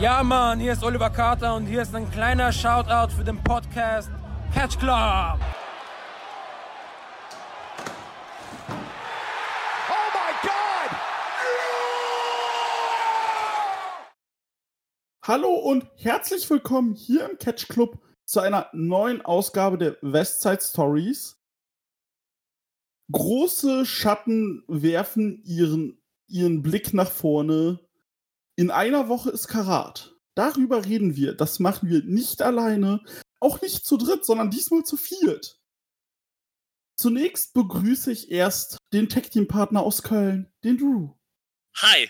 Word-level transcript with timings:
Ja, 0.00 0.24
Mann, 0.24 0.58
hier 0.58 0.72
ist 0.72 0.82
Oliver 0.82 1.08
Carter 1.08 1.54
und 1.54 1.66
hier 1.66 1.82
ist 1.82 1.94
ein 1.94 2.10
kleiner 2.10 2.50
Shoutout 2.52 3.14
für 3.14 3.22
den 3.22 3.42
Podcast 3.44 4.10
Catch 4.52 4.78
Club. 4.78 5.38
Oh! 9.88 10.04
Hallo 15.22 15.54
und 15.54 15.86
herzlich 15.96 16.50
willkommen 16.50 16.94
hier 16.94 17.30
im 17.30 17.38
Catch 17.38 17.68
Club 17.68 17.98
zu 18.24 18.40
einer 18.40 18.68
neuen 18.72 19.22
Ausgabe 19.24 19.78
der 19.78 19.96
Westside 20.02 20.60
Stories. 20.60 21.40
Große 23.12 23.86
Schatten 23.86 24.64
werfen 24.66 25.40
ihren, 25.44 26.02
ihren 26.26 26.62
Blick 26.62 26.92
nach 26.94 27.10
vorne. 27.10 27.78
In 28.56 28.70
einer 28.70 29.08
Woche 29.08 29.30
ist 29.30 29.48
Karat. 29.48 30.14
Darüber 30.34 30.84
reden 30.84 31.16
wir. 31.16 31.34
Das 31.34 31.58
machen 31.58 31.88
wir 31.88 32.04
nicht 32.04 32.42
alleine, 32.42 33.04
auch 33.40 33.60
nicht 33.60 33.84
zu 33.84 33.96
dritt, 33.96 34.24
sondern 34.24 34.50
diesmal 34.50 34.84
zu 34.84 34.96
viert. 34.96 35.60
Zunächst 36.96 37.54
begrüße 37.54 38.12
ich 38.12 38.30
erst 38.30 38.78
den 38.92 39.08
Tech-Team-Partner 39.08 39.82
aus 39.82 40.02
Köln, 40.02 40.52
den 40.62 40.78
Drew. 40.78 41.10
Hi. 41.76 42.08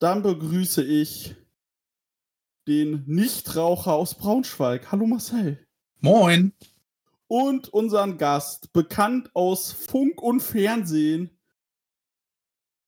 Dann 0.00 0.22
begrüße 0.22 0.84
ich 0.84 1.36
den 2.66 3.04
Nichtraucher 3.06 3.92
aus 3.92 4.16
Braunschweig. 4.16 4.90
Hallo 4.90 5.06
Marcel. 5.06 5.64
Moin. 6.00 6.52
Und 7.28 7.68
unseren 7.68 8.18
Gast, 8.18 8.72
bekannt 8.72 9.30
aus 9.34 9.72
Funk 9.72 10.20
und 10.20 10.40
Fernsehen. 10.40 11.35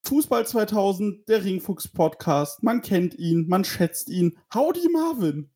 Fußball 0.08 0.46
2000, 0.46 1.28
der 1.28 1.44
Ringfuchs 1.44 1.86
Podcast. 1.86 2.62
Man 2.62 2.80
kennt 2.80 3.14
ihn, 3.18 3.46
man 3.46 3.62
schätzt 3.62 4.08
ihn. 4.08 4.38
Howdy 4.54 4.88
Marvin. 4.90 5.50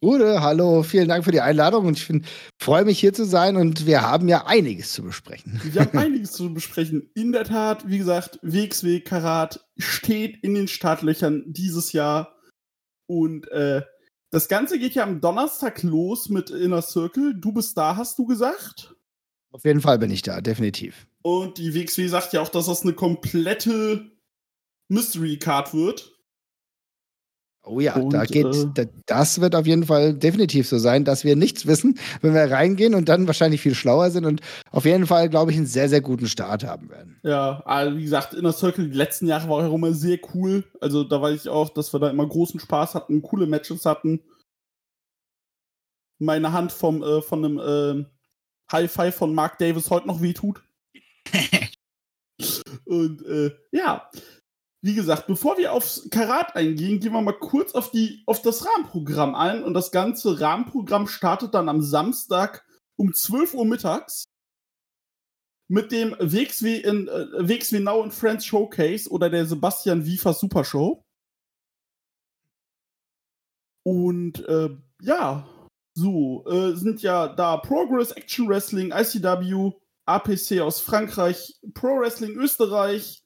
Gute, 0.00 0.40
hallo, 0.40 0.84
vielen 0.84 1.08
Dank 1.08 1.24
für 1.24 1.32
die 1.32 1.40
Einladung 1.40 1.84
und 1.86 1.98
ich 1.98 2.22
freue 2.62 2.84
mich 2.84 3.00
hier 3.00 3.12
zu 3.12 3.24
sein 3.24 3.56
und 3.56 3.86
wir 3.86 4.02
haben 4.02 4.28
ja 4.28 4.46
einiges 4.46 4.92
zu 4.92 5.02
besprechen. 5.02 5.60
Wir 5.64 5.82
haben 5.82 5.98
einiges 5.98 6.30
zu 6.30 6.54
besprechen. 6.54 7.10
In 7.16 7.32
der 7.32 7.42
Tat, 7.42 7.88
wie 7.88 7.98
gesagt, 7.98 8.38
WXW 8.42 9.00
Karat 9.00 9.66
steht 9.76 10.44
in 10.44 10.54
den 10.54 10.68
Startlöchern 10.68 11.42
dieses 11.48 11.92
Jahr 11.92 12.36
und 13.06 13.50
äh, 13.50 13.82
das 14.30 14.46
Ganze 14.46 14.78
geht 14.78 14.94
ja 14.94 15.02
am 15.02 15.20
Donnerstag 15.20 15.82
los 15.82 16.28
mit 16.28 16.50
Inner 16.50 16.82
Circle. 16.82 17.34
Du 17.34 17.50
bist 17.50 17.76
da, 17.76 17.96
hast 17.96 18.16
du 18.20 18.26
gesagt? 18.26 18.94
Auf 19.50 19.64
jeden 19.64 19.80
Fall 19.80 19.98
bin 19.98 20.12
ich 20.12 20.22
da, 20.22 20.40
definitiv. 20.40 21.07
Und 21.22 21.58
die 21.58 21.74
WXW 21.74 22.06
sagt 22.08 22.32
ja 22.32 22.40
auch, 22.40 22.48
dass 22.48 22.66
das 22.66 22.82
eine 22.82 22.94
komplette 22.94 24.10
Mystery 24.88 25.38
Card 25.38 25.74
wird. 25.74 26.18
Oh 27.68 27.80
ja, 27.80 27.96
Und, 27.96 28.14
da 28.14 28.24
geht, 28.24 28.46
äh, 28.46 28.66
da, 28.72 28.84
das 29.04 29.40
wird 29.40 29.54
auf 29.54 29.66
jeden 29.66 29.84
Fall 29.84 30.14
definitiv 30.14 30.66
so 30.66 30.78
sein, 30.78 31.04
dass 31.04 31.24
wir 31.24 31.36
nichts 31.36 31.66
wissen, 31.66 31.98
wenn 32.22 32.32
wir 32.32 32.50
reingehen 32.50 32.94
und 32.94 33.08
dann 33.10 33.26
wahrscheinlich 33.26 33.60
viel 33.60 33.74
schlauer 33.74 34.10
sind 34.10 34.24
und 34.24 34.40
auf 34.70 34.86
jeden 34.86 35.06
Fall, 35.06 35.28
glaube 35.28 35.50
ich, 35.50 35.56
einen 35.58 35.66
sehr, 35.66 35.88
sehr 35.88 36.00
guten 36.00 36.28
Start 36.28 36.64
haben 36.64 36.88
werden. 36.88 37.20
Ja, 37.22 37.60
also 37.66 37.98
wie 37.98 38.04
gesagt, 38.04 38.32
Inner 38.32 38.52
Circle 38.52 38.88
die 38.88 38.96
letzten 38.96 39.26
Jahre 39.26 39.48
war 39.48 39.68
auch 39.68 39.74
immer 39.74 39.92
sehr 39.92 40.18
cool. 40.34 40.64
Also 40.80 41.04
da 41.04 41.20
weiß 41.20 41.42
ich 41.42 41.48
auch, 41.50 41.68
dass 41.68 41.92
wir 41.92 42.00
da 42.00 42.08
immer 42.08 42.26
großen 42.26 42.58
Spaß 42.58 42.94
hatten, 42.94 43.20
coole 43.20 43.46
Matches 43.46 43.84
hatten. 43.84 44.20
Meine 46.18 46.52
Hand 46.52 46.72
vom, 46.72 47.02
äh, 47.02 47.20
von 47.20 47.44
einem 47.44 47.58
äh, 47.58 48.06
High 48.72 48.90
Five 48.90 49.14
von 49.14 49.34
Mark 49.34 49.58
Davis 49.58 49.90
heute 49.90 50.06
noch 50.06 50.22
wehtut. 50.22 50.62
Und 52.84 53.24
äh, 53.26 53.54
ja, 53.72 54.10
wie 54.80 54.94
gesagt, 54.94 55.26
bevor 55.26 55.58
wir 55.58 55.72
aufs 55.72 56.08
Karat 56.10 56.54
eingehen, 56.54 57.00
gehen 57.00 57.12
wir 57.12 57.20
mal 57.20 57.32
kurz 57.32 57.72
auf, 57.72 57.90
die, 57.90 58.22
auf 58.26 58.42
das 58.42 58.64
Rahmenprogramm 58.64 59.34
ein. 59.34 59.64
Und 59.64 59.74
das 59.74 59.90
ganze 59.90 60.40
Rahmenprogramm 60.40 61.08
startet 61.08 61.54
dann 61.54 61.68
am 61.68 61.82
Samstag 61.82 62.64
um 62.96 63.12
12 63.12 63.54
Uhr 63.54 63.64
mittags 63.64 64.24
mit 65.68 65.92
dem 65.92 66.12
WXW, 66.18 66.76
in, 66.76 67.08
äh, 67.08 67.48
WXW 67.48 67.80
Now 67.80 68.02
in 68.02 68.10
Friends 68.10 68.46
Showcase 68.46 69.10
oder 69.10 69.28
der 69.28 69.46
Sebastian 69.46 70.06
Wiefer 70.06 70.32
Super 70.32 70.64
Show. 70.64 71.04
Und 73.84 74.46
äh, 74.48 74.70
ja, 75.02 75.48
so 75.94 76.46
äh, 76.46 76.76
sind 76.76 77.02
ja 77.02 77.28
da 77.28 77.56
Progress 77.56 78.12
Action 78.12 78.48
Wrestling, 78.48 78.92
ICW, 78.92 79.72
APC 80.08 80.60
aus 80.60 80.80
Frankreich, 80.80 81.54
Pro 81.74 82.00
Wrestling 82.00 82.34
Österreich, 82.36 83.22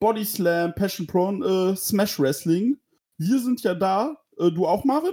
Body 0.00 0.24
Slam, 0.24 0.74
Passion 0.74 1.06
Pro 1.06 1.28
und 1.28 1.42
äh, 1.42 1.76
Smash 1.76 2.18
Wrestling. 2.20 2.76
Wir 3.18 3.40
sind 3.40 3.62
ja 3.62 3.74
da. 3.74 4.16
Äh, 4.38 4.50
du 4.50 4.66
auch, 4.66 4.84
Marvin? 4.84 5.12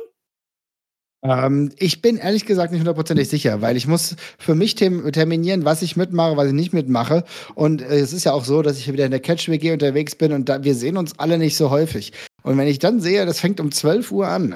Ähm, 1.24 1.72
ich 1.78 2.02
bin 2.02 2.18
ehrlich 2.18 2.46
gesagt 2.46 2.72
nicht 2.72 2.81
hundertprozentig 2.81 3.29
sicher, 3.29 3.62
weil 3.62 3.78
ich 3.78 3.88
muss 3.88 4.16
für 4.40 4.56
mich 4.56 4.75
terminieren, 4.75 5.66
was 5.66 5.81
ich 5.81 5.96
mitmache, 5.96 6.35
was 6.35 6.47
ich 6.47 6.53
nicht 6.53 6.74
mitmache. 6.74 7.23
Und 7.56 7.81
äh, 7.81 8.00
es 8.00 8.12
ist 8.12 8.23
ja 8.23 8.34
auch 8.34 8.44
so, 8.44 8.62
dass 8.62 8.78
ich 8.79 8.91
wieder 8.91 9.06
in 9.06 9.12
der 9.12 9.19
Catch-WG 9.19 9.72
unterwegs 9.72 10.16
bin 10.16 10.34
und 10.34 10.50
da, 10.50 10.63
wir 10.63 10.75
sehen 10.75 10.97
uns 10.97 11.18
alle 11.19 11.38
nicht 11.38 11.56
so 11.56 11.69
häufig. 11.69 12.12
Und 12.44 12.58
wenn 12.58 12.68
ich 12.68 12.79
dann 12.79 13.00
sehe, 13.00 13.25
das 13.25 13.40
fängt 13.40 13.59
um 13.59 13.72
12 13.72 14.12
Uhr 14.12 14.28
an, 14.28 14.56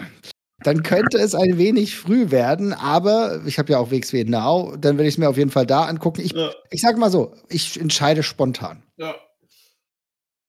dann 0.63 0.83
könnte 0.83 1.17
es 1.17 1.35
ein 1.35 1.57
wenig 1.57 1.95
früh 1.97 2.31
werden, 2.31 2.73
aber 2.73 3.41
ich 3.45 3.59
habe 3.59 3.73
ja 3.73 3.79
auch 3.79 3.91
WXW 3.91 4.23
Now, 4.23 4.75
dann 4.77 4.97
will 4.97 5.05
ich 5.05 5.15
es 5.15 5.17
mir 5.17 5.29
auf 5.29 5.37
jeden 5.37 5.51
Fall 5.51 5.65
da 5.65 5.85
angucken. 5.85 6.21
Ich, 6.21 6.31
Ja. 6.31 6.51
ich 6.69 6.81
sag 6.81 6.97
mal 6.97 7.11
so, 7.11 7.33
ich 7.49 7.79
entscheide 7.79 8.23
spontan. 8.23 8.83
Ja. 8.97 9.15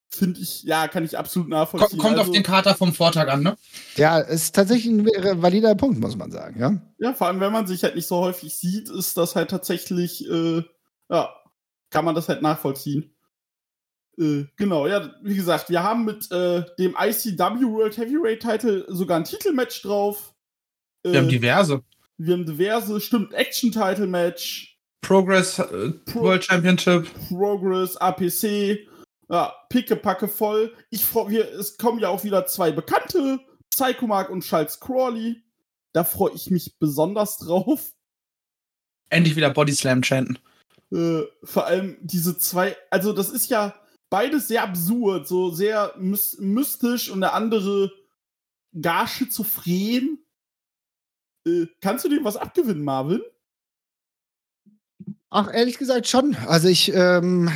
Finde 0.08 0.40
ich, 0.40 0.62
ja, 0.62 0.88
kann 0.88 1.04
ich 1.04 1.18
absolut 1.18 1.48
nachvollziehen. 1.48 1.98
Kommt 1.98 2.16
also, 2.16 2.30
auf 2.30 2.34
den 2.34 2.44
Kater 2.44 2.74
vom 2.74 2.94
Vortag 2.94 3.28
an, 3.28 3.42
ne? 3.42 3.56
Ja, 3.96 4.18
ist 4.18 4.54
tatsächlich 4.54 4.86
ein 4.86 5.04
valider 5.42 5.74
Punkt, 5.74 6.00
muss 6.00 6.16
man 6.16 6.30
sagen, 6.30 6.58
ja. 6.60 6.80
Ja, 6.98 7.12
vor 7.12 7.26
allem, 7.26 7.40
wenn 7.40 7.52
man 7.52 7.66
sich 7.66 7.82
halt 7.82 7.96
nicht 7.96 8.06
so 8.06 8.16
häufig 8.16 8.56
sieht, 8.56 8.88
ist 8.88 9.16
das 9.16 9.36
halt 9.36 9.50
tatsächlich, 9.50 10.26
äh, 10.30 10.62
ja, 11.10 11.34
kann 11.90 12.04
man 12.04 12.14
das 12.14 12.28
halt 12.28 12.40
nachvollziehen. 12.40 13.15
Äh, 14.18 14.44
genau, 14.56 14.86
ja, 14.86 15.12
wie 15.22 15.36
gesagt, 15.36 15.68
wir 15.68 15.82
haben 15.82 16.04
mit 16.04 16.30
äh, 16.32 16.64
dem 16.78 16.96
ICW 16.98 17.38
World 17.66 17.96
Heavyweight 17.98 18.40
Title 18.40 18.84
sogar 18.88 19.18
ein 19.18 19.24
Titelmatch 19.24 19.82
drauf. 19.82 20.34
Äh, 21.04 21.12
Wir 21.12 21.18
haben 21.20 21.28
diverse. 21.28 21.82
wir 22.16 22.32
haben 22.34 22.46
diverse, 22.46 23.00
stimmt, 23.00 23.34
Action-Title-Match, 23.34 24.78
Progress 25.02 25.58
äh, 25.58 25.90
Pro- 26.06 26.22
World 26.22 26.44
Championship. 26.44 27.06
Progress, 27.28 27.96
APC, 27.98 28.86
ja, 29.28 29.52
pickepacke 29.68 30.28
voll. 30.28 30.72
Ich 30.90 31.04
freu, 31.04 31.28
wir, 31.28 31.52
es 31.52 31.76
kommen 31.76 31.98
ja 31.98 32.08
auch 32.08 32.24
wieder 32.24 32.46
zwei 32.46 32.72
Bekannte, 32.72 33.38
Psycho 33.70 34.06
Mark 34.06 34.30
und 34.30 34.42
Charles 34.44 34.80
Crawley. 34.80 35.42
Da 35.92 36.04
freue 36.04 36.32
ich 36.34 36.50
mich 36.50 36.78
besonders 36.78 37.36
drauf. 37.38 37.92
Endlich 39.10 39.36
wieder 39.36 39.50
Body 39.50 39.72
Slam 39.72 40.02
chanten. 40.02 40.38
Äh, 40.92 41.22
vor 41.42 41.66
allem 41.66 41.96
diese 42.00 42.38
zwei, 42.38 42.76
also 42.90 43.12
das 43.12 43.28
ist 43.30 43.50
ja 43.50 43.74
beides 44.10 44.48
sehr 44.48 44.62
absurd, 44.62 45.26
so 45.26 45.50
sehr 45.50 45.94
mys 45.98 46.38
mystisch 46.38 47.10
und 47.10 47.20
der 47.20 47.34
andere 47.34 47.92
gar 48.80 49.06
schizophren. 49.06 50.18
Äh, 51.46 51.66
kannst 51.80 52.04
du 52.04 52.08
dem 52.08 52.24
was 52.24 52.36
abgewinnen, 52.36 52.84
Marvin? 52.84 53.22
Ach, 55.30 55.52
ehrlich 55.52 55.78
gesagt 55.78 56.06
schon. 56.06 56.36
Also 56.46 56.68
ich, 56.68 56.92
ähm, 56.94 57.50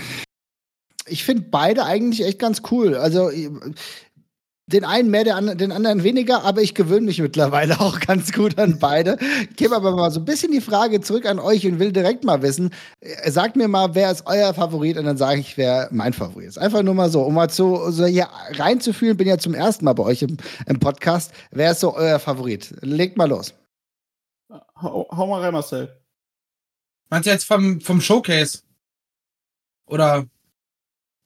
ich 1.07 1.25
finde 1.25 1.49
beide 1.51 1.85
eigentlich 1.85 2.25
echt 2.25 2.39
ganz 2.39 2.63
cool. 2.71 2.95
Also 2.95 3.31
den 4.73 4.85
einen 4.85 5.11
mehr, 5.11 5.25
den 5.25 5.73
anderen 5.73 6.03
weniger, 6.03 6.45
aber 6.45 6.63
ich 6.63 6.75
gewöhne 6.75 7.07
mich 7.07 7.21
mittlerweile 7.21 7.81
auch 7.81 8.01
ganz 8.01 8.33
gut 8.33 8.59
an 8.59 8.79
beide. 8.79 9.19
Gebe 9.57 9.77
aber 9.77 9.93
mal 9.93 10.11
so 10.11 10.21
ein 10.21 10.25
bisschen 10.25 10.53
die 10.53 10.61
Frage 10.61 11.01
zurück 11.01 11.27
an 11.27 11.39
euch 11.39 11.67
und 11.67 11.79
will 11.79 11.93
direkt 11.93 12.25
mal 12.25 12.43
wissen, 12.43 12.71
äh, 13.01 13.31
sagt 13.31 13.57
mir 13.57 13.69
mal, 13.69 13.95
wer 13.95 14.11
ist 14.11 14.27
euer 14.27 14.55
Favorit 14.55 14.97
und 14.97 15.05
dann 15.05 15.17
sage 15.17 15.41
ich, 15.41 15.57
wer 15.57 15.89
mein 15.91 16.13
Favorit 16.13 16.49
ist. 16.49 16.59
Einfach 16.59 16.83
nur 16.83 16.95
mal 16.95 17.11
so, 17.11 17.23
um 17.23 17.35
mal 17.35 17.51
so, 17.51 17.91
so 17.91 18.07
hier 18.07 18.29
reinzufühlen, 18.53 19.17
bin 19.17 19.29
ja 19.29 19.39
zum 19.39 19.55
ersten 19.55 19.85
Mal 19.85 19.95
bei 19.95 20.05
euch 20.05 20.23
im, 20.23 20.37
im 20.67 20.79
Podcast. 20.79 21.33
Wer 21.51 21.73
ist 21.73 21.81
so 21.81 21.95
euer 21.95 22.19
Favorit? 22.19 22.75
Legt 22.81 23.17
mal 23.17 23.29
los. 23.29 23.55
Hau, 24.81 25.07
hau 25.11 25.27
mal 25.27 25.43
rein, 25.43 25.53
Marcel. 25.53 25.97
Meinst 27.09 27.27
du 27.27 27.31
jetzt 27.31 27.45
vom, 27.45 27.81
vom 27.81 28.01
Showcase? 28.01 28.61
Oder 29.87 30.27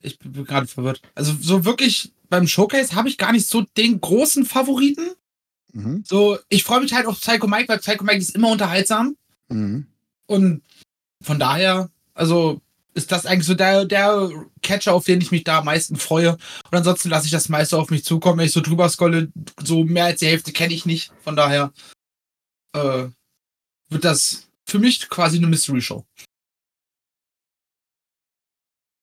ich 0.01 0.19
bin 0.19 0.45
gerade 0.45 0.67
verwirrt. 0.67 1.01
Also 1.13 1.33
so 1.39 1.65
wirklich 1.65 2.14
beim 2.29 2.47
Showcase 2.47 2.95
habe 2.95 3.09
ich 3.09 3.17
gar 3.17 3.31
nicht 3.31 3.47
so 3.47 3.61
den 3.77 3.99
großen 4.01 4.45
Favoriten. 4.45 5.11
Mhm. 5.73 6.03
So, 6.05 6.37
ich 6.49 6.63
freue 6.63 6.81
mich 6.81 6.93
halt 6.93 7.05
auf 7.05 7.19
Psycho 7.19 7.47
Mike, 7.47 7.67
weil 7.67 7.79
Psycho 7.79 8.03
Mike 8.03 8.19
ist 8.19 8.35
immer 8.35 8.49
unterhaltsam. 8.49 9.17
Mhm. 9.49 9.87
Und 10.27 10.63
von 11.21 11.39
daher, 11.39 11.89
also 12.13 12.61
ist 12.93 13.11
das 13.11 13.25
eigentlich 13.25 13.45
so 13.45 13.53
der, 13.53 13.85
der 13.85 14.29
Catcher, 14.61 14.93
auf 14.93 15.05
den 15.05 15.19
ich 15.19 15.31
mich 15.31 15.43
da 15.43 15.59
am 15.59 15.65
meisten 15.65 15.97
freue. 15.97 16.33
Und 16.33 16.77
ansonsten 16.77 17.09
lasse 17.09 17.25
ich 17.25 17.31
das 17.31 17.49
meiste 17.49 17.77
auf 17.77 17.89
mich 17.89 18.05
zukommen, 18.05 18.39
wenn 18.39 18.45
ich 18.45 18.53
so 18.53 18.61
drüber 18.61 18.87
scrolle. 18.89 19.31
So 19.61 19.83
mehr 19.83 20.05
als 20.05 20.19
die 20.19 20.27
Hälfte 20.27 20.53
kenne 20.53 20.73
ich 20.73 20.85
nicht. 20.85 21.11
Von 21.21 21.35
daher 21.35 21.73
äh, 22.73 23.07
wird 23.89 24.05
das 24.05 24.47
für 24.65 24.79
mich 24.79 25.09
quasi 25.09 25.37
eine 25.37 25.47
Mystery 25.47 25.81
Show. 25.81 26.05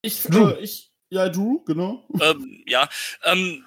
Ich, 0.00 0.28
äh, 0.30 0.58
ich, 0.60 0.91
ja, 1.12 1.28
Drew, 1.28 1.62
genau. 1.66 2.08
ähm, 2.22 2.62
ja, 2.66 2.88
ähm, 3.24 3.62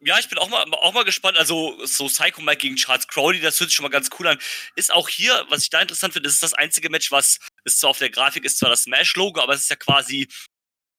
ja, 0.00 0.18
ich 0.18 0.28
bin 0.28 0.36
auch 0.36 0.50
mal, 0.50 0.62
auch 0.74 0.92
mal 0.92 1.04
gespannt. 1.04 1.38
Also, 1.38 1.78
so 1.86 2.06
Psycho 2.06 2.42
Mike 2.42 2.58
gegen 2.58 2.76
Charles 2.76 3.08
Crowley, 3.08 3.40
das 3.40 3.58
hört 3.58 3.70
sich 3.70 3.76
schon 3.76 3.84
mal 3.84 3.88
ganz 3.88 4.10
cool 4.18 4.26
an. 4.26 4.38
Ist 4.76 4.92
auch 4.92 5.08
hier, 5.08 5.46
was 5.48 5.62
ich 5.62 5.70
da 5.70 5.80
interessant 5.80 6.12
finde, 6.12 6.28
ist 6.28 6.42
das 6.42 6.52
einzige 6.52 6.90
Match, 6.90 7.10
was 7.10 7.38
ist 7.64 7.80
zwar 7.80 7.90
auf 7.90 7.98
der 7.98 8.10
Grafik, 8.10 8.44
ist 8.44 8.58
zwar 8.58 8.68
das 8.68 8.82
Smash-Logo, 8.82 9.40
aber 9.40 9.54
es 9.54 9.62
ist 9.62 9.70
ja 9.70 9.76
quasi 9.76 10.28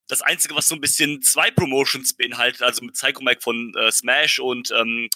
das 0.07 0.24
einzige, 0.24 0.56
was 0.56 0.68
so 0.68 0.74
ein 0.74 0.81
bisschen 0.81 1.22
zwei 1.22 1.51
Promotions 1.51 2.16
beinhaltet, 2.16 2.63
also 2.63 2.84
mit 2.84 2.96
Psycho 2.96 3.22
Mike 3.22 3.42
von 3.42 3.74
äh, 3.75 3.92
Smash 3.92 4.39
und 4.39 4.72
ähm, 4.72 5.10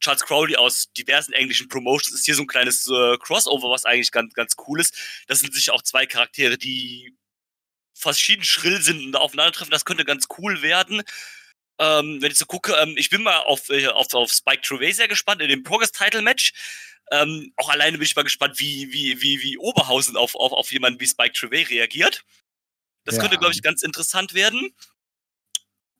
Charles 0.00 0.24
Crowley 0.24 0.56
aus 0.56 0.90
diversen 0.96 1.34
englischen 1.34 1.68
Promotions 1.68 2.14
ist 2.14 2.24
hier 2.24 2.34
so 2.34 2.42
ein 2.42 2.46
kleines 2.46 2.86
äh, 2.86 3.18
Crossover, 3.18 3.68
was 3.68 3.84
eigentlich 3.84 4.10
ganz, 4.10 4.32
ganz 4.32 4.54
cool 4.66 4.80
ist. 4.80 4.96
Das 5.26 5.40
sind 5.40 5.54
sicher 5.54 5.74
auch 5.74 5.82
zwei 5.82 6.06
Charaktere, 6.06 6.56
die 6.56 7.14
verschieden 7.94 8.44
schrill 8.44 8.82
sind 8.82 9.04
und 9.04 9.16
aufeinandertreffen. 9.16 9.70
Das 9.70 9.84
könnte 9.84 10.04
ganz 10.04 10.26
cool 10.38 10.62
werden. 10.62 11.02
Ähm, 11.80 12.20
wenn 12.20 12.30
ich 12.30 12.38
so 12.38 12.46
gucke, 12.46 12.74
ähm, 12.74 12.94
ich 12.96 13.10
bin 13.10 13.22
mal 13.22 13.38
auf, 13.38 13.68
äh, 13.70 13.88
auf, 13.88 14.12
auf 14.14 14.32
Spike 14.32 14.62
Trevay 14.62 14.92
sehr 14.92 15.08
gespannt 15.08 15.40
in 15.42 15.48
dem 15.48 15.62
Progress-Title-Match. 15.62 16.52
Ähm, 17.10 17.52
auch 17.56 17.68
alleine 17.68 17.98
bin 17.98 18.06
ich 18.06 18.16
mal 18.16 18.22
gespannt, 18.22 18.58
wie, 18.58 18.92
wie, 18.92 19.20
wie, 19.20 19.42
wie 19.42 19.58
Oberhausen 19.58 20.16
auf, 20.16 20.34
auf, 20.34 20.52
auf 20.52 20.72
jemanden 20.72 21.00
wie 21.00 21.06
Spike 21.06 21.32
Trevay 21.32 21.62
reagiert. 21.62 22.24
Das 23.04 23.16
ja. 23.16 23.22
könnte, 23.22 23.38
glaube 23.38 23.54
ich, 23.54 23.62
ganz 23.62 23.82
interessant 23.82 24.34
werden. 24.34 24.74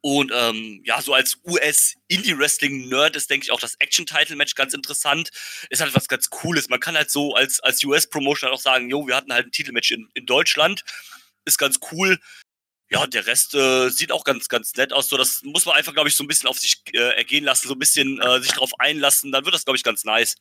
Und 0.01 0.33
ähm, 0.35 0.83
ja, 0.85 1.01
so 1.01 1.15
als 1.15 1.39
US-Indie-Wrestling-Nerd 1.47 3.17
ist, 3.17 3.31
denke 3.31 3.45
ich, 3.45 3.51
auch 3.51 3.61
das 3.61 3.75
Action-Title-Match 3.79 4.55
ganz 4.55 4.75
interessant. 4.75 5.31
Ist 5.71 5.81
halt 5.81 5.95
was 5.95 6.09
ganz 6.09 6.29
Cooles. 6.29 6.69
Man 6.69 6.79
kann 6.79 6.95
halt 6.95 7.11
so 7.11 7.35
als, 7.35 7.61
als 7.61 7.83
US-Promotion 7.83 8.49
halt 8.49 8.59
auch 8.59 8.63
sagen, 8.63 8.91
jo, 8.91 9.07
wir 9.07 9.17
hatten 9.17 9.33
halt 9.33 9.47
ein 9.47 9.53
Titelmatch 9.53 9.93
in, 9.93 10.11
in 10.13 10.27
Deutschland. 10.27 10.85
Ist 11.45 11.59
ganz 11.59 11.79
cool. 11.93 12.19
Ja, 12.91 13.07
der 13.07 13.27
Rest 13.27 13.55
äh, 13.55 13.89
sieht 13.89 14.13
auch 14.13 14.25
ganz, 14.25 14.49
ganz 14.49 14.75
nett 14.77 14.93
aus. 14.93 15.09
So, 15.09 15.17
das 15.17 15.43
muss 15.43 15.67
man 15.67 15.77
einfach, 15.77 15.95
glaube 15.95 16.09
ich, 16.09 16.17
so 16.17 16.23
ein 16.23 16.29
bisschen 16.29 16.49
auf 16.49 16.59
sich 16.59 16.83
äh, 16.93 17.17
ergehen 17.17 17.45
lassen, 17.45 17.67
so 17.69 17.75
ein 17.75 17.79
bisschen 17.79 18.21
äh, 18.21 18.41
sich 18.41 18.53
darauf 18.53 18.73
einlassen. 18.79 19.33
Dann 19.33 19.45
wird 19.45 19.55
das, 19.55 19.65
glaube 19.65 19.77
ich, 19.77 19.83
ganz 19.83 20.05
nice. 20.05 20.37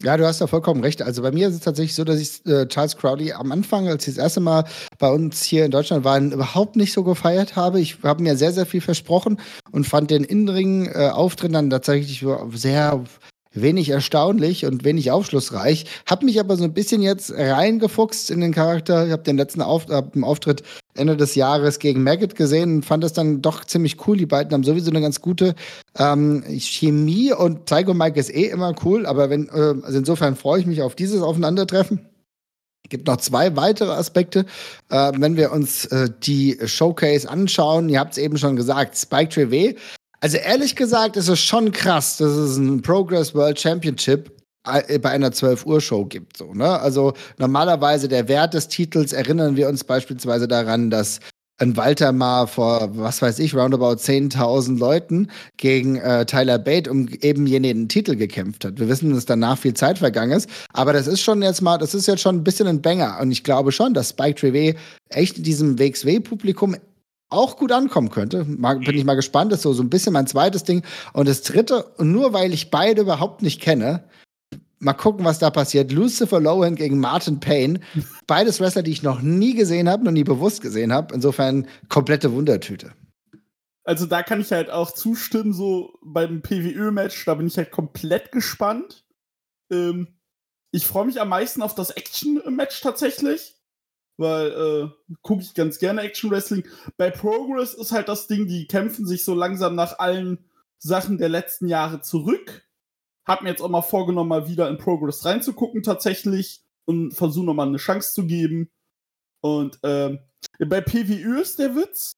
Ja, 0.00 0.16
du 0.16 0.24
hast 0.24 0.40
da 0.40 0.46
vollkommen 0.46 0.82
recht. 0.82 1.02
Also 1.02 1.22
bei 1.22 1.32
mir 1.32 1.48
ist 1.48 1.54
es 1.54 1.60
tatsächlich 1.60 1.96
so, 1.96 2.04
dass 2.04 2.20
ich 2.20 2.46
äh, 2.46 2.68
Charles 2.68 2.96
Crowley 2.96 3.32
am 3.32 3.50
Anfang, 3.50 3.88
als 3.88 4.06
ich 4.06 4.14
das 4.14 4.22
erste 4.22 4.40
Mal 4.40 4.64
bei 4.98 5.10
uns 5.10 5.42
hier 5.42 5.64
in 5.64 5.72
Deutschland 5.72 6.04
waren, 6.04 6.30
überhaupt 6.30 6.76
nicht 6.76 6.92
so 6.92 7.02
gefeiert 7.02 7.56
habe. 7.56 7.80
Ich 7.80 7.96
habe 8.04 8.22
mir 8.22 8.36
sehr, 8.36 8.52
sehr 8.52 8.66
viel 8.66 8.80
versprochen 8.80 9.40
und 9.72 9.88
fand 9.88 10.12
den 10.12 10.22
Innenring-Auftritt 10.22 11.50
äh, 11.50 11.52
dann 11.52 11.70
tatsächlich 11.70 12.24
sehr 12.52 13.04
wenig 13.52 13.88
erstaunlich 13.90 14.66
und 14.66 14.84
wenig 14.84 15.10
aufschlussreich. 15.10 15.86
Hab 16.06 16.22
mich 16.22 16.38
aber 16.40 16.56
so 16.56 16.64
ein 16.64 16.74
bisschen 16.74 17.02
jetzt 17.02 17.32
reingefuchst 17.32 18.30
in 18.30 18.40
den 18.40 18.52
Charakter. 18.52 19.06
Ich 19.06 19.12
habe 19.12 19.22
den 19.22 19.36
letzten 19.36 19.62
Auf 19.62 19.88
äh, 19.88 20.02
Auftritt 20.22 20.62
Ende 20.94 21.16
des 21.16 21.34
Jahres 21.34 21.78
gegen 21.78 22.02
Maggot 22.02 22.34
gesehen 22.34 22.76
und 22.76 22.84
fand 22.84 23.04
das 23.04 23.12
dann 23.12 23.40
doch 23.40 23.64
ziemlich 23.64 24.06
cool. 24.06 24.16
Die 24.16 24.26
beiden 24.26 24.52
haben 24.52 24.64
sowieso 24.64 24.90
eine 24.90 25.00
ganz 25.00 25.20
gute 25.20 25.54
ähm, 25.96 26.42
Chemie 26.58 27.32
und 27.32 27.64
Psycho 27.66 27.94
Mike 27.94 28.18
ist 28.18 28.34
eh 28.34 28.46
immer 28.46 28.74
cool, 28.84 29.06
aber 29.06 29.30
wenn, 29.30 29.48
äh, 29.48 29.74
also 29.82 29.98
insofern 29.98 30.36
freue 30.36 30.60
ich 30.60 30.66
mich 30.66 30.82
auf 30.82 30.94
dieses 30.96 31.22
Aufeinandertreffen. 31.22 32.06
Es 32.84 32.90
gibt 32.90 33.06
noch 33.06 33.18
zwei 33.18 33.54
weitere 33.54 33.92
Aspekte. 33.92 34.46
Äh, 34.88 35.12
wenn 35.16 35.36
wir 35.36 35.52
uns 35.52 35.84
äh, 35.86 36.08
die 36.22 36.58
Showcase 36.64 37.28
anschauen, 37.28 37.88
ihr 37.88 38.00
habt 38.00 38.12
es 38.12 38.18
eben 38.18 38.38
schon 38.38 38.56
gesagt, 38.56 38.96
Spike 38.96 39.28
Trevay 39.28 39.76
also 40.20 40.36
ehrlich 40.36 40.76
gesagt 40.76 41.16
ist 41.16 41.28
es 41.28 41.40
schon 41.40 41.72
krass, 41.72 42.16
dass 42.16 42.32
es 42.32 42.56
ein 42.56 42.82
Progress 42.82 43.34
World 43.34 43.60
Championship 43.60 44.30
äh, 44.66 44.98
bei 44.98 45.10
einer 45.10 45.32
12 45.32 45.66
Uhr 45.66 45.80
Show 45.80 46.04
gibt 46.04 46.36
so, 46.36 46.54
ne? 46.54 46.80
Also 46.80 47.12
normalerweise 47.38 48.08
der 48.08 48.28
Wert 48.28 48.54
des 48.54 48.68
Titels 48.68 49.12
erinnern 49.12 49.56
wir 49.56 49.68
uns 49.68 49.84
beispielsweise 49.84 50.48
daran, 50.48 50.90
dass 50.90 51.20
ein 51.60 51.76
Walter 51.76 52.12
mal 52.12 52.46
vor, 52.46 52.96
was 52.96 53.20
weiß 53.20 53.40
ich, 53.40 53.54
roundabout 53.54 53.96
10.000 53.96 54.78
Leuten 54.78 55.28
gegen 55.56 55.96
äh, 55.96 56.24
Tyler 56.24 56.58
Bate 56.58 56.88
um 56.90 57.08
eben 57.20 57.46
jenen 57.46 57.88
Titel 57.88 58.14
gekämpft 58.14 58.64
hat. 58.64 58.78
Wir 58.78 58.88
wissen, 58.88 59.12
dass 59.12 59.26
danach 59.26 59.58
viel 59.58 59.74
Zeit 59.74 59.98
vergangen 59.98 60.32
ist, 60.32 60.48
aber 60.72 60.92
das 60.92 61.08
ist 61.08 61.20
schon 61.20 61.42
jetzt 61.42 61.60
mal, 61.60 61.78
das 61.78 61.94
ist 61.94 62.06
jetzt 62.06 62.22
schon 62.22 62.36
ein 62.36 62.44
bisschen 62.44 62.68
ein 62.68 62.80
Banger 62.80 63.18
und 63.20 63.32
ich 63.32 63.42
glaube 63.42 63.72
schon, 63.72 63.92
dass 63.92 64.10
Spike 64.10 64.40
Trevay 64.40 64.76
echt 65.08 65.44
diesem 65.44 65.78
WXW-Publikum 65.78 66.76
auch 67.30 67.56
gut 67.56 67.72
ankommen 67.72 68.10
könnte. 68.10 68.44
Mal, 68.44 68.78
bin 68.78 68.96
ich 68.96 69.04
mal 69.04 69.14
gespannt. 69.14 69.52
Das 69.52 69.58
ist 69.58 69.64
so, 69.64 69.72
so 69.72 69.82
ein 69.82 69.90
bisschen 69.90 70.12
mein 70.12 70.26
zweites 70.26 70.64
Ding. 70.64 70.84
Und 71.12 71.28
das 71.28 71.42
dritte, 71.42 71.92
nur 71.98 72.32
weil 72.32 72.52
ich 72.52 72.70
beide 72.70 73.02
überhaupt 73.02 73.42
nicht 73.42 73.60
kenne, 73.60 74.04
mal 74.78 74.94
gucken, 74.94 75.24
was 75.24 75.38
da 75.38 75.50
passiert. 75.50 75.92
Lucifer 75.92 76.40
Lohan 76.40 76.74
gegen 76.74 76.98
Martin 77.00 77.40
Payne. 77.40 77.80
Beides 78.26 78.60
Wrestler, 78.60 78.82
die 78.82 78.92
ich 78.92 79.02
noch 79.02 79.20
nie 79.20 79.54
gesehen 79.54 79.88
habe, 79.88 80.04
noch 80.04 80.12
nie 80.12 80.24
bewusst 80.24 80.62
gesehen 80.62 80.92
habe. 80.92 81.14
Insofern 81.14 81.66
komplette 81.88 82.32
Wundertüte. 82.32 82.92
Also 83.84 84.04
da 84.04 84.22
kann 84.22 84.40
ich 84.40 84.52
halt 84.52 84.70
auch 84.70 84.90
zustimmen, 84.90 85.54
so 85.54 85.98
beim 86.02 86.42
PWÖ-Match, 86.42 87.24
da 87.24 87.34
bin 87.34 87.46
ich 87.46 87.56
halt 87.56 87.70
komplett 87.70 88.32
gespannt. 88.32 89.06
Ähm, 89.70 90.08
ich 90.70 90.86
freue 90.86 91.06
mich 91.06 91.22
am 91.22 91.30
meisten 91.30 91.62
auf 91.62 91.74
das 91.74 91.90
Action-Match 91.90 92.82
tatsächlich 92.82 93.57
weil 94.18 94.50
äh, 94.50 95.14
gucke 95.22 95.42
ich 95.42 95.54
ganz 95.54 95.78
gerne 95.78 96.02
Action 96.02 96.30
Wrestling. 96.30 96.66
Bei 96.96 97.10
Progress 97.10 97.72
ist 97.72 97.92
halt 97.92 98.08
das 98.08 98.26
Ding, 98.26 98.46
die 98.46 98.66
kämpfen 98.66 99.06
sich 99.06 99.24
so 99.24 99.34
langsam 99.34 99.74
nach 99.74 99.98
allen 100.00 100.44
Sachen 100.78 101.18
der 101.18 101.28
letzten 101.28 101.68
Jahre 101.68 102.00
zurück. 102.00 102.66
Hab 103.24 103.42
mir 103.42 103.50
jetzt 103.50 103.62
auch 103.62 103.68
mal 103.68 103.82
vorgenommen, 103.82 104.28
mal 104.28 104.48
wieder 104.48 104.68
in 104.68 104.78
Progress 104.78 105.24
reinzugucken 105.24 105.82
tatsächlich 105.82 106.62
und 106.84 107.12
versuche 107.12 107.46
nochmal 107.46 107.68
eine 107.68 107.78
Chance 107.78 108.12
zu 108.12 108.26
geben. 108.26 108.70
Und 109.40 109.78
ähm, 109.84 110.18
bei 110.58 110.80
PWÜ 110.80 111.40
ist 111.40 111.58
der 111.58 111.76
Witz, 111.76 112.16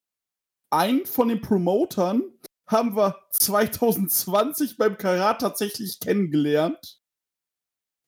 ein 0.70 1.04
von 1.04 1.28
den 1.28 1.42
Promotern 1.42 2.22
haben 2.66 2.96
wir 2.96 3.16
2020 3.32 4.76
beim 4.78 4.96
Karat 4.96 5.40
tatsächlich 5.40 6.00
kennengelernt, 6.00 7.00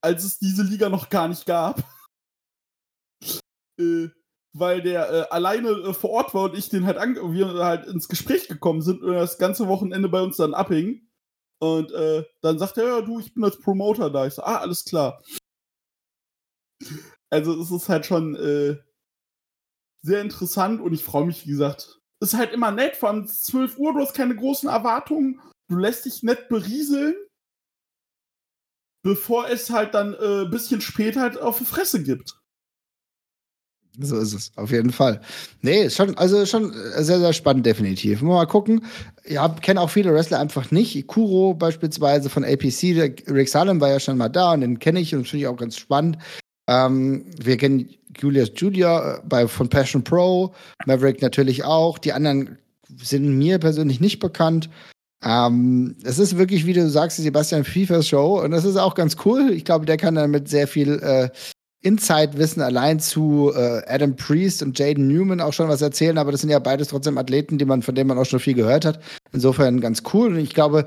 als 0.00 0.25
es 0.25 0.39
diese 0.39 0.62
Liga 0.62 0.89
noch 0.89 1.11
gar 1.11 1.29
nicht 1.29 1.44
gab 1.44 1.83
äh, 3.82 4.11
weil 4.55 4.82
der 4.82 5.11
äh, 5.11 5.26
alleine 5.31 5.70
äh, 5.70 5.94
vor 5.94 6.11
Ort 6.11 6.34
war 6.34 6.44
und 6.44 6.56
ich 6.56 6.69
den 6.69 6.87
halt, 6.87 6.99
wir 6.99 7.55
halt 7.55 7.87
ins 7.87 8.08
Gespräch 8.08 8.49
gekommen 8.49 8.82
sind 8.82 9.02
und 9.02 9.14
das 9.14 9.38
ganze 9.38 9.69
Wochenende 9.69 10.08
bei 10.08 10.23
uns 10.23 10.37
dann 10.37 10.55
abhing. 10.55 11.08
Und 11.61 11.93
äh, 11.93 12.25
dann 12.40 12.58
sagt 12.58 12.76
er, 12.79 12.87
ja, 12.87 13.00
du, 13.02 13.20
ich 13.20 13.34
bin 13.34 13.44
als 13.44 13.58
Promoter 13.58 14.11
da. 14.11 14.26
Ich 14.26 14.34
so, 14.34 14.43
ah, 14.43 14.58
alles 14.58 14.84
klar. 14.84 15.23
Also 17.31 17.61
es 17.61 17.70
ist 17.70 17.88
halt 17.88 18.05
schon 18.05 18.34
äh, 18.34 18.79
sehr 20.02 20.20
interessant 20.20 20.81
und 20.81 20.93
ich 20.93 21.05
freue 21.05 21.25
mich, 21.25 21.46
wie 21.46 21.52
gesagt. 21.52 22.00
Es 22.20 22.32
ist 22.32 22.38
halt 22.38 22.52
immer 22.52 22.73
nett, 22.73 22.96
vor 22.96 23.08
allem 23.11 23.26
12 23.26 23.79
Uhr, 23.79 23.94
du 23.94 24.00
hast 24.00 24.14
keine 24.14 24.37
großen 24.37 24.69
Erwartungen, 24.69 25.40
du 25.69 25.76
lässt 25.76 26.05
dich 26.05 26.23
nett 26.23 26.49
berieseln, 26.49 27.14
bevor 29.05 29.48
es 29.48 29.70
halt 29.70 29.94
dann 29.94 30.15
ein 30.15 30.46
äh, 30.46 30.48
bisschen 30.48 30.81
später 30.81 31.20
halt 31.20 31.39
auf 31.39 31.58
die 31.58 31.65
Fresse 31.65 32.03
gibt. 32.03 32.42
So 34.01 34.17
ist 34.17 34.32
es, 34.32 34.53
auf 34.56 34.70
jeden 34.70 34.91
Fall. 34.91 35.20
Nee, 35.61 35.91
schon, 35.91 36.17
also 36.17 36.46
schon 36.46 36.72
sehr, 36.96 37.19
sehr 37.19 37.32
spannend, 37.32 37.67
definitiv. 37.67 38.22
Mal 38.22 38.46
gucken. 38.46 38.84
Ja, 39.27 39.49
kenne 39.49 39.81
auch 39.81 39.91
viele 39.91 40.15
Wrestler 40.15 40.41
einfach 40.41 40.70
nicht. 40.70 41.06
Kuro 41.06 41.53
beispielsweise 41.55 42.31
von 42.31 42.44
APC, 42.44 42.96
Rick 43.29 43.49
Salem 43.49 43.81
war 43.81 43.91
ja 43.91 44.01
schon 44.01 44.17
mal 44.17 44.31
da 44.31 44.55
und 44.55 44.63
den 44.63 44.79
kenne 44.79 45.01
ich 45.01 45.15
und 45.15 45.29
finde 45.29 45.43
ich 45.44 45.46
auch 45.49 45.56
ganz 45.56 45.77
spannend. 45.77 46.17
Ähm, 46.69 47.27
wir 47.39 47.58
kennen 47.58 47.91
Julius 48.17 48.53
Junior 48.56 49.17
äh, 49.17 49.20
bei, 49.27 49.46
von 49.46 49.69
Passion 49.69 50.03
Pro, 50.03 50.55
Maverick 50.87 51.20
natürlich 51.20 51.65
auch. 51.65 51.99
Die 51.99 52.13
anderen 52.13 52.58
sind 53.03 53.37
mir 53.37 53.58
persönlich 53.58 54.01
nicht 54.01 54.20
bekannt. 54.20 54.70
Ähm, 55.25 55.96
es 56.03 56.19
ist 56.19 56.39
wirklich, 56.39 56.67
wie 56.67 56.72
du 56.72 56.89
sagst, 56.89 57.19
die 57.19 57.22
Sebastian 57.22 57.65
Fiefers 57.65 58.08
Show 58.08 58.41
und 58.43 58.53
das 58.53 58.65
ist 58.65 58.77
auch 58.77 58.94
ganz 58.94 59.17
cool. 59.25 59.51
Ich 59.53 59.65
glaube, 59.65 59.87
der 59.87 59.96
kann 59.96 60.15
damit 60.15 60.49
sehr 60.49 60.67
viel 60.67 60.99
äh, 61.01 61.29
Inside-Wissen 61.82 62.62
allein 62.62 63.01
zu 63.01 63.53
äh, 63.55 63.82
Adam 63.86 64.17
Priest 64.17 64.62
und 64.62 64.79
Jaden 64.79 65.08
Newman 65.08 65.41
auch 65.41 65.53
schon 65.53 65.69
was 65.69 65.82
erzählen, 65.82 66.19
aber 66.19 66.32
das 66.32 66.41
sind 66.41 66.51
ja 66.51 66.58
beides 66.58 66.89
trotzdem 66.89 67.19
Athleten, 67.19 67.58
die 67.58 67.65
man, 67.65 67.82
von 67.82 67.94
denen 67.94 68.08
man 68.08 68.19
auch 68.19 68.24
schon 68.24 68.41
viel 68.41 68.55
gehört 68.55 68.84
hat. 68.84 69.01
Insofern 69.32 69.81
ganz 69.81 70.03
cool. 70.12 70.29
Und 70.29 70.39
ich 70.39 70.55
glaube, 70.55 70.86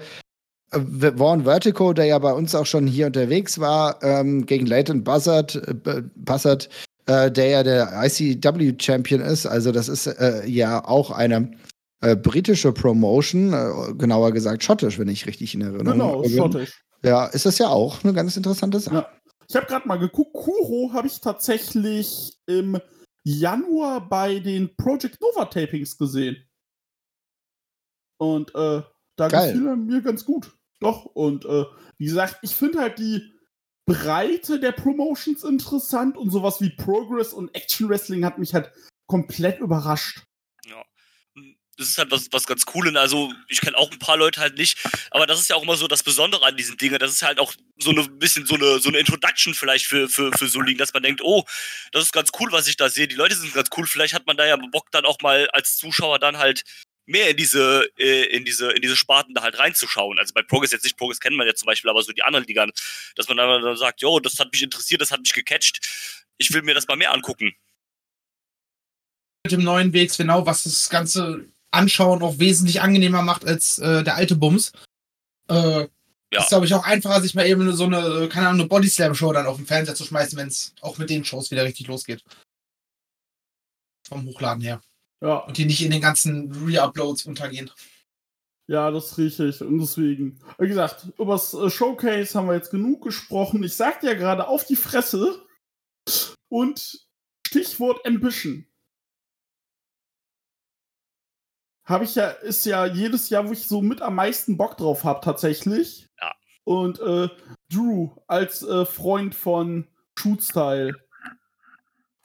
äh, 0.71 0.79
Vaughn 1.17 1.43
Vertigo, 1.43 1.93
der 1.93 2.05
ja 2.05 2.19
bei 2.19 2.33
uns 2.33 2.55
auch 2.55 2.65
schon 2.65 2.87
hier 2.87 3.07
unterwegs 3.07 3.59
war, 3.59 4.01
ähm, 4.03 4.45
gegen 4.45 4.65
Leighton 4.65 5.03
Buzzard, 5.03 5.55
äh, 5.55 6.01
Buzzard 6.15 6.69
äh, 7.07 7.31
der 7.31 7.47
ja 7.47 7.63
der 7.63 7.93
ICW-Champion 8.03 9.21
ist. 9.21 9.45
Also, 9.45 9.71
das 9.71 9.89
ist 9.89 10.07
äh, 10.07 10.45
ja 10.47 10.83
auch 10.83 11.11
eine 11.11 11.51
äh, 12.01 12.15
britische 12.15 12.71
Promotion, 12.71 13.53
äh, 13.53 13.93
genauer 13.93 14.31
gesagt 14.31 14.63
schottisch, 14.63 14.97
wenn 14.97 15.07
ich 15.07 15.27
richtig 15.27 15.53
in 15.53 15.61
Erinnerung 15.61 16.23
Genau, 16.23 16.23
schottisch. 16.27 16.81
Ja, 17.03 17.25
ist 17.27 17.45
das 17.45 17.59
ja 17.59 17.67
auch 17.67 18.03
eine 18.03 18.13
ganz 18.13 18.35
interessante 18.35 18.79
Sache. 18.79 18.95
Ja. 18.95 19.07
Ich 19.47 19.55
habe 19.55 19.65
gerade 19.65 19.87
mal 19.87 19.99
geguckt, 19.99 20.33
Kuro 20.33 20.91
habe 20.93 21.07
ich 21.07 21.21
tatsächlich 21.21 22.37
im 22.47 22.79
Januar 23.23 24.07
bei 24.07 24.39
den 24.39 24.75
Project 24.75 25.19
Nova 25.21 25.45
Tapings 25.45 25.97
gesehen. 25.97 26.37
Und 28.17 28.53
äh, 28.55 28.81
da 29.15 29.27
gefiel 29.27 29.67
er 29.67 29.75
mir 29.75 30.01
ganz 30.01 30.25
gut. 30.25 30.55
Doch, 30.79 31.05
und 31.05 31.45
äh, 31.45 31.65
wie 31.97 32.05
gesagt, 32.05 32.39
ich 32.41 32.55
finde 32.55 32.79
halt 32.79 32.99
die 32.99 33.33
Breite 33.85 34.59
der 34.59 34.71
Promotions 34.71 35.43
interessant 35.43 36.17
und 36.17 36.31
sowas 36.31 36.59
wie 36.61 36.69
Progress 36.69 37.33
und 37.33 37.53
Action 37.55 37.89
Wrestling 37.89 38.25
hat 38.25 38.37
mich 38.37 38.53
halt 38.53 38.71
komplett 39.07 39.59
überrascht. 39.59 40.23
Das 41.77 41.89
ist 41.89 41.97
halt 41.97 42.09
was, 42.11 42.27
was 42.31 42.45
ganz 42.45 42.65
Cooles. 42.65 42.95
Also, 42.95 43.33
ich 43.49 43.59
kenne 43.59 43.77
auch 43.77 43.91
ein 43.91 43.99
paar 43.99 44.15
Leute 44.15 44.39
halt 44.39 44.57
nicht, 44.57 44.77
aber 45.11 45.27
das 45.27 45.39
ist 45.39 45.49
ja 45.49 45.57
auch 45.57 45.63
immer 45.63 45.75
so 45.75 45.87
das 45.87 46.03
Besondere 46.03 46.45
an 46.45 46.55
diesen 46.55 46.77
Dingen. 46.77 46.99
Das 46.99 47.11
ist 47.11 47.21
halt 47.21 47.39
auch 47.39 47.53
so 47.77 47.89
eine 47.89 48.07
bisschen 48.07 48.45
so 48.45 48.55
eine, 48.55 48.79
so 48.79 48.89
eine 48.89 48.99
Introduction 48.99 49.53
vielleicht 49.53 49.85
für, 49.85 50.07
für, 50.07 50.31
für 50.31 50.47
so 50.47 50.61
Ligen, 50.61 50.79
dass 50.79 50.93
man 50.93 51.03
denkt, 51.03 51.21
oh, 51.21 51.43
das 51.91 52.03
ist 52.03 52.13
ganz 52.13 52.31
cool, 52.39 52.51
was 52.51 52.67
ich 52.67 52.77
da 52.77 52.89
sehe. 52.89 53.07
Die 53.07 53.15
Leute 53.15 53.35
sind 53.35 53.53
ganz 53.53 53.69
cool. 53.75 53.87
Vielleicht 53.87 54.13
hat 54.13 54.25
man 54.25 54.37
da 54.37 54.45
ja 54.45 54.55
Bock, 54.55 54.89
dann 54.91 55.05
auch 55.05 55.19
mal 55.21 55.49
als 55.49 55.77
Zuschauer 55.77 56.19
dann 56.19 56.37
halt 56.37 56.63
mehr 57.05 57.29
in 57.29 57.37
diese, 57.37 57.87
äh, 57.97 58.25
in 58.35 58.45
diese, 58.45 58.71
in 58.71 58.81
diese 58.81 58.95
Sparten 58.95 59.33
da 59.33 59.43
halt 59.43 59.59
reinzuschauen. 59.59 60.17
Also 60.19 60.33
bei 60.33 60.41
Progress 60.41 60.71
jetzt 60.71 60.83
nicht, 60.83 60.97
Progress 60.97 61.19
kennen 61.19 61.37
wir 61.37 61.45
ja 61.45 61.53
zum 61.53 61.67
Beispiel, 61.67 61.89
aber 61.89 62.01
so 62.01 62.11
die 62.11 62.23
anderen 62.23 62.45
Ligen, 62.45 62.71
dass 63.15 63.27
man 63.27 63.37
dann, 63.37 63.77
sagt, 63.77 64.01
jo, 64.01 64.19
das 64.19 64.39
hat 64.39 64.51
mich 64.51 64.63
interessiert, 64.63 65.01
das 65.01 65.11
hat 65.11 65.19
mich 65.19 65.33
gecatcht. 65.33 65.85
Ich 66.37 66.53
will 66.53 66.63
mir 66.63 66.73
das 66.73 66.87
mal 66.87 66.97
mehr 66.97 67.13
angucken. 67.13 67.53
Mit 69.43 69.51
dem 69.51 69.63
neuen 69.63 69.93
WXW 69.93 70.23
genau, 70.23 70.45
was 70.45 70.63
das 70.63 70.89
Ganze 70.89 71.47
Anschauen 71.75 72.23
auch 72.23 72.39
wesentlich 72.39 72.81
angenehmer 72.81 73.21
macht 73.21 73.45
als 73.45 73.77
äh, 73.79 74.03
der 74.03 74.15
alte 74.15 74.35
Bums. 74.35 74.71
Äh, 75.49 75.87
ja. 76.33 76.41
Ist, 76.41 76.49
glaube 76.49 76.65
ich, 76.65 76.73
auch 76.73 76.83
einfacher, 76.83 77.21
sich 77.21 77.35
mal 77.35 77.45
eben 77.45 77.71
so 77.73 77.85
eine, 77.85 78.27
keine 78.29 78.47
Ahnung, 78.47 78.61
eine 78.61 78.69
Bodyslam-Show 78.69 79.31
dann 79.31 79.45
auf 79.45 79.57
den 79.57 79.67
Fernseher 79.67 79.95
zu 79.95 80.03
schmeißen, 80.03 80.37
wenn 80.37 80.47
es 80.47 80.73
auch 80.81 80.97
mit 80.97 81.09
den 81.09 81.23
Shows 81.23 81.51
wieder 81.51 81.63
richtig 81.63 81.87
losgeht. 81.87 82.23
Vom 84.07 84.25
Hochladen 84.25 84.61
her. 84.61 84.81
Ja. 85.21 85.37
Und 85.37 85.57
die 85.57 85.65
nicht 85.65 85.83
in 85.83 85.91
den 85.91 86.01
ganzen 86.01 86.51
Re-Uploads 86.51 87.25
untergehen. 87.25 87.71
Ja, 88.67 88.89
das 88.89 89.11
ist 89.11 89.17
richtig. 89.17 89.61
Und 89.61 89.79
deswegen, 89.79 90.39
wie 90.57 90.67
gesagt, 90.67 91.07
über 91.19 91.33
das 91.33 91.53
äh, 91.53 91.69
Showcase 91.69 92.37
haben 92.37 92.47
wir 92.47 92.55
jetzt 92.55 92.71
genug 92.71 93.03
gesprochen. 93.03 93.63
Ich 93.63 93.75
sagte 93.75 94.07
ja 94.07 94.15
gerade 94.15 94.47
auf 94.47 94.65
die 94.65 94.75
Fresse 94.75 95.45
und 96.49 97.05
Stichwort 97.47 98.05
Ambition. 98.05 98.67
Habe 101.85 102.03
ich 102.03 102.15
ja, 102.15 102.29
ist 102.29 102.65
ja 102.65 102.85
jedes 102.85 103.29
Jahr, 103.29 103.47
wo 103.47 103.51
ich 103.51 103.67
so 103.67 103.81
mit 103.81 104.01
am 104.01 104.15
meisten 104.15 104.57
Bock 104.57 104.77
drauf 104.77 105.03
habe, 105.03 105.21
tatsächlich. 105.23 106.07
Ja. 106.19 106.33
Und 106.63 106.99
äh, 106.99 107.29
Drew 107.69 108.09
als 108.27 108.63
äh, 108.63 108.85
Freund 108.85 109.35
von 109.35 109.87
Shootstyle 110.17 110.95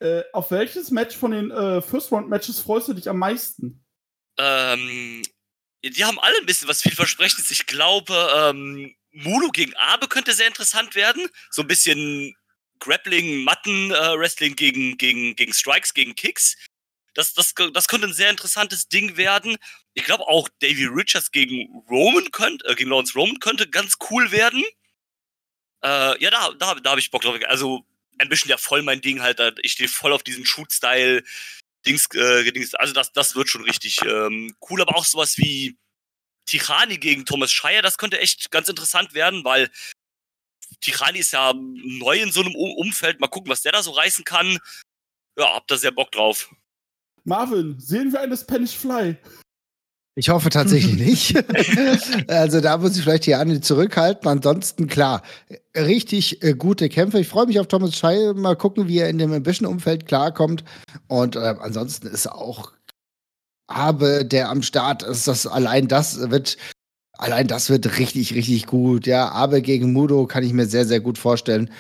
äh, 0.01 0.25
auf 0.33 0.51
welches 0.51 0.91
Match 0.91 1.17
von 1.17 1.33
den 1.33 1.51
äh, 1.51 1.83
First-Round-Matches 1.83 2.61
freust 2.61 2.89
du 2.89 2.95
dich 2.95 3.09
am 3.09 3.19
meisten? 3.19 3.85
Ähm, 4.39 5.23
die 5.85 6.05
haben 6.05 6.19
alle 6.19 6.39
ein 6.39 6.47
bisschen 6.47 6.69
was 6.69 6.83
vielversprechendes. 6.83 7.51
Ich 7.51 7.67
glaube, 7.67 8.15
ähm, 8.35 8.95
Mulo 9.13 9.51
gegen 9.51 9.75
Abe 9.77 10.09
könnte 10.09 10.33
sehr 10.33 10.47
interessant 10.47 10.95
werden. 10.95 11.29
So 11.51 11.63
ein 11.63 11.69
bisschen 11.69 12.35
Grappling, 12.79 13.45
Matten, 13.45 13.91
äh, 13.91 14.19
Wrestling 14.19 14.57
gegen, 14.57 14.97
gegen, 14.97 15.37
gegen 15.37 15.53
Strikes, 15.53 15.93
gegen 15.93 16.15
Kicks. 16.15 16.57
Das, 17.15 17.35
das, 17.35 17.55
das 17.73 17.89
könnte 17.89 18.07
ein 18.07 18.13
sehr 18.13 18.31
interessantes 18.31 18.89
Ding 18.89 19.17
werden. 19.17 19.57
Ich 19.95 20.05
glaube 20.05 20.29
auch 20.29 20.49
Davy 20.61 20.87
Richards 20.87 21.31
gegen 21.33 21.83
Roman 21.89 22.31
könnte, 22.31 22.67
äh, 22.67 22.75
gegen 22.75 22.91
Lawrence 22.91 23.15
Roman 23.15 23.41
könnte 23.41 23.69
ganz 23.69 23.95
cool 24.11 24.31
werden. 24.31 24.63
Äh, 25.83 26.23
ja, 26.23 26.31
da, 26.31 26.51
da, 26.53 26.75
da 26.75 26.91
habe 26.91 27.01
ich 27.01 27.11
Bock 27.11 27.23
drauf. 27.23 27.39
Also 27.47 27.85
Ambition 28.21 28.51
ja 28.51 28.59
voll 28.59 28.83
mein 28.83 29.01
Ding 29.01 29.23
halt. 29.23 29.41
Ich 29.63 29.73
stehe 29.73 29.89
voll 29.89 30.13
auf 30.13 30.23
diesen 30.23 30.45
Shoot-Style. 30.47 31.25
Dings, 31.87 32.07
äh, 32.15 32.51
Dings, 32.53 32.75
also 32.75 32.93
das, 32.93 33.13
das 33.13 33.35
wird 33.35 33.49
schon 33.49 33.65
richtig 33.65 34.03
ähm, 34.03 34.55
cool, 34.69 34.83
aber 34.83 34.97
auch 34.97 35.05
sowas 35.07 35.39
wie 35.39 35.79
Tichani 36.45 36.99
gegen 36.99 37.25
Thomas 37.25 37.53
Scheier, 37.53 37.81
das 37.81 37.97
könnte 37.97 38.19
echt 38.21 38.51
ganz 38.51 38.69
interessant 38.69 39.15
werden, 39.15 39.45
weil 39.45 39.71
Tichani 40.81 41.19
ist 41.19 41.33
ja 41.33 41.53
neu 41.55 42.21
in 42.21 42.33
so 42.33 42.41
einem 42.41 42.55
Umfeld. 42.55 43.21
Mal 43.21 43.29
gucken, 43.29 43.51
was 43.51 43.63
der 43.63 43.73
da 43.73 43.83
so 43.83 43.93
reißen 43.93 44.25
kann. 44.25 44.59
Ja, 45.39 45.55
hab 45.55 45.67
da 45.69 45.77
sehr 45.77 45.91
Bock 45.91 46.13
drauf. 46.13 46.51
Marvin, 47.31 47.77
sehen 47.79 48.13
wir 48.13 48.21
eine 48.21 48.37
Spanish 48.37 48.77
Fly? 48.77 49.17
Ich 50.17 50.31
hoffe 50.31 50.51
tatsächlich 50.51 50.97
nicht. 51.35 52.29
also 52.29 52.61
da 52.61 52.77
muss 52.77 52.97
ich 52.97 53.05
vielleicht 53.05 53.27
die 53.27 53.37
Anne 53.37 53.61
zurückhalten. 53.61 54.29
Ansonsten 54.29 54.89
klar, 54.89 55.23
richtig 55.77 56.43
äh, 56.43 56.55
gute 56.55 56.89
Kämpfe. 56.89 57.21
Ich 57.21 57.29
freue 57.29 57.47
mich 57.47 57.61
auf 57.61 57.69
Thomas 57.69 57.97
Schei. 57.97 58.33
Mal 58.35 58.57
gucken, 58.57 58.89
wie 58.89 58.99
er 58.99 59.09
in 59.09 59.19
dem 59.19 59.33
Ambition-Umfeld 59.33 60.07
klarkommt. 60.07 60.65
Und 61.07 61.37
äh, 61.37 61.55
ansonsten 61.61 62.09
ist 62.09 62.27
auch 62.27 62.73
Habe, 63.71 64.25
der 64.25 64.51
am 64.51 64.63
Start 64.63 65.05
ist, 65.05 65.29
das 65.29 65.47
allein 65.47 65.87
das 65.87 66.31
wird 66.31 66.57
allein 67.17 67.47
das 67.47 67.71
wird 67.71 67.97
richtig, 68.01 68.35
richtig 68.35 68.67
gut. 68.67 69.07
Ja, 69.07 69.31
Abe 69.31 69.63
gegen 69.63 69.93
Mudo 69.93 70.27
kann 70.27 70.43
ich 70.43 70.53
mir 70.53 70.67
sehr, 70.67 70.85
sehr 70.85 71.01
gut 71.01 71.17
vorstellen. 71.17 71.71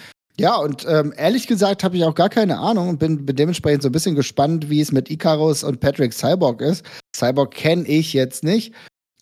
Ja, 0.40 0.56
und 0.56 0.86
ähm, 0.88 1.12
ehrlich 1.18 1.46
gesagt 1.46 1.84
habe 1.84 1.98
ich 1.98 2.04
auch 2.04 2.14
gar 2.14 2.30
keine 2.30 2.58
Ahnung 2.58 2.88
und 2.88 2.98
bin, 2.98 3.26
bin 3.26 3.36
dementsprechend 3.36 3.82
so 3.82 3.90
ein 3.90 3.92
bisschen 3.92 4.14
gespannt, 4.14 4.70
wie 4.70 4.80
es 4.80 4.90
mit 4.90 5.10
Icarus 5.10 5.62
und 5.62 5.80
Patrick 5.80 6.14
Cyborg 6.14 6.62
ist. 6.62 6.82
Cyborg 7.14 7.50
kenne 7.50 7.86
ich 7.86 8.14
jetzt 8.14 8.42
nicht. 8.42 8.72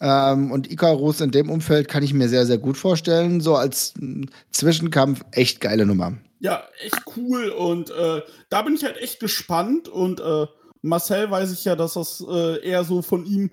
Ähm, 0.00 0.52
und 0.52 0.70
Icarus 0.70 1.20
in 1.20 1.32
dem 1.32 1.50
Umfeld 1.50 1.88
kann 1.88 2.04
ich 2.04 2.14
mir 2.14 2.28
sehr, 2.28 2.46
sehr 2.46 2.58
gut 2.58 2.76
vorstellen. 2.76 3.40
So 3.40 3.56
als 3.56 3.94
Zwischenkampf 4.52 5.24
echt 5.32 5.60
geile 5.60 5.86
Nummer. 5.86 6.16
Ja, 6.38 6.62
echt 6.78 7.02
cool. 7.16 7.48
Und 7.48 7.90
äh, 7.90 8.22
da 8.48 8.62
bin 8.62 8.74
ich 8.74 8.84
halt 8.84 8.98
echt 8.98 9.18
gespannt. 9.18 9.88
Und 9.88 10.20
äh, 10.20 10.46
Marcel 10.82 11.32
weiß 11.32 11.50
ich 11.50 11.64
ja, 11.64 11.74
dass 11.74 11.94
das 11.94 12.24
äh, 12.30 12.64
eher 12.64 12.84
so 12.84 13.02
von 13.02 13.26
ihm 13.26 13.50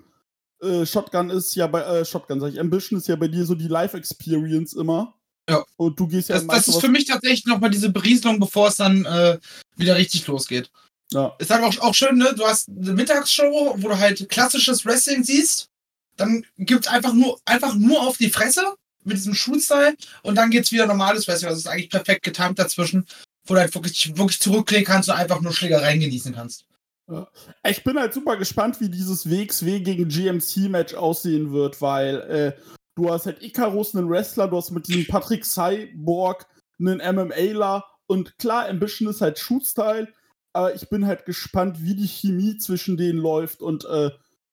äh, 0.62 0.86
Shotgun 0.86 1.30
ist 1.30 1.56
ja 1.56 1.66
bei 1.66 1.82
äh, 1.82 2.04
Shotgun, 2.04 2.38
sag 2.38 2.52
ich. 2.52 2.60
Ambition 2.60 2.96
ist 2.96 3.08
ja 3.08 3.16
bei 3.16 3.26
dir 3.26 3.44
so 3.44 3.56
die 3.56 3.66
Live-Experience 3.66 4.74
immer. 4.74 5.15
Ja. 5.48 5.64
Und 5.76 5.98
du 5.98 6.06
gehst 6.06 6.28
ja 6.28 6.36
Das, 6.36 6.46
das 6.46 6.68
ist 6.68 6.80
für 6.80 6.88
mich 6.88 7.06
tatsächlich 7.06 7.46
nochmal 7.46 7.70
diese 7.70 7.90
Berieselung, 7.90 8.40
bevor 8.40 8.68
es 8.68 8.76
dann 8.76 9.04
äh, 9.04 9.38
wieder 9.76 9.96
richtig 9.96 10.26
losgeht. 10.26 10.70
Ja. 11.12 11.34
Ist 11.38 11.50
halt 11.50 11.62
auch, 11.62 11.78
auch 11.82 11.94
schön, 11.94 12.16
ne? 12.16 12.34
Du 12.36 12.44
hast 12.44 12.68
eine 12.68 12.92
Mittagsshow, 12.92 13.74
wo 13.76 13.88
du 13.88 13.98
halt 13.98 14.28
klassisches 14.28 14.84
Wrestling 14.84 15.22
siehst. 15.22 15.68
Dann 16.16 16.44
gibt's 16.58 16.88
einfach 16.88 17.12
nur, 17.12 17.38
einfach 17.44 17.74
nur 17.74 18.00
auf 18.00 18.16
die 18.16 18.30
Fresse 18.30 18.62
mit 19.04 19.16
diesem 19.16 19.34
Shoot-Style 19.34 19.96
und 20.22 20.34
dann 20.34 20.50
geht's 20.50 20.72
wieder 20.72 20.86
normales 20.86 21.28
Wrestling. 21.28 21.50
Das 21.50 21.58
ist 21.58 21.68
eigentlich 21.68 21.90
perfekt 21.90 22.24
getimt 22.24 22.58
dazwischen, 22.58 23.06
wo 23.44 23.54
du 23.54 23.60
halt 23.60 23.74
wirklich, 23.74 24.16
wirklich 24.16 24.40
zurückklicken 24.40 24.86
kannst 24.86 25.08
und 25.08 25.14
einfach 25.14 25.40
nur 25.40 25.52
Schlägereien 25.52 26.00
genießen 26.00 26.34
kannst. 26.34 26.64
Ja. 27.08 27.28
Ich 27.68 27.84
bin 27.84 27.98
halt 27.98 28.12
super 28.12 28.36
gespannt, 28.36 28.80
wie 28.80 28.88
dieses 28.88 29.30
WXW 29.30 29.80
gegen 29.80 30.08
GMC-Match 30.08 30.94
aussehen 30.94 31.52
wird, 31.52 31.80
weil 31.80 32.56
äh, 32.56 32.75
Du 32.96 33.10
hast 33.10 33.26
halt 33.26 33.42
Icarus, 33.42 33.94
einen 33.94 34.08
Wrestler, 34.08 34.48
du 34.48 34.56
hast 34.56 34.70
mit 34.70 34.88
diesem 34.88 35.06
Patrick 35.06 35.44
Cyborg 35.44 36.46
einen 36.80 36.98
MMAler 36.98 37.84
und 38.06 38.38
klar, 38.38 38.68
Ambition 38.68 39.08
ist 39.08 39.20
halt 39.20 39.38
Shoot-Style, 39.38 40.08
aber 40.54 40.74
ich 40.74 40.88
bin 40.88 41.06
halt 41.06 41.26
gespannt, 41.26 41.82
wie 41.82 41.94
die 41.94 42.08
Chemie 42.08 42.56
zwischen 42.56 42.96
denen 42.96 43.18
läuft 43.18 43.60
und 43.60 43.84
äh, 43.84 44.10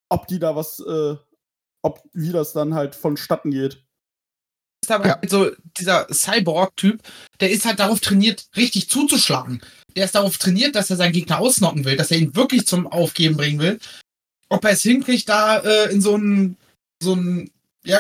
ob 0.09 0.27
die 0.27 0.39
da 0.39 0.55
was, 0.55 0.79
äh, 0.79 1.15
ob, 1.81 2.03
wie 2.12 2.31
das 2.31 2.51
dann 2.53 2.73
halt 2.73 2.95
vonstatten 2.95 3.51
geht. 3.51 3.83
Ist 4.83 4.91
aber 4.91 5.07
ja. 5.07 5.21
so, 5.25 5.50
dieser 5.77 6.07
Cyborg-Typ, 6.13 7.01
der 7.39 7.51
ist 7.51 7.65
halt 7.65 7.79
darauf 7.79 8.01
trainiert, 8.01 8.47
richtig 8.57 8.89
zuzuschlagen. 8.89 9.62
Der 9.95 10.03
ist 10.03 10.15
darauf 10.15 10.38
trainiert, 10.38 10.75
dass 10.75 10.89
er 10.89 10.97
seinen 10.97 11.13
Gegner 11.13 11.39
ausnocken 11.39 11.85
will, 11.85 11.95
dass 11.95 12.12
er 12.12 12.17
ihn 12.17 12.35
wirklich 12.35 12.67
zum 12.67 12.88
Aufgeben 12.88 13.38
bringen 13.38 13.59
will. 13.59 13.79
Ob 14.50 14.65
er 14.65 14.71
es 14.71 14.81
hinkriegt, 14.81 15.29
da 15.29 15.59
äh, 15.59 15.91
in 15.93 16.01
so 16.01 16.15
einen 16.15 16.57
so 17.01 17.13
einen 17.13 17.50
ja, 17.85 18.00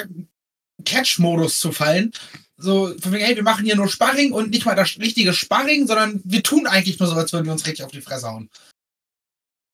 Catch-Modus 0.85 1.59
zu 1.59 1.71
fallen. 1.71 2.11
So, 2.57 2.93
von 2.99 3.11
wegen, 3.11 3.25
hey, 3.25 3.35
wir 3.35 3.43
machen 3.43 3.65
hier 3.65 3.75
nur 3.75 3.87
Sparring 3.87 4.31
und 4.31 4.51
nicht 4.51 4.65
mal 4.65 4.75
das 4.75 4.97
richtige 4.99 5.33
Sparring, 5.33 5.87
sondern 5.87 6.21
wir 6.23 6.43
tun 6.43 6.67
eigentlich 6.67 6.99
nur 6.99 7.09
so, 7.09 7.15
als 7.15 7.33
würden 7.33 7.45
wir 7.45 7.51
uns 7.51 7.65
richtig 7.65 7.83
auf 7.83 7.91
die 7.91 8.01
Fresse 8.01 8.29
hauen. 8.29 8.49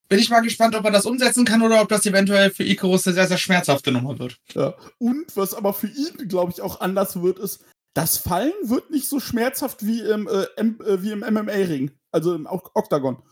Bin 0.08 0.18
ich 0.18 0.30
mal 0.30 0.40
gespannt, 0.40 0.74
ob 0.74 0.84
er 0.84 0.90
das 0.90 1.06
umsetzen 1.06 1.44
kann 1.44 1.62
oder 1.62 1.80
ob 1.80 1.88
das 1.88 2.04
eventuell 2.04 2.50
für 2.50 2.64
Icarus 2.64 3.06
eine 3.06 3.14
sehr, 3.14 3.28
sehr 3.28 3.38
schmerzhafte 3.38 3.92
Nummer 3.92 4.18
wird. 4.18 4.38
Ja. 4.54 4.74
Und 4.98 5.36
was 5.36 5.54
aber 5.54 5.72
für 5.72 5.86
ihn, 5.86 6.28
glaube 6.28 6.50
ich, 6.50 6.62
auch 6.62 6.80
anders 6.80 7.22
wird, 7.22 7.38
ist, 7.38 7.64
das 7.94 8.16
Fallen 8.16 8.52
wird 8.62 8.90
nicht 8.90 9.08
so 9.08 9.20
schmerzhaft 9.20 9.86
wie 9.86 10.00
im, 10.00 10.26
äh, 10.26 10.46
äh 10.56 11.02
wie 11.02 11.12
im 11.12 11.20
MMA-Ring, 11.20 11.92
also 12.10 12.34
im 12.34 12.46
Octagon. 12.46 13.22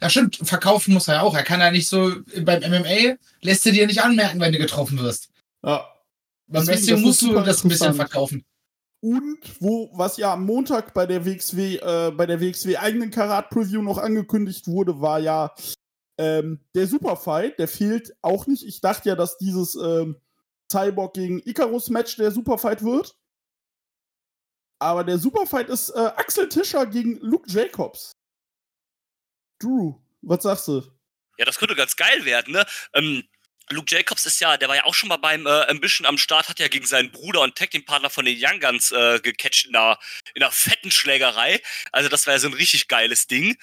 Ja, 0.00 0.08
stimmt. 0.08 0.36
Verkaufen 0.36 0.94
muss 0.94 1.08
er 1.08 1.14
ja 1.14 1.20
auch. 1.22 1.34
Er 1.34 1.42
kann 1.42 1.60
ja 1.60 1.70
nicht 1.70 1.88
so, 1.88 2.14
beim 2.42 2.60
MMA 2.60 3.16
lässt 3.40 3.66
er 3.66 3.72
dir 3.72 3.86
nicht 3.86 4.02
anmerken, 4.02 4.40
wenn 4.40 4.52
du 4.52 4.58
getroffen 4.58 4.98
wirst. 5.00 5.30
Ja. 5.64 5.88
Beim 6.48 6.66
Wrestling 6.66 7.02
musst 7.02 7.22
du 7.22 7.32
das 7.34 7.64
ein 7.64 7.68
bisschen 7.68 7.94
verkaufen. 7.94 8.44
Und 9.00 9.38
wo, 9.60 9.90
was 9.92 10.16
ja 10.16 10.32
am 10.32 10.44
Montag 10.44 10.92
bei 10.92 11.06
der 11.06 11.24
WXW, 11.24 11.76
äh, 11.76 12.10
bei 12.10 12.26
der 12.26 12.40
WXW 12.40 12.76
eigenen 12.78 13.10
Karat-Preview 13.10 13.80
noch 13.82 13.98
angekündigt 13.98 14.66
wurde, 14.66 15.00
war 15.00 15.20
ja 15.20 15.54
ähm, 16.18 16.64
der 16.74 16.88
Superfight. 16.88 17.58
Der 17.58 17.68
fehlt 17.68 18.16
auch 18.22 18.46
nicht. 18.46 18.64
Ich 18.64 18.80
dachte 18.80 19.08
ja, 19.08 19.14
dass 19.14 19.38
dieses 19.38 19.76
ähm, 19.76 20.20
Cyborg 20.70 21.14
gegen 21.14 21.38
Icarus-Match 21.40 22.16
der 22.16 22.32
Superfight 22.32 22.82
wird. 22.82 23.16
Aber 24.80 25.04
der 25.04 25.18
Superfight 25.18 25.68
ist 25.68 25.90
äh, 25.90 25.98
Axel 26.16 26.48
Tischer 26.48 26.86
gegen 26.86 27.18
Luke 27.20 27.48
Jacobs. 27.48 28.12
Drew, 29.60 29.94
was 30.22 30.42
sagst 30.42 30.68
du? 30.68 30.82
Ja, 31.36 31.44
das 31.44 31.58
könnte 31.58 31.74
ganz 31.74 31.94
geil 31.96 32.24
werden, 32.24 32.52
ne? 32.52 32.64
Ähm, 32.94 33.22
Luke 33.70 33.94
Jacobs 33.94 34.26
ist 34.26 34.40
ja, 34.40 34.56
der 34.56 34.68
war 34.68 34.76
ja 34.76 34.84
auch 34.84 34.94
schon 34.94 35.08
mal 35.08 35.16
beim 35.16 35.46
äh, 35.46 35.66
Ambition 35.68 36.06
am 36.06 36.18
Start, 36.18 36.48
hat 36.48 36.58
ja 36.58 36.68
gegen 36.68 36.86
seinen 36.86 37.10
Bruder 37.10 37.42
und 37.42 37.56
Tag 37.56 37.70
Team 37.70 37.84
Partner 37.84 38.10
von 38.10 38.24
den 38.24 38.36
Young 38.40 38.60
Guns 38.60 38.90
äh, 38.90 39.20
gecatcht 39.20 39.66
in 39.66 39.76
einer, 39.76 39.98
in 40.34 40.42
einer 40.42 40.52
fetten 40.52 40.90
Schlägerei. 40.90 41.60
Also 41.92 42.08
das 42.08 42.26
war 42.26 42.34
ja 42.34 42.40
so 42.40 42.48
ein 42.48 42.54
richtig 42.54 42.88
geiles 42.88 43.26
Ding. 43.26 43.56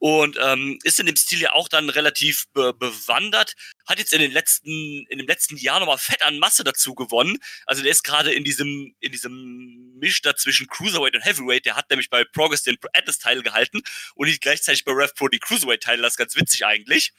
Und 0.00 0.38
ähm, 0.40 0.78
ist 0.82 0.98
in 0.98 1.06
dem 1.06 1.14
Stil 1.14 1.42
ja 1.42 1.52
auch 1.52 1.68
dann 1.68 1.90
relativ 1.90 2.46
be 2.54 2.72
bewandert. 2.72 3.54
Hat 3.86 3.98
jetzt 3.98 4.14
in 4.14 4.20
den 4.20 4.32
letzten 4.32 5.06
in 5.08 5.18
dem 5.18 5.26
letzten 5.26 5.58
Jahr 5.58 5.78
nochmal 5.78 5.98
fett 5.98 6.22
an 6.22 6.38
Masse 6.38 6.64
dazu 6.64 6.94
gewonnen. 6.94 7.36
Also 7.66 7.82
der 7.82 7.92
ist 7.92 8.02
gerade 8.02 8.32
in 8.32 8.42
diesem 8.42 8.94
in 9.00 9.12
diesem 9.12 9.98
Misch 9.98 10.22
da 10.22 10.34
zwischen 10.34 10.68
Cruiserweight 10.68 11.14
und 11.14 11.24
Heavyweight. 11.24 11.66
Der 11.66 11.76
hat 11.76 11.90
nämlich 11.90 12.08
bei 12.08 12.24
Progress 12.24 12.62
den 12.62 12.78
Atlas-Teil 12.94 13.42
gehalten 13.42 13.82
und 14.14 14.26
nicht 14.26 14.40
gleichzeitig 14.40 14.84
bei 14.86 14.92
Rev 14.92 15.12
Pro 15.14 15.28
die 15.28 15.38
Cruiserweight-Teile. 15.38 16.00
Das 16.00 16.14
ist 16.14 16.18
ganz 16.18 16.34
witzig 16.34 16.64
eigentlich. 16.64 17.12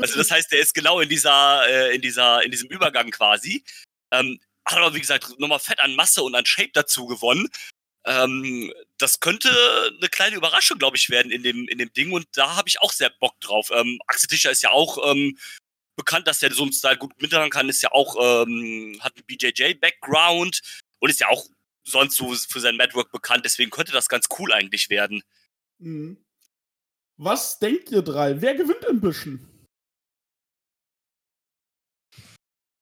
Also 0.00 0.16
das 0.16 0.30
heißt, 0.30 0.50
der 0.50 0.58
ist 0.58 0.74
genau 0.74 1.00
in 1.00 1.08
dieser 1.08 1.64
äh, 1.68 1.94
in 1.94 2.02
dieser 2.02 2.42
in 2.42 2.50
diesem 2.50 2.68
Übergang 2.68 3.10
quasi. 3.10 3.64
Ähm, 4.10 4.40
hat 4.66 4.78
aber 4.78 4.94
wie 4.94 5.00
gesagt 5.00 5.38
nochmal 5.38 5.60
fett 5.60 5.78
an 5.78 5.94
Masse 5.94 6.22
und 6.22 6.34
an 6.34 6.46
Shape 6.46 6.70
dazu 6.72 7.06
gewonnen. 7.06 7.48
Ähm, 8.06 8.72
das 8.98 9.20
könnte 9.20 9.48
eine 9.98 10.08
kleine 10.08 10.36
Überraschung, 10.36 10.78
glaube 10.78 10.96
ich, 10.96 11.08
werden 11.10 11.32
in 11.32 11.42
dem, 11.42 11.66
in 11.68 11.78
dem 11.78 11.92
Ding 11.94 12.12
und 12.12 12.26
da 12.32 12.56
habe 12.56 12.68
ich 12.68 12.80
auch 12.80 12.92
sehr 12.92 13.10
Bock 13.20 13.38
drauf. 13.40 13.70
Ähm, 13.72 13.98
Axel 14.06 14.28
Tischer 14.28 14.50
ist 14.50 14.62
ja 14.62 14.70
auch 14.70 15.10
ähm, 15.10 15.38
bekannt, 15.96 16.26
dass 16.26 16.42
er 16.42 16.52
so 16.52 16.62
einen 16.64 16.72
Style 16.72 16.98
gut 16.98 17.20
mitmachen 17.22 17.50
kann, 17.50 17.68
ist 17.68 17.82
ja 17.82 17.92
auch, 17.92 18.16
ähm, 18.46 18.98
hat 19.00 19.14
einen 19.16 19.24
BJJ-Background 19.26 20.60
und 20.98 21.10
ist 21.10 21.20
ja 21.20 21.28
auch 21.28 21.46
sonst 21.86 22.16
so 22.16 22.34
für 22.34 22.60
sein 22.60 22.76
Network 22.76 23.10
bekannt, 23.12 23.44
deswegen 23.44 23.70
könnte 23.70 23.92
das 23.92 24.08
ganz 24.08 24.26
cool 24.38 24.52
eigentlich 24.52 24.90
werden. 24.90 25.22
Mhm. 25.78 26.18
Was 27.16 27.58
denkt 27.58 27.90
ihr 27.90 28.02
drei? 28.02 28.40
Wer 28.40 28.54
gewinnt 28.54 28.84
im 28.88 29.00
Büschen? 29.00 29.48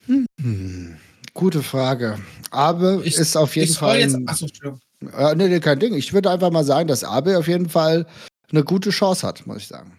Hm, 0.07 0.97
gute 1.35 1.63
Frage. 1.63 2.21
Aber 2.51 3.03
Ich- 3.05 3.17
ist 3.17 3.37
auf 3.37 3.55
jeden 3.57 3.75
Fall. 3.75 4.01
jetzt. 4.01 4.15
ein- 4.15 4.27
Achso, 4.29 4.47
Entschuldigung. 4.47 4.81
Äh, 5.09 5.35
nee, 5.35 5.49
nee, 5.49 5.61
kein 5.61 5.81
Ding. 5.81 5.95
Ich 5.95 6.13
würde 6.13 6.31
einfach 6.31 6.51
mal 6.51 6.65
sagen, 6.65 6.89
dass 6.89 7.05
Abe 7.05 7.39
auf 7.39 7.49
jeden 7.49 7.69
Fall 7.69 8.07
eine 8.51 8.65
gute 8.65 8.91
Chance 8.91 9.27
hat, 9.27 9.47
muss 9.47 9.59
ich 9.63 9.69
sagen. 9.69 9.99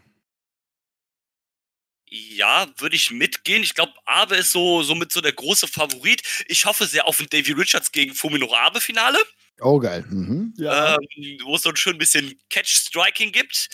Ja, 2.09 2.67
würde 2.77 2.95
ich 2.95 3.09
mitgehen. 3.09 3.63
Ich 3.63 3.73
glaube, 3.73 3.93
Abe 4.05 4.35
ist 4.35 4.51
so, 4.51 4.83
so 4.83 4.93
mit 4.93 5.11
so 5.11 5.19
der 5.21 5.33
große 5.33 5.67
Favorit. 5.67 6.21
Ich 6.47 6.65
hoffe 6.65 6.85
sehr 6.85 7.07
auf 7.07 7.19
ein 7.19 7.27
Davy 7.29 7.53
Richards 7.53 7.91
gegen 7.91 8.13
Fumino 8.13 8.53
Abe 8.53 8.79
Finale. 8.81 9.17
Oh, 9.61 9.79
geil. 9.79 10.05
Mhm. 10.09 10.53
Ja. 10.57 10.95
ähm, 10.95 11.37
wo 11.43 11.55
es 11.55 11.63
so 11.63 11.69
ein 11.69 11.75
schön 11.75 11.97
bisschen 11.97 12.39
Catch-Striking 12.49 13.31
gibt. 13.31 13.69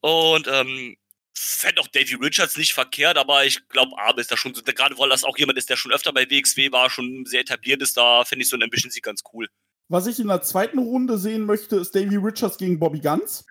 Und 0.00 0.48
ähm, 0.48 0.96
fände 1.36 1.80
auch 1.80 1.86
Davy 1.88 2.14
Richards 2.14 2.56
nicht 2.56 2.72
verkehrt, 2.72 3.18
aber 3.18 3.44
ich 3.44 3.68
glaube, 3.68 3.96
Abe 3.98 4.20
ist 4.20 4.32
da 4.32 4.36
schon, 4.36 4.54
so- 4.54 4.62
gerade 4.62 4.98
weil 4.98 5.08
das 5.10 5.22
auch 5.24 5.36
jemand 5.38 5.58
ist, 5.58 5.68
der 5.70 5.76
schon 5.76 5.92
öfter 5.92 6.12
bei 6.12 6.28
WXW 6.28 6.72
war, 6.72 6.90
schon 6.90 7.24
sehr 7.26 7.40
etabliert 7.40 7.82
ist, 7.82 7.96
da 7.96 8.24
finde 8.24 8.42
ich 8.42 8.48
so 8.48 8.56
ein 8.56 8.62
Ambition-Sieg 8.62 9.04
ganz 9.04 9.22
cool. 9.32 9.48
Was 9.88 10.06
ich 10.06 10.18
in 10.18 10.28
der 10.28 10.42
zweiten 10.42 10.78
Runde 10.78 11.18
sehen 11.18 11.44
möchte, 11.44 11.76
ist 11.76 11.94
Davy 11.94 12.16
Richards 12.16 12.58
gegen 12.58 12.78
Bobby 12.78 13.00
Guns. 13.00 13.46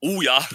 Oh 0.00 0.22
ja, 0.22 0.46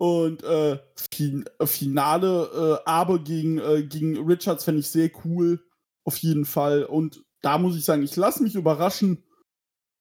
Und 0.00 0.42
äh, 0.44 0.78
fin 0.96 1.44
Finale 1.64 2.80
äh, 2.84 2.88
Abe 2.88 3.22
gegen, 3.22 3.58
äh, 3.58 3.82
gegen 3.82 4.16
Richards 4.26 4.64
fände 4.64 4.80
ich 4.80 4.88
sehr 4.88 5.10
cool. 5.24 5.62
Auf 6.04 6.16
jeden 6.16 6.46
Fall. 6.46 6.84
Und 6.84 7.22
da 7.42 7.58
muss 7.58 7.76
ich 7.76 7.84
sagen, 7.84 8.02
ich 8.02 8.16
lasse 8.16 8.42
mich 8.42 8.54
überraschen. 8.54 9.22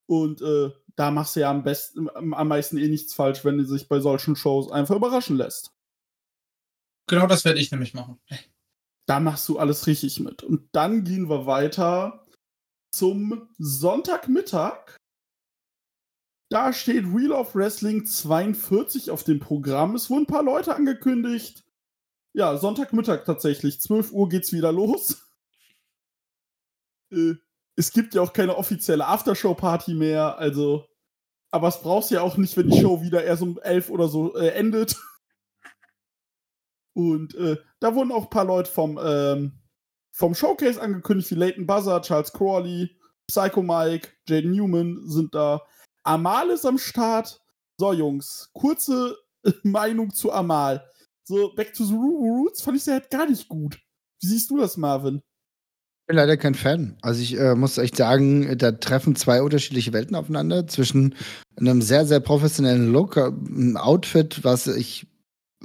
Und 0.08 0.42
äh, 0.42 0.72
da 0.96 1.12
machst 1.12 1.36
du 1.36 1.42
ja 1.42 1.51
am 1.51 1.63
besten, 1.63 2.10
am 2.16 2.34
am 2.34 2.48
meisten 2.48 2.78
eh 2.78 2.88
nichts 2.88 3.13
falsch, 3.13 3.44
wenn 3.44 3.58
du 3.58 3.66
sich 3.66 3.89
bei 3.89 4.00
solchen 4.00 4.38
Shows 4.38 4.72
einfach 4.72 4.96
überraschen 4.96 5.36
lässt. 5.36 5.74
Genau 7.08 7.28
das 7.28 7.44
werde 7.44 7.60
ich 7.60 7.72
nämlich 7.72 7.94
machen. 7.94 8.20
Da 9.06 9.20
machst 9.20 9.50
du 9.50 9.60
alles 9.60 9.86
richtig 9.86 10.22
mit. 10.22 10.44
Und 10.44 10.70
dann 10.72 11.04
gehen 11.04 11.30
wir 11.30 11.46
weiter 11.46 12.25
zum 12.91 13.50
Sonntagmittag. 13.58 14.98
Da 16.50 16.74
steht 16.74 17.13
Wheel 17.13 17.31
of 17.31 17.53
Wrestling 17.53 18.05
42 18.05 19.12
auf 19.12 19.24
dem 19.24 19.39
Programm. 19.39 19.96
Es 19.96 20.10
wurden 20.10 20.24
ein 20.24 20.27
paar 20.27 20.43
Leute 20.43 20.75
angekündigt. 20.75 21.63
Ja, 22.34 22.58
Sonntagmittag 22.58 23.25
tatsächlich. 23.25 23.81
12 23.81 24.12
Uhr 24.12 24.29
geht's 24.29 24.53
wieder 24.53 24.72
los. 24.72 25.25
Äh, 27.12 27.34
es 27.75 27.91
gibt 27.91 28.13
ja 28.13 28.22
auch 28.22 28.34
keine 28.34 28.55
offizielle 28.55 29.08
Aftershow-Party 29.08 29.96
mehr, 29.96 30.38
also. 30.38 30.86
Aber 31.50 31.69
es 31.69 31.81
brauchst 31.81 32.12
du 32.12 32.15
ja 32.15 32.22
auch 32.22 32.38
nicht, 32.38 32.55
wenn 32.55 32.70
die 32.70 32.79
Show 32.79 33.01
wieder 33.01 33.24
erst 33.24 33.42
um 33.42 33.57
11 33.57 33.90
oder 33.90 34.07
so 34.07 34.35
äh, 34.35 34.50
endet. 34.50 34.96
Und 36.94 37.33
äh, 37.33 37.57
da 37.79 37.96
wurden 37.96 38.11
auch 38.11 38.25
ein 38.25 38.29
paar 38.29 38.46
Leute 38.46 38.70
vom, 38.70 39.00
ähm, 39.01 39.58
vom 40.20 40.36
Showcase 40.36 40.82
angekündigt, 40.82 41.32
wie 41.32 41.36
Leighton 41.36 41.66
Buzzard, 41.66 42.05
Charles 42.05 42.34
Crawley, 42.34 42.92
Psycho 43.32 43.64
Mike, 43.64 44.10
Jaden 44.27 44.51
Newman 44.51 45.01
sind 45.08 45.34
da. 45.34 45.62
Amal 46.03 46.50
ist 46.50 46.66
am 46.66 46.77
Start. 46.77 47.42
So, 47.79 47.94
Jungs, 47.94 48.50
kurze 48.53 49.16
Meinung 49.64 50.14
zu 50.14 50.32
Amal. 50.32 50.86
So, 51.24 51.53
Back 51.55 51.74
to 51.74 51.86
the 51.86 51.94
Roots 51.94 52.62
fand 52.62 52.77
ich 52.77 52.84
sie 52.84 52.92
halt 52.92 53.10
gar 53.10 53.29
nicht 53.29 53.48
gut. 53.48 53.79
Wie 54.22 54.27
siehst 54.27 54.50
du 54.50 54.58
das, 54.58 54.75
Marvin? 54.75 55.22
Ich 56.01 56.08
bin 56.08 56.18
leider 56.18 56.36
kein 56.36 56.55
Fan. 56.55 56.98
Also 57.01 57.22
ich 57.22 57.38
äh, 57.38 57.55
muss 57.55 57.77
echt 57.77 57.96
sagen, 57.96 58.58
da 58.58 58.74
treffen 58.74 59.16
zwei 59.16 59.42
unterschiedliche 59.42 59.94
Welten 59.94 60.16
aufeinander 60.16 60.68
zwischen 60.68 61.16
einem 61.55 61.82
sehr, 61.82 62.05
sehr 62.05 62.20
professionellen 62.20 62.92
Look, 62.92 63.16
äh, 63.16 63.29
ein 63.29 63.77
Outfit, 63.77 64.44
was 64.44 64.68
ich 64.68 65.08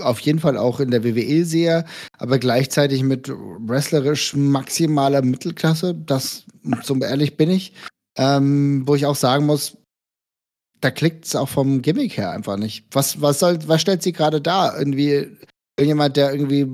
auf 0.01 0.21
jeden 0.21 0.41
Fall 0.41 0.57
auch 0.57 0.81
in 0.81 0.91
der 0.91 1.05
WWE 1.05 1.45
sehe, 1.45 1.85
aber 2.19 2.39
gleichzeitig 2.39 3.03
mit 3.03 3.29
wrestlerisch 3.31 4.35
maximaler 4.35 5.23
Mittelklasse. 5.23 5.95
Das, 5.95 6.45
so 6.83 6.97
ehrlich 6.99 7.37
bin 7.37 7.51
ich. 7.51 7.73
Ähm, 8.17 8.83
wo 8.87 8.95
ich 8.95 9.07
auch 9.07 9.17
sagen 9.17 9.47
muss, 9.47 9.77
da 10.81 10.91
klickt 10.91 11.25
es 11.25 11.35
auch 11.35 11.49
vom 11.49 11.83
Gimmick 11.83 12.17
her 12.17 12.31
einfach 12.31 12.57
nicht. 12.57 12.85
Was, 12.93 13.21
was 13.21 13.41
soll, 13.41 13.59
was 13.67 13.81
stellt 13.81 14.03
sie 14.03 14.13
gerade 14.13 14.41
da? 14.41 14.77
Irgendwie 14.79 15.37
irgendjemand, 15.77 16.17
der 16.17 16.33
irgendwie 16.33 16.69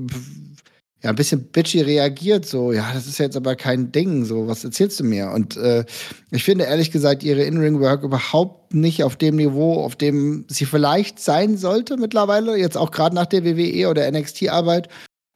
ja, 1.03 1.11
ein 1.11 1.17
bisschen 1.17 1.45
bitchy 1.45 1.81
reagiert, 1.81 2.45
so, 2.45 2.73
ja, 2.73 2.91
das 2.93 3.07
ist 3.07 3.19
jetzt 3.19 3.37
aber 3.37 3.57
kein 3.57 3.91
Ding, 3.91 4.25
so, 4.27 4.49
was 4.49 4.65
erzählst 4.65 5.01
du 5.01 5.05
mir? 5.05 5.31
Und 5.31 5.57
äh, 5.57 5.85
ich 6.31 6.45
finde 6.45 6.65
ehrlich 6.65 6.91
gesagt 6.91 7.23
ihre 7.23 7.43
In-Ring-Work 7.43 8.03
überhaupt 8.03 8.75
nicht 8.75 9.03
auf 9.03 9.17
dem 9.17 9.37
Niveau, 9.37 9.83
auf 9.83 9.97
dem 9.97 10.45
sie 10.49 10.67
vielleicht 10.67 11.19
sein 11.19 11.57
sollte 11.57 11.97
mittlerweile, 11.97 12.57
jetzt 12.57 12.77
auch 12.77 12.91
gerade 12.91 13.15
nach 13.15 13.27
der 13.27 13.45
WWE 13.45 13.89
oder 13.89 14.11
NXT-Arbeit. 14.11 14.89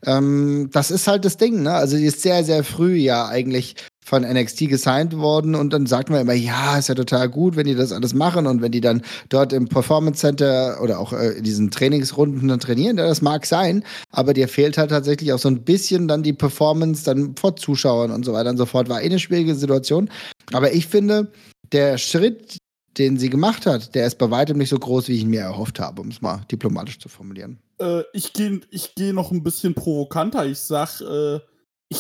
Ähm, 0.05 0.69
das 0.71 0.91
ist 0.91 1.07
halt 1.07 1.25
das 1.25 1.39
Ding, 1.39 1.63
ne? 1.63 1.73
Also 1.73 1.97
sie 1.97 2.07
ist 2.07 2.21
sehr, 2.21 2.45
sehr 2.45 2.63
früh 2.63 2.97
ja 2.97 3.27
eigentlich 3.27 3.77
von 4.05 4.23
NXT 4.23 4.69
gesigned 4.69 5.17
worden 5.17 5.55
und 5.55 5.73
dann 5.73 5.87
sagt 5.87 6.11
man 6.11 6.21
immer, 6.21 6.35
ja, 6.35 6.79
ist 6.79 6.89
ja 6.89 6.95
total 6.95 7.31
gut, 7.31 7.57
wenn 7.57 7.67
die 7.67 7.75
das 7.75 7.91
alles 7.91 8.13
machen 8.13 8.47
und 8.47 8.61
wenn 8.61 8.71
die 8.71 8.83
dann 8.83 9.03
dort 9.31 9.55
im 9.55 9.67
Performance 9.67 10.21
Center 10.21 10.79
oder 10.83 10.99
auch 10.99 11.15
äh, 11.15 11.39
in 11.39 11.45
diesen 11.45 11.71
Trainingsrunden 11.71 12.49
dann 12.49 12.61
trainieren, 12.61 12.99
ja, 12.99 13.07
das 13.07 13.23
mag 13.23 13.47
sein, 13.47 13.83
aber 14.11 14.35
dir 14.35 14.47
fehlt 14.47 14.77
halt 14.77 14.91
tatsächlich 14.91 15.33
auch 15.33 15.39
so 15.39 15.49
ein 15.49 15.63
bisschen 15.63 16.07
dann 16.07 16.23
die 16.23 16.35
Performance 16.35 17.05
dann 17.05 17.35
vor 17.37 17.57
Zuschauern 17.57 18.11
und 18.11 18.25
so 18.25 18.35
weiter 18.35 18.51
und 18.51 18.59
so 18.59 18.67
fort. 18.67 18.91
War 18.91 19.01
eh 19.01 19.07
eine 19.07 19.19
schwierige 19.19 19.55
Situation. 19.55 20.11
Aber 20.53 20.73
ich 20.73 20.87
finde, 20.87 21.33
der 21.73 21.97
Schritt, 21.97 22.59
den 22.99 23.19
sie 23.19 23.31
gemacht 23.31 23.65
hat, 23.65 23.95
der 23.95 24.07
ist 24.07 24.19
bei 24.19 24.31
weitem 24.31 24.59
nicht 24.59 24.69
so 24.69 24.79
groß, 24.79 25.09
wie 25.09 25.15
ich 25.15 25.23
ihn 25.23 25.31
mir 25.31 25.41
erhofft 25.41 25.81
habe, 25.81 26.03
um 26.03 26.09
es 26.09 26.21
mal 26.21 26.43
diplomatisch 26.51 26.99
zu 26.99 27.09
formulieren. 27.09 27.59
Äh, 27.81 28.03
ich 28.13 28.35
gehe 28.35 28.61
ich 28.71 28.95
geh 28.95 29.13
noch 29.13 29.33
ein 29.33 29.43
bisschen 29.43 29.75
provokanter. 29.75 30.47
Ich 30.47 30.59
sag, 30.59 31.01
äh, 31.01 31.41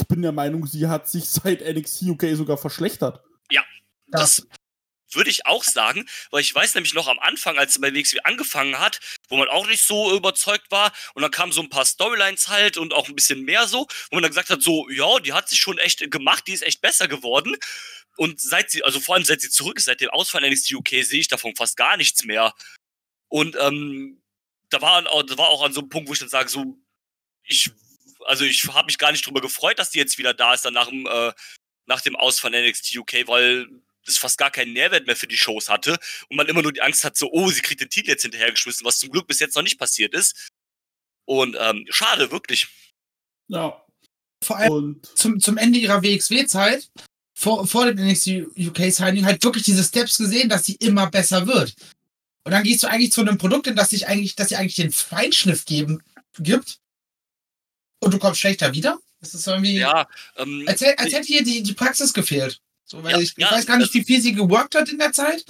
ich 0.01 0.07
bin 0.07 0.23
der 0.23 0.33
Meinung, 0.33 0.67
sie 0.67 0.87
hat 0.87 1.09
sich 1.09 1.25
seit 1.29 1.61
NXT 1.61 2.03
UK 2.03 2.25
sogar 2.35 2.59
verschlechtert. 2.59 3.23
das 4.09 4.47
würde 5.15 5.31
ich 5.31 5.47
auch 5.47 5.63
sagen, 5.63 6.09
weil 6.31 6.41
ich 6.41 6.55
weiß 6.55 6.75
nämlich 6.75 6.95
noch 6.95 7.09
am 7.09 7.19
Anfang, 7.19 7.59
als 7.59 7.75
sie 7.75 7.81
bei 7.81 7.95
WXW 7.95 8.21
angefangen 8.25 8.79
hat, 8.79 9.01
wo 9.29 9.37
man 9.37 9.49
auch 9.49 9.67
nicht 9.67 9.83
so 9.83 10.15
überzeugt 10.15 10.71
war 10.71 10.93
und 11.15 11.23
dann 11.23 11.31
kamen 11.31 11.53
so 11.53 11.63
ein 11.63 11.69
paar 11.69 11.85
Storylines 11.85 12.49
halt 12.49 12.77
und 12.77 12.93
auch 12.93 13.09
ein 13.09 13.15
bisschen 13.15 13.43
mehr 13.43 13.67
so, 13.69 13.87
wo 14.11 14.17
man 14.17 14.23
dann 14.23 14.31
gesagt 14.31 14.51
hat, 14.51 14.63
so, 14.63 14.89
ja, 14.91 15.21
die 15.21 15.33
hat 15.33 15.49
sich 15.49 15.61
schon 15.61 15.79
echt 15.79 16.11
gemacht, 16.11 16.45
die 16.47 16.53
ist 16.53 16.63
echt 16.63 16.81
besser 16.81 17.09
geworden. 17.09 17.57
Und 18.17 18.41
seit 18.41 18.71
sie, 18.71 18.85
also 18.85 19.01
vor 19.01 19.17
allem 19.17 19.25
seit 19.25 19.41
sie 19.41 19.51
zurück 19.51 19.77
ist, 19.77 19.87
seit 19.87 20.01
dem 20.01 20.11
Ausfall 20.11 20.49
NXT 20.49 20.73
UK, 20.75 20.89
sehe 21.03 21.21
ich 21.21 21.29
davon 21.29 21.57
fast 21.57 21.77
gar 21.77 21.97
nichts 21.97 22.25
mehr. 22.25 22.55
Und 23.29 23.57
ähm, 23.61 24.23
da 24.71 24.81
war, 24.81 25.03
da 25.03 25.39
war 25.39 25.49
auch 25.49 25.65
an 25.65 25.73
so 25.73 25.81
einem 25.81 25.89
Punkt, 25.89 26.09
wo 26.09 26.13
ich 26.13 26.21
dann 26.21 26.29
sage, 26.29 26.49
so, 26.49 26.79
ich, 27.43 27.71
also 28.27 28.45
ich 28.45 28.65
habe 28.65 28.87
mich 28.87 28.99
gar 28.99 29.13
nicht 29.13 29.27
drüber 29.27 29.41
gefreut, 29.41 29.79
dass 29.79 29.91
die 29.91 29.99
jetzt 29.99 30.19
wieder 30.19 30.35
da 30.35 30.55
ist, 30.55 30.65
dann 30.65 30.75
nach 30.75 30.89
dem, 30.89 31.07
äh, 31.07 31.33
nach 31.87 32.01
dem 32.01 32.17
Aus 32.17 32.39
von 32.39 32.53
NXT 32.53 32.97
UK, 32.97 33.27
weil 33.27 33.69
das 34.05 34.19
fast 34.19 34.39
gar 34.39 34.51
keinen 34.51 34.73
Nährwert 34.73 35.07
mehr 35.07 35.17
für 35.17 35.27
die 35.27 35.37
Shows 35.37 35.69
hatte 35.69 35.99
und 36.29 36.37
man 36.37 36.47
immer 36.49 36.63
nur 36.63 36.73
die 36.73 36.83
Angst 36.83 37.05
hat, 37.05 37.17
so, 37.17 37.31
oh, 37.33 37.49
sie 37.49 37.63
kriegt 37.63 37.81
den 37.81 37.91
Titel 37.91 38.11
jetzt 38.11 38.23
hinterhergeschmissen, 38.23 38.85
was 38.85 38.99
zum 38.99 39.11
Glück 39.11 39.27
bis 39.27 39.41
jetzt 39.41 39.57
noch 39.57 39.63
nicht 39.63 39.79
passiert 39.79 40.15
ist. 40.15 40.51
Und 41.25 41.57
ähm, 41.59 41.87
schade, 41.89 42.31
wirklich. 42.31 42.69
Ja. 43.49 43.83
Vor 44.43 44.57
allem 44.59 44.73
Und 44.73 45.19
zum, 45.19 45.41
zum 45.41 45.57
Ende 45.57 45.79
ihrer 45.79 46.03
WXW-Zeit, 46.03 46.91
vor, 47.35 47.67
vor 47.67 47.87
dem 47.87 48.07
NXT 48.07 48.59
UK-Signing, 48.59 49.25
halt 49.25 49.43
wirklich 49.43 49.65
diese 49.65 49.83
Steps 49.83 50.19
gesehen, 50.19 50.49
dass 50.49 50.65
sie 50.65 50.75
immer 50.75 51.11
besser 51.11 51.47
wird. 51.47 51.75
Und 52.45 52.53
dann 52.53 52.63
gehst 52.63 52.83
du 52.83 52.89
eigentlich 52.89 53.13
zu 53.13 53.23
einem 53.23 53.39
Produkt, 53.39 53.67
in 53.67 53.77
das 53.77 53.91
sich 53.91 54.07
eigentlich, 54.07 54.37
dass 54.37 54.51
sie 54.51 54.57
eigentlich 54.57 54.77
den 54.77 54.93
Feinschliff 54.93 55.65
geben, 55.65 56.03
gibt. 56.39 56.79
Und 58.05 58.13
du 58.15 58.19
kommst 58.19 58.41
schlechter 58.41 58.73
wieder. 58.73 58.99
Das 59.21 59.35
ist 59.35 59.47
irgendwie. 59.47 59.79
Ja, 59.79 60.07
ähm, 60.37 60.65
Als, 60.67 60.81
hätte- 60.81 60.99
als 60.99 61.13
hätte 61.13 61.27
hier 61.27 61.43
die, 61.43 61.63
die 61.63 61.73
Praxis 61.73 62.13
gefehlt. 62.13 62.61
So, 62.85 63.03
weil 63.03 63.13
Ja, 63.13 63.19
ich, 63.21 63.31
ich 63.31 63.39
ja, 63.39 63.51
weiß 63.51 63.65
gar 63.67 63.79
nicht, 63.79 63.89
das- 63.89 63.95
wie 63.95 64.05
viel 64.05 64.21
sie 64.21 64.35
geworkt 64.35 64.75
hat 64.75 64.89
in 64.91 64.99
der 64.99 65.13
Zeit. 65.13 65.45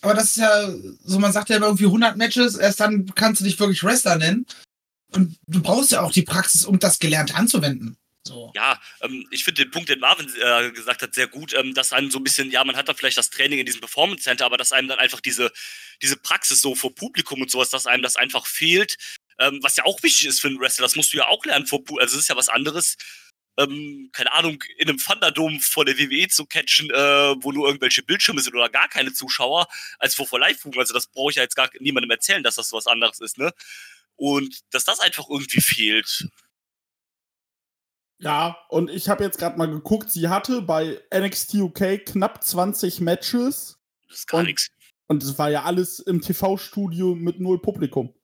aber 0.00 0.14
das 0.14 0.24
ist 0.26 0.36
ja, 0.38 0.68
so 1.04 1.18
man 1.18 1.32
sagt 1.32 1.48
ja 1.48 1.56
immer 1.56 1.66
irgendwie 1.66 1.86
100 1.86 2.16
Matches, 2.16 2.54
erst 2.56 2.80
dann 2.80 3.12
kannst 3.14 3.40
du 3.40 3.44
dich 3.44 3.58
wirklich 3.58 3.82
Wrestler 3.82 4.16
nennen. 4.16 4.46
Und 5.12 5.36
du 5.46 5.62
brauchst 5.62 5.90
ja 5.92 6.02
auch 6.02 6.12
die 6.12 6.22
Praxis, 6.22 6.64
um 6.64 6.78
das 6.78 6.98
gelernt 6.98 7.34
anzuwenden. 7.34 7.96
So. 8.26 8.52
Ja, 8.54 8.78
ähm, 9.00 9.26
ich 9.30 9.42
finde 9.44 9.64
den 9.64 9.70
Punkt, 9.70 9.88
den 9.88 10.00
Marvin 10.00 10.28
äh, 10.42 10.70
gesagt 10.72 11.00
hat, 11.02 11.14
sehr 11.14 11.28
gut, 11.28 11.54
ähm, 11.54 11.72
dass 11.74 11.92
einem 11.94 12.10
so 12.10 12.18
ein 12.18 12.24
bisschen, 12.24 12.50
ja, 12.50 12.62
man 12.62 12.76
hat 12.76 12.88
da 12.88 12.94
vielleicht 12.94 13.16
das 13.16 13.30
Training 13.30 13.58
in 13.58 13.64
diesem 13.66 13.80
Performance 13.80 14.22
Center, 14.24 14.44
aber 14.44 14.56
dass 14.58 14.70
einem 14.72 14.86
dann 14.88 14.98
einfach 14.98 15.20
diese, 15.20 15.50
diese 16.02 16.16
Praxis 16.16 16.60
so 16.60 16.74
vor 16.74 16.94
Publikum 16.94 17.40
und 17.40 17.50
sowas, 17.50 17.70
dass 17.70 17.86
einem 17.86 18.02
das 18.02 18.16
einfach 18.16 18.44
fehlt, 18.46 18.98
ähm, 19.38 19.60
was 19.62 19.76
ja 19.76 19.84
auch 19.84 20.02
wichtig 20.02 20.26
ist 20.26 20.40
für 20.40 20.48
einen 20.48 20.60
Wrestler, 20.60 20.84
das 20.84 20.96
musst 20.96 21.12
du 21.12 21.18
ja 21.18 21.28
auch 21.28 21.44
lernen 21.44 21.66
vor 21.66 21.80
also 22.00 22.16
es 22.16 22.22
ist 22.22 22.28
ja 22.28 22.36
was 22.36 22.48
anderes, 22.48 22.96
ähm, 23.58 24.10
keine 24.12 24.32
Ahnung, 24.32 24.62
in 24.78 24.88
einem 24.88 24.98
Thunderdome 24.98 25.60
vor 25.60 25.84
der 25.84 25.98
WWE 25.98 26.28
zu 26.28 26.46
catchen, 26.46 26.90
äh, 26.90 27.34
wo 27.42 27.52
nur 27.52 27.66
irgendwelche 27.66 28.02
Bildschirme 28.02 28.40
sind 28.40 28.54
oder 28.54 28.68
gar 28.68 28.88
keine 28.88 29.12
Zuschauer, 29.12 29.66
als 29.98 30.14
vor, 30.14 30.26
vor 30.26 30.38
Live-Publikum, 30.38 30.80
also 30.80 30.94
das 30.94 31.08
brauche 31.08 31.30
ich 31.30 31.36
ja 31.36 31.42
jetzt 31.42 31.56
gar 31.56 31.68
niemandem 31.80 32.10
erzählen, 32.10 32.42
dass 32.42 32.54
das 32.54 32.72
was 32.72 32.86
anderes 32.86 33.20
ist, 33.20 33.38
ne? 33.38 33.52
Und 34.16 34.60
dass 34.72 34.84
das 34.84 35.00
einfach 35.00 35.28
irgendwie 35.28 35.60
fehlt. 35.60 36.28
Ja, 38.20 38.58
und 38.68 38.90
ich 38.90 39.08
habe 39.08 39.22
jetzt 39.22 39.38
gerade 39.38 39.56
mal 39.56 39.70
geguckt, 39.70 40.10
sie 40.10 40.28
hatte 40.28 40.60
bei 40.62 41.00
NXT 41.14 41.54
UK 41.54 42.04
knapp 42.04 42.42
20 42.42 43.00
Matches. 43.00 43.78
Das 44.08 44.18
ist 44.18 44.26
gar 44.26 44.42
nichts. 44.42 44.70
Und 45.06 45.22
es 45.22 45.38
war 45.38 45.50
ja 45.50 45.62
alles 45.62 46.00
im 46.00 46.20
TV-Studio 46.20 47.14
mit 47.14 47.40
null 47.40 47.62
Publikum. 47.62 48.14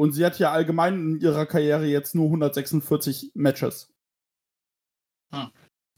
Und 0.00 0.12
sie 0.12 0.24
hat 0.24 0.38
ja 0.38 0.50
allgemein 0.50 0.94
in 0.94 1.20
ihrer 1.20 1.44
Karriere 1.44 1.84
jetzt 1.84 2.14
nur 2.14 2.24
146 2.24 3.32
Matches. 3.34 3.90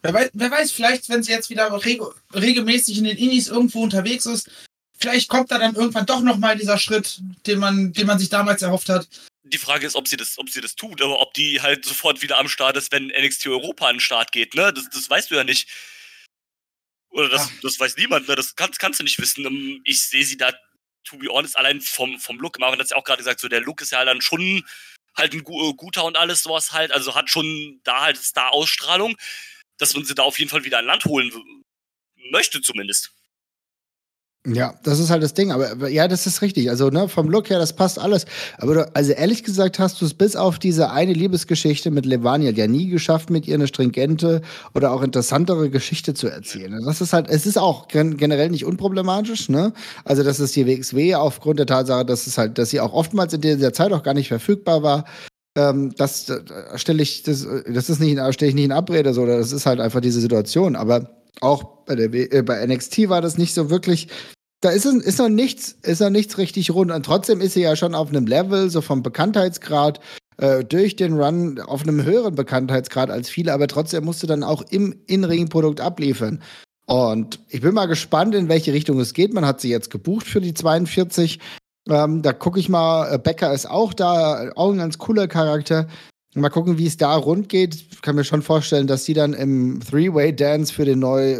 Wer 0.03 0.12
weiß, 0.12 0.31
wer 0.33 0.51
weiß, 0.51 0.73
vielleicht, 0.73 1.09
wenn 1.09 1.23
sie 1.23 1.31
jetzt 1.31 1.51
wieder 1.51 1.73
reg 1.85 2.03
regelmäßig 2.35 2.99
in 2.99 3.05
den 3.05 3.17
Indies 3.17 3.47
irgendwo 3.47 3.81
unterwegs 3.81 4.27
ist, 4.27 4.51
vielleicht 4.99 5.29
kommt 5.29 5.53
da 5.53 5.59
dann 5.61 5.77
irgendwann 5.77 6.07
doch 6.07 6.21
nochmal 6.21 6.59
dieser 6.59 6.79
Schritt, 6.79 7.21
den 7.47 7.61
man, 7.61 7.93
den 7.93 8.09
man 8.09 8.19
sich 8.19 8.29
damals 8.29 8.62
erhofft 8.62 8.88
hat. 8.88 9.07
Die 9.45 9.57
Frage 9.57 9.87
ist, 9.87 9.95
ob 9.95 10.09
sie 10.09 10.17
das, 10.17 10.37
ob 10.37 10.51
sie 10.51 10.61
das 10.61 10.75
tut, 10.75 11.01
aber 11.01 11.21
ob 11.21 11.33
die 11.35 11.62
halt 11.62 11.85
sofort 11.85 12.23
wieder 12.23 12.38
am 12.38 12.49
Start 12.49 12.77
ist, 12.77 12.91
wenn 12.91 13.07
NXT 13.07 13.47
Europa 13.47 13.87
an 13.87 13.95
den 13.95 14.01
Start 14.01 14.33
geht, 14.33 14.57
ne? 14.57 14.73
Das, 14.73 14.91
das 14.91 15.09
weißt 15.09 15.31
du 15.31 15.37
ja 15.37 15.45
nicht. 15.45 15.69
Oder 17.11 17.29
das, 17.29 17.49
das 17.62 17.79
weiß 17.79 17.97
niemand, 17.99 18.27
ne? 18.27 18.35
Das 18.35 18.57
kannst, 18.57 18.81
kannst 18.81 18.99
du 18.99 19.05
nicht 19.05 19.21
wissen. 19.21 19.47
Ähm, 19.47 19.81
Ich 19.85 20.03
sehe 20.03 20.25
sie 20.25 20.37
da, 20.37 20.53
to 21.05 21.19
be 21.19 21.29
honest, 21.31 21.57
allein 21.57 21.81
vom, 21.81 22.19
vom 22.19 22.38
Look. 22.38 22.59
Marvin 22.59 22.79
hat 22.79 22.85
es 22.85 22.91
ja 22.91 22.97
auch 22.97 23.05
gerade 23.05 23.19
gesagt, 23.19 23.41
so 23.41 23.49
der 23.49 23.61
Look 23.61 23.81
ist 23.81 23.93
ja 23.93 24.05
dann 24.05 24.21
schon 24.21 24.65
halt 25.17 25.33
ein 25.35 25.41
äh, 25.41 25.75
guter 25.75 26.05
und 26.05 26.17
alles 26.17 26.43
sowas 26.43 26.73
halt. 26.73 26.93
Also 26.93 27.15
hat 27.15 27.31
schon 27.31 27.81
da 27.85 28.03
halt 28.03 28.17
Star-Ausstrahlung, 28.17 29.17
dass 29.79 29.95
man 29.95 30.05
sie 30.05 30.15
da 30.15 30.23
auf 30.23 30.38
jeden 30.38 30.51
Fall 30.51 30.65
wieder 30.65 30.79
an 30.79 30.87
Land 30.87 31.05
holen 31.05 31.33
möchte 32.31 32.61
zumindest. 32.61 33.12
Ja, 34.45 34.75
das 34.83 34.99
ist 34.99 35.11
halt 35.11 35.23
das 35.23 35.35
Ding. 35.35 35.53
Aber, 35.53 35.89
ja, 35.89 36.09
das 36.09 36.27
ist 36.27 36.43
richtig. 36.43 36.69
Also, 36.69 36.89
ne, 36.91 37.09
vom 37.09 37.29
Look 37.29 37.49
her, 37.49 37.61
das 37.61 37.75
passt 37.75 38.01
alles. 38.01 38.27
Aber 38.59 38.75
du, 38.75 38.91
also 38.97 39.13
ehrlich 39.13 39.45
gesagt 39.45 39.79
hast 39.79 40.01
du 40.01 40.05
es 40.05 40.15
bis 40.15 40.35
auf 40.35 40.59
diese 40.59 40.91
eine 40.91 41.13
Liebesgeschichte 41.13 41.93
mit 41.93 42.07
Levania 42.07 42.51
ja 42.51 42.67
nie 42.67 42.89
geschafft, 42.89 43.31
mit 43.31 43.47
ihr 43.47 43.55
eine 43.55 43.69
stringente 43.69 44.43
oder 44.75 44.91
auch 44.93 45.03
interessantere 45.03 45.71
Geschichte 45.71 46.15
zu 46.15 46.27
erzählen. 46.27 46.77
Das 46.85 47.01
ist 47.01 47.13
halt, 47.13 47.29
es 47.31 47.47
ist 47.47 47.57
auch 47.57 47.87
gen 47.87 48.17
generell 48.17 48.51
nicht 48.51 48.65
unproblematisch, 48.65 49.49
ne? 49.49 49.73
Also, 50.05 50.25
das 50.25 50.41
ist 50.41 50.57
die 50.57 50.67
WXW 50.67 51.15
aufgrund 51.15 51.61
der 51.61 51.67
Tatsache, 51.67 52.05
dass 52.05 52.27
es 52.27 52.37
halt, 52.37 52.59
dass 52.59 52.71
sie 52.71 52.81
auch 52.81 52.93
oftmals 52.95 53.33
in 53.35 53.43
dieser 53.43 53.73
Zeit 53.73 53.93
auch 53.93 54.03
gar 54.03 54.15
nicht 54.15 54.27
verfügbar 54.29 54.83
war. 54.83 55.05
Ähm, 55.57 55.93
das 55.97 56.29
äh, 56.31 56.41
stelle 56.77 57.03
ich, 57.03 57.23
das, 57.23 57.45
äh, 57.45 57.73
das 57.73 57.91
ist 57.91 58.01
nicht, 58.01 58.17
in- 58.19 58.33
stelle 58.33 58.49
ich 58.49 58.55
nicht 58.57 58.65
in 58.65 58.73
Abrede, 58.73 59.15
so, 59.15 59.25
das 59.27 59.53
ist 59.53 59.67
halt 59.67 59.81
einfach 59.81 60.01
diese 60.01 60.21
Situation. 60.21 60.75
Aber 60.77 61.11
auch 61.40 61.64
bei, 61.87 61.97
der, 61.97 62.12
äh, 62.12 62.42
bei 62.42 62.64
NXT 62.66 63.09
war 63.09 63.21
das 63.21 63.38
nicht 63.38 63.55
so 63.55 63.71
wirklich 63.71 64.09
da 64.62 64.71
ist, 64.71 64.87
es, 64.87 64.95
ist 64.95 65.18
noch 65.18 65.29
nichts, 65.29 65.77
ist 65.83 66.01
noch 66.01 66.11
nichts 66.11 66.38
richtig 66.38 66.71
rund. 66.71 66.90
Und 66.92 67.05
trotzdem 67.05 67.40
ist 67.40 67.55
sie 67.55 67.62
ja 67.62 67.77
schon 67.77 67.95
auf 67.95 68.09
einem 68.09 68.27
Level, 68.27 68.71
so 68.71 68.81
vom 68.81 69.03
Bekanntheitsgrad, 69.03 70.01
äh, 70.38 70.64
durch 70.64 70.97
den 70.97 71.14
Run 71.14 71.61
auf 71.61 71.83
einem 71.83 72.05
höheren 72.05 72.35
Bekanntheitsgrad 72.35 73.11
als 73.11 73.29
viele, 73.29 73.53
aber 73.53 73.66
trotzdem 73.66 74.05
musste 74.05 74.27
dann 74.27 74.45
auch 74.45 74.62
im 74.71 74.95
In-Ring-Produkt 75.07 75.81
abliefern. 75.81 76.42
Und 76.87 77.40
ich 77.49 77.61
bin 77.61 77.75
mal 77.75 77.87
gespannt, 77.87 78.35
in 78.35 78.49
welche 78.49 78.73
Richtung 78.73 79.01
es 79.01 79.14
geht. 79.14 79.35
Man 79.35 79.47
hat 79.47 79.61
sie 79.61 79.68
jetzt 79.68 79.90
gebucht 79.90 80.27
für 80.27 80.40
die 80.40 80.55
42. 80.55 81.40
Ähm, 81.88 82.23
da 82.23 82.33
gucke 82.33 82.61
ich 82.61 82.68
mal, 82.68 83.12
äh, 83.12 83.18
Becker 83.18 83.53
ist 83.53 83.68
auch 83.68 83.92
da, 83.92 84.53
auch 84.55 84.71
ein 84.71 84.79
ganz 84.79 84.99
cooler 84.99 85.27
Charakter. 85.27 85.88
Mal 86.35 86.49
gucken, 86.49 86.79
wie 86.79 86.87
es 86.87 86.97
da 86.97 87.14
rund 87.14 87.51
geht. 87.51 87.75
Ich 87.75 88.01
kann 88.01 88.16
mir 88.16 88.25
schon 88.25 88.40
vorstellen, 88.40 88.87
dass 88.87 89.05
sie 89.05 89.12
dann 89.12 89.35
im 89.35 89.81
Three-Way-Dance 89.81 90.73
für, 90.73 90.85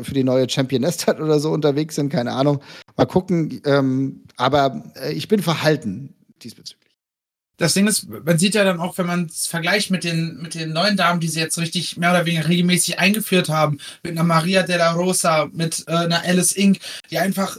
für 0.05 0.14
die 0.14 0.24
neue 0.24 0.48
Championess 0.48 1.07
hat 1.07 1.18
oder 1.18 1.40
so 1.40 1.50
unterwegs 1.50 1.94
sind. 1.94 2.11
Keine 2.11 2.33
Ahnung. 2.33 2.61
Mal 2.96 3.07
gucken. 3.07 3.62
Ähm, 3.64 4.24
aber 4.37 4.92
äh, 4.96 5.12
ich 5.12 5.28
bin 5.28 5.42
verhalten 5.42 6.14
diesbezüglich. 6.42 6.83
Das 7.57 7.74
Ding 7.74 7.87
ist, 7.87 8.09
man 8.09 8.38
sieht 8.38 8.55
ja 8.55 8.64
dann 8.64 8.81
auch, 8.81 8.98
wenn 8.98 9.07
man 9.07 9.26
es 9.26 9.46
vergleicht 9.46 9.90
mit 9.90 10.05
den, 10.05 10.38
mit 10.42 10.55
den 10.55 10.72
neuen 10.72 10.96
Damen, 10.96 11.20
die 11.20 11.28
sie 11.28 11.40
jetzt 11.40 11.59
richtig 11.59 11.96
mehr 11.96 12.11
oder 12.11 12.26
weniger 12.26 12.48
regelmäßig 12.48 12.98
eingeführt 12.98 13.48
haben, 13.50 13.78
mit 14.02 14.12
einer 14.12 14.24
Maria 14.24 14.62
de 14.62 14.76
la 14.76 14.92
Rosa, 14.92 15.48
mit 15.52 15.85
äh, 15.87 15.92
einer 15.92 16.22
Alice 16.24 16.52
Inc., 16.52 16.81
die 17.11 17.18
einfach, 17.18 17.59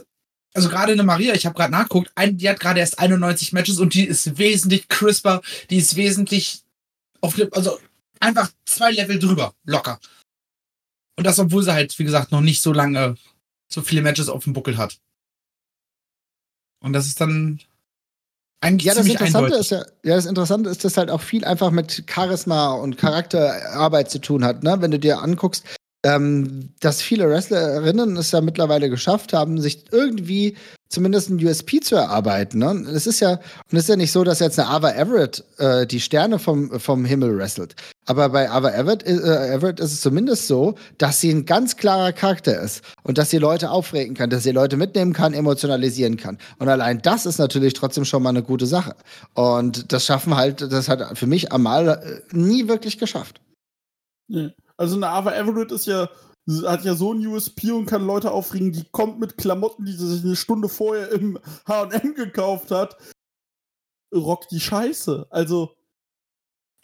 also 0.52 0.68
gerade 0.68 0.92
eine 0.92 1.04
Maria, 1.04 1.34
ich 1.34 1.46
habe 1.46 1.56
gerade 1.56 1.72
nachgeguckt, 1.72 2.12
die 2.32 2.48
hat 2.48 2.60
gerade 2.60 2.80
erst 2.80 2.98
91 2.98 3.52
Matches 3.52 3.78
und 3.78 3.94
die 3.94 4.04
ist 4.04 4.36
wesentlich 4.36 4.88
crisper, 4.88 5.40
die 5.70 5.78
ist 5.78 5.96
wesentlich 5.96 6.63
auf 7.24 7.40
also 7.52 7.78
einfach 8.20 8.50
zwei 8.66 8.92
Level 8.92 9.18
drüber, 9.18 9.54
locker. 9.64 9.98
Und 11.16 11.26
das, 11.26 11.38
obwohl 11.38 11.62
sie 11.62 11.72
halt, 11.72 11.98
wie 11.98 12.04
gesagt, 12.04 12.32
noch 12.32 12.40
nicht 12.40 12.60
so 12.60 12.72
lange 12.72 13.16
so 13.72 13.82
viele 13.82 14.02
Matches 14.02 14.28
auf 14.28 14.44
dem 14.44 14.52
Buckel 14.52 14.76
hat. 14.76 14.98
Und 16.80 16.92
das 16.92 17.06
ist 17.06 17.20
dann 17.20 17.60
eigentlich 18.60 18.84
Ja, 18.86 18.94
das 18.94 19.06
Interessante 19.06 19.46
eindeutig. 19.46 19.60
ist 19.60 19.70
ja, 19.70 19.84
ja, 20.04 20.16
das 20.16 20.26
Interessante 20.26 20.70
ist, 20.70 20.84
dass 20.84 20.96
halt 20.96 21.10
auch 21.10 21.22
viel 21.22 21.44
einfach 21.44 21.70
mit 21.70 22.04
Charisma 22.08 22.72
und 22.74 22.98
Charakterarbeit 22.98 24.10
zu 24.10 24.20
tun 24.20 24.44
hat. 24.44 24.62
Ne? 24.62 24.76
Wenn 24.80 24.90
du 24.90 24.98
dir 24.98 25.20
anguckst, 25.22 25.64
ähm, 26.04 26.74
dass 26.80 27.00
viele 27.00 27.28
Wrestlerinnen 27.28 28.16
es 28.16 28.30
ja 28.32 28.42
mittlerweile 28.42 28.90
geschafft 28.90 29.32
haben, 29.32 29.60
sich 29.60 29.90
irgendwie 29.92 30.56
zumindest 30.94 31.30
ein 31.30 31.44
USP 31.44 31.80
zu 31.80 31.96
erarbeiten. 31.96 32.58
Ne? 32.58 32.86
Es 32.92 33.06
ist 33.06 33.20
ja, 33.20 33.32
und 33.32 33.72
es 33.72 33.84
ist 33.84 33.88
ja 33.88 33.96
nicht 33.96 34.12
so, 34.12 34.24
dass 34.24 34.38
jetzt 34.38 34.58
eine 34.58 34.68
Ava 34.68 34.92
Everett 34.92 35.44
äh, 35.58 35.86
die 35.86 36.00
Sterne 36.00 36.38
vom, 36.38 36.78
vom 36.80 37.04
Himmel 37.04 37.36
wrestelt. 37.36 37.74
Aber 38.06 38.28
bei 38.28 38.50
Ava 38.50 38.70
Everett, 38.70 39.06
äh, 39.06 39.52
Everett 39.52 39.80
ist 39.80 39.92
es 39.92 40.00
zumindest 40.00 40.46
so, 40.46 40.74
dass 40.98 41.20
sie 41.20 41.30
ein 41.30 41.44
ganz 41.44 41.76
klarer 41.76 42.12
Charakter 42.12 42.60
ist 42.60 42.82
und 43.02 43.18
dass 43.18 43.30
sie 43.30 43.38
Leute 43.38 43.70
aufregen 43.70 44.14
kann, 44.14 44.30
dass 44.30 44.44
sie 44.44 44.52
Leute 44.52 44.76
mitnehmen 44.76 45.12
kann, 45.12 45.34
emotionalisieren 45.34 46.16
kann. 46.16 46.38
Und 46.58 46.68
allein 46.68 47.02
das 47.02 47.26
ist 47.26 47.38
natürlich 47.38 47.74
trotzdem 47.74 48.04
schon 48.04 48.22
mal 48.22 48.30
eine 48.30 48.42
gute 48.42 48.66
Sache. 48.66 48.94
Und 49.34 49.92
das 49.92 50.06
schaffen 50.06 50.36
halt, 50.36 50.60
das 50.60 50.88
hat 50.88 51.18
für 51.18 51.26
mich 51.26 51.52
Amal 51.52 51.88
äh, 51.88 52.36
nie 52.36 52.68
wirklich 52.68 52.98
geschafft. 52.98 53.40
Also 54.76 54.96
eine 54.96 55.08
Ava 55.08 55.32
Everett 55.32 55.72
ist 55.72 55.86
ja, 55.86 56.08
hat 56.66 56.84
ja 56.84 56.94
so 56.94 57.12
ein 57.12 57.26
USP 57.26 57.70
und 57.72 57.86
kann 57.86 58.06
Leute 58.06 58.30
aufregen, 58.30 58.72
die 58.72 58.84
kommt 58.90 59.18
mit 59.18 59.36
Klamotten, 59.38 59.86
die 59.86 59.92
sie 59.92 60.08
sich 60.08 60.24
eine 60.24 60.36
Stunde 60.36 60.68
vorher 60.68 61.10
im 61.10 61.38
H&M 61.66 62.14
gekauft 62.14 62.70
hat, 62.70 62.96
rockt 64.14 64.50
die 64.50 64.60
Scheiße. 64.60 65.26
Also, 65.30 65.74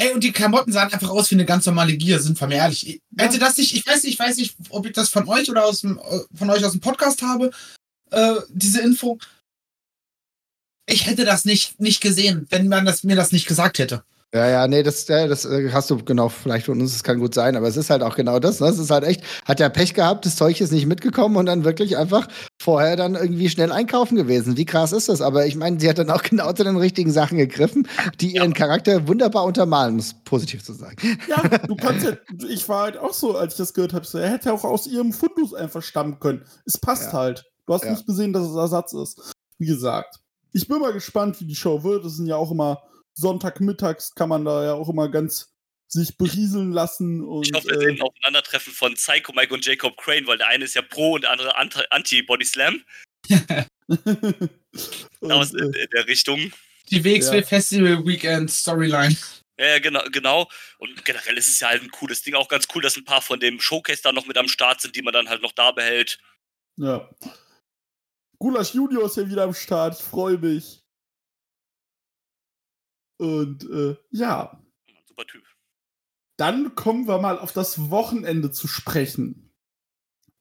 Ey, 0.01 0.15
und 0.15 0.25
die 0.25 0.33
Klamotten 0.33 0.73
sahen 0.73 0.91
einfach 0.91 1.11
aus 1.11 1.31
wie 1.31 1.35
eine 1.35 1.45
ganz 1.45 1.67
normale 1.67 1.95
Gier, 1.95 2.21
sind 2.21 2.41
wir 2.41 2.49
mal 2.49 2.55
ehrlich. 2.55 3.03
Ja. 3.11 3.25
Hätte 3.27 3.39
das 3.39 3.59
nicht, 3.59 3.75
ich 3.75 3.87
weiß 3.87 4.03
nicht, 4.03 4.15
ich 4.15 4.19
weiß 4.19 4.39
nicht, 4.39 4.57
ob 4.71 4.87
ich 4.87 4.93
das 4.93 5.11
von 5.11 5.29
euch 5.29 5.51
oder 5.51 5.67
aus 5.67 5.83
dem, 5.83 6.01
von 6.35 6.49
euch 6.49 6.65
aus 6.65 6.73
dem 6.73 6.81
Podcast 6.81 7.21
habe, 7.21 7.51
äh, 8.11 8.37
diese 8.49 8.81
Info. 8.81 9.19
Ich 10.87 11.07
hätte 11.07 11.27
das 11.27 11.45
nicht, 11.45 11.79
nicht 11.81 12.01
gesehen, 12.01 12.47
wenn 12.49 12.67
man 12.69 12.87
das, 12.87 13.05
mir 13.05 13.15
das 13.15 13.31
nicht 13.31 13.47
gesagt 13.47 13.79
hätte. 13.79 14.03
Ja, 14.33 14.49
ja, 14.49 14.69
nee, 14.69 14.85
das, 14.85 15.07
das 15.07 15.45
äh, 15.45 15.71
hast 15.73 15.91
du 15.91 15.97
genau 16.05 16.29
vielleicht 16.29 16.67
von 16.67 16.81
uns, 16.81 16.93
das 16.93 17.03
kann 17.03 17.19
gut 17.19 17.35
sein, 17.35 17.57
aber 17.57 17.67
es 17.67 17.77
ist 17.77 17.91
halt 17.91 18.03
auch 18.05 18.15
genau 18.15 18.39
das, 18.39 18.61
ne? 18.61 18.69
Es 18.69 18.79
ist 18.79 18.93
halt 18.93 19.03
echt, 19.03 19.25
hat 19.45 19.59
ja 19.59 19.69
Pech 19.69 19.93
gehabt, 19.93 20.25
das 20.25 20.37
Zeug 20.37 20.61
ist 20.61 20.71
nicht 20.71 20.87
mitgekommen 20.87 21.37
und 21.37 21.47
dann 21.47 21.65
wirklich 21.65 21.97
einfach 21.97 22.29
vorher 22.63 22.95
dann 22.95 23.17
irgendwie 23.17 23.49
schnell 23.51 23.73
einkaufen 23.73 24.15
gewesen. 24.15 24.57
Wie 24.57 24.67
krass 24.67 24.93
ist 24.93 25.09
das? 25.09 25.21
Aber 25.21 25.47
ich 25.47 25.57
meine, 25.57 25.81
sie 25.81 25.89
hat 25.89 25.99
dann 25.99 26.11
auch 26.11 26.23
genau 26.23 26.53
zu 26.53 26.63
den 26.63 26.77
richtigen 26.77 27.11
Sachen 27.11 27.39
gegriffen, 27.39 27.89
die 28.21 28.37
ihren 28.37 28.55
Charakter 28.55 29.09
wunderbar 29.09 29.43
untermalen, 29.43 29.95
um 29.95 29.99
es 29.99 30.15
positiv 30.23 30.63
zu 30.63 30.75
sagen. 30.75 30.95
ja, 31.29 31.43
du 31.67 31.75
kannst 31.81 32.07
ja, 32.07 32.13
ich 32.49 32.69
war 32.69 32.85
halt 32.85 32.99
auch 32.99 33.13
so, 33.13 33.35
als 33.37 33.55
ich 33.55 33.59
das 33.59 33.75
gehört 33.75 33.95
habe, 33.95 34.07
so, 34.07 34.19
er 34.19 34.31
hätte 34.31 34.53
auch 34.53 34.63
aus 34.63 34.87
ihrem 34.87 35.13
Fundus 35.13 35.55
einfach 35.55 35.83
stammen 35.83 36.21
können. 36.21 36.45
Es 36.65 36.79
passt 36.79 37.13
Ja. 37.13 37.19
halt. 37.19 37.47
Du 37.67 37.75
hast 37.75 37.83
Ja. 37.85 37.91
nicht 37.91 38.07
gesehen, 38.07 38.33
dass 38.33 38.45
es 38.49 38.55
Ersatz 38.55 38.93
ist. 38.93 39.33
Wie 39.59 39.67
gesagt. 39.67 40.21
Ich 40.53 40.69
bin 40.69 40.79
mal 40.79 40.93
gespannt, 40.93 41.41
wie 41.41 41.47
die 41.47 41.57
Show 41.57 41.83
wird. 41.83 42.05
Es 42.05 42.15
sind 42.17 42.27
ja 42.27 42.37
auch 42.37 42.53
immer 42.53 42.81
Sonntagmittags, 43.15 44.15
kann 44.15 44.29
man 44.29 44.45
da 44.45 44.65
ja 44.65 44.73
auch 44.75 44.89
immer 44.89 45.09
ganz 45.11 45.53
sich 45.89 46.17
berieseln 46.17 46.73
lassen. 46.73 47.23
Und, 47.25 47.47
Ich 47.49 47.53
hoffe, 47.55 47.69
wir 47.69 47.77
äh, 47.77 47.81
sehen 47.81 47.97
ein 47.97 48.03
Aufeinandertreffen 48.03 48.73
von 48.73 48.95
Psycho 48.95 49.33
Mike 49.33 49.53
und 49.53 49.65
Jacob 49.67 49.97
Crane, 49.97 50.27
weil 50.27 50.39
der 50.39 50.47
eine 50.49 50.65
ist 50.65 50.75
ja 50.75 50.83
pro 50.83 51.15
und 51.15 51.23
der 51.23 51.31
andere 51.33 51.57
anti- 51.57 51.85
anti-Body 51.91 52.45
Slam. 52.45 52.83
Aus 55.23 55.53
äh, 55.55 55.59
in, 55.59 55.73
in 55.75 55.89
der 55.93 56.07
Richtung. 56.07 56.53
Die 56.91 57.05
WXW 57.05 57.37
Ja. 57.39 57.43
Festival 57.43 58.07
Weekend 58.07 58.51
Storyline. 58.51 59.17
Ja, 59.59 59.67
ja, 59.67 59.79
genau, 59.79 60.03
genau. 60.11 60.49
Und 60.79 61.05
generell 61.05 61.37
ist 61.37 61.49
es 61.49 61.61
ja 61.61 61.69
halt 61.69 61.83
ein 61.83 61.91
cooles 61.91 62.23
Ding. 62.23 62.35
Auch 62.35 62.49
ganz 62.49 62.67
cool, 62.75 62.83
dass 62.83 62.97
ein 62.97 63.05
paar 63.05 63.21
von 63.21 63.39
dem 63.41 63.61
Showcase 63.61 64.01
da 64.03 64.13
noch 64.13 64.27
mit 64.27 64.39
am 64.39 64.49
Start 64.49 64.81
sind, 64.81 64.97
die 64.97 65.03
man 65.03 65.13
dann 65.13 65.29
halt 65.29 65.43
noch 65.43 65.53
da 65.53 65.71
behält. 65.73 66.19
ja. 66.77 67.09
Gulasch 68.39 68.73
Junior 68.73 69.05
ist 69.05 69.19
ja 69.19 69.29
wieder 69.29 69.43
am 69.43 69.53
Start. 69.53 69.99
Ich 69.99 70.03
freue 70.07 70.39
mich. 70.39 70.80
Und 73.21 73.69
äh, 73.69 73.97
ja, 74.11 74.59
Super 75.07 75.27
Typ. 75.27 75.45
dann 76.39 76.75
kommen 76.75 77.07
wir 77.07 77.19
mal 77.19 77.39
auf 77.39 77.53
das 77.53 77.91
Wochenende 77.91 78.51
zu 78.51 78.67
sprechen. 78.67 79.53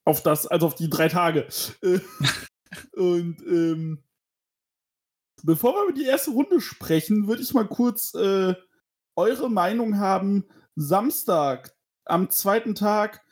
Auf 0.06 0.22
das, 0.22 0.46
also 0.46 0.66
auf 0.66 0.76
die 0.76 0.88
drei 0.88 1.08
Tage. 1.08 1.46
Äh, 1.82 2.00
Und 2.96 3.42
ähm, 3.42 4.02
bevor 5.42 5.74
wir 5.74 5.82
über 5.84 5.92
die 5.92 6.06
erste 6.06 6.30
Runde 6.30 6.62
sprechen, 6.62 7.28
würde 7.28 7.42
ich 7.42 7.52
mal 7.52 7.68
kurz 7.68 8.14
äh, 8.14 8.54
eure 9.14 9.50
Meinung 9.50 9.98
haben. 9.98 10.46
Samstag, 10.74 11.76
am 12.06 12.30
zweiten 12.30 12.74
Tag, 12.74 13.22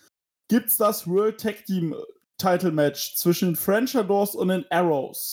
gibt's 0.48 0.76
das 0.76 1.06
World 1.06 1.40
Tag 1.40 1.64
Team 1.64 1.96
Title 2.36 2.72
Match 2.72 3.16
zwischen 3.16 3.56
French 3.56 3.96
Adors 3.96 4.34
und 4.34 4.48
den 4.48 4.66
Arrows. 4.70 5.32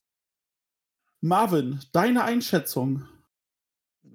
Marvin, 1.20 1.82
deine 1.92 2.24
Einschätzung? 2.24 3.10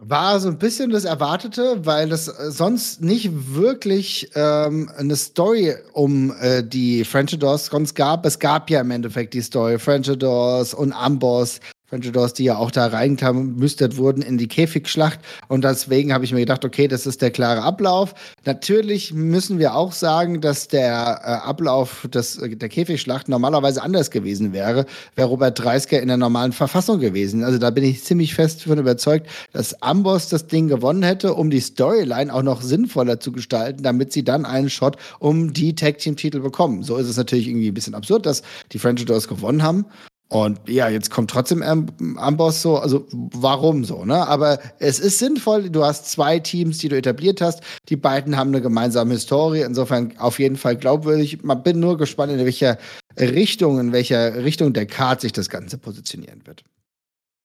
War 0.02 0.40
so 0.40 0.48
ein 0.48 0.56
bisschen 0.56 0.88
das 0.88 1.04
Erwartete, 1.04 1.84
weil 1.84 2.10
es 2.10 2.26
äh, 2.26 2.50
sonst 2.50 3.02
nicht 3.02 3.54
wirklich 3.54 4.30
ähm, 4.34 4.90
eine 4.96 5.14
Story 5.14 5.74
um 5.92 6.34
äh, 6.40 6.64
die 6.64 7.04
French 7.04 7.34
Adors 7.34 7.66
sonst 7.66 7.94
gab. 7.94 8.24
Es 8.24 8.38
gab 8.38 8.70
ja 8.70 8.80
im 8.80 8.90
Endeffekt 8.90 9.34
die 9.34 9.42
Story 9.42 9.78
French 9.78 10.08
Adors 10.08 10.72
und 10.72 10.94
Amboss. 10.94 11.60
Adors, 11.92 12.34
die 12.34 12.44
ja 12.44 12.56
auch 12.56 12.70
da 12.70 12.86
reingemüstert 12.86 13.96
wurden 13.96 14.22
in 14.22 14.38
die 14.38 14.48
Käfigschlacht. 14.48 15.20
Und 15.48 15.64
deswegen 15.64 16.12
habe 16.12 16.24
ich 16.24 16.32
mir 16.32 16.40
gedacht, 16.40 16.64
okay, 16.64 16.88
das 16.88 17.06
ist 17.06 17.22
der 17.22 17.30
klare 17.30 17.62
Ablauf. 17.62 18.14
Natürlich 18.44 19.12
müssen 19.12 19.58
wir 19.58 19.74
auch 19.74 19.92
sagen, 19.92 20.40
dass 20.40 20.68
der 20.68 21.20
äh, 21.22 21.48
Ablauf 21.48 22.08
des, 22.12 22.38
äh, 22.38 22.56
der 22.56 22.68
Käfigschlacht 22.68 23.28
normalerweise 23.28 23.82
anders 23.82 24.10
gewesen 24.10 24.52
wäre, 24.52 24.86
wäre 25.16 25.28
Robert 25.28 25.58
Dreisker 25.58 26.00
in 26.00 26.08
der 26.08 26.16
normalen 26.16 26.52
Verfassung 26.52 27.00
gewesen. 27.00 27.44
Also 27.44 27.58
da 27.58 27.70
bin 27.70 27.84
ich 27.84 28.04
ziemlich 28.04 28.34
fest 28.34 28.62
von 28.62 28.78
überzeugt, 28.78 29.28
dass 29.52 29.82
Amboss 29.82 30.28
das 30.28 30.46
Ding 30.46 30.68
gewonnen 30.68 31.02
hätte, 31.02 31.34
um 31.34 31.50
die 31.50 31.60
Storyline 31.60 32.32
auch 32.32 32.42
noch 32.42 32.62
sinnvoller 32.62 33.20
zu 33.20 33.32
gestalten, 33.32 33.82
damit 33.82 34.12
sie 34.12 34.24
dann 34.24 34.44
einen 34.44 34.70
Shot 34.70 34.96
um 35.18 35.52
die 35.52 35.74
Tag 35.74 35.98
Team 35.98 36.16
Titel 36.16 36.40
bekommen. 36.40 36.82
So 36.82 36.96
ist 36.96 37.08
es 37.08 37.16
natürlich 37.16 37.48
irgendwie 37.48 37.68
ein 37.68 37.74
bisschen 37.74 37.94
absurd, 37.94 38.26
dass 38.26 38.42
die 38.72 38.78
French 38.78 39.02
Adors 39.02 39.28
gewonnen 39.28 39.62
haben. 39.62 39.86
Und 40.32 40.60
ja, 40.68 40.88
jetzt 40.88 41.10
kommt 41.10 41.28
trotzdem 41.30 41.60
Am- 41.62 42.16
Amboss 42.16 42.62
so, 42.62 42.78
also 42.78 43.04
warum 43.10 43.84
so, 43.84 44.04
ne? 44.04 44.28
Aber 44.28 44.60
es 44.78 45.00
ist 45.00 45.18
sinnvoll, 45.18 45.70
du 45.70 45.84
hast 45.84 46.08
zwei 46.08 46.38
Teams, 46.38 46.78
die 46.78 46.88
du 46.88 46.96
etabliert 46.96 47.40
hast. 47.40 47.62
Die 47.88 47.96
beiden 47.96 48.36
haben 48.36 48.50
eine 48.50 48.62
gemeinsame 48.62 49.14
Historie, 49.14 49.62
insofern 49.62 50.16
auf 50.18 50.38
jeden 50.38 50.56
Fall 50.56 50.76
glaubwürdig. 50.76 51.42
Man 51.42 51.64
bin 51.64 51.80
nur 51.80 51.98
gespannt, 51.98 52.30
in 52.32 52.38
welcher 52.38 52.78
Richtung, 53.18 53.80
in 53.80 53.92
welcher 53.92 54.44
Richtung 54.44 54.72
der 54.72 54.86
Card 54.86 55.20
sich 55.20 55.32
das 55.32 55.48
Ganze 55.50 55.78
positionieren 55.78 56.46
wird. 56.46 56.62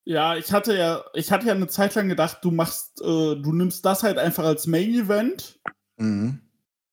Ja, 0.07 0.35
ich 0.35 0.53
hatte 0.53 0.77
ja, 0.77 1.03
ich 1.15 1.31
hatte 1.31 1.47
ja 1.47 1.53
eine 1.53 1.65
Zeit 1.67 1.95
lang 1.95 2.07
gedacht, 2.07 2.37
du 2.43 2.51
machst, 2.51 3.01
äh, 3.01 3.05
du 3.35 3.51
nimmst 3.51 3.83
das 3.83 4.03
halt 4.03 4.19
einfach 4.19 4.43
als 4.43 4.67
Main 4.67 4.93
Event, 4.93 5.59
Mhm. 5.97 6.39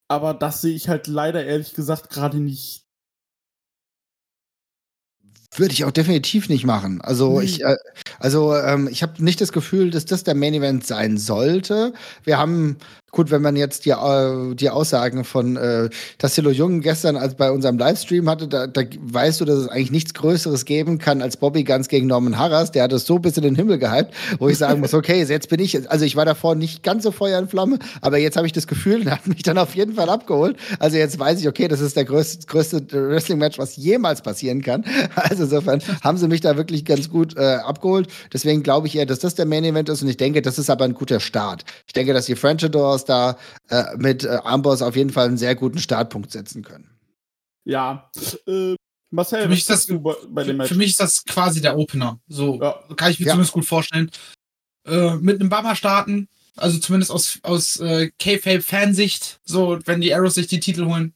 aber 0.08 0.32
das 0.32 0.62
sehe 0.62 0.74
ich 0.74 0.88
halt 0.88 1.06
leider 1.06 1.44
ehrlich 1.44 1.74
gesagt 1.74 2.08
gerade 2.08 2.38
nicht. 2.40 2.81
Würde 5.54 5.74
ich 5.74 5.84
auch 5.84 5.90
definitiv 5.90 6.48
nicht 6.48 6.64
machen. 6.64 7.00
Also 7.02 7.38
Nee. 7.40 7.44
ich, 7.44 7.62
äh, 7.62 7.76
also 8.18 8.56
ähm, 8.56 8.88
ich 8.90 9.02
habe 9.02 9.22
nicht 9.22 9.40
das 9.40 9.52
Gefühl, 9.52 9.90
dass 9.90 10.06
das 10.06 10.24
der 10.24 10.34
Main 10.34 10.54
Event 10.54 10.86
sein 10.86 11.18
sollte. 11.18 11.92
Wir 12.24 12.38
haben, 12.38 12.78
gut, 13.12 13.30
wenn 13.30 13.42
man 13.42 13.56
jetzt 13.56 13.84
die, 13.84 13.90
äh, 13.90 14.54
die 14.54 14.70
Aussagen 14.70 15.24
von 15.24 15.56
äh, 15.56 15.90
Tassilo 16.16 16.50
Jung 16.50 16.80
gestern 16.80 17.16
als 17.16 17.34
bei 17.34 17.50
unserem 17.50 17.76
Livestream 17.76 18.28
hatte, 18.28 18.48
da, 18.48 18.66
da 18.66 18.82
weißt 19.00 19.40
du, 19.40 19.44
dass 19.44 19.58
es 19.58 19.68
eigentlich 19.68 19.90
nichts 19.90 20.14
Größeres 20.14 20.64
geben 20.64 20.98
kann 20.98 21.20
als 21.20 21.36
Bobby 21.36 21.62
Guns 21.62 21.88
gegen 21.88 22.06
Norman 22.06 22.38
Harras. 22.38 22.72
Der 22.72 22.84
hat 22.84 22.92
es 22.92 23.04
so 23.04 23.18
bis 23.18 23.36
in 23.36 23.42
den 23.42 23.54
Himmel 23.54 23.78
gehypt, 23.78 24.14
wo 24.38 24.48
ich 24.48 24.56
sagen 24.56 24.80
muss, 24.80 24.94
okay, 24.94 25.22
jetzt 25.22 25.50
bin 25.50 25.60
ich, 25.60 25.90
also 25.90 26.06
ich 26.06 26.16
war 26.16 26.24
davor 26.24 26.54
nicht 26.54 26.82
ganz 26.82 27.02
so 27.02 27.12
Feuer 27.12 27.38
in 27.38 27.48
Flamme, 27.48 27.78
aber 28.00 28.16
jetzt 28.16 28.38
habe 28.38 28.46
ich 28.46 28.54
das 28.54 28.66
Gefühl, 28.66 29.04
der 29.04 29.12
hat 29.12 29.26
mich 29.26 29.42
dann 29.42 29.58
auf 29.58 29.74
jeden 29.74 29.94
Fall 29.94 30.08
abgeholt. 30.08 30.56
Also 30.78 30.96
jetzt 30.96 31.18
weiß 31.18 31.38
ich, 31.38 31.48
okay, 31.48 31.68
das 31.68 31.80
ist 31.80 31.96
der 31.96 32.06
größte, 32.06 32.46
größte 32.46 32.86
Wrestling-Match, 32.90 33.58
was 33.58 33.76
jemals 33.76 34.22
passieren 34.22 34.62
kann. 34.62 34.84
Also 35.14 35.44
insofern 35.44 35.82
haben 36.02 36.16
sie 36.16 36.26
mich 36.26 36.40
da 36.40 36.56
wirklich 36.56 36.84
ganz 36.84 37.08
gut 37.08 37.36
äh, 37.36 37.40
abgeholt. 37.40 38.08
Deswegen 38.32 38.62
glaube 38.62 38.86
ich 38.86 38.96
eher, 38.96 39.06
dass 39.06 39.18
das 39.18 39.34
der 39.34 39.46
Main 39.46 39.64
Event 39.64 39.88
ist 39.88 40.02
und 40.02 40.08
ich 40.08 40.16
denke, 40.16 40.42
das 40.42 40.58
ist 40.58 40.70
aber 40.70 40.84
ein 40.84 40.94
guter 40.94 41.20
Start. 41.20 41.64
Ich 41.86 41.92
denke, 41.92 42.12
dass 42.12 42.26
die 42.26 42.34
French 42.34 42.64
Adors 42.64 43.01
da 43.04 43.38
äh, 43.68 43.96
mit 43.96 44.24
äh, 44.24 44.38
Amboss 44.44 44.82
auf 44.82 44.96
jeden 44.96 45.10
Fall 45.10 45.26
einen 45.28 45.38
sehr 45.38 45.54
guten 45.54 45.78
Startpunkt 45.78 46.30
setzen 46.32 46.62
können. 46.62 46.90
Ja. 47.64 48.10
Äh, 48.46 48.76
Marcel, 49.10 49.42
Für 49.42 49.48
mich 49.48 49.60
ist 49.60 49.70
das- 49.70 49.86
du 49.86 50.00
bei, 50.00 50.14
bei 50.28 50.44
dem 50.44 50.60
Für, 50.62 50.74
mich 50.74 50.90
ist 50.90 51.00
das 51.00 51.24
quasi 51.24 51.60
der 51.60 51.76
Opener. 51.76 52.18
So 52.28 52.60
Ja. 52.60 52.82
kann 52.96 53.10
ich 53.12 53.20
mir 53.20 53.26
Ja. 53.26 53.32
zumindest 53.32 53.52
gut 53.52 53.66
vorstellen. 53.66 54.10
Äh, 54.86 55.16
mit 55.16 55.38
einem 55.40 55.48
Bummer 55.50 55.76
starten, 55.76 56.28
also 56.56 56.78
zumindest 56.78 57.10
aus, 57.12 57.38
aus 57.42 57.76
äh, 57.80 58.10
K-Fape-Fansicht, 58.18 59.40
so 59.44 59.78
wenn 59.84 60.00
die 60.00 60.14
Arrows 60.14 60.34
sich 60.34 60.46
die 60.48 60.60
Titel 60.60 60.86
holen. 60.86 61.14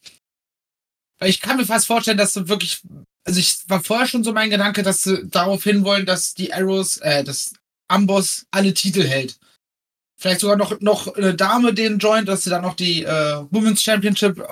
Weil 1.19 1.31
Ich 1.31 1.41
kann 1.41 1.57
mir 1.57 1.65
fast 1.65 1.87
vorstellen, 1.87 2.19
dass 2.19 2.35
sie 2.35 2.49
wirklich, 2.49 2.83
also 3.25 3.41
ich 3.41 3.57
war 3.69 3.83
vorher 3.83 4.07
schon 4.07 4.23
so 4.25 4.33
mein 4.33 4.51
Gedanke, 4.51 4.83
dass 4.83 5.03
sie 5.03 5.27
darauf 5.27 5.65
hinwollen, 5.65 6.07
dass 6.07 6.35
die 6.35 6.53
Arrows, 6.53 6.99
äh, 6.99 7.25
dass 7.25 7.55
Amboss 7.89 8.47
alle 8.51 8.75
Titel 8.75 9.03
hält. 9.03 9.39
Vielleicht 10.19 10.41
sogar 10.41 10.57
noch, 10.57 10.81
noch 10.81 11.15
eine 11.15 11.35
Dame 11.35 11.75
den 11.75 11.99
joint, 11.99 12.27
dass 12.29 12.45
sie 12.45 12.51
dann 12.51 12.63
noch 12.63 12.75
die 12.75 13.05
äh, 13.05 13.45
Women's 13.51 13.83
Championship 13.83 14.43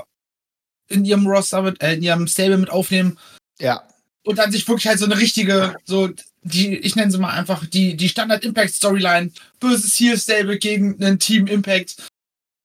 in 0.88 1.04
ihrem 1.04 1.26
Roster 1.26 1.62
mit, 1.62 1.82
äh, 1.82 1.94
in 1.94 2.02
ihrem 2.02 2.26
Stable 2.28 2.58
mit 2.58 2.70
aufnehmen 2.70 3.18
Ja. 3.58 3.88
und 4.24 4.38
dann 4.38 4.52
sich 4.52 4.68
wirklich 4.68 4.86
halt 4.86 4.98
so 4.98 5.06
eine 5.06 5.18
richtige, 5.18 5.76
so 5.84 6.10
die, 6.42 6.76
ich 6.76 6.94
nenne 6.94 7.10
sie 7.10 7.18
mal 7.18 7.30
einfach 7.30 7.64
die, 7.64 7.96
die 7.96 8.10
Standard 8.10 8.44
Impact 8.44 8.74
Storyline, 8.74 9.32
böses 9.60 9.98
Heel 9.98 10.18
Stable 10.18 10.58
gegen 10.58 11.02
ein 11.02 11.18
Team 11.18 11.46
Impact 11.46 12.10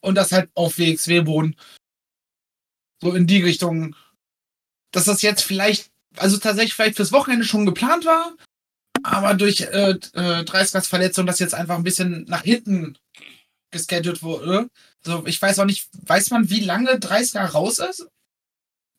und 0.02 0.16
das 0.16 0.34
halt 0.34 0.50
auf 0.54 0.78
WXW-Boden. 0.78 1.56
So 3.02 3.14
in 3.14 3.28
die 3.28 3.42
Richtung, 3.42 3.96
dass 4.92 5.06
das 5.06 5.22
jetzt 5.22 5.44
vielleicht, 5.44 5.90
also 6.18 6.38
tatsächlich 6.38 6.74
vielleicht 6.74 6.98
fürs 6.98 7.14
Wochenende 7.14 7.46
schon 7.46 7.66
geplant 7.66 8.06
war, 8.06 8.36
aber 9.04 9.34
durch 9.34 9.62
äh, 9.62 9.96
äh, 10.14 10.44
Dreiskers 10.44 10.88
Verletzung 10.88 11.26
das 11.26 11.40
jetzt 11.40 11.54
einfach 11.56 11.76
ein 11.76 11.84
bisschen 11.84 12.26
nach 12.28 12.44
hinten 12.44 12.98
gescheduled 13.72 14.24
wurde. 14.24 14.70
So, 15.06 15.24
ich 15.26 15.42
weiß 15.42 15.60
auch 15.60 15.66
nicht, 15.66 15.90
weiß 16.06 16.32
man, 16.32 16.50
wie 16.50 16.62
lange 16.62 17.00
Dreisker 17.00 17.44
raus 17.44 17.80
ist? 17.80 18.08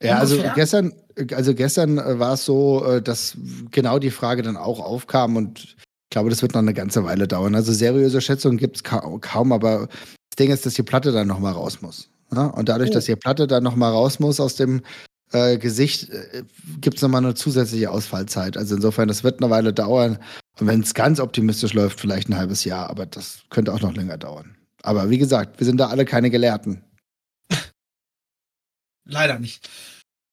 Ja, 0.02 0.18
also 0.18 0.42
gestern, 0.54 0.94
also 1.32 1.54
gestern 1.54 1.98
äh, 1.98 2.18
war 2.18 2.34
es 2.34 2.44
so, 2.44 2.84
äh, 2.84 3.02
dass 3.02 3.36
genau 3.70 3.98
die 3.98 4.10
Frage 4.10 4.42
dann 4.42 4.56
auch 4.56 4.80
aufkam 4.80 5.36
und 5.36 5.58
ich 5.64 5.76
glaube, 6.10 6.30
das 6.30 6.42
wird 6.42 6.54
noch 6.54 6.62
eine 6.62 6.74
ganze 6.74 7.04
Weile 7.04 7.28
dauern. 7.28 7.54
Also 7.54 7.72
seriöse 7.72 8.20
Schätzungen 8.20 8.58
gibt 8.58 8.76
es 8.76 8.82
ka 8.82 9.00
kaum, 9.20 9.52
aber 9.52 9.88
das 9.88 10.36
Ding 10.38 10.50
ist, 10.50 10.64
dass 10.66 10.74
die 10.74 10.82
Platte 10.82 11.12
dann 11.12 11.28
nochmal 11.28 11.52
raus 11.52 11.82
muss. 11.82 12.08
Ja? 12.32 12.46
Und 12.46 12.68
dadurch, 12.68 12.90
Oh. 12.90 12.94
dass 12.94 13.04
die 13.04 13.14
Platte 13.14 13.46
dann 13.46 13.62
nochmal 13.62 13.92
raus 13.92 14.18
muss 14.18 14.40
aus 14.40 14.56
dem 14.56 14.82
äh, 15.32 15.58
Gesicht, 15.58 16.10
äh, 16.10 16.44
gibt 16.80 16.96
es 16.96 17.02
nochmal 17.02 17.24
eine 17.24 17.34
zusätzliche 17.34 17.90
Ausfallzeit. 17.90 18.56
Also 18.56 18.74
insofern, 18.76 19.08
das 19.08 19.22
wird 19.24 19.40
eine 19.42 19.50
Weile 19.50 19.72
dauern. 19.72 20.18
Und 20.58 20.66
wenn 20.66 20.80
es 20.80 20.94
ganz 20.94 21.20
optimistisch 21.20 21.72
läuft, 21.72 22.00
vielleicht 22.00 22.28
ein 22.28 22.36
halbes 22.36 22.64
Jahr, 22.64 22.90
aber 22.90 23.06
das 23.06 23.40
könnte 23.50 23.72
auch 23.72 23.80
noch 23.80 23.94
länger 23.94 24.18
dauern. 24.18 24.56
Aber 24.82 25.10
wie 25.10 25.18
gesagt, 25.18 25.60
wir 25.60 25.64
sind 25.66 25.76
da 25.78 25.88
alle 25.88 26.04
keine 26.04 26.30
Gelehrten. 26.30 26.82
Leider 29.04 29.38
nicht. 29.38 29.68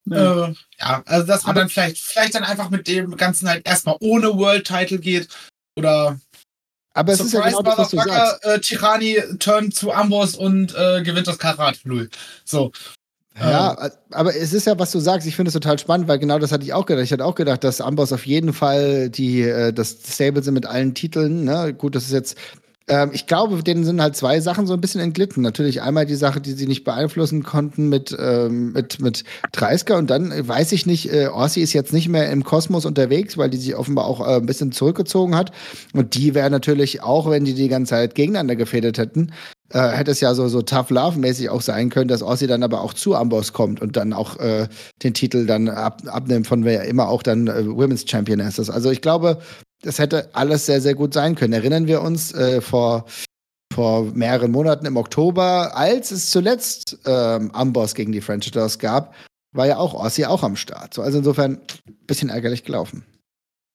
Ja. 0.05 0.47
Äh, 0.47 0.53
ja, 0.79 1.03
also 1.05 1.27
dass 1.27 1.43
man 1.43 1.51
Aber- 1.51 1.61
dann 1.61 1.69
vielleicht, 1.69 1.97
vielleicht 1.97 2.35
dann 2.35 2.43
einfach 2.43 2.69
mit 2.69 2.87
dem 2.87 3.15
Ganzen 3.17 3.49
halt 3.49 3.67
erstmal 3.67 3.97
ohne 3.99 4.35
World 4.37 4.65
Title 4.65 4.99
geht. 4.99 5.27
Oder 5.77 6.19
Aber 6.93 7.13
es 7.13 7.19
ist 7.19 7.33
ja 7.33 7.39
Surprise 7.41 7.57
genau 7.57 7.69
das, 7.69 7.77
was 7.77 7.89
du 7.89 7.97
sagst. 7.97 8.45
Äh, 8.45 8.59
Tirani 8.61 9.21
turnt 9.39 9.75
zu 9.75 9.91
Amboss 9.91 10.35
und 10.35 10.73
äh, 10.75 11.03
gewinnt 11.03 11.27
das 11.27 11.37
Karat. 11.39 11.81
Null. 11.83 12.09
So. 12.45 12.71
Ja, 13.39 13.91
aber 14.11 14.35
es 14.35 14.53
ist 14.53 14.65
ja, 14.65 14.77
was 14.79 14.91
du 14.91 14.99
sagst, 14.99 15.27
ich 15.27 15.35
finde 15.35 15.49
es 15.49 15.53
total 15.53 15.77
spannend, 15.77 16.07
weil 16.07 16.19
genau 16.19 16.39
das 16.39 16.51
hatte 16.51 16.63
ich 16.63 16.73
auch 16.73 16.85
gedacht. 16.85 17.03
Ich 17.03 17.11
hatte 17.11 17.25
auch 17.25 17.35
gedacht, 17.35 17.63
dass 17.63 17.81
Amboss 17.81 18.11
auf 18.13 18.25
jeden 18.25 18.53
Fall 18.53 19.09
die, 19.09 19.41
äh, 19.41 19.73
das 19.73 19.97
Stable 20.07 20.43
sind 20.43 20.53
mit 20.53 20.65
allen 20.65 20.93
Titeln. 20.93 21.43
Ne? 21.43 21.73
Gut, 21.73 21.95
das 21.95 22.05
ist 22.05 22.13
jetzt. 22.13 22.37
Ähm, 22.89 23.11
ich 23.13 23.27
glaube, 23.27 23.61
denen 23.63 23.83
sind 23.83 24.01
halt 24.01 24.15
zwei 24.15 24.39
Sachen 24.39 24.65
so 24.65 24.73
ein 24.73 24.81
bisschen 24.81 25.01
entglitten. 25.01 25.43
Natürlich 25.43 25.81
einmal 25.81 26.05
die 26.05 26.15
Sache, 26.15 26.39
die 26.39 26.53
sie 26.53 26.67
nicht 26.67 26.83
beeinflussen 26.85 27.43
konnten 27.43 27.89
mit, 27.89 28.15
ähm, 28.17 28.71
mit, 28.71 29.01
mit 29.01 29.23
Dreisker 29.51 29.97
und 29.97 30.09
dann 30.09 30.31
äh, 30.31 30.47
weiß 30.47 30.71
ich 30.71 30.85
nicht, 30.85 31.11
äh, 31.13 31.27
Orsi 31.27 31.61
ist 31.61 31.73
jetzt 31.73 31.93
nicht 31.93 32.07
mehr 32.07 32.31
im 32.31 32.43
Kosmos 32.43 32.85
unterwegs, 32.85 33.37
weil 33.37 33.49
die 33.49 33.57
sich 33.57 33.75
offenbar 33.75 34.05
auch 34.05 34.25
äh, 34.25 34.37
ein 34.37 34.45
bisschen 34.45 34.71
zurückgezogen 34.71 35.35
hat. 35.35 35.51
Und 35.93 36.15
die 36.15 36.33
wäre 36.33 36.49
natürlich 36.49 37.03
auch, 37.03 37.29
wenn 37.29 37.43
die 37.43 37.53
die 37.53 37.67
ganze 37.67 37.91
Zeit 37.91 38.15
gegeneinander 38.15 38.55
gefädelt 38.55 38.97
hätten, 38.97 39.33
äh, 39.71 39.89
hätte 39.89 40.11
es 40.11 40.21
ja 40.21 40.33
so, 40.33 40.47
so 40.47 40.61
Tough 40.61 40.89
Love-mäßig 40.89 41.49
auch 41.49 41.61
sein 41.61 41.89
können, 41.89 42.07
dass 42.07 42.23
Ossi 42.23 42.47
dann 42.47 42.63
aber 42.63 42.81
auch 42.81 42.93
zu 42.93 43.15
Amboss 43.15 43.53
kommt 43.53 43.81
und 43.81 43.97
dann 43.97 44.13
auch 44.13 44.37
äh, 44.39 44.67
den 45.03 45.13
Titel 45.13 45.45
dann 45.45 45.69
ab, 45.69 46.01
abnimmt, 46.07 46.47
von 46.47 46.63
wer 46.63 46.85
immer 46.85 47.09
auch 47.09 47.23
dann 47.23 47.47
äh, 47.47 47.65
Women's 47.67 48.05
Championess 48.09 48.59
ist. 48.59 48.69
Also 48.69 48.91
ich 48.91 49.01
glaube, 49.01 49.39
das 49.81 49.99
hätte 49.99 50.29
alles 50.33 50.65
sehr, 50.65 50.81
sehr 50.81 50.95
gut 50.95 51.13
sein 51.13 51.35
können. 51.35 51.53
Erinnern 51.53 51.87
wir 51.87 52.01
uns 52.01 52.33
äh, 52.33 52.61
vor, 52.61 53.05
vor 53.73 54.05
mehreren 54.13 54.51
Monaten 54.51 54.85
im 54.85 54.97
Oktober, 54.97 55.75
als 55.75 56.11
es 56.11 56.29
zuletzt 56.29 56.97
ähm, 57.05 57.51
Amboss 57.51 57.93
gegen 57.93 58.11
die 58.11 58.21
French 58.21 58.49
Doors 58.51 58.79
gab, 58.79 59.13
war 59.53 59.67
ja 59.67 59.77
auch 59.77 59.93
Ossi 59.93 60.25
auch 60.25 60.43
am 60.43 60.55
Start. 60.55 60.93
So, 60.93 61.01
also 61.01 61.17
insofern 61.17 61.59
ein 61.87 62.05
bisschen 62.05 62.29
ärgerlich 62.29 62.63
gelaufen. 62.63 63.03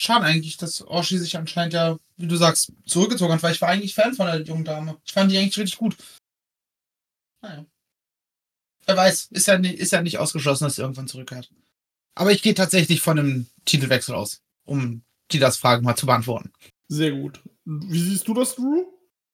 Schade 0.03 0.25
eigentlich, 0.25 0.57
dass 0.57 0.85
Oshi 0.85 1.17
sich 1.17 1.37
anscheinend 1.37 1.75
ja, 1.75 1.97
wie 2.17 2.27
du 2.27 2.35
sagst, 2.35 2.73
zurückgezogen 2.87 3.35
hat, 3.35 3.43
weil 3.45 3.53
ich 3.53 3.61
war 3.61 3.69
eigentlich 3.69 3.95
Fan 3.95 4.15
von 4.15 4.27
der 4.27 4.41
jungen 4.41 4.65
Dame. 4.65 5.01
Ich 5.05 5.13
fand 5.13 5.31
die 5.31 5.39
eigentlich 5.39 5.57
richtig 5.57 5.79
gut. 5.79 5.97
Naja. 7.41 7.65
Wer 8.85 8.97
weiß, 8.97 9.29
ist 9.31 9.47
ja, 9.47 9.59
nicht, 9.59 9.79
ist 9.79 9.93
ja 9.93 10.03
nicht 10.03 10.19
ausgeschlossen, 10.19 10.65
dass 10.65 10.75
sie 10.75 10.83
irgendwann 10.83 11.07
zurückkehrt. 11.07 11.53
Aber 12.17 12.33
ich 12.33 12.43
gehe 12.43 12.55
tatsächlich 12.55 13.01
von 13.01 13.17
einem 13.17 13.47
Titelwechsel 13.65 14.17
aus, 14.17 14.43
um 14.65 15.05
die 15.31 15.39
das 15.39 15.57
Fragen 15.57 15.85
mal 15.85 15.95
zu 15.95 16.07
beantworten. 16.07 16.53
Sehr 16.89 17.13
gut. 17.13 17.39
Wie 17.65 18.01
siehst 18.01 18.27
du 18.27 18.35
das, 18.35 18.57
Drew? 18.57 18.85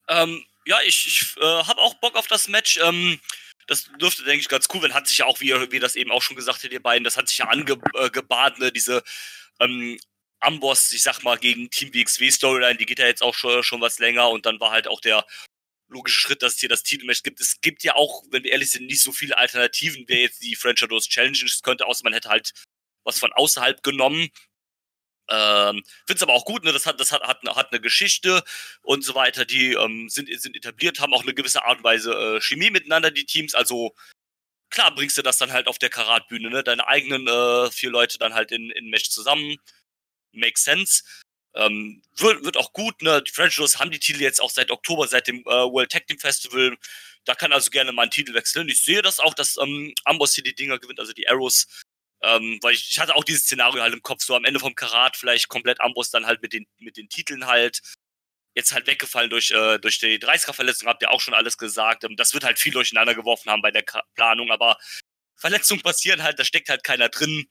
Ähm, 0.08 0.44
ja, 0.66 0.76
ich, 0.86 1.06
ich 1.06 1.42
äh, 1.42 1.62
habe 1.64 1.80
auch 1.80 1.94
Bock 1.94 2.14
auf 2.14 2.26
das 2.26 2.46
Match. 2.46 2.78
Ähm, 2.84 3.18
das 3.68 3.88
dürfte, 3.98 4.22
denke 4.24 4.40
ich, 4.40 4.48
ganz 4.50 4.68
cool 4.74 4.82
werden. 4.82 4.92
Hat 4.92 5.06
sich 5.06 5.16
ja 5.16 5.24
auch, 5.24 5.40
wie 5.40 5.48
ihr, 5.48 5.72
wie 5.72 5.76
ihr 5.76 5.80
das 5.80 5.96
eben 5.96 6.10
auch 6.10 6.20
schon 6.20 6.36
gesagt 6.36 6.62
habt, 6.62 6.72
ihr 6.74 6.82
beiden, 6.82 7.04
das 7.04 7.16
hat 7.16 7.28
sich 7.28 7.38
ja 7.38 7.48
angebahnt, 7.48 8.58
äh, 8.58 8.64
ne? 8.64 8.70
diese 8.70 9.02
ähm, 9.60 9.98
Amboss, 10.40 10.92
ich 10.92 11.02
sag 11.02 11.22
mal, 11.22 11.38
gegen 11.38 11.70
Team 11.70 11.92
WXW 11.92 12.30
Storyline, 12.30 12.76
die 12.76 12.86
geht 12.86 12.98
ja 12.98 13.06
jetzt 13.06 13.22
auch 13.22 13.34
schon, 13.34 13.62
schon 13.62 13.80
was 13.80 13.98
länger 13.98 14.30
und 14.30 14.46
dann 14.46 14.60
war 14.60 14.70
halt 14.70 14.88
auch 14.88 15.00
der 15.00 15.26
logische 15.88 16.20
Schritt, 16.20 16.42
dass 16.42 16.54
es 16.54 16.60
hier 16.60 16.68
das 16.68 16.82
Titelmatch 16.82 17.22
gibt. 17.22 17.40
Es 17.40 17.60
gibt 17.60 17.82
ja 17.82 17.94
auch, 17.94 18.22
wenn 18.30 18.44
wir 18.44 18.52
ehrlich 18.52 18.70
sind, 18.70 18.86
nicht 18.86 19.02
so 19.02 19.12
viele 19.12 19.36
Alternativen, 19.38 20.04
wer 20.06 20.20
jetzt 20.20 20.42
die 20.42 20.54
French 20.54 20.82
Outdoors 20.82 21.08
Challenge 21.08 21.38
ist, 21.44 21.62
könnte, 21.62 21.86
außer 21.86 22.04
man 22.04 22.12
hätte 22.12 22.28
halt 22.28 22.52
was 23.04 23.18
von 23.18 23.32
außerhalb 23.32 23.82
genommen. 23.82 24.28
Ähm, 25.30 25.82
Finde 26.06 26.16
es 26.16 26.22
aber 26.22 26.34
auch 26.34 26.44
gut, 26.44 26.64
ne? 26.64 26.72
das, 26.72 26.86
hat, 26.86 27.00
das 27.00 27.12
hat, 27.12 27.22
hat, 27.22 27.42
hat 27.44 27.72
eine 27.72 27.80
Geschichte 27.80 28.42
und 28.82 29.04
so 29.04 29.14
weiter, 29.14 29.44
die 29.44 29.74
ähm, 29.74 30.08
sind, 30.08 30.28
sind 30.40 30.56
etabliert, 30.56 31.00
haben 31.00 31.12
auch 31.12 31.22
eine 31.22 31.34
gewisse 31.34 31.64
Art 31.64 31.78
und 31.78 31.84
Weise 31.84 32.12
äh, 32.12 32.40
Chemie 32.40 32.70
miteinander, 32.70 33.10
die 33.10 33.26
Teams, 33.26 33.54
also 33.54 33.94
klar 34.70 34.94
bringst 34.94 35.18
du 35.18 35.22
das 35.22 35.38
dann 35.38 35.52
halt 35.52 35.66
auf 35.66 35.78
der 35.78 35.90
Karatbühne, 35.90 36.48
ne? 36.50 36.62
deine 36.62 36.86
eigenen 36.86 37.26
äh, 37.28 37.70
vier 37.70 37.90
Leute 37.90 38.18
dann 38.18 38.34
halt 38.34 38.52
in, 38.52 38.70
in 38.70 38.88
Match 38.88 39.10
zusammen, 39.10 39.58
makes 40.32 40.64
sense. 40.64 41.02
Ähm, 41.54 42.02
wird, 42.16 42.44
wird 42.44 42.56
auch 42.56 42.72
gut, 42.72 43.02
ne? 43.02 43.22
Die 43.22 43.32
French 43.32 43.58
Rose 43.58 43.78
haben 43.78 43.90
die 43.90 43.98
Titel 43.98 44.22
jetzt 44.22 44.40
auch 44.40 44.50
seit 44.50 44.70
Oktober, 44.70 45.08
seit 45.08 45.26
dem 45.26 45.40
äh, 45.40 45.44
World 45.46 45.90
Tag 45.90 46.06
Team 46.06 46.18
Festival. 46.18 46.76
Da 47.24 47.34
kann 47.34 47.52
also 47.52 47.70
gerne 47.70 47.92
mal 47.92 48.04
ein 48.04 48.10
Titel 48.10 48.34
wechseln. 48.34 48.68
Ich 48.68 48.82
sehe 48.82 49.02
das 49.02 49.18
auch, 49.20 49.34
dass 49.34 49.56
ähm, 49.58 49.92
Amboss 50.04 50.34
hier 50.34 50.44
die 50.44 50.54
Dinger 50.54 50.78
gewinnt, 50.78 51.00
also 51.00 51.12
die 51.12 51.28
Arrows. 51.28 51.66
Ähm, 52.22 52.58
weil 52.62 52.74
ich, 52.74 52.90
ich 52.90 52.98
hatte 52.98 53.14
auch 53.14 53.24
dieses 53.24 53.42
Szenario 53.44 53.82
halt 53.82 53.94
im 53.94 54.02
Kopf, 54.02 54.22
so 54.22 54.34
am 54.34 54.44
Ende 54.44 54.60
vom 54.60 54.74
Karat 54.74 55.16
vielleicht 55.16 55.48
komplett 55.48 55.80
Amboss 55.80 56.10
dann 56.10 56.26
halt 56.26 56.42
mit 56.42 56.52
den, 56.52 56.66
mit 56.78 56.96
den 56.96 57.08
Titeln 57.08 57.46
halt. 57.46 57.80
Jetzt 58.54 58.72
halt 58.72 58.86
weggefallen 58.86 59.30
durch, 59.30 59.50
äh, 59.52 59.78
durch 59.78 59.98
die 60.00 60.18
30er-Verletzung, 60.18 60.88
habt 60.88 61.02
ihr 61.02 61.10
auch 61.12 61.20
schon 61.20 61.34
alles 61.34 61.58
gesagt. 61.58 62.04
Ähm, 62.04 62.16
das 62.16 62.34
wird 62.34 62.44
halt 62.44 62.58
viel 62.58 62.72
durcheinander 62.72 63.14
geworfen 63.14 63.50
haben 63.50 63.62
bei 63.62 63.70
der 63.70 63.84
Planung, 64.14 64.50
aber 64.50 64.78
Verletzungen 65.36 65.82
passieren 65.82 66.22
halt, 66.22 66.38
da 66.38 66.44
steckt 66.44 66.68
halt 66.68 66.84
keiner 66.84 67.08
drin. 67.08 67.48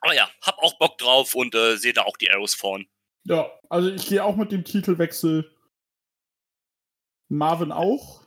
Aber 0.00 0.14
ja, 0.14 0.28
hab 0.42 0.58
auch 0.58 0.78
Bock 0.78 0.98
drauf 0.98 1.34
und 1.34 1.54
äh, 1.54 1.76
sehe 1.76 1.92
da 1.92 2.02
auch 2.02 2.16
die 2.16 2.30
Arrows 2.30 2.54
vorn. 2.54 2.86
Ja, 3.24 3.50
also 3.68 3.90
ich 3.90 4.06
gehe 4.06 4.24
auch 4.24 4.36
mit 4.36 4.52
dem 4.52 4.64
Titelwechsel. 4.64 5.50
Marvin 7.28 7.72
auch. 7.72 8.22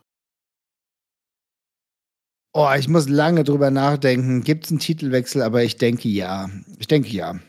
Oh, 2.54 2.70
ich 2.78 2.86
muss 2.86 3.08
lange 3.08 3.44
drüber 3.44 3.70
nachdenken. 3.70 4.44
Gibt 4.44 4.66
es 4.66 4.70
einen 4.70 4.80
Titelwechsel? 4.80 5.42
Aber 5.42 5.62
ich 5.64 5.76
denke 5.76 6.08
ja. 6.08 6.50
Ich 6.78 6.86
denke 6.86 7.08
ja. 7.08 7.40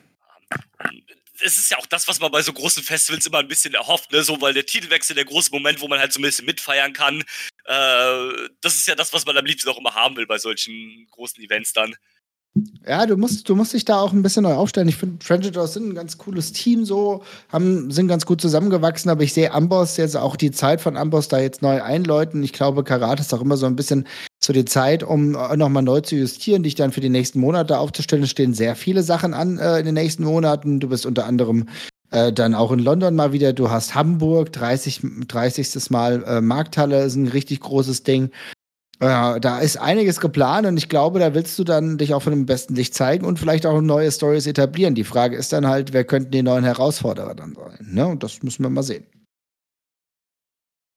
Es 1.42 1.58
ist 1.58 1.70
ja 1.70 1.78
auch 1.78 1.86
das, 1.86 2.08
was 2.08 2.22
man 2.22 2.32
bei 2.32 2.42
so 2.42 2.54
großen 2.54 2.82
Festivals 2.84 3.26
immer 3.26 3.40
ein 3.40 3.50
bisschen 3.50 3.74
erhofft, 3.74 4.14
ne? 4.14 4.24
So, 4.24 4.40
weil 4.40 4.54
der 4.54 4.66
Titelwechsel, 4.66 5.14
der 5.14 5.26
große 5.26 5.52
Moment, 5.52 5.82
wo 5.82 5.90
man 5.90 6.00
halt 6.00 6.14
so 6.14 6.20
ein 6.20 6.24
bisschen 6.24 6.46
mitfeiern 6.46 6.94
kann, 6.94 7.22
äh, 7.66 8.48
das 8.62 8.76
ist 8.76 8.88
ja 8.88 8.96
das, 8.96 9.12
was 9.12 9.26
man 9.26 9.36
am 9.36 9.46
liebsten 9.46 9.70
auch 9.70 9.78
immer 9.78 9.94
haben 9.94 10.16
will 10.16 10.26
bei 10.26 10.38
solchen 10.38 11.06
großen 11.12 11.44
Events 11.44 11.74
dann. 11.74 11.96
Ja, 12.88 13.08
du 13.08 13.18
musst, 13.18 13.50
du 13.50 13.56
musst 13.56 13.74
dich 13.74 13.84
da 13.84 14.00
auch 14.00 14.14
ein 14.14 14.22
bisschen 14.22 14.44
neu 14.44 14.54
aufstellen. 14.54 14.88
Ich 14.88 14.98
finde, 14.98 15.18
Trenditors 15.18 15.74
sind 15.74 15.90
ein 15.90 15.96
ganz 15.96 16.20
cooles 16.20 16.52
Team, 16.52 16.86
so, 16.86 17.24
haben, 17.50 17.90
sind 17.90 18.08
ganz 18.08 18.28
gut 18.28 18.42
zusammengewachsen, 18.42 19.10
aber 19.10 19.24
ich 19.24 19.34
sehe 19.34 19.52
Amboss 19.52 19.98
jetzt 19.98 20.16
auch 20.16 20.36
die 20.36 20.52
Zeit 20.52 20.80
von 20.80 20.96
Amboss 20.96 21.28
da 21.30 21.40
jetzt 21.40 21.64
neu 21.64 21.82
einläuten. 21.82 22.44
Ich 22.44 22.54
glaube, 22.54 22.84
Karat 22.84 23.20
ist 23.20 23.34
auch 23.34 23.42
immer 23.42 23.58
so 23.58 23.66
ein 23.66 23.76
bisschen 23.76 24.06
so 24.44 24.54
die 24.54 24.66
Zeit, 24.66 25.02
um 25.02 25.32
nochmal 25.32 25.82
neu 25.82 26.02
zu 26.02 26.16
justieren, 26.16 26.62
dich 26.62 26.76
dann 26.76 26.92
für 26.92 27.02
die 27.02 27.10
nächsten 27.10 27.40
Monate 27.40 27.80
aufzustellen. 27.80 28.24
Es 28.24 28.30
stehen 28.30 28.54
sehr 28.54 28.76
viele 28.76 29.02
Sachen 29.02 29.34
an 29.34 29.58
äh, 29.58 29.80
in 29.80 29.86
den 29.86 29.96
nächsten 29.96 30.24
Monaten. 30.24 30.80
Du 30.80 30.90
bist 30.90 31.08
unter 31.08 31.26
anderem 31.26 31.68
äh, 32.12 32.32
dann 32.32 32.54
auch 32.54 32.72
in 32.72 32.80
London 32.80 33.16
mal 33.16 33.34
wieder. 33.34 33.54
Du 33.54 33.72
hast 33.72 33.96
Hamburg, 33.96 34.54
30. 34.54 35.02
30. 35.28 35.90
Mal 35.90 36.24
äh, 36.24 36.42
Markthalle 36.42 37.04
ist 37.04 37.16
ein 37.16 37.28
richtig 37.28 37.62
großes 37.62 38.04
Ding. 38.04 38.30
Ja, 39.04 39.38
da 39.38 39.60
ist 39.60 39.76
einiges 39.76 40.22
geplant 40.22 40.66
und 40.66 40.78
ich 40.78 40.88
glaube, 40.88 41.20
da 41.20 41.34
willst 41.34 41.60
du 41.60 41.66
dann 41.66 41.98
dich 41.98 42.14
auch 42.14 42.22
von 42.22 42.32
dem 42.32 42.46
besten 42.46 42.74
Licht 42.74 42.94
zeigen 42.94 43.26
und 43.26 43.38
vielleicht 43.38 43.66
auch 43.66 43.82
neue 43.82 44.10
Stories 44.10 44.48
etablieren. 44.48 44.96
Die 44.96 45.04
Frage 45.04 45.36
ist 45.36 45.52
dann 45.52 45.68
halt, 45.68 45.92
wer 45.92 46.06
könnten 46.06 46.32
die 46.32 46.42
neuen 46.42 46.64
Herausforderer 46.64 47.36
dann 47.36 47.54
sein? 47.54 47.80
Ne? 47.82 48.08
Und 48.08 48.24
das 48.24 48.42
müssen 48.44 48.64
wir 48.64 48.70
mal 48.70 48.82
sehen. 48.82 49.06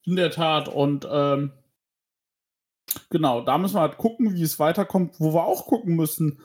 In 0.05 0.15
der 0.15 0.31
Tat. 0.31 0.69
Und 0.69 1.09
ähm, 1.11 1.51
genau, 3.11 3.41
da 3.41 3.59
müssen 3.59 3.75
wir 3.75 3.81
halt 3.81 3.99
gucken, 3.99 4.35
wie 4.35 4.43
es 4.43 4.61
weiterkommt. 4.61 5.19
Wo 5.19 5.35
wir 5.35 5.45
auch 5.45 5.67
gucken 5.67 5.97
müssen, 5.97 6.39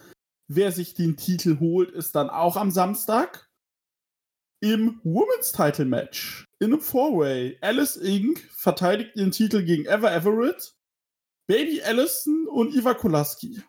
wer 0.48 0.72
sich 0.72 0.96
den 0.96 1.16
Titel 1.16 1.60
holt, 1.60 1.92
ist 1.92 2.16
dann 2.16 2.32
auch 2.32 2.58
am 2.58 2.72
Samstag 2.72 3.52
im 4.64 5.00
Women's 5.04 5.52
Title 5.52 5.86
Match 5.86 6.46
in 6.60 6.74
einem 6.74 6.82
Four-Way. 6.82 7.60
Alice 7.62 7.98
Inc. 7.98 8.40
verteidigt 8.52 9.16
ihren 9.16 9.32
Titel 9.32 9.64
gegen 9.64 9.86
Ever 9.86 10.12
Everett. 10.12 10.74
Baby 11.48 11.82
Allison 11.82 12.48
und 12.48 12.74
Iva 12.74 12.94
Kolaski. 12.94 13.62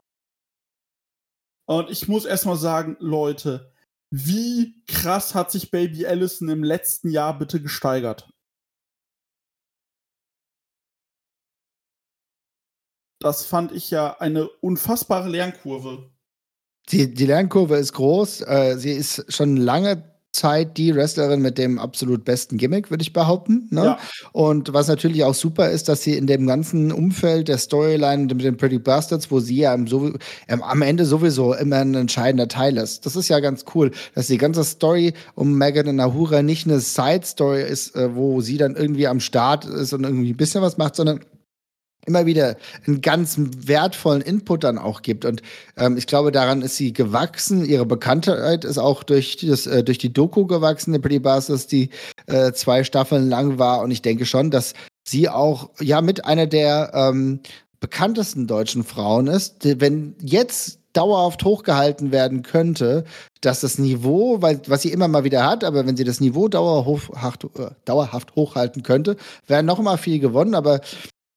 Und 1.66 1.90
ich 1.90 2.08
muss 2.08 2.24
erstmal 2.24 2.56
sagen, 2.56 2.96
Leute, 3.00 3.72
wie 4.10 4.84
krass 4.86 5.34
hat 5.34 5.50
sich 5.50 5.70
Baby 5.70 6.06
Allison 6.06 6.48
im 6.48 6.62
letzten 6.62 7.10
Jahr 7.10 7.38
bitte 7.38 7.62
gesteigert? 7.62 8.30
Das 13.20 13.46
fand 13.46 13.72
ich 13.72 13.90
ja 13.90 14.18
eine 14.18 14.48
unfassbare 14.48 15.28
Lernkurve. 15.28 16.10
Die, 16.88 17.14
die 17.14 17.26
Lernkurve 17.26 17.76
ist 17.76 17.92
groß. 17.92 18.42
Äh, 18.42 18.76
sie 18.78 18.92
ist 18.92 19.32
schon 19.32 19.56
lange 19.56 20.11
Zeit 20.32 20.78
die 20.78 20.94
Wrestlerin 20.94 21.42
mit 21.42 21.58
dem 21.58 21.78
absolut 21.78 22.24
besten 22.24 22.56
Gimmick, 22.56 22.90
würde 22.90 23.02
ich 23.02 23.12
behaupten. 23.12 23.68
Ne? 23.70 23.84
Ja. 23.84 23.98
Und 24.32 24.72
was 24.72 24.88
natürlich 24.88 25.24
auch 25.24 25.34
super 25.34 25.70
ist, 25.70 25.88
dass 25.88 26.02
sie 26.02 26.16
in 26.16 26.26
dem 26.26 26.46
ganzen 26.46 26.90
Umfeld 26.90 27.48
der 27.48 27.58
Storyline 27.58 28.22
mit 28.22 28.42
den 28.42 28.56
Pretty 28.56 28.78
Bastards, 28.78 29.30
wo 29.30 29.40
sie 29.40 29.56
ja 29.58 29.76
so, 29.86 30.12
ähm, 30.48 30.62
am 30.62 30.82
Ende 30.82 31.04
sowieso 31.04 31.54
immer 31.54 31.76
ein 31.76 31.94
entscheidender 31.94 32.48
Teil 32.48 32.78
ist. 32.78 33.04
Das 33.04 33.14
ist 33.14 33.28
ja 33.28 33.40
ganz 33.40 33.64
cool, 33.74 33.90
dass 34.14 34.26
die 34.26 34.38
ganze 34.38 34.64
Story 34.64 35.12
um 35.34 35.56
Megan 35.56 35.88
und 35.88 36.00
Ahura 36.00 36.42
nicht 36.42 36.66
eine 36.66 36.80
Side-Story 36.80 37.62
ist, 37.62 37.94
äh, 37.94 38.14
wo 38.14 38.40
sie 38.40 38.56
dann 38.56 38.74
irgendwie 38.74 39.06
am 39.06 39.20
Start 39.20 39.66
ist 39.66 39.92
und 39.92 40.04
irgendwie 40.04 40.30
ein 40.30 40.36
bisschen 40.36 40.62
was 40.62 40.78
macht, 40.78 40.96
sondern 40.96 41.20
immer 42.06 42.26
wieder 42.26 42.56
einen 42.86 43.00
ganz 43.00 43.36
wertvollen 43.38 44.22
Input 44.22 44.64
dann 44.64 44.78
auch 44.78 45.02
gibt. 45.02 45.24
Und 45.24 45.42
ähm, 45.76 45.96
ich 45.96 46.06
glaube, 46.06 46.32
daran 46.32 46.62
ist 46.62 46.76
sie 46.76 46.92
gewachsen. 46.92 47.64
Ihre 47.64 47.86
Bekanntheit 47.86 48.64
ist 48.64 48.78
auch 48.78 49.02
durch, 49.02 49.36
das, 49.36 49.66
äh, 49.66 49.84
durch 49.84 49.98
die 49.98 50.12
Doku 50.12 50.46
gewachsen, 50.46 50.92
die 50.92 50.98
Pretty 50.98 51.20
Bastards, 51.20 51.66
die 51.66 51.90
äh, 52.26 52.52
zwei 52.52 52.82
Staffeln 52.84 53.28
lang 53.28 53.58
war. 53.58 53.82
Und 53.82 53.90
ich 53.90 54.02
denke 54.02 54.26
schon, 54.26 54.50
dass 54.50 54.74
sie 55.04 55.28
auch 55.28 55.70
ja 55.80 56.00
mit 56.00 56.24
einer 56.24 56.46
der 56.46 56.90
ähm, 56.94 57.40
bekanntesten 57.80 58.46
deutschen 58.46 58.84
Frauen 58.84 59.26
ist. 59.26 59.80
Wenn 59.80 60.14
jetzt 60.20 60.78
dauerhaft 60.92 61.44
hochgehalten 61.44 62.12
werden 62.12 62.42
könnte, 62.42 63.04
dass 63.40 63.60
das 63.60 63.78
Niveau, 63.78 64.42
weil, 64.42 64.60
was 64.66 64.82
sie 64.82 64.92
immer 64.92 65.08
mal 65.08 65.24
wieder 65.24 65.44
hat, 65.44 65.64
aber 65.64 65.86
wenn 65.86 65.96
sie 65.96 66.04
das 66.04 66.20
Niveau 66.20 66.48
dauerhaft, 66.48 67.44
äh, 67.44 67.70
dauerhaft 67.84 68.34
hochhalten 68.36 68.82
könnte, 68.82 69.16
wäre 69.46 69.62
noch 69.62 69.80
mal 69.80 69.96
viel 69.96 70.18
gewonnen. 70.18 70.54
Aber 70.54 70.80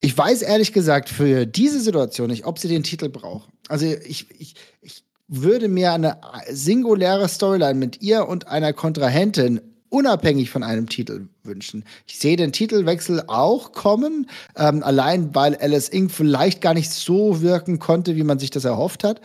ich 0.02 0.18
weiß 0.18 0.42
ehrlich 0.42 0.74
gesagt 0.74 1.10
für 1.10 1.46
diese 1.46 1.80
Situation 1.80 2.30
nicht, 2.30 2.46
ob 2.46 2.60
sie 2.60 2.68
den 2.68 2.84
Titel 2.84 3.10
braucht. 3.10 3.50
Also 3.68 3.86
ich, 3.86 4.30
ich, 4.40 4.56
ich 4.82 5.04
würde 5.28 5.68
mir 5.68 5.94
eine 5.94 6.18
singuläre 6.50 7.28
Storyline 7.28 7.76
mit 7.76 8.02
ihr 8.02 8.28
und 8.28 8.48
einer 8.48 8.74
Kontrahentin 8.74 9.62
unabhängig 9.90 10.50
von 10.50 10.64
einem 10.64 10.90
Titel 10.90 11.30
wünschen. 11.44 11.86
Ich 12.06 12.20
sehe 12.20 12.36
den 12.36 12.52
Titelwechsel 12.52 13.24
auch 13.28 13.72
kommen, 13.72 14.30
ähm, 14.56 14.84
allein 14.84 15.34
weil 15.34 15.56
Alice 15.56 15.90
Inc. 15.90 16.12
vielleicht 16.12 16.62
gar 16.62 16.74
nicht 16.74 16.92
so 16.92 17.42
wirken 17.42 17.80
konnte, 17.80 18.16
wie 18.16 18.24
man 18.24 18.40
sich 18.40 18.50
das 18.50 18.66
erhofft 18.66 19.04
hat. 19.04 19.22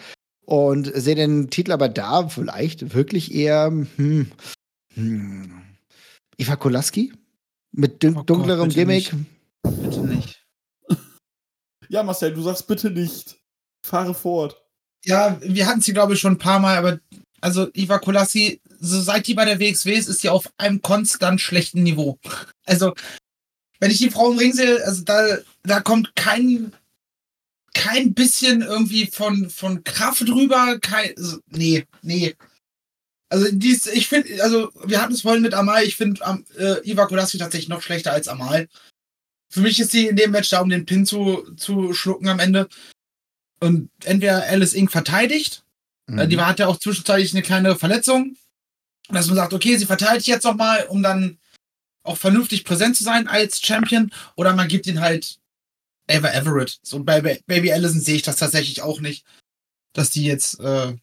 Und 0.47 0.90
sehe 0.94 1.14
den 1.14 1.51
Titel 1.51 1.72
aber 1.72 1.88
da 1.88 2.28
vielleicht 2.28 2.94
wirklich 2.94 3.34
eher 3.34 3.66
hm, 3.66 4.30
hm, 4.94 5.53
Eva 6.38 6.57
Kolaski 6.57 7.12
mit 7.72 8.03
dun 8.03 8.16
oh 8.16 8.22
dunklerem 8.22 8.68
Gott, 8.68 8.74
Gimmick. 8.74 9.12
Nicht. 9.12 9.82
Bitte 9.82 10.01
nicht. 10.01 10.39
Ja, 11.91 12.05
Marcel, 12.05 12.32
du 12.32 12.41
sagst 12.43 12.68
bitte 12.68 12.88
nicht. 12.88 13.36
Fahre 13.84 14.14
fort. 14.14 14.57
Ja, 15.05 15.38
wir 15.43 15.66
hatten 15.66 15.80
sie, 15.80 15.93
glaube 15.93 16.14
ich, 16.14 16.20
schon 16.20 16.34
ein 16.34 16.38
paar 16.38 16.61
Mal, 16.61 16.76
aber 16.76 17.01
also 17.41 17.68
Iva 17.74 17.99
Kolassi, 17.99 18.61
so 18.78 19.01
seit 19.01 19.26
die 19.26 19.34
bei 19.34 19.45
der 19.45 19.59
WXW 19.59 19.95
ist, 19.95 20.09
ist 20.09 20.20
sie 20.20 20.28
auf 20.28 20.45
einem 20.57 20.82
konstant 20.82 21.41
schlechten 21.41 21.82
Niveau. 21.82 22.18
Also, 22.64 22.95
wenn 23.80 23.91
ich 23.91 23.99
die 23.99 24.11
Frau 24.11 24.30
im 24.30 24.38
Ring 24.38 24.53
sehe, 24.53 24.84
also 24.84 25.03
da, 25.03 25.38
da 25.64 25.80
kommt 25.80 26.14
kein 26.14 26.72
kein 27.74 28.14
bisschen 28.14 28.62
irgendwie 28.62 29.07
von, 29.07 29.51
von 29.51 29.82
Kraft 29.82 30.28
drüber. 30.28 30.78
Kein, 30.80 31.16
also, 31.16 31.38
nee, 31.49 31.86
nee. 32.03 32.36
Also 33.30 33.49
dies, 33.51 33.86
ich 33.86 34.09
finde, 34.09 34.43
also 34.43 34.70
wir 34.84 35.01
hatten 35.01 35.14
es 35.14 35.22
vorhin 35.22 35.43
mit 35.43 35.55
Amal, 35.55 35.84
ich 35.84 35.97
finde 35.97 36.20
äh, 36.57 36.88
Iva 36.88 37.07
Kolaski 37.07 37.38
tatsächlich 37.38 37.68
noch 37.68 37.82
schlechter 37.82 38.12
als 38.12 38.28
Amal. 38.28 38.68
Für 39.51 39.61
mich 39.61 39.80
ist 39.80 39.90
sie 39.90 40.07
in 40.07 40.16
dem 40.16 40.30
Match 40.30 40.48
da, 40.48 40.61
um 40.61 40.70
den 40.70 40.86
Pin 40.86 41.05
zu, 41.05 41.55
zu 41.57 41.92
schlucken 41.92 42.28
am 42.28 42.38
Ende. 42.38 42.68
Und 43.61 43.90
entweder 44.05 44.44
Alice 44.44 44.72
Inc. 44.72 44.90
verteidigt, 44.90 45.64
mhm. 46.07 46.28
die 46.28 46.40
hat 46.40 46.61
ja 46.61 46.68
auch 46.68 46.78
zwischenzeitlich 46.78 47.34
eine 47.34 47.42
kleine 47.42 47.76
Verletzung, 47.76 48.36
dass 49.09 49.26
man 49.26 49.36
sagt, 49.36 49.53
okay, 49.53 49.76
sie 49.76 49.86
verteidigt 49.86 50.28
jetzt 50.28 50.44
noch 50.44 50.55
mal, 50.55 50.84
um 50.84 51.03
dann 51.03 51.38
auch 52.03 52.16
vernünftig 52.16 52.64
präsent 52.64 52.96
zu 52.96 53.05
sein 53.05 53.28
als 53.28 53.61
Champion, 53.61 54.11
oder 54.36 54.55
man 54.55 54.68
gibt 54.68 54.86
ihn 54.86 55.01
halt 55.01 55.38
Ava 56.09 56.28
Everett. 56.28 56.78
So 56.82 57.03
bei 57.03 57.20
Baby 57.20 57.72
Allison 57.72 58.01
sehe 58.01 58.16
ich 58.16 58.22
das 58.22 58.36
tatsächlich 58.36 58.82
auch 58.82 59.01
nicht, 59.01 59.24
dass 59.92 60.11
die 60.11 60.24
jetzt 60.24 60.61
äh, 60.61 60.96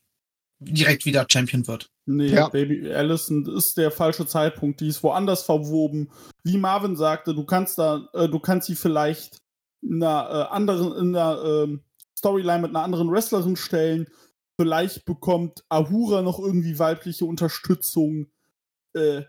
direkt 0.59 1.05
wieder 1.05 1.25
Champion 1.29 1.67
wird. 1.67 1.89
Nee, 2.05 2.27
ja. 2.27 2.49
Baby 2.49 2.91
Allison 2.91 3.45
ist 3.45 3.77
der 3.77 3.91
falsche 3.91 4.25
Zeitpunkt. 4.25 4.79
Die 4.79 4.87
ist 4.87 5.03
woanders 5.03 5.43
verwoben. 5.43 6.09
Wie 6.43 6.57
Marvin 6.57 6.95
sagte, 6.95 7.33
du 7.33 7.45
kannst 7.45 7.77
da, 7.77 8.07
äh, 8.13 8.27
du 8.27 8.39
kannst 8.39 8.67
sie 8.67 8.75
vielleicht 8.75 9.41
in 9.81 10.01
einer 10.01 10.29
äh, 10.29 10.53
anderen, 10.53 10.93
in 10.97 11.15
einer 11.15 11.43
äh, 11.43 11.77
Storyline 12.17 12.59
mit 12.59 12.69
einer 12.71 12.83
anderen 12.83 13.11
Wrestlerin 13.11 13.55
stellen. 13.55 14.07
Vielleicht 14.59 15.05
bekommt 15.05 15.63
Ahura 15.69 16.21
noch 16.21 16.39
irgendwie 16.39 16.79
weibliche 16.79 17.25
Unterstützung. 17.25 18.27
Äh, 18.93 19.23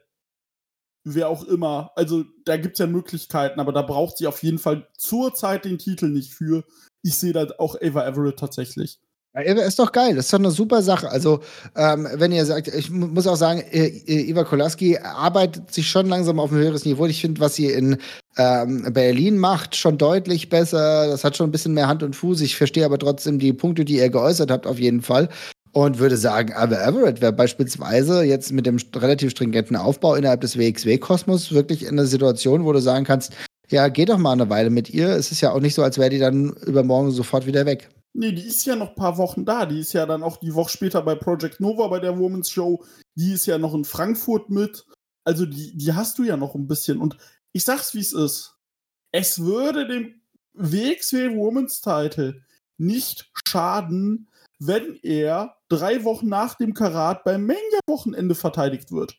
wer 1.04 1.28
auch 1.28 1.44
immer. 1.44 1.90
Also 1.96 2.24
da 2.44 2.56
gibt 2.56 2.74
es 2.74 2.78
ja 2.78 2.86
Möglichkeiten, 2.86 3.60
aber 3.60 3.72
da 3.72 3.82
braucht 3.82 4.18
sie 4.18 4.26
auf 4.26 4.42
jeden 4.42 4.58
Fall 4.58 4.88
zurzeit 4.96 5.64
den 5.64 5.78
Titel 5.78 6.08
nicht 6.08 6.32
für. 6.32 6.64
Ich 7.02 7.16
sehe 7.16 7.32
da 7.32 7.46
auch 7.58 7.76
Ava 7.80 8.06
Everett 8.06 8.38
tatsächlich. 8.38 8.98
Ist 9.34 9.78
doch 9.78 9.92
geil, 9.92 10.16
das 10.16 10.24
ist 10.24 10.32
doch 10.32 10.38
eine 10.38 10.50
super 10.50 10.82
Sache. 10.82 11.10
Also, 11.10 11.40
ähm, 11.76 12.08
wenn 12.14 12.32
ihr 12.32 12.44
sagt, 12.44 12.66
ich 12.68 12.90
muss 12.90 13.26
auch 13.26 13.36
sagen, 13.36 13.62
Eva 13.70 14.42
Kolaski 14.42 14.98
arbeitet 14.98 15.72
sich 15.72 15.88
schon 15.88 16.08
langsam 16.08 16.40
auf 16.40 16.50
ein 16.50 16.58
höheres 16.58 16.84
Niveau. 16.84 17.06
Ich 17.06 17.20
finde, 17.20 17.40
was 17.40 17.54
sie 17.54 17.66
in 17.66 17.98
ähm, 18.36 18.90
Berlin 18.92 19.38
macht, 19.38 19.76
schon 19.76 19.96
deutlich 19.96 20.48
besser. 20.48 21.06
Das 21.06 21.22
hat 21.22 21.36
schon 21.36 21.48
ein 21.48 21.52
bisschen 21.52 21.74
mehr 21.74 21.86
Hand 21.86 22.02
und 22.02 22.16
Fuß. 22.16 22.40
Ich 22.40 22.56
verstehe 22.56 22.84
aber 22.84 22.98
trotzdem 22.98 23.38
die 23.38 23.52
Punkte, 23.52 23.84
die 23.84 23.98
ihr 23.98 24.10
geäußert 24.10 24.50
habt, 24.50 24.66
auf 24.66 24.78
jeden 24.78 25.02
Fall 25.02 25.28
und 25.72 25.98
würde 25.98 26.16
sagen, 26.16 26.54
aber 26.54 26.82
Everett 26.82 27.20
wäre 27.20 27.32
beispielsweise 27.32 28.22
jetzt 28.24 28.52
mit 28.52 28.66
dem 28.66 28.78
relativ 28.96 29.30
stringenten 29.30 29.76
Aufbau 29.76 30.14
innerhalb 30.14 30.40
des 30.40 30.58
WXW-Kosmos 30.58 31.52
wirklich 31.52 31.82
in 31.82 31.90
einer 31.90 32.06
Situation, 32.06 32.64
wo 32.64 32.72
du 32.72 32.80
sagen 32.80 33.04
kannst, 33.04 33.32
ja, 33.70 33.88
geh 33.88 34.06
doch 34.06 34.18
mal 34.18 34.32
eine 34.32 34.48
Weile 34.48 34.70
mit 34.70 34.90
ihr. 34.90 35.10
Es 35.10 35.30
ist 35.30 35.40
ja 35.40 35.52
auch 35.52 35.60
nicht 35.60 35.74
so, 35.74 35.82
als 35.82 35.98
wäre 35.98 36.10
die 36.10 36.18
dann 36.18 36.54
übermorgen 36.66 37.10
sofort 37.10 37.46
wieder 37.46 37.66
weg. 37.66 37.88
Nee, 38.14 38.32
die 38.32 38.42
ist 38.42 38.64
ja 38.64 38.74
noch 38.74 38.90
ein 38.90 38.94
paar 38.94 39.18
Wochen 39.18 39.44
da. 39.44 39.66
Die 39.66 39.80
ist 39.80 39.92
ja 39.92 40.06
dann 40.06 40.22
auch 40.22 40.38
die 40.38 40.54
Woche 40.54 40.70
später 40.70 41.02
bei 41.02 41.14
Project 41.14 41.60
Nova 41.60 41.86
bei 41.88 42.00
der 42.00 42.18
Women's 42.18 42.50
Show. 42.50 42.84
Die 43.14 43.32
ist 43.32 43.46
ja 43.46 43.58
noch 43.58 43.74
in 43.74 43.84
Frankfurt 43.84 44.50
mit. 44.50 44.86
Also 45.24 45.46
die, 45.46 45.76
die 45.76 45.92
hast 45.92 46.18
du 46.18 46.24
ja 46.24 46.36
noch 46.36 46.54
ein 46.54 46.66
bisschen. 46.66 46.98
Und 46.98 47.16
ich 47.52 47.64
sag's, 47.64 47.94
wie 47.94 48.00
es 48.00 48.12
ist. 48.12 48.56
Es 49.12 49.40
würde 49.40 49.86
dem 49.86 50.20
WXW 50.54 51.36
Women's 51.36 51.80
Title 51.80 52.42
nicht 52.78 53.30
schaden, 53.46 54.28
wenn 54.58 54.98
er 55.02 55.56
drei 55.68 56.04
Wochen 56.04 56.28
nach 56.28 56.54
dem 56.54 56.74
Karat 56.74 57.24
beim 57.24 57.46
Mania-Wochenende 57.46 58.34
verteidigt 58.34 58.90
wird. 58.92 59.18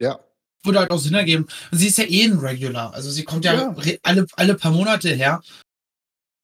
Ja. 0.00 0.20
Würde 0.62 0.80
halt 0.80 0.90
auch 0.90 0.98
Sinn 0.98 1.14
ergeben. 1.14 1.46
Sie 1.72 1.88
ist 1.88 1.98
ja 1.98 2.04
eh 2.04 2.24
ein 2.24 2.38
Regular. 2.38 2.92
Also 2.92 3.10
sie 3.10 3.24
kommt 3.24 3.44
ja, 3.44 3.54
ja. 3.54 3.74
alle, 4.02 4.26
alle 4.36 4.54
paar 4.54 4.72
Monate 4.72 5.08
her. 5.08 5.42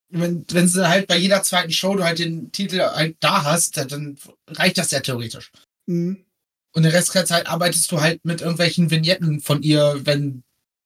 Wenn, 0.09 0.45
wenn 0.51 0.69
sie 0.69 0.89
halt 0.89 1.09
bei 1.09 1.17
jeder 1.17 1.43
zweiten 1.43 1.73
Show 1.73 1.97
du 1.97 2.05
halt 2.05 2.19
den 2.19 2.53
Titel 2.53 2.81
halt 2.81 3.17
da 3.21 3.45
hast, 3.45 3.77
dann 3.77 4.17
reicht 4.49 4.79
das 4.79 4.91
ja 4.93 5.01
theoretisch. 5.01 5.51
Mhm. 5.87 6.25
Und 6.73 6.83
den 6.83 6.93
Rest 6.93 7.15
der 7.15 7.25
Zeit 7.25 7.49
arbeitest 7.49 7.91
du 7.91 8.01
halt 8.01 8.25
mit 8.25 8.41
irgendwelchen 8.41 8.91
Vignetten 8.91 9.41
von 9.41 9.63
ihr, 9.63 10.01
wenn 10.05 10.45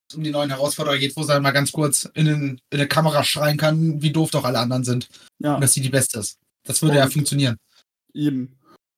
es 0.09 0.15
um 0.15 0.23
die 0.23 0.31
neuen 0.31 0.51
Herausforderer 0.51 0.99
geht, 0.99 1.17
wo 1.17 1.23
sie 1.23 1.33
dann 1.33 1.43
mal 1.43 1.51
ganz 1.51 1.73
kurz 1.73 2.09
in, 2.15 2.27
den, 2.27 2.61
in 2.71 2.79
eine 2.79 2.89
Kamera 2.89 3.25
schreien 3.25 3.57
kann, 3.57 4.01
wie 4.01 4.13
doof 4.13 4.31
doch 4.31 4.45
alle 4.45 4.59
anderen 4.59 4.85
sind. 4.85 5.09
Ja. 5.39 5.57
Und 5.57 5.61
dass 5.61 5.73
sie 5.73 5.81
die 5.81 5.89
Beste 5.89 6.21
ist. 6.21 6.39
Das 6.65 6.81
würde 6.81 6.97
Und 6.97 7.05
ja 7.05 7.11
funktionieren. 7.11 7.57
Eben. 8.15 8.57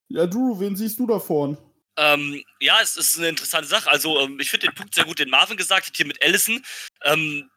Ja, 0.08 0.26
Drew, 0.26 0.58
wen 0.60 0.76
siehst 0.76 0.98
du 0.98 1.06
davon? 1.06 1.56
Ähm, 1.96 2.42
ja, 2.60 2.78
es 2.82 2.96
ist 2.96 3.18
eine 3.18 3.28
interessante 3.28 3.68
Sache. 3.68 3.90
Also, 3.90 4.20
ähm, 4.20 4.38
ich 4.40 4.50
finde 4.50 4.66
den 4.66 4.74
Punkt 4.74 4.94
sehr 4.94 5.04
gut, 5.04 5.18
den 5.18 5.30
Marvin 5.30 5.56
gesagt 5.56 5.86
hat, 5.86 5.96
hier 5.96 6.06
mit 6.06 6.22
Allison. 6.22 6.62
Ähm, 7.04 7.50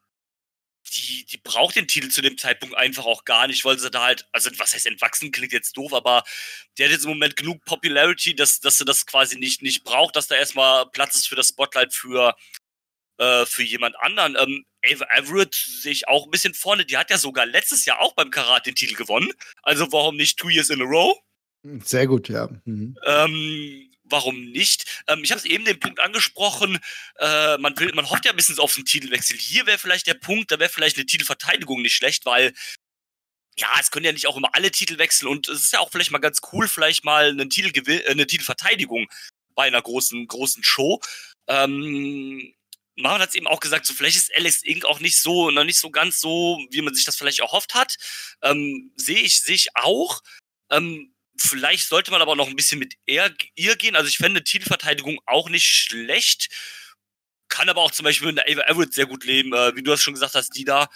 die, 0.93 1.25
die 1.25 1.37
braucht 1.37 1.75
den 1.75 1.87
Titel 1.87 2.09
zu 2.09 2.21
dem 2.21 2.37
Zeitpunkt 2.37 2.75
einfach 2.75 3.05
auch 3.05 3.25
gar 3.25 3.47
nicht, 3.47 3.65
weil 3.65 3.79
sie 3.79 3.89
da 3.89 4.03
halt, 4.03 4.27
also 4.31 4.49
was 4.57 4.73
heißt 4.73 4.85
entwachsen, 4.85 5.31
klingt 5.31 5.53
jetzt 5.53 5.75
doof, 5.77 5.93
aber 5.93 6.23
der 6.77 6.87
hat 6.87 6.93
jetzt 6.93 7.05
im 7.05 7.09
Moment 7.09 7.35
genug 7.35 7.63
Popularity, 7.65 8.35
dass, 8.35 8.59
dass 8.59 8.77
sie 8.77 8.85
das 8.85 9.05
quasi 9.05 9.37
nicht, 9.37 9.61
nicht 9.61 9.83
braucht, 9.83 10.15
dass 10.15 10.27
da 10.27 10.35
erstmal 10.35 10.85
Platz 10.87 11.15
ist 11.15 11.27
für 11.27 11.35
das 11.35 11.49
Spotlight 11.49 11.93
für, 11.93 12.35
äh, 13.17 13.45
für 13.45 13.63
jemand 13.63 13.95
anderen. 13.99 14.35
Ähm, 14.39 14.65
Ava 14.85 15.05
Everett 15.15 15.55
sehe 15.55 15.91
ich 15.91 16.07
auch 16.07 16.25
ein 16.25 16.31
bisschen 16.31 16.53
vorne. 16.53 16.85
Die 16.85 16.97
hat 16.97 17.09
ja 17.09 17.17
sogar 17.17 17.45
letztes 17.45 17.85
Jahr 17.85 17.99
auch 17.99 18.13
beim 18.13 18.29
Karat 18.29 18.67
den 18.67 18.75
Titel 18.75 18.95
gewonnen. 18.95 19.31
Also 19.63 19.91
warum 19.91 20.15
nicht 20.15 20.37
two 20.37 20.49
years 20.49 20.69
in 20.69 20.81
a 20.81 20.85
row? 20.85 21.17
Sehr 21.83 22.05
gut, 22.05 22.29
ja. 22.29 22.47
Mhm. 22.65 22.95
Ähm, 23.05 23.91
warum 24.05 24.45
nicht? 24.45 25.03
Ähm, 25.07 25.23
ich 25.23 25.31
habe 25.31 25.39
es 25.39 25.45
eben 25.45 25.65
den 25.65 25.79
Punkt 25.79 25.99
angesprochen, 25.99 26.79
äh, 27.19 27.57
man, 27.57 27.77
will, 27.79 27.91
man 27.93 28.09
hofft 28.09 28.25
ja 28.25 28.31
ein 28.31 28.37
bisschen 28.37 28.57
auf 28.59 28.75
den 28.75 28.85
Titelwechsel. 28.85 29.37
Hier 29.37 29.65
wäre 29.65 29.77
vielleicht 29.77 30.07
der 30.07 30.13
Punkt, 30.15 30.51
da 30.51 30.59
wäre 30.59 30.69
vielleicht 30.69 30.97
eine 30.97 31.05
Titelverteidigung 31.05 31.81
nicht 31.81 31.95
schlecht, 31.95 32.25
weil 32.25 32.53
ja, 33.57 33.69
es 33.79 33.91
können 33.91 34.05
ja 34.05 34.11
nicht 34.11 34.27
auch 34.27 34.37
immer 34.37 34.53
alle 34.53 34.71
Titel 34.71 34.97
wechseln 34.97 35.29
und 35.29 35.47
es 35.47 35.63
ist 35.63 35.73
ja 35.73 35.79
auch 35.79 35.89
vielleicht 35.89 36.11
mal 36.11 36.19
ganz 36.19 36.41
cool, 36.51 36.67
vielleicht 36.67 37.05
mal 37.05 37.29
einen 37.29 37.49
Titel 37.49 37.71
äh, 37.89 38.05
eine 38.07 38.27
Titelverteidigung 38.27 39.07
bei 39.55 39.63
einer 39.63 39.81
großen, 39.81 40.27
großen 40.27 40.63
Show. 40.63 40.99
Ähm, 41.47 42.53
Marvin 42.97 43.21
hat 43.21 43.29
es 43.29 43.35
eben 43.35 43.47
auch 43.47 43.59
gesagt, 43.59 43.85
so 43.85 43.93
vielleicht 43.93 44.17
ist 44.17 44.35
Alex 44.35 44.63
Inc. 44.63 44.85
auch 44.85 44.99
nicht 44.99 45.17
so, 45.17 45.51
noch 45.51 45.63
nicht 45.63 45.79
so 45.79 45.89
ganz 45.89 46.19
so, 46.19 46.59
wie 46.71 46.81
man 46.81 46.93
sich 46.93 47.05
das 47.05 47.15
vielleicht 47.15 47.39
erhofft 47.39 47.73
hat. 47.75 47.95
Ähm, 48.41 48.91
sehe 48.95 49.19
ich, 49.19 49.41
sehe 49.41 49.55
ich 49.55 49.75
auch. 49.75 50.21
Ähm, 50.69 51.14
vielleicht 51.37 51.87
sollte 51.87 52.11
man 52.11 52.21
aber 52.21 52.35
noch 52.35 52.47
ein 52.47 52.55
bisschen 52.55 52.79
mit 52.79 52.95
er, 53.05 53.33
ihr 53.55 53.75
gehen. 53.75 53.95
Also 53.95 54.07
ich 54.07 54.17
fände 54.17 54.43
Titelverteidigung 54.43 55.19
auch 55.25 55.49
nicht 55.49 55.65
schlecht. 55.65 56.49
Kann 57.49 57.69
aber 57.69 57.81
auch 57.81 57.91
zum 57.91 58.03
Beispiel 58.03 58.31
mit 58.31 58.39
Ava 58.39 58.63
Everett 58.63 58.93
sehr 58.93 59.05
gut 59.05 59.23
leben. 59.25 59.53
Äh, 59.53 59.75
wie 59.75 59.83
du 59.83 59.91
das 59.91 60.01
schon 60.01 60.13
gesagt 60.13 60.35
hast, 60.35 60.55
die 60.55 60.65
da 60.65 60.89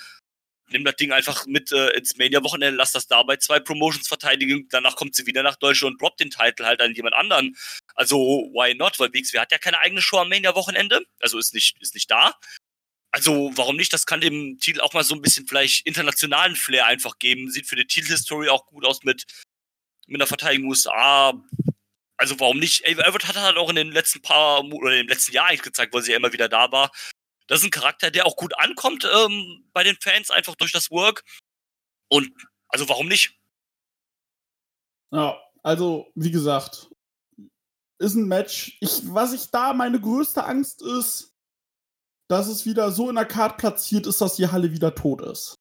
nimm 0.72 0.84
das 0.84 0.96
Ding 0.96 1.12
einfach 1.12 1.46
mit 1.46 1.72
äh, 1.72 1.90
ins 1.92 2.18
Mania-Wochenende, 2.18 2.78
lass 2.78 2.92
das 2.92 3.08
dabei 3.08 3.38
zwei 3.38 3.60
Promotions 3.60 4.08
verteidigen, 4.08 4.68
danach 4.70 4.96
kommt 4.96 5.16
sie 5.16 5.26
wieder 5.26 5.44
nach 5.44 5.56
Deutschland 5.56 5.94
und 5.94 6.02
droppt 6.02 6.20
den 6.20 6.30
Titel 6.30 6.66
halt 6.66 6.82
an 6.82 6.94
jemand 6.94 7.16
anderen. 7.16 7.56
Also, 7.96 8.18
why 8.54 8.74
not? 8.76 9.00
Weil 9.00 9.14
WXW 9.14 9.40
hat 9.40 9.52
ja 9.52 9.58
keine 9.58 9.80
eigene 9.80 10.02
Show 10.02 10.18
am 10.18 10.30
Mania-Wochenende, 10.30 11.06
also 11.20 11.38
ist 11.38 11.54
nicht, 11.54 11.78
ist 11.82 11.96
nicht 11.96 12.10
da. 12.10 12.36
Also, 13.12 13.52
warum 13.56 13.76
nicht? 13.76 13.92
Das 13.92 14.06
kann 14.06 14.22
dem 14.22 14.60
Titel 14.60 14.82
auch 14.82 14.94
mal 14.94 15.04
so 15.04 15.16
ein 15.16 15.22
bisschen 15.22 15.48
vielleicht 15.48 15.88
internationalen 15.88 16.56
Flair 16.56 16.86
einfach 16.86 17.18
geben. 17.18 17.50
Sieht 17.50 17.68
für 17.68 17.76
die 17.76 17.88
Titelhistory 17.88 18.50
auch 18.50 18.68
gut 18.68 18.86
aus 18.86 19.04
mit, 19.04 19.26
mit 20.10 20.22
einer 20.22 20.28
Verteidigung 20.28 20.70
USA. 20.70 21.34
Also, 22.18 22.40
warum 22.40 22.60
nicht? 22.60 22.84
Everett 22.86 23.28
hat 23.28 23.38
halt 23.38 23.58
auch 23.58 23.70
in 23.70 23.76
den 23.76 23.92
letzten 23.92 24.22
paar, 24.22 24.64
oder 24.64 24.98
im 24.98 25.08
letzten 25.08 25.34
Jahr 25.34 25.48
eigentlich 25.48 25.62
gezeigt, 25.62 25.94
weil 25.94 26.02
sie 26.02 26.12
ja 26.12 26.18
immer 26.18 26.34
wieder 26.34 26.50
da 26.50 26.72
war, 26.72 26.92
das 27.48 27.62
ist 27.62 27.66
ein 27.66 27.72
Charakter, 27.72 28.12
der 28.12 28.28
auch 28.28 28.36
gut 28.36 28.58
ankommt 28.60 29.10
ähm, 29.12 29.68
bei 29.74 29.84
den 29.84 29.96
Fans, 30.00 30.30
einfach 30.30 30.56
durch 30.56 30.72
das 30.72 30.92
Work. 30.92 31.24
Und 32.08 32.32
also 32.68 32.88
warum 32.88 33.08
nicht? 33.08 33.40
Ja, 35.12 35.42
also 35.64 36.12
wie 36.14 36.30
gesagt, 36.30 36.90
ist 37.98 38.16
ein 38.16 38.28
Match. 38.28 38.78
Ich, 38.82 39.02
was 39.04 39.34
ich 39.34 39.50
da 39.50 39.74
meine 39.74 40.00
größte 40.00 40.44
Angst 40.44 40.84
ist, 40.84 41.34
dass 42.30 42.48
es 42.48 42.66
wieder 42.68 42.92
so 42.92 43.10
in 43.10 43.16
der 43.16 43.26
Karte 43.26 43.58
platziert 43.58 44.06
ist, 44.06 44.22
dass 44.22 44.36
die 44.36 44.48
Halle 44.48 44.72
wieder 44.72 44.94
tot 44.94 45.22
ist. 45.22 45.59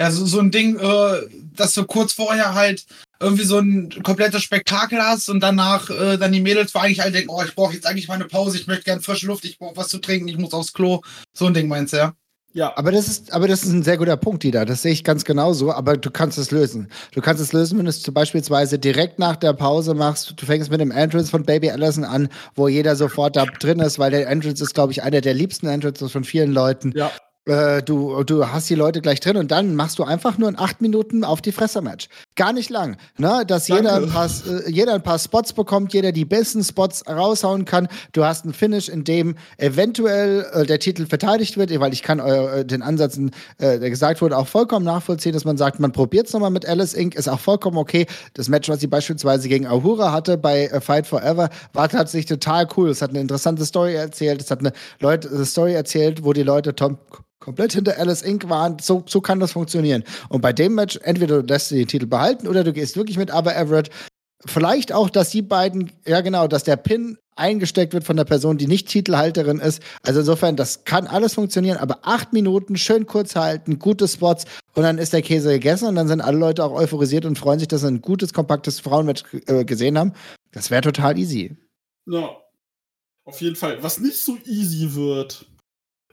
Ja, 0.00 0.10
so, 0.10 0.24
so 0.24 0.40
ein 0.40 0.50
Ding, 0.50 0.78
äh, 0.78 1.26
dass 1.54 1.74
du 1.74 1.84
kurz 1.84 2.14
vorher 2.14 2.54
halt 2.54 2.86
irgendwie 3.20 3.44
so 3.44 3.58
ein 3.58 3.90
komplettes 4.02 4.42
Spektakel 4.42 4.98
hast 4.98 5.28
und 5.28 5.40
danach 5.40 5.90
äh, 5.90 6.16
dann 6.16 6.32
die 6.32 6.40
Mädels 6.40 6.72
vor 6.72 6.80
eigentlich 6.80 7.02
alle 7.02 7.12
denken, 7.12 7.28
oh, 7.28 7.42
ich 7.44 7.54
brauche 7.54 7.74
jetzt 7.74 7.86
eigentlich 7.86 8.08
mal 8.08 8.14
eine 8.14 8.24
Pause, 8.24 8.56
ich 8.56 8.66
möchte 8.66 8.84
gerne 8.84 9.02
frische 9.02 9.26
Luft, 9.26 9.44
ich 9.44 9.58
brauche 9.58 9.76
was 9.76 9.88
zu 9.88 9.98
trinken, 9.98 10.28
ich 10.28 10.38
muss 10.38 10.54
aufs 10.54 10.72
Klo. 10.72 11.02
So 11.34 11.46
ein 11.46 11.54
Ding 11.54 11.68
meinst 11.68 11.92
du, 11.92 11.98
ja? 11.98 12.14
Ja. 12.52 12.72
Aber 12.76 12.92
das 12.92 13.08
ist, 13.08 13.32
aber 13.34 13.46
das 13.46 13.62
ist 13.62 13.72
ein 13.72 13.82
sehr 13.82 13.98
guter 13.98 14.16
Punkt, 14.16 14.42
Dieter. 14.42 14.64
Das 14.64 14.80
sehe 14.80 14.92
ich 14.92 15.04
ganz 15.04 15.24
genauso, 15.24 15.70
aber 15.70 15.98
du 15.98 16.10
kannst 16.10 16.38
es 16.38 16.50
lösen. 16.50 16.88
Du 17.12 17.20
kannst 17.20 17.42
es 17.42 17.52
lösen, 17.52 17.76
wenn 17.76 17.84
du 17.84 17.90
es 17.90 18.00
zum 18.00 18.14
beispielsweise 18.14 18.78
direkt 18.78 19.18
nach 19.18 19.36
der 19.36 19.52
Pause 19.52 19.92
machst. 19.92 20.32
Du 20.34 20.46
fängst 20.46 20.70
mit 20.70 20.80
dem 20.80 20.90
Entrance 20.90 21.30
von 21.30 21.44
Baby 21.44 21.70
Allison 21.70 22.04
an, 22.04 22.30
wo 22.54 22.68
jeder 22.68 22.96
sofort 22.96 23.36
da 23.36 23.44
drin 23.44 23.80
ist, 23.80 23.98
weil 23.98 24.10
der 24.10 24.28
Entrance 24.28 24.64
ist, 24.64 24.74
glaube 24.74 24.92
ich, 24.92 25.02
einer 25.02 25.20
der 25.20 25.34
liebsten 25.34 25.66
Entrances 25.66 26.10
von 26.10 26.24
vielen 26.24 26.52
Leuten. 26.52 26.92
Ja. 26.96 27.12
Äh, 27.46 27.82
du, 27.82 28.22
du 28.24 28.46
hast 28.46 28.68
die 28.68 28.74
Leute 28.74 29.00
gleich 29.00 29.18
drin 29.18 29.38
und 29.38 29.50
dann 29.50 29.74
machst 29.74 29.98
du 29.98 30.04
einfach 30.04 30.36
nur 30.36 30.48
ein 30.48 30.58
8 30.58 30.82
Minuten 30.82 31.24
auf 31.24 31.40
die 31.40 31.52
Fresse-Match. 31.52 32.08
gar 32.36 32.52
nicht 32.52 32.68
lang. 32.68 32.98
Ne? 33.16 33.44
Dass 33.46 33.68
jeder 33.68 33.94
ein, 33.94 34.10
paar, 34.10 34.26
äh, 34.26 34.70
jeder 34.70 34.94
ein 34.94 35.02
paar 35.02 35.18
Spots 35.18 35.54
bekommt, 35.54 35.94
jeder 35.94 36.12
die 36.12 36.26
besten 36.26 36.62
Spots 36.62 37.02
raushauen 37.08 37.64
kann. 37.64 37.88
Du 38.12 38.24
hast 38.24 38.44
ein 38.44 38.52
Finish, 38.52 38.90
in 38.90 39.04
dem 39.04 39.36
eventuell 39.56 40.46
äh, 40.52 40.66
der 40.66 40.78
Titel 40.80 41.06
verteidigt 41.06 41.56
wird, 41.56 41.78
weil 41.80 41.94
ich 41.94 42.02
kann 42.02 42.18
äh, 42.18 42.64
den 42.66 42.82
Ansatz, 42.82 43.16
äh, 43.16 43.30
der 43.78 43.88
gesagt 43.88 44.20
wurde, 44.20 44.36
auch 44.36 44.46
vollkommen 44.46 44.84
nachvollziehen, 44.84 45.32
dass 45.32 45.46
man 45.46 45.56
sagt, 45.56 45.80
man 45.80 45.92
probiert 45.92 46.26
es 46.26 46.34
nochmal 46.34 46.50
mit 46.50 46.66
Alice 46.66 46.92
Inc., 46.92 47.14
ist 47.14 47.28
auch 47.28 47.40
vollkommen 47.40 47.78
okay. 47.78 48.06
Das 48.34 48.50
Match, 48.50 48.68
was 48.68 48.80
sie 48.80 48.86
beispielsweise 48.86 49.48
gegen 49.48 49.66
Ahura 49.66 50.12
hatte 50.12 50.36
bei 50.36 50.68
Fight 50.80 51.06
Forever, 51.06 51.48
war 51.72 51.88
tatsächlich 51.88 52.26
total 52.26 52.68
cool. 52.76 52.90
Es 52.90 53.00
hat 53.00 53.10
eine 53.10 53.20
interessante 53.20 53.64
Story 53.64 53.94
erzählt, 53.94 54.42
es 54.42 54.50
hat 54.50 54.60
eine 54.60 54.72
Leute, 55.00 55.30
eine 55.30 55.46
Story 55.46 55.72
erzählt, 55.72 56.22
wo 56.22 56.34
die 56.34 56.42
Leute 56.42 56.74
Tom 56.74 56.98
komplett 57.40 57.72
hinter 57.72 57.98
Alice 57.98 58.22
Inc. 58.22 58.48
waren. 58.48 58.78
So, 58.80 59.02
so 59.06 59.20
kann 59.20 59.40
das 59.40 59.52
funktionieren. 59.52 60.04
Und 60.28 60.40
bei 60.42 60.52
dem 60.52 60.74
Match, 60.74 60.98
entweder 61.02 61.42
du 61.42 61.52
lässt 61.52 61.70
du 61.70 61.74
den 61.74 61.88
Titel 61.88 62.06
behalten 62.06 62.46
oder 62.46 62.62
du 62.62 62.72
gehst 62.72 62.96
wirklich 62.96 63.18
mit 63.18 63.30
Aber 63.30 63.56
Everett. 63.56 63.90
Vielleicht 64.46 64.92
auch, 64.92 65.10
dass 65.10 65.28
die 65.30 65.42
beiden, 65.42 65.92
ja 66.06 66.22
genau, 66.22 66.46
dass 66.46 66.64
der 66.64 66.76
Pin 66.76 67.18
eingesteckt 67.36 67.92
wird 67.92 68.04
von 68.04 68.16
der 68.16 68.24
Person, 68.24 68.56
die 68.56 68.66
nicht 68.66 68.88
Titelhalterin 68.88 69.58
ist. 69.58 69.82
Also 70.02 70.20
insofern, 70.20 70.56
das 70.56 70.84
kann 70.84 71.06
alles 71.06 71.34
funktionieren, 71.34 71.76
aber 71.78 72.00
acht 72.02 72.32
Minuten, 72.32 72.76
schön 72.76 73.06
kurz 73.06 73.36
halten, 73.36 73.78
gute 73.78 74.08
Spots 74.08 74.44
und 74.74 74.82
dann 74.82 74.98
ist 74.98 75.12
der 75.12 75.22
Käse 75.22 75.50
gegessen 75.50 75.88
und 75.88 75.94
dann 75.94 76.08
sind 76.08 76.20
alle 76.20 76.38
Leute 76.38 76.64
auch 76.64 76.72
euphorisiert 76.72 77.24
und 77.24 77.38
freuen 77.38 77.58
sich, 77.58 77.68
dass 77.68 77.82
sie 77.82 77.88
ein 77.88 78.00
gutes, 78.00 78.32
kompaktes 78.32 78.80
Frauenmatch 78.80 79.24
äh, 79.46 79.64
gesehen 79.64 79.98
haben. 79.98 80.12
Das 80.52 80.70
wäre 80.70 80.82
total 80.82 81.18
easy. 81.18 81.56
Ja, 82.06 82.30
auf 83.24 83.40
jeden 83.40 83.56
Fall. 83.56 83.82
Was 83.82 84.00
nicht 84.00 84.18
so 84.18 84.38
easy 84.46 84.94
wird, 84.94 85.46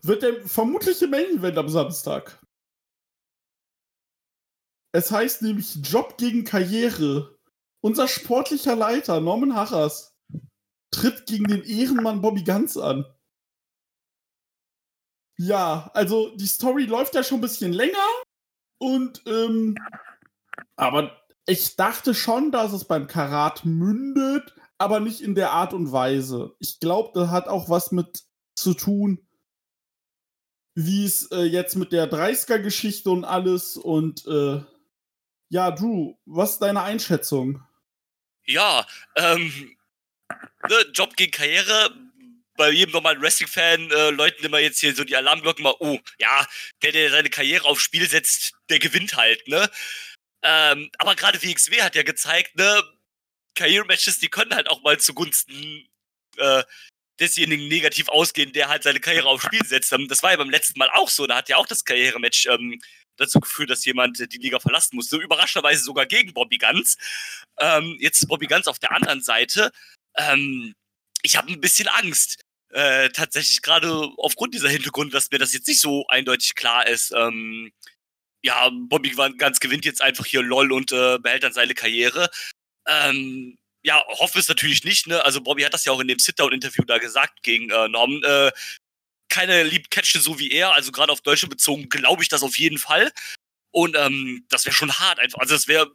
wird 0.01 0.23
der 0.23 0.41
vermutliche 0.47 1.07
Main 1.07 1.37
Event 1.37 1.57
am 1.57 1.69
Samstag. 1.69 2.39
Es 4.93 5.11
heißt 5.11 5.41
nämlich 5.41 5.75
Job 5.83 6.17
gegen 6.17 6.43
Karriere. 6.43 7.37
Unser 7.81 8.07
sportlicher 8.07 8.75
Leiter 8.75 9.21
Norman 9.21 9.55
Harras 9.55 10.17
tritt 10.91 11.25
gegen 11.25 11.45
den 11.45 11.63
Ehrenmann 11.63 12.21
Bobby 12.21 12.43
Ganz 12.43 12.77
an. 12.77 13.05
Ja, 15.37 15.91
also 15.93 16.35
die 16.35 16.47
Story 16.47 16.85
läuft 16.85 17.13
ja 17.13 17.23
schon 17.23 17.37
ein 17.37 17.41
bisschen 17.41 17.71
länger 17.71 17.97
und 18.79 19.21
ähm, 19.27 19.75
aber 20.75 21.15
ich 21.45 21.75
dachte 21.75 22.13
schon, 22.13 22.51
dass 22.51 22.73
es 22.73 22.85
beim 22.85 23.07
Karat 23.07 23.63
mündet, 23.63 24.55
aber 24.79 24.99
nicht 24.99 25.21
in 25.21 25.35
der 25.35 25.51
Art 25.51 25.73
und 25.73 25.91
Weise. 25.91 26.55
Ich 26.59 26.79
glaube, 26.79 27.11
das 27.13 27.29
hat 27.29 27.47
auch 27.47 27.69
was 27.69 27.91
mit 27.91 28.23
zu 28.55 28.73
tun, 28.73 29.26
wie 30.79 31.05
es 31.05 31.31
äh, 31.31 31.41
jetzt 31.41 31.75
mit 31.75 31.91
der 31.91 32.07
30er-Geschichte 32.07 33.09
und 33.09 33.25
alles 33.25 33.77
und 33.77 34.27
äh, 34.27 34.61
ja, 35.49 35.71
Drew, 35.71 36.13
was 36.25 36.51
ist 36.51 36.59
deine 36.59 36.83
Einschätzung? 36.83 37.63
Ja, 38.45 38.85
ähm, 39.15 39.75
ne, 40.69 40.75
Job 40.93 41.17
gegen 41.17 41.31
Karriere. 41.31 41.95
Bei 42.57 42.69
jedem 42.69 42.91
normalen 42.91 43.19
Wrestling-Fan 43.19 43.89
äh, 43.89 44.09
läuten 44.11 44.45
immer 44.45 44.59
jetzt 44.59 44.79
hier 44.79 44.93
so 44.93 45.03
die 45.03 45.15
Alarmglocken 45.15 45.63
mal, 45.63 45.73
oh, 45.79 45.97
ja, 46.19 46.45
der, 46.83 46.91
der 46.91 47.09
seine 47.09 47.31
Karriere 47.31 47.65
aufs 47.65 47.81
Spiel 47.81 48.07
setzt, 48.07 48.53
der 48.69 48.77
gewinnt 48.77 49.15
halt, 49.15 49.47
ne? 49.47 49.71
Ähm, 50.43 50.91
aber 50.99 51.15
gerade 51.15 51.41
WXW 51.41 51.81
hat 51.81 51.95
ja 51.95 52.03
gezeigt, 52.03 52.55
ne, 52.55 52.83
Karrierematches, 53.55 54.19
die 54.19 54.29
können 54.29 54.53
halt 54.53 54.69
auch 54.69 54.83
mal 54.83 54.99
zugunsten 54.99 55.87
äh, 56.37 56.63
desjenigen 57.19 57.67
negativ 57.67 58.09
ausgehen, 58.09 58.53
der 58.53 58.69
halt 58.69 58.83
seine 58.83 58.99
Karriere 58.99 59.27
aufs 59.27 59.45
Spiel 59.45 59.65
setzt. 59.65 59.91
Ähm, 59.93 60.07
das 60.07 60.23
war 60.23 60.31
ja 60.31 60.37
beim 60.37 60.49
letzten 60.49 60.79
Mal 60.79 60.89
auch 60.93 61.09
so. 61.09 61.27
Da 61.27 61.37
hat 61.37 61.49
ja 61.49 61.57
auch 61.57 61.67
das 61.67 61.85
Karrierematch 61.85 62.47
ähm, 62.47 62.79
dazu 63.17 63.39
geführt, 63.39 63.69
dass 63.69 63.85
jemand 63.85 64.19
die 64.19 64.37
Liga 64.37 64.59
verlassen 64.59 64.95
musste. 64.95 65.17
Überraschenderweise 65.17 65.83
sogar 65.83 66.05
gegen 66.05 66.33
Bobby 66.33 66.57
Guns. 66.57 66.97
Ähm, 67.59 67.97
jetzt 67.99 68.21
ist 68.21 68.27
Bobby 68.27 68.47
Guns 68.47 68.67
auf 68.67 68.79
der 68.79 68.91
anderen 68.91 69.21
Seite. 69.21 69.71
Ähm, 70.15 70.73
ich 71.23 71.35
habe 71.35 71.51
ein 71.51 71.61
bisschen 71.61 71.87
Angst. 71.87 72.41
Äh, 72.69 73.09
tatsächlich 73.09 73.61
gerade 73.61 73.89
aufgrund 74.17 74.53
dieser 74.53 74.69
Hintergrund, 74.69 75.13
dass 75.13 75.31
mir 75.31 75.39
das 75.39 75.53
jetzt 75.53 75.67
nicht 75.67 75.79
so 75.79 76.05
eindeutig 76.07 76.53
klar 76.55 76.85
ist. 76.85 77.13
Ähm, 77.15 77.71
ja, 78.43 78.69
Bobby 78.69 79.11
Guns 79.11 79.59
gewinnt 79.59 79.85
jetzt 79.85 80.01
einfach 80.01 80.25
hier 80.25 80.43
LOL 80.43 80.71
und 80.71 80.91
äh, 80.91 81.17
behält 81.17 81.43
dann 81.43 81.53
seine 81.53 81.73
Karriere. 81.73 82.29
Ähm, 82.87 83.57
ja, 83.87 84.03
hoffe 84.09 84.37
es 84.37 84.49
natürlich 84.49 84.83
nicht, 84.83 85.07
ne? 85.07 85.23
Also 85.23 85.39
Bobby 85.39 85.61
hat 85.63 85.73
das 85.73 85.85
ja 85.85 85.93
auch 85.93 86.01
in 86.01 86.09
dem 86.09 86.19
Sit-Down-Interview 86.19 86.83
da 86.83 86.97
gesagt 86.97 87.41
gegen 87.41 87.69
äh, 87.69 87.87
Norman. 87.87 88.21
Äh, 88.21 88.51
keine 89.29 89.63
liebt 89.63 89.91
Catchen 89.91 90.19
so 90.19 90.39
wie 90.39 90.51
er, 90.51 90.73
also 90.73 90.91
gerade 90.91 91.09
auf 91.09 91.21
Deutsche 91.21 91.47
bezogen, 91.47 91.87
glaube 91.87 92.21
ich 92.21 92.27
das 92.27 92.43
auf 92.43 92.57
jeden 92.57 92.79
Fall. 92.79 93.13
Und 93.71 93.95
ähm, 93.95 94.45
das 94.49 94.65
wäre 94.65 94.75
schon 94.75 94.91
hart 94.91 95.19
einfach. 95.19 95.39
Also 95.39 95.53
das 95.53 95.69
wäre, 95.69 95.89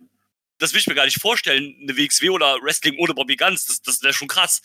das 0.56 0.72
will 0.72 0.80
ich 0.80 0.86
mir 0.86 0.94
gar 0.94 1.04
nicht 1.04 1.20
vorstellen, 1.20 1.76
eine 1.82 1.94
WXW 1.94 2.30
oder 2.30 2.56
Wrestling 2.62 2.96
ohne 2.98 3.12
Bobby 3.12 3.36
Guns. 3.36 3.66
Das, 3.66 3.82
das 3.82 4.02
wäre 4.02 4.14
schon 4.14 4.28
krass. 4.28 4.62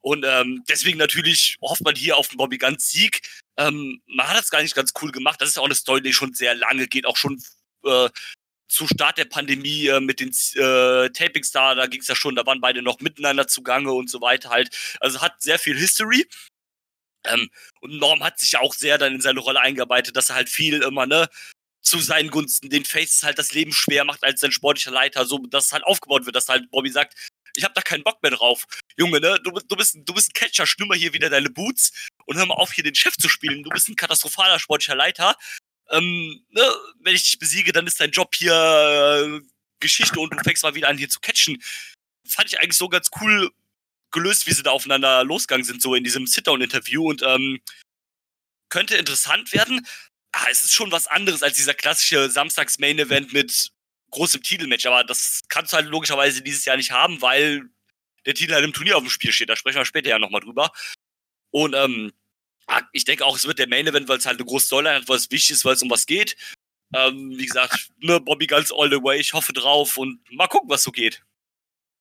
Und 0.00 0.24
ähm, 0.24 0.62
deswegen 0.68 0.98
natürlich 0.98 1.56
hofft 1.60 1.82
man 1.82 1.96
hier 1.96 2.16
auf 2.16 2.28
den 2.28 2.36
Bobby 2.36 2.58
Guns 2.58 2.90
Sieg. 2.90 3.22
Ähm, 3.56 4.00
man 4.06 4.28
hat 4.28 4.38
das 4.38 4.50
gar 4.50 4.62
nicht 4.62 4.76
ganz 4.76 4.92
cool 5.02 5.10
gemacht. 5.10 5.40
Das 5.40 5.48
ist 5.48 5.56
ja 5.56 5.62
auch 5.62 5.66
eine 5.66 5.74
Story, 5.74 6.00
die 6.00 6.12
schon 6.12 6.32
sehr 6.32 6.54
lange 6.54 6.86
geht, 6.86 7.06
auch 7.06 7.16
schon 7.16 7.42
äh, 7.84 8.08
zu 8.72 8.86
Start 8.88 9.18
der 9.18 9.26
Pandemie 9.26 9.86
äh, 9.86 10.00
mit 10.00 10.18
den 10.18 10.30
äh, 10.30 11.10
Tapings 11.10 11.50
da, 11.50 11.74
da 11.74 11.86
ging 11.86 12.00
es 12.00 12.08
ja 12.08 12.16
schon, 12.16 12.34
da 12.34 12.46
waren 12.46 12.60
beide 12.60 12.82
noch 12.82 13.00
miteinander 13.00 13.46
zugange 13.46 13.92
und 13.92 14.08
so 14.08 14.20
weiter 14.20 14.50
halt. 14.50 14.70
Also 15.00 15.20
hat 15.20 15.42
sehr 15.42 15.58
viel 15.58 15.78
History. 15.78 16.26
Ähm, 17.24 17.50
und 17.80 17.98
Norm 17.98 18.24
hat 18.24 18.40
sich 18.40 18.52
ja 18.52 18.60
auch 18.60 18.74
sehr 18.74 18.98
dann 18.98 19.14
in 19.14 19.20
seine 19.20 19.40
Rolle 19.40 19.60
eingearbeitet, 19.60 20.16
dass 20.16 20.30
er 20.30 20.36
halt 20.36 20.48
viel 20.48 20.82
immer, 20.82 21.06
ne, 21.06 21.28
zu 21.82 21.98
seinen 21.98 22.30
Gunsten 22.30 22.70
den 22.70 22.84
Faces 22.84 23.22
halt 23.22 23.38
das 23.38 23.52
Leben 23.52 23.72
schwer 23.72 24.04
macht 24.04 24.24
als 24.24 24.40
sein 24.40 24.52
sportlicher 24.52 24.90
Leiter, 24.90 25.26
so 25.26 25.38
dass 25.38 25.72
halt 25.72 25.84
aufgebaut 25.84 26.24
wird, 26.24 26.34
dass 26.34 26.48
halt 26.48 26.70
Bobby 26.70 26.90
sagt, 26.90 27.14
ich 27.54 27.64
hab 27.64 27.74
da 27.74 27.82
keinen 27.82 28.02
Bock 28.02 28.22
mehr 28.22 28.32
drauf. 28.32 28.64
Junge, 28.96 29.20
ne, 29.20 29.38
du, 29.44 29.50
du, 29.50 29.76
bist, 29.76 29.96
du 29.96 30.14
bist 30.14 30.30
ein 30.30 30.32
Catcher, 30.32 30.66
schnümmer 30.66 30.94
hier 30.94 31.12
wieder 31.12 31.28
deine 31.28 31.50
Boots 31.50 31.92
und 32.24 32.38
hör 32.38 32.46
mal 32.46 32.54
auf, 32.54 32.72
hier 32.72 32.84
den 32.84 32.94
Chef 32.94 33.14
zu 33.16 33.28
spielen. 33.28 33.62
Du 33.62 33.70
bist 33.70 33.88
ein 33.88 33.96
katastrophaler 33.96 34.58
sportlicher 34.58 34.94
Leiter 34.94 35.36
ähm, 35.92 36.44
ne, 36.50 36.62
wenn 37.00 37.14
ich 37.14 37.24
dich 37.24 37.38
besiege, 37.38 37.72
dann 37.72 37.86
ist 37.86 38.00
dein 38.00 38.10
Job 38.10 38.34
hier 38.34 38.52
äh, 38.52 39.40
Geschichte 39.80 40.18
und 40.18 40.32
du 40.32 40.38
fängst 40.42 40.62
mal 40.62 40.74
wieder 40.74 40.88
an, 40.88 40.98
hier 40.98 41.08
zu 41.08 41.20
catchen. 41.20 41.62
Fand 42.26 42.48
ich 42.48 42.60
eigentlich 42.60 42.78
so 42.78 42.88
ganz 42.88 43.10
cool 43.20 43.50
gelöst, 44.10 44.46
wie 44.46 44.52
sie 44.52 44.62
da 44.62 44.70
aufeinander 44.70 45.24
losgegangen 45.24 45.64
sind, 45.64 45.82
so 45.82 45.94
in 45.94 46.04
diesem 46.04 46.26
Sit-Down-Interview 46.26 47.08
und 47.08 47.22
ähm, 47.22 47.60
könnte 48.68 48.96
interessant 48.96 49.52
werden. 49.52 49.86
Ah, 50.32 50.46
es 50.50 50.62
ist 50.62 50.72
schon 50.72 50.92
was 50.92 51.06
anderes 51.06 51.42
als 51.42 51.56
dieser 51.56 51.74
klassische 51.74 52.30
Samstags-Main-Event 52.30 53.32
mit 53.32 53.70
großem 54.10 54.42
Titelmatch, 54.42 54.86
aber 54.86 55.04
das 55.04 55.42
kannst 55.48 55.72
du 55.72 55.76
halt 55.76 55.88
logischerweise 55.88 56.42
dieses 56.42 56.64
Jahr 56.64 56.76
nicht 56.76 56.90
haben, 56.90 57.20
weil 57.20 57.68
der 58.24 58.34
Titel 58.34 58.54
halt 58.54 58.64
im 58.64 58.72
Turnier 58.72 58.96
auf 58.96 59.02
dem 59.02 59.10
Spiel 59.10 59.32
steht. 59.32 59.48
Da 59.48 59.56
sprechen 59.56 59.78
wir 59.78 59.84
später 59.84 60.10
ja 60.10 60.18
nochmal 60.18 60.40
drüber. 60.40 60.70
Und 61.50 61.74
ähm, 61.74 62.12
ich 62.92 63.04
denke 63.04 63.24
auch, 63.24 63.36
es 63.36 63.46
wird 63.46 63.58
der 63.58 63.68
Main 63.68 63.86
Event, 63.86 64.08
weil 64.08 64.18
es 64.18 64.26
halt 64.26 64.38
eine 64.38 64.46
große 64.46 64.66
Storyline 64.66 64.96
hat, 64.96 65.08
weil 65.08 65.16
es 65.16 65.30
wichtig 65.30 65.52
ist, 65.52 65.64
weil 65.64 65.74
es 65.74 65.82
um 65.82 65.90
was 65.90 66.06
geht. 66.06 66.36
Ähm, 66.94 67.32
wie 67.36 67.46
gesagt, 67.46 67.90
ne, 68.00 68.20
Bobby 68.20 68.46
ganz 68.46 68.70
all 68.70 68.90
the 68.90 69.02
way, 69.02 69.18
ich 69.18 69.32
hoffe 69.32 69.52
drauf 69.52 69.96
und 69.96 70.20
mal 70.30 70.46
gucken, 70.46 70.68
was 70.68 70.82
so 70.82 70.90
geht. 70.90 71.22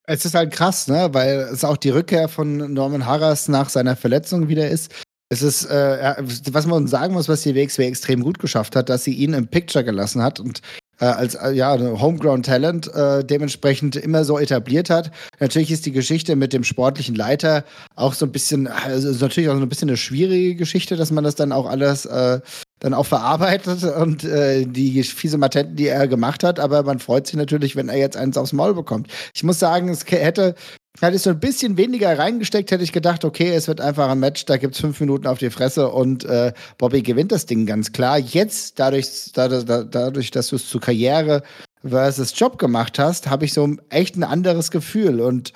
Es 0.08 0.26
ist 0.26 0.36
halt 0.36 0.52
krass, 0.52 0.88
ne, 0.88 1.10
weil 1.14 1.40
es 1.40 1.64
auch 1.64 1.78
die 1.78 1.90
Rückkehr 1.90 2.28
von 2.28 2.74
Norman 2.74 3.06
Harras 3.06 3.48
nach 3.48 3.70
seiner 3.70 3.96
Verletzung 3.96 4.50
wieder 4.50 4.70
ist. 4.70 4.94
Es 5.30 5.42
ist, 5.42 5.66
äh, 5.66 6.16
was 6.52 6.66
man 6.66 6.88
sagen 6.88 7.14
muss, 7.14 7.30
was 7.30 7.44
die 7.44 7.56
WXW 7.56 7.86
extrem 7.86 8.22
gut 8.22 8.40
geschafft 8.40 8.76
hat, 8.76 8.90
dass 8.90 9.06
sie 9.06 9.14
ihn 9.14 9.34
im 9.34 9.48
Picture 9.48 9.86
gelassen 9.86 10.22
hat 10.22 10.42
und 10.42 10.62
äh, 11.02 11.06
als 11.06 11.36
äh, 11.36 11.52
ja, 11.52 11.78
Homegrown 11.78 12.44
Talent 12.44 12.94
äh, 12.94 13.24
dementsprechend 13.26 13.96
immer 13.96 14.24
so 14.24 14.38
etabliert 14.40 14.90
hat. 14.90 15.12
Natürlich 15.40 15.72
ist 15.72 15.86
die 15.86 15.92
Geschichte 15.92 16.36
mit 16.36 16.54
dem 16.54 16.64
sportlichen 16.64 17.16
Leiter 17.16 17.66
auch 17.96 18.14
so 18.14 18.26
ein 18.26 18.32
bisschen, 18.32 18.68
also 18.68 19.26
natürlich 19.26 19.50
auch 19.50 19.56
so 19.56 19.62
ein 19.62 19.70
bisschen 19.70 19.90
eine 19.90 19.98
schwierige 19.98 20.56
Geschichte, 20.56 20.96
dass 20.96 21.12
man 21.12 21.24
das 21.24 21.36
dann 21.36 21.52
auch 21.52 21.66
alles 21.66 22.06
äh, 22.06 22.40
dann 22.80 22.94
auch 22.94 23.06
verarbeitet 23.06 23.84
und 23.98 24.24
äh, 24.24 24.66
die 24.66 25.04
fiese 25.04 25.38
Matenten, 25.38 25.76
die 25.76 25.88
er 25.88 26.08
gemacht 26.08 26.44
hat, 26.44 26.60
aber 26.60 26.84
man 26.84 27.00
freut 27.00 27.28
sich 27.28 27.36
natürlich, 27.36 27.76
wenn 27.76 27.90
er 27.90 27.98
jetzt 27.98 28.18
eins 28.18 28.38
aufs 28.38 28.54
Maul 28.54 28.76
bekommt. 28.76 29.08
Ich 29.34 29.44
muss 29.44 29.60
sagen, 29.60 29.90
es 29.90 30.06
hätte 30.08 30.56
Hätte 31.00 31.16
ich 31.16 31.22
so 31.22 31.30
ein 31.30 31.40
bisschen 31.40 31.78
weniger 31.78 32.18
reingesteckt, 32.18 32.70
hätte 32.70 32.84
ich 32.84 32.92
gedacht, 32.92 33.24
okay, 33.24 33.54
es 33.54 33.68
wird 33.68 33.80
einfach 33.80 34.10
ein 34.10 34.20
Match, 34.20 34.46
da 34.46 34.58
gibt 34.58 34.76
es 34.76 34.82
fünf 34.82 35.00
Minuten 35.00 35.26
auf 35.26 35.40
die 35.40 35.50
Fresse 35.50 35.90
und 35.90 36.26
äh, 36.26 36.52
Bobby 36.78 37.02
gewinnt 37.02 37.32
das 37.32 37.46
Ding 37.46 37.66
ganz 37.66 37.94
klar. 37.94 38.20
Jetzt, 38.20 38.78
dadurch, 38.78 39.32
dadurch, 39.34 39.66
dadurch 39.66 40.32
dass 40.32 40.50
du 40.50 40.58
es 40.58 40.68
zu 40.68 40.80
Karriere 40.80 41.44
versus 41.84 42.38
Job 42.38 42.58
gemacht 42.60 43.00
hast, 43.00 43.30
habe 43.30 43.46
ich 43.46 43.54
so 43.54 43.76
echt 43.90 44.18
ein 44.18 44.24
anderes 44.24 44.70
Gefühl. 44.70 45.22
Und 45.22 45.54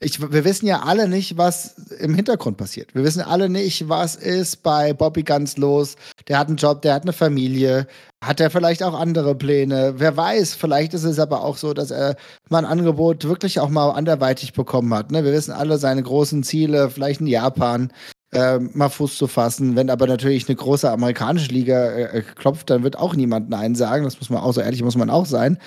ich, 0.00 0.20
wir 0.20 0.44
wissen 0.44 0.66
ja 0.66 0.82
alle 0.82 1.08
nicht, 1.08 1.36
was 1.38 1.74
im 1.98 2.14
Hintergrund 2.14 2.56
passiert. 2.56 2.94
Wir 2.94 3.02
wissen 3.02 3.20
alle 3.20 3.48
nicht, 3.48 3.88
was 3.88 4.14
ist 4.14 4.62
bei 4.62 4.92
Bobby 4.92 5.24
ganz 5.24 5.56
los. 5.56 5.96
Der 6.28 6.38
hat 6.38 6.46
einen 6.46 6.56
Job, 6.56 6.82
der 6.82 6.94
hat 6.94 7.02
eine 7.02 7.12
Familie. 7.12 7.88
Hat 8.24 8.40
er 8.40 8.50
vielleicht 8.50 8.84
auch 8.84 8.94
andere 8.94 9.34
Pläne? 9.34 9.94
Wer 9.96 10.16
weiß, 10.16 10.54
vielleicht 10.54 10.94
ist 10.94 11.02
es 11.02 11.18
aber 11.18 11.42
auch 11.42 11.56
so, 11.56 11.74
dass 11.74 11.90
er 11.90 12.14
mal 12.48 12.58
ein 12.58 12.64
Angebot 12.64 13.24
wirklich 13.24 13.58
auch 13.58 13.70
mal 13.70 13.90
anderweitig 13.90 14.52
bekommen 14.52 14.94
hat. 14.94 15.10
Ne? 15.10 15.24
Wir 15.24 15.32
wissen 15.32 15.52
alle 15.52 15.78
seine 15.78 16.02
großen 16.02 16.44
Ziele, 16.44 16.90
vielleicht 16.90 17.20
in 17.20 17.26
Japan. 17.26 17.92
Äh, 18.30 18.58
mal 18.58 18.90
Fuß 18.90 19.16
zu 19.16 19.26
fassen. 19.26 19.74
Wenn 19.74 19.88
aber 19.88 20.06
natürlich 20.06 20.48
eine 20.48 20.56
große 20.56 20.90
amerikanische 20.90 21.50
Liga 21.50 21.90
äh, 21.92 22.22
klopft, 22.22 22.68
dann 22.68 22.82
wird 22.82 22.98
auch 22.98 23.14
niemand 23.14 23.48
Nein 23.48 23.74
sagen. 23.74 24.04
Das 24.04 24.20
muss 24.20 24.28
man 24.28 24.42
auch 24.42 24.52
so 24.52 24.60
ehrlich 24.60 24.82
muss 24.82 24.96
man 24.96 25.08
auch 25.08 25.24
sein. 25.24 25.58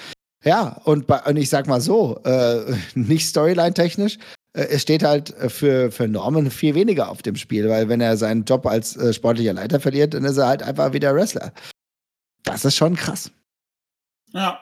Ja, 0.43 0.81
und, 0.85 1.07
bei, 1.07 1.21
und 1.21 1.37
ich 1.37 1.49
sag 1.49 1.67
mal 1.67 1.81
so, 1.81 2.19
äh, 2.23 2.75
nicht 2.95 3.27
storyline-technisch, 3.27 4.17
äh, 4.53 4.63
es 4.63 4.81
steht 4.81 5.03
halt 5.03 5.35
äh, 5.37 5.49
für, 5.49 5.91
für 5.91 6.07
Norman 6.07 6.49
viel 6.51 6.75
weniger 6.75 7.09
auf 7.09 7.21
dem 7.21 7.35
Spiel, 7.35 7.69
weil 7.69 7.89
wenn 7.89 8.01
er 8.01 8.17
seinen 8.17 8.43
Job 8.43 8.65
als 8.65 8.95
äh, 8.97 9.13
sportlicher 9.13 9.53
Leiter 9.53 9.79
verliert, 9.79 10.13
dann 10.13 10.25
ist 10.25 10.37
er 10.37 10.47
halt 10.47 10.63
einfach 10.63 10.93
wieder 10.93 11.15
Wrestler. 11.15 11.53
Das 12.43 12.65
ist 12.65 12.75
schon 12.75 12.95
krass. 12.95 13.31
Ja. 14.33 14.61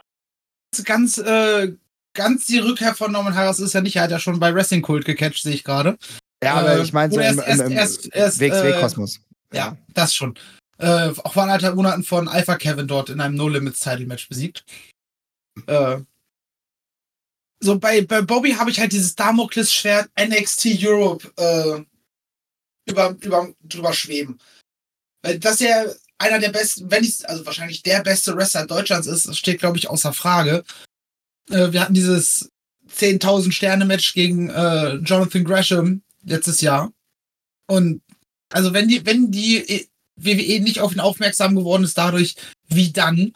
Ganz, 0.84 1.18
äh, 1.18 1.74
ganz 2.14 2.46
die 2.46 2.60
Rückkehr 2.60 2.94
von 2.94 3.12
Norman 3.12 3.34
Harris 3.34 3.60
ist 3.60 3.74
ja 3.74 3.82
nicht, 3.82 3.96
er 3.96 4.04
hat 4.04 4.12
ja 4.12 4.20
schon 4.20 4.40
bei 4.40 4.54
Wrestling 4.54 4.82
Kult 4.82 5.06
gecatcht, 5.06 5.42
sehe 5.42 5.54
ich 5.54 5.64
gerade. 5.64 5.98
Ja, 6.44 6.56
aber 6.56 6.78
Äh, 6.78 6.84
ich 6.84 6.94
meine 6.94 7.14
so 7.14 7.20
im, 7.20 7.40
im, 7.40 7.60
im 7.60 7.78
WXW-Kosmos. 7.78 9.22
Ja, 9.54 9.78
das 9.94 10.14
schon. 10.14 10.36
Auch 10.78 11.34
vor 11.34 11.44
anderthalb 11.44 11.76
Monaten 11.76 12.04
von 12.04 12.30
Alpha 12.30 12.56
Kevin 12.56 12.88
dort 12.88 13.10
in 13.10 13.20
einem 13.20 13.36
No-Limits-Title-Match 13.36 14.30
besiegt. 14.30 14.64
Äh, 15.68 16.00
so 17.62 17.78
bei, 17.78 18.02
bei 18.02 18.22
Bobby 18.22 18.52
habe 18.52 18.72
ich 18.72 18.80
halt 18.80 18.92
dieses 18.92 19.16
Damoklesschwert 19.16 20.10
NXT 20.18 20.68
Europe 20.82 21.32
äh, 21.38 21.84
über, 22.90 23.16
über, 23.22 23.54
drüber 23.64 23.94
schweben. 23.94 24.40
Weil 25.22 25.40
das 25.40 25.60
ja 25.60 25.86
einer 26.18 26.40
der 26.40 26.50
besten, 26.50 26.90
wenn 26.90 27.02
nicht, 27.02 27.28
also 27.28 27.46
wahrscheinlich 27.46 27.84
der 27.84 28.02
beste 28.02 28.36
Wrestler 28.36 28.66
Deutschlands 28.66 29.08
ist, 29.08 29.28
das 29.28 29.38
steht, 29.38 29.60
glaube 29.60 29.78
ich, 29.78 29.90
außer 29.90 30.14
Frage. 30.14 30.64
Äh, 31.50 31.72
wir 31.72 31.82
hatten 31.82 31.94
dieses 31.94 32.50
10.000 32.90 33.52
Sterne-Match 33.52 34.14
gegen 34.14 34.50
äh, 34.50 34.96
Jonathan 34.96 35.44
Gresham 35.44 36.02
letztes 36.24 36.62
Jahr. 36.62 36.92
Und 37.68 38.02
also 38.52 38.74
wenn 38.74 38.88
die, 38.88 39.06
wenn 39.06 39.32
die 39.32 39.88
WWE 40.16 40.60
nicht 40.62 40.80
auf 40.80 40.94
ihn 40.94 41.00
aufmerksam 41.00 41.56
geworden 41.56 41.84
ist 41.84 41.98
dadurch, 41.98 42.36
wie 42.68 42.92
dann? 42.92 43.34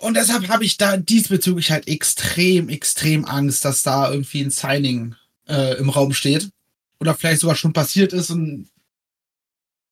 Und 0.00 0.14
deshalb 0.14 0.48
habe 0.48 0.64
ich 0.64 0.78
da 0.78 0.96
diesbezüglich 0.96 1.70
halt 1.70 1.86
extrem, 1.86 2.70
extrem 2.70 3.26
Angst, 3.26 3.66
dass 3.66 3.82
da 3.82 4.10
irgendwie 4.10 4.40
ein 4.40 4.50
Signing 4.50 5.14
äh, 5.46 5.76
im 5.76 5.90
Raum 5.90 6.14
steht. 6.14 6.50
Oder 7.00 7.14
vielleicht 7.14 7.40
sogar 7.40 7.54
schon 7.54 7.74
passiert 7.74 8.14
ist 8.14 8.30
und 8.30 8.70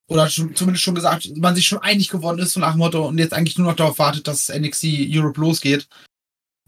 oder 0.06 0.30
schon, 0.30 0.54
zumindest 0.54 0.82
schon 0.82 0.94
gesagt, 0.94 1.36
man 1.36 1.54
sich 1.54 1.66
schon 1.66 1.82
einig 1.82 2.08
geworden 2.08 2.38
ist, 2.38 2.54
so 2.54 2.60
nach 2.60 2.74
Motto, 2.74 3.06
und 3.06 3.18
jetzt 3.18 3.34
eigentlich 3.34 3.58
nur 3.58 3.66
noch 3.66 3.76
darauf 3.76 3.98
wartet, 3.98 4.26
dass 4.26 4.48
NXT 4.48 4.86
Europe 5.10 5.38
losgeht. 5.38 5.86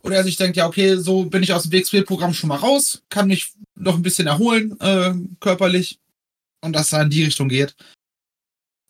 Oder 0.03 0.17
er 0.17 0.25
sich 0.25 0.37
denkt, 0.37 0.59
ja, 0.59 0.67
okay, 0.67 0.97
so 0.97 1.25
bin 1.25 1.43
ich 1.43 1.55
aus 1.55 1.63
dem 1.63 1.73
WXW-Programm 1.73 2.35
schon 2.35 2.49
mal 2.49 2.57
raus, 2.57 3.03
kann 3.09 3.29
mich 3.29 3.53
noch 3.75 3.95
ein 3.95 4.03
bisschen 4.03 4.27
erholen, 4.27 4.79
äh, 4.81 5.15
körperlich. 5.41 5.99
Und 6.61 6.75
dass 6.75 6.91
da 6.91 7.01
in 7.01 7.09
die 7.09 7.25
Richtung 7.25 7.49
geht. 7.49 7.75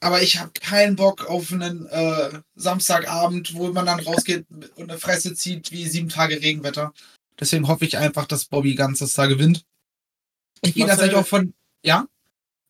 Aber 0.00 0.22
ich 0.22 0.38
habe 0.38 0.50
keinen 0.52 0.96
Bock 0.96 1.26
auf 1.26 1.52
einen 1.52 1.86
äh, 1.86 2.40
Samstagabend, 2.54 3.54
wo 3.54 3.68
man 3.68 3.84
dann 3.84 4.00
rausgeht 4.00 4.46
und 4.76 4.90
eine 4.90 4.98
Fresse 4.98 5.34
zieht 5.34 5.72
wie 5.72 5.86
sieben 5.86 6.08
Tage 6.08 6.40
Regenwetter. 6.40 6.94
Deswegen 7.38 7.68
hoffe 7.68 7.84
ich 7.84 7.98
einfach, 7.98 8.26
dass 8.26 8.46
Bobby 8.46 8.74
Ganzes 8.74 9.12
da 9.12 9.26
gewinnt. 9.26 9.64
Ich 10.62 10.74
gehe 10.74 10.86
tatsächlich 10.86 11.16
auch 11.16 11.26
von. 11.26 11.54
Ja? 11.82 12.06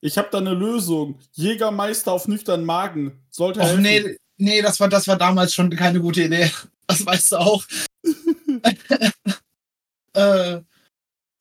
Ich 0.01 0.18
habe 0.18 0.28
da 0.31 0.39
eine 0.39 0.55
Lösung. 0.55 1.18
Jägermeister 1.33 2.12
auf 2.12 2.26
nüchtern 2.26 2.64
Magen. 2.64 3.12
Sollte 3.31 3.61
Och 3.61 3.78
nee, 3.78 4.16
nee, 4.37 4.62
das 4.62 4.81
war, 4.81 4.89
das 4.89 5.07
war 5.07 5.16
damals 5.16 5.55
schon 5.55 5.70
keine 5.70 6.01
gute 6.01 6.24
Idee. 6.24 6.51
Das 6.91 7.07
weißt 7.07 7.31
du 7.31 7.37
auch. 7.37 7.64
äh, 10.14 10.61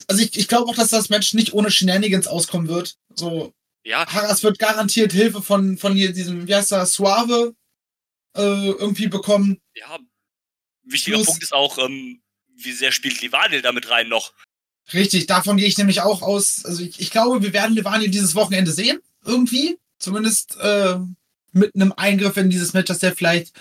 also 0.06 0.22
ich, 0.22 0.38
ich 0.38 0.46
glaube 0.46 0.70
auch, 0.70 0.76
dass 0.76 0.90
das 0.90 1.08
Match 1.08 1.34
nicht 1.34 1.54
ohne 1.54 1.72
Shenanigans 1.72 2.28
auskommen 2.28 2.68
wird. 2.68 2.94
So, 3.16 3.52
Ja, 3.84 4.06
Haras 4.06 4.42
wird 4.42 4.58
garantiert 4.58 5.12
Hilfe 5.12 5.42
von, 5.42 5.78
von 5.78 5.94
hier 5.94 6.12
diesem, 6.12 6.46
wie 6.46 6.54
heißt 6.54 6.70
der, 6.70 6.86
Suave 6.86 7.54
äh, 8.36 8.40
irgendwie 8.70 9.08
bekommen. 9.08 9.60
ja. 9.74 9.98
Wichtiger 10.82 11.16
Plus- 11.16 11.26
Punkt 11.26 11.42
ist 11.42 11.52
auch, 11.52 11.78
ähm, 11.78 12.20
wie 12.48 12.72
sehr 12.72 12.90
spielt 12.92 13.20
Livanil 13.20 13.62
damit 13.62 13.90
rein 13.90 14.08
noch? 14.08 14.32
Richtig, 14.92 15.26
davon 15.26 15.56
gehe 15.56 15.66
ich 15.66 15.78
nämlich 15.78 16.00
auch 16.00 16.22
aus. 16.22 16.64
Also 16.64 16.82
ich, 16.82 16.98
ich 17.00 17.10
glaube, 17.10 17.42
wir 17.42 17.52
werden 17.52 17.76
Levani 17.76 18.10
dieses 18.10 18.34
Wochenende 18.34 18.72
sehen. 18.72 19.00
Irgendwie. 19.24 19.78
Zumindest 19.98 20.56
äh, 20.56 20.98
mit 21.52 21.74
einem 21.74 21.92
Eingriff 21.92 22.36
in 22.38 22.50
dieses 22.50 22.72
Match, 22.72 22.88
dass 22.88 22.98
der 22.98 23.14
vielleicht 23.14 23.52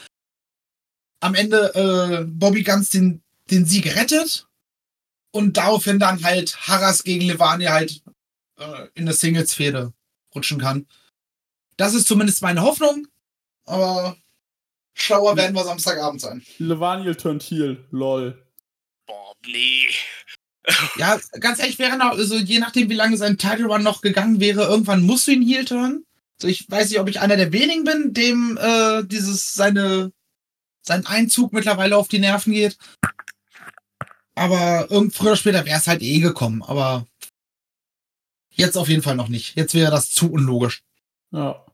am 1.19 1.35
Ende 1.35 1.75
äh, 1.75 2.25
Bobby 2.25 2.63
Guns 2.63 2.89
den, 2.89 3.21
den 3.51 3.65
Sieg 3.65 3.95
rettet. 3.95 4.47
Und 5.31 5.57
daraufhin 5.57 5.99
dann 5.99 6.23
halt 6.23 6.57
Harras 6.67 7.03
gegen 7.03 7.25
Levani 7.25 7.65
halt 7.65 8.01
äh, 8.57 8.87
in 8.95 9.05
der 9.05 9.13
Singles-Fehde 9.13 9.93
rutschen 10.39 10.59
kann. 10.59 10.87
Das 11.77 11.93
ist 11.93 12.07
zumindest 12.07 12.41
meine 12.41 12.61
Hoffnung. 12.61 13.07
Aber 13.65 14.17
schlauer 14.93 15.37
werden 15.37 15.55
wir 15.55 15.63
Samstagabend 15.63 16.21
sein. 16.21 16.43
Levaniel 16.57 17.15
turned 17.15 17.43
heel. 17.43 17.85
Lol. 17.91 18.41
Boah, 19.05 19.33
nee. 19.45 19.87
Ja, 20.97 21.19
ganz 21.39 21.59
ehrlich, 21.59 21.79
wäre 21.79 21.97
noch, 21.97 22.11
also 22.11 22.35
je 22.35 22.59
nachdem, 22.59 22.89
wie 22.89 22.95
lange 22.95 23.17
sein 23.17 23.37
Title 23.37 23.65
Run 23.65 23.83
noch 23.83 24.01
gegangen 24.01 24.39
wäre, 24.39 24.63
irgendwann 24.63 25.01
musst 25.03 25.27
du 25.27 25.31
ihn 25.31 25.41
Heel 25.41 25.65
turnen. 25.65 26.05
So, 26.41 26.47
ich 26.47 26.69
weiß 26.69 26.89
nicht, 26.89 26.99
ob 26.99 27.09
ich 27.09 27.19
einer 27.19 27.37
der 27.37 27.51
wenigen 27.51 27.83
bin, 27.83 28.13
dem 28.13 28.57
äh, 28.61 29.03
dieses 29.03 29.53
seine 29.53 30.11
sein 30.81 31.05
Einzug 31.05 31.53
mittlerweile 31.53 31.97
auf 31.97 32.07
die 32.07 32.19
Nerven 32.19 32.53
geht. 32.53 32.77
Aber 34.35 34.87
irgend 34.89 35.13
früher 35.13 35.29
oder 35.31 35.37
später 35.37 35.65
wäre 35.65 35.79
es 35.79 35.87
halt 35.87 36.01
eh 36.01 36.19
gekommen. 36.19 36.63
Aber 36.63 37.05
jetzt 38.59 38.77
auf 38.77 38.89
jeden 38.89 39.01
Fall 39.01 39.15
noch 39.15 39.29
nicht. 39.29 39.55
Jetzt 39.55 39.73
wäre 39.73 39.91
das 39.91 40.11
zu 40.11 40.31
unlogisch. 40.31 40.83
Ja. 41.31 41.65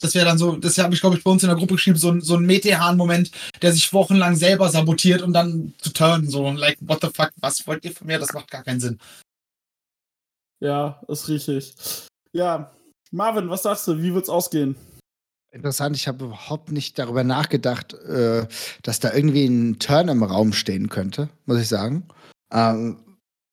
Das 0.00 0.14
wäre 0.14 0.26
dann 0.26 0.36
so, 0.36 0.56
das 0.56 0.76
habe 0.76 0.92
ich, 0.92 1.00
glaube 1.00 1.16
ich, 1.16 1.24
bei 1.24 1.30
uns 1.30 1.42
in 1.42 1.48
der 1.48 1.56
Gruppe 1.56 1.74
geschrieben, 1.74 1.96
so 1.96 2.10
ein, 2.10 2.20
so 2.20 2.36
ein 2.36 2.44
Metehan-Moment, 2.44 3.30
der 3.62 3.72
sich 3.72 3.92
wochenlang 3.94 4.36
selber 4.36 4.68
sabotiert 4.68 5.22
und 5.22 5.32
dann 5.32 5.74
zu 5.78 5.90
turnen. 5.90 6.28
So, 6.28 6.50
like, 6.50 6.76
what 6.80 7.00
the 7.00 7.08
fuck, 7.08 7.32
was 7.36 7.66
wollt 7.66 7.84
ihr 7.84 7.92
von 7.92 8.06
mir? 8.06 8.18
Das 8.18 8.34
macht 8.34 8.50
gar 8.50 8.62
keinen 8.62 8.80
Sinn. 8.80 8.98
Ja, 10.60 11.00
ist 11.08 11.28
richtig. 11.28 11.74
Ja. 12.32 12.70
Marvin, 13.10 13.48
was 13.48 13.62
sagst 13.62 13.88
du? 13.88 14.02
Wie 14.02 14.12
wird's 14.12 14.28
ausgehen? 14.28 14.76
Interessant, 15.50 15.96
ich 15.96 16.06
habe 16.08 16.26
überhaupt 16.26 16.70
nicht 16.70 16.98
darüber 16.98 17.24
nachgedacht, 17.24 17.94
äh, 17.94 18.46
dass 18.82 19.00
da 19.00 19.14
irgendwie 19.14 19.46
ein 19.46 19.78
Turn 19.78 20.08
im 20.08 20.22
Raum 20.22 20.52
stehen 20.52 20.90
könnte, 20.90 21.30
muss 21.46 21.60
ich 21.60 21.68
sagen. 21.68 22.06
Ähm, 22.52 22.98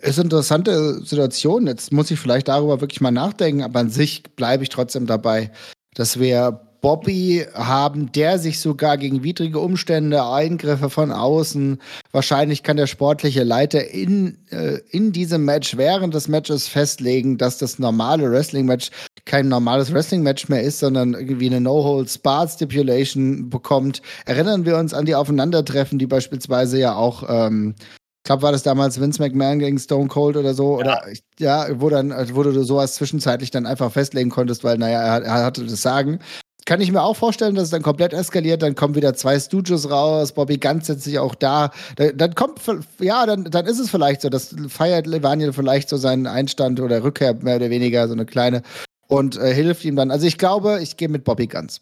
ist 0.04 0.20
eine 0.20 0.26
interessante 0.26 1.04
Situation. 1.04 1.68
Jetzt 1.68 1.92
muss 1.92 2.12
ich 2.12 2.20
vielleicht 2.20 2.48
darüber 2.48 2.82
wirklich 2.82 3.02
mal 3.02 3.12
nachdenken, 3.12 3.64
aber 3.64 3.80
an 3.80 3.90
sich 3.90 4.24
bleibe 4.36 4.64
ich 4.64 4.70
trotzdem 4.70 5.06
dabei, 5.06 5.52
dass 5.96 6.20
wir 6.20 6.60
Bobby 6.84 7.46
haben, 7.54 8.12
der 8.12 8.38
sich 8.38 8.60
sogar 8.60 8.98
gegen 8.98 9.24
widrige 9.24 9.60
Umstände, 9.60 10.26
Eingriffe 10.26 10.90
von 10.90 11.14
außen, 11.14 11.82
wahrscheinlich 12.12 12.62
kann 12.62 12.76
der 12.76 12.88
sportliche 12.88 13.44
Leiter 13.44 13.90
in, 13.90 14.38
äh, 14.52 14.80
in 14.90 15.14
diesem 15.14 15.46
Match 15.46 15.78
während 15.78 16.14
des 16.14 16.28
Matches 16.28 16.68
festlegen, 16.68 17.38
dass 17.38 17.58
das 17.58 17.80
normale 17.80 18.30
Wrestling-Match 18.30 18.90
kein 19.24 19.48
normales 19.48 19.94
Wrestling-Match 19.94 20.50
mehr 20.50 20.62
ist, 20.62 20.80
sondern 20.80 21.14
irgendwie 21.14 21.48
eine 21.48 21.62
No-Hold-Spart-Stipulation 21.62 23.50
bekommt. 23.50 24.02
Erinnern 24.26 24.66
wir 24.66 24.78
uns 24.78 24.94
an 24.94 25.06
die 25.06 25.16
Aufeinandertreffen, 25.16 26.00
die 26.00 26.08
beispielsweise 26.08 26.80
ja 26.80 26.96
auch, 26.96 27.24
ähm, 27.30 27.76
ich 28.24 28.26
glaube, 28.26 28.44
war 28.44 28.54
das 28.54 28.64
damals 28.64 29.02
Vince 29.02 29.22
McMahon 29.22 29.60
gegen 29.60 29.78
Stone 29.78 30.08
Cold 30.08 30.38
oder 30.38 30.54
so, 30.54 30.78
oder 30.78 31.04
ja, 31.40 31.68
wo 31.82 31.90
dann, 31.90 32.14
wo 32.34 32.42
du 32.42 32.64
sowas 32.64 32.96
zwischenzeitlich 32.96 33.52
dann 33.52 33.66
einfach 33.66 33.92
festlegen 33.92 34.30
konntest, 34.30 34.64
weil, 34.64 34.78
naja, 34.78 35.02
er, 35.02 35.24
er 35.24 35.44
hatte 35.44 35.66
das 35.66 35.82
Sagen. 35.82 36.20
Kann 36.66 36.80
ich 36.80 36.90
mir 36.90 37.02
auch 37.02 37.18
vorstellen, 37.18 37.54
dass 37.56 37.66
es 37.66 37.70
dann 37.72 37.82
komplett 37.82 38.14
eskaliert, 38.14 38.62
dann 38.62 38.76
kommen 38.76 38.96
wieder 38.96 39.14
zwei 39.14 39.38
Stooges 39.38 39.90
raus, 39.90 40.32
Bobby 40.32 40.58
Ganz 40.58 40.88
setzt 40.88 41.04
sich 41.04 41.20
auch 41.20 41.36
da. 41.36 41.72
Dann, 41.98 42.16
dann 42.16 42.34
kommt, 42.34 42.62
ja, 43.02 43.26
dann, 43.26 43.44
dann 43.44 43.66
ist 43.66 43.80
es 43.80 43.90
vielleicht 43.90 44.22
so, 44.22 44.30
das 44.30 44.56
feiert 44.70 45.06
Levaniel 45.06 45.52
vielleicht 45.52 45.90
so 45.90 45.98
seinen 45.98 46.26
Einstand 46.26 46.80
oder 46.80 47.04
Rückkehr 47.04 47.34
mehr 47.34 47.58
oder 47.58 47.70
weniger, 47.70 48.08
so 48.08 48.14
eine 48.14 48.26
kleine 48.26 48.62
und 49.08 49.36
äh, 49.36 49.54
hilft 49.54 49.84
ihm 49.84 49.98
dann. 49.98 50.12
Also 50.12 50.26
ich 50.26 50.38
glaube, 50.38 50.80
ich 50.82 50.96
gehe 50.96 51.10
mit 51.10 51.26
Bobby 51.26 51.48
Ganz. 51.48 51.82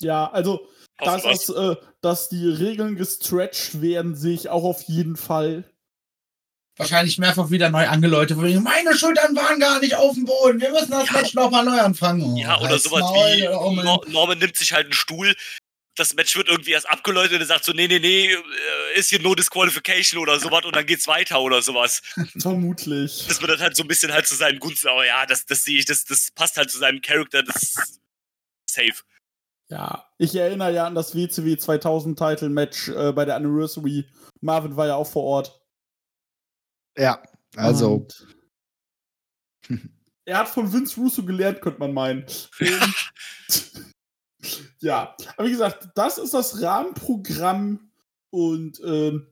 Ja, 0.00 0.28
also, 0.32 0.58
dass, 1.04 1.22
das, 1.22 1.48
äh, 1.48 1.76
dass 2.00 2.28
die 2.28 2.48
Regeln 2.48 2.96
gestretched 2.96 3.80
werden, 3.80 4.14
sehe 4.14 4.34
ich 4.34 4.48
auch 4.48 4.64
auf 4.64 4.82
jeden 4.82 5.16
Fall. 5.16 5.64
wahrscheinlich 6.76 7.18
mehrfach 7.18 7.50
wieder 7.50 7.70
neu 7.70 7.86
angeläutet. 7.86 8.36
wo 8.38 8.44
ich, 8.44 8.58
Meine 8.60 8.96
Schultern 8.96 9.36
waren 9.36 9.60
gar 9.60 9.80
nicht 9.80 9.94
auf 9.94 10.14
dem 10.14 10.24
Boden. 10.24 10.60
Wir 10.60 10.70
müssen 10.70 10.90
das 10.90 11.10
Match 11.10 11.34
nochmal 11.34 11.64
neu 11.64 11.78
anfangen. 11.80 12.22
Oh, 12.22 12.36
Ja, 12.36 12.60
oder 12.60 12.78
sowas 12.78 13.00
Maul, 13.00 13.36
wie 13.36 13.48
oh 13.48 13.70
Mann. 13.70 13.84
Nor 13.84 14.04
Norman 14.08 14.38
nimmt 14.38 14.56
sich 14.56 14.72
halt 14.72 14.86
einen 14.86 14.94
Stuhl. 14.94 15.34
Das 15.94 16.14
Match 16.14 16.34
wird 16.36 16.48
irgendwie 16.48 16.70
erst 16.70 16.88
abgeläutet 16.88 17.34
und 17.34 17.40
er 17.40 17.46
sagt 17.46 17.66
so, 17.66 17.72
nee, 17.72 17.86
nee, 17.86 17.98
nee, 17.98 18.32
äh, 18.32 18.38
ist 18.94 19.10
hier 19.10 19.20
no 19.20 19.34
disqualification 19.34 20.18
oder 20.22 20.40
sowas 20.40 20.64
und 20.64 20.74
dann 20.74 20.86
geht's 20.86 21.06
weiter 21.06 21.38
oder 21.42 21.60
sowas. 21.60 22.00
Vermutlich. 22.38 23.26
Das 23.28 23.42
wird 23.42 23.50
dann 23.50 23.60
halt 23.60 23.76
so 23.76 23.82
ein 23.84 23.88
bisschen 23.88 24.10
halt 24.10 24.26
zu 24.26 24.34
seinen 24.34 24.58
Gunsten, 24.58 24.88
aber 24.88 25.04
ja, 25.04 25.26
das, 25.26 25.44
das 25.44 25.64
sehe 25.64 25.78
ich, 25.78 25.84
das, 25.84 26.04
das 26.06 26.30
passt 26.34 26.56
halt 26.56 26.70
zu 26.70 26.78
seinem 26.78 27.02
Charakter, 27.02 27.42
das 27.42 27.62
ist 27.62 28.00
safe. 28.66 29.02
Ja, 29.72 30.06
ich 30.18 30.34
erinnere 30.36 30.74
ja 30.74 30.86
an 30.86 30.94
das 30.94 31.14
WCW 31.14 31.56
2000 31.56 32.18
Title 32.18 32.50
Match 32.50 32.88
äh, 32.90 33.10
bei 33.12 33.24
der 33.24 33.36
Anniversary. 33.36 34.06
Marvin 34.42 34.76
war 34.76 34.86
ja 34.86 34.96
auch 34.96 35.06
vor 35.06 35.22
Ort. 35.24 35.62
Ja, 36.96 37.22
also. 37.56 38.06
Er 40.24 40.38
hat 40.38 40.48
von 40.48 40.72
Vince 40.72 41.00
Russo 41.00 41.24
gelernt, 41.24 41.60
könnte 41.62 41.80
man 41.80 41.92
meinen. 41.92 42.26
Ja, 44.80 45.16
aber 45.36 45.46
wie 45.46 45.52
gesagt, 45.52 45.88
das 45.94 46.18
ist 46.18 46.34
das 46.34 46.60
Rahmenprogramm 46.60 47.90
Und 48.30 48.80
ähm, 48.84 49.28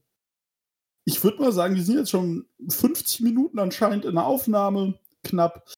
ich 1.04 1.22
würde 1.24 1.42
mal 1.42 1.52
sagen, 1.52 1.74
wir 1.74 1.82
sind 1.82 1.98
jetzt 1.98 2.10
schon 2.10 2.46
50 2.68 3.20
Minuten 3.20 3.58
anscheinend 3.58 4.04
in 4.04 4.14
der 4.14 4.24
Aufnahme, 4.26 4.98
knapp. 5.24 5.68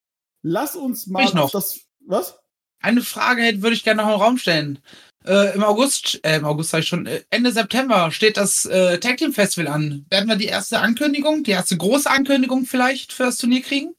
Lass 0.43 0.77
uns 0.77 1.07
mal 1.07 1.25
Ich 1.25 1.33
noch. 1.33 1.45
auf 1.45 1.51
das. 1.51 1.81
Was? 2.07 2.42
Eine 2.83 3.03
Frage 3.03 3.43
hätte- 3.43 3.63
würde 3.63 3.75
ich 3.77 3.85
gerne 3.85 4.03
noch 4.03 4.15
im 4.15 4.21
Raum 4.21 4.39
stellen. 4.39 4.79
Äh, 5.25 5.55
Im 5.55 5.63
August, 5.63 6.19
äh, 6.25 6.37
im 6.39 6.45
August 6.45 6.71
sag 6.71 6.81
ich 6.81 6.89
schon, 6.89 7.07
äh, 7.07 7.23
Ende 7.31 7.53
September 7.53 8.11
steht 8.11 8.37
das 8.37 8.65
äh, 8.65 8.99
Tag 8.99 9.19
Team 9.19 9.33
Festival 9.33 9.69
an. 9.69 10.05
Werden 10.11 10.29
wir 10.29 10.35
die 10.35 10.47
erste 10.47 10.81
Ankündigung, 10.81 11.45
die 11.45 11.53
erste 11.53 11.77
große 11.77 12.11
Ankündigung 12.11 12.67
vielleicht 12.67 13.13
für 13.13 13.25
das 13.25 13.37
Turnier 13.37 13.63
kriegen? 13.63 13.95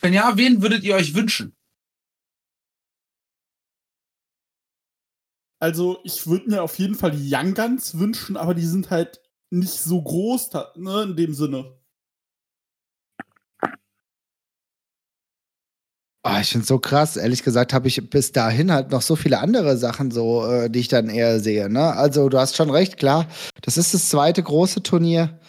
Wenn 0.00 0.14
ja, 0.14 0.32
wen 0.36 0.62
würdet 0.62 0.82
ihr 0.82 0.94
euch 0.94 1.14
wünschen? 1.14 1.54
Also, 5.60 6.00
ich 6.04 6.26
würde 6.26 6.50
mir 6.50 6.62
auf 6.62 6.78
jeden 6.78 6.94
Fall 6.94 7.12
die 7.12 7.30
Young 7.32 7.54
Guns 7.54 7.98
wünschen, 7.98 8.36
aber 8.36 8.54
die 8.54 8.66
sind 8.66 8.90
halt 8.90 9.20
nicht 9.50 9.78
so 9.78 10.02
groß, 10.02 10.50
ne, 10.76 11.02
in 11.02 11.16
dem 11.16 11.34
Sinne. 11.34 11.78
Ah, 16.24 16.40
ich 16.40 16.50
finde 16.50 16.66
so 16.66 16.78
krass. 16.78 17.16
Ehrlich 17.16 17.42
gesagt 17.42 17.72
habe 17.72 17.88
ich 17.88 18.08
bis 18.08 18.30
dahin 18.30 18.70
halt 18.72 18.90
noch 18.92 19.02
so 19.02 19.16
viele 19.16 19.40
andere 19.40 19.76
Sachen 19.76 20.10
so, 20.12 20.46
äh, 20.46 20.70
die 20.70 20.78
ich 20.78 20.88
dann 20.88 21.08
eher 21.08 21.40
sehe. 21.40 21.68
Ne? 21.68 21.92
Also 21.94 22.28
du 22.28 22.38
hast 22.38 22.56
schon 22.56 22.70
recht, 22.70 22.96
klar. 22.96 23.26
Das 23.62 23.76
ist 23.76 23.92
das 23.92 24.08
zweite 24.08 24.42
große 24.42 24.82
Turnier. 24.84 25.40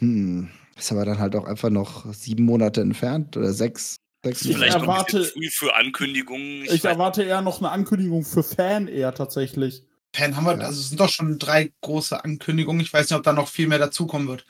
Hm, 0.00 0.50
ist 0.76 0.92
aber 0.92 1.06
dann 1.06 1.18
halt 1.18 1.34
auch 1.34 1.44
einfach 1.46 1.70
noch 1.70 2.12
sieben 2.12 2.44
Monate 2.44 2.82
entfernt 2.82 3.36
oder 3.38 3.52
sechs. 3.54 3.96
sechs 4.22 4.42
Ich 4.44 4.54
Vielleicht 4.54 4.74
noch 4.74 4.82
ein 4.82 4.88
erwarte- 4.90 5.24
früh 5.24 5.48
für 5.48 5.74
Ankündigungen. 5.74 6.64
Ich, 6.64 6.82
weiß- 6.84 6.88
erwarte 6.88 7.22
eher 7.22 7.40
noch 7.40 7.60
eine 7.60 7.70
Ankündigung 7.70 8.24
für 8.24 8.42
Fan 8.42 8.86
eher 8.86 9.14
tatsächlich. 9.14 9.82
Fan 10.14 10.36
haben 10.36 10.44
wir, 10.44 10.58
Ja. 10.58 10.66
also 10.66 10.78
es 10.80 10.88
sind 10.90 11.00
doch 11.00 11.08
schon 11.08 11.38
drei 11.38 11.72
große 11.82 12.22
Ankündigungen. 12.22 12.82
Ich 12.82 12.92
weiß 12.92 13.08
nicht, 13.08 13.16
ob 13.16 13.22
da 13.24 13.32
noch 13.32 13.48
viel 13.48 13.66
mehr 13.66 13.78
dazukommen 13.78 14.28
wird. 14.28 14.44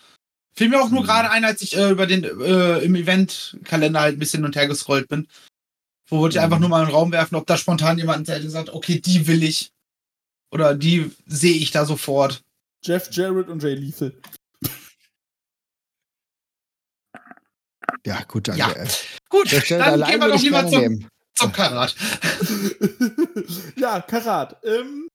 Fiel 0.57 0.71
mir 0.71 0.81
auch 0.83 0.91
nur 0.91 1.01
Hm. 1.01 1.07
gerade 1.07 1.31
ein, 1.31 1.45
als 1.45 1.63
ich 1.63 1.77
äh, 1.77 1.91
über 1.91 2.07
den 2.07 2.25
äh, 2.25 2.79
im 2.79 2.97
Event-Kalender 2.97 4.01
halt 4.01 4.17
ein 4.17 4.19
bisschen 4.19 4.39
hin 4.41 4.47
und 4.47 4.57
her 4.57 4.67
gescrollt 4.67 5.09
bin. 5.09 5.29
Wo 6.09 6.19
wollte 6.21 6.37
ich 6.37 6.41
einfach 6.41 6.59
nur 6.59 6.69
mal 6.69 6.81
in 6.81 6.89
den 6.89 6.95
Raum 6.95 7.13
werfen, 7.13 7.37
ob 7.37 7.47
da 7.47 7.57
spontan 7.57 7.99
jemand 7.99 8.29
hätte 8.29 8.43
gesagt, 8.43 8.71
okay, 8.71 9.01
die 9.01 9.27
will 9.27 9.43
ich. 9.43 9.73
Oder 10.51 10.75
die 10.75 11.15
sehe 11.27 11.57
ich 11.57 11.71
da 11.71 11.85
sofort. 11.85 12.43
Jeff 12.83 13.09
Jarrett 13.13 13.49
und 13.49 13.63
Jay 13.63 13.75
Lethal. 13.75 14.15
Ja, 18.07 18.23
gut, 18.23 18.49
danke. 18.49 18.61
Ja. 18.61 18.75
Gut, 19.29 19.71
dann 19.71 19.81
allein 19.83 20.11
gehen 20.11 20.21
wir 20.21 20.29
doch 20.29 20.37
ich 20.37 20.43
lieber 20.43 20.67
zum, 20.67 20.81
nehmen. 20.81 21.09
zum 21.35 21.53
Karat. 21.53 21.95
ja, 23.77 24.01
Karat. 24.01 24.65
Ähm, 24.65 25.09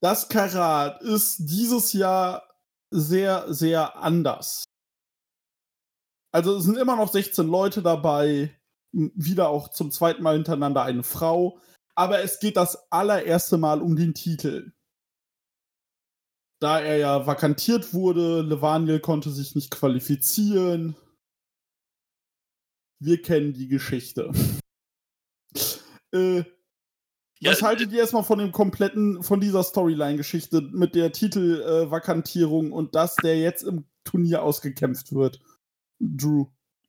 das 0.00 0.28
Karat 0.28 1.02
ist 1.02 1.38
dieses 1.38 1.92
Jahr 1.92 2.48
sehr, 2.90 3.52
sehr 3.52 3.96
anders. 3.96 4.64
Also 6.32 6.56
es 6.56 6.64
sind 6.64 6.78
immer 6.78 6.96
noch 6.96 7.10
16 7.10 7.46
Leute 7.46 7.82
dabei, 7.82 8.56
wieder 8.92 9.48
auch 9.48 9.68
zum 9.68 9.90
zweiten 9.90 10.22
Mal 10.22 10.34
hintereinander 10.34 10.82
eine 10.82 11.02
Frau, 11.02 11.58
aber 11.94 12.22
es 12.22 12.40
geht 12.40 12.56
das 12.56 12.90
allererste 12.90 13.58
Mal 13.58 13.80
um 13.82 13.96
den 13.96 14.14
Titel. 14.14 14.72
Da 16.60 16.80
er 16.80 16.96
ja 16.96 17.26
vakantiert 17.26 17.92
wurde, 17.92 18.42
Levaniel 18.42 19.00
konnte 19.00 19.30
sich 19.30 19.56
nicht 19.56 19.72
qualifizieren. 19.72 20.94
Wir 23.00 23.20
kennen 23.20 23.52
die 23.52 23.66
Geschichte. 23.66 24.30
äh, 26.12 26.44
Ja, 27.40 27.50
was 27.50 27.62
haltet 27.62 27.90
ihr 27.90 27.98
erstmal 27.98 28.22
von 28.22 28.38
dem 28.38 28.52
kompletten, 28.52 29.24
von 29.24 29.40
dieser 29.40 29.64
Storyline-Geschichte 29.64 30.60
mit 30.60 30.94
der 30.94 31.10
Titelvakantierung 31.10 32.70
und 32.70 32.94
dass 32.94 33.16
der 33.16 33.36
jetzt 33.40 33.64
im 33.64 33.84
Turnier 34.04 34.44
ausgekämpft 34.44 35.12
wird? 35.12 35.40
Drew. 35.98 36.46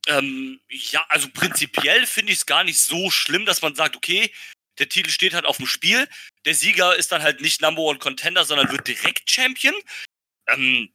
Ähm, 0.07 0.59
ja, 0.69 1.05
also 1.09 1.29
prinzipiell 1.29 2.05
finde 2.05 2.33
ich 2.33 2.39
es 2.39 2.45
gar 2.45 2.63
nicht 2.63 2.79
so 2.79 3.09
schlimm, 3.09 3.45
dass 3.45 3.61
man 3.61 3.75
sagt, 3.75 3.95
okay, 3.95 4.33
der 4.79 4.89
Titel 4.89 5.09
steht 5.09 5.33
halt 5.33 5.45
auf 5.45 5.57
dem 5.57 5.67
Spiel. 5.67 6.07
Der 6.45 6.55
Sieger 6.55 6.95
ist 6.95 7.11
dann 7.11 7.21
halt 7.21 7.41
nicht 7.41 7.61
Number 7.61 7.83
One 7.83 7.99
Contender, 7.99 8.43
sondern 8.43 8.71
wird 8.71 8.87
direkt 8.87 9.29
Champion. 9.29 9.75
Ähm, 10.47 10.93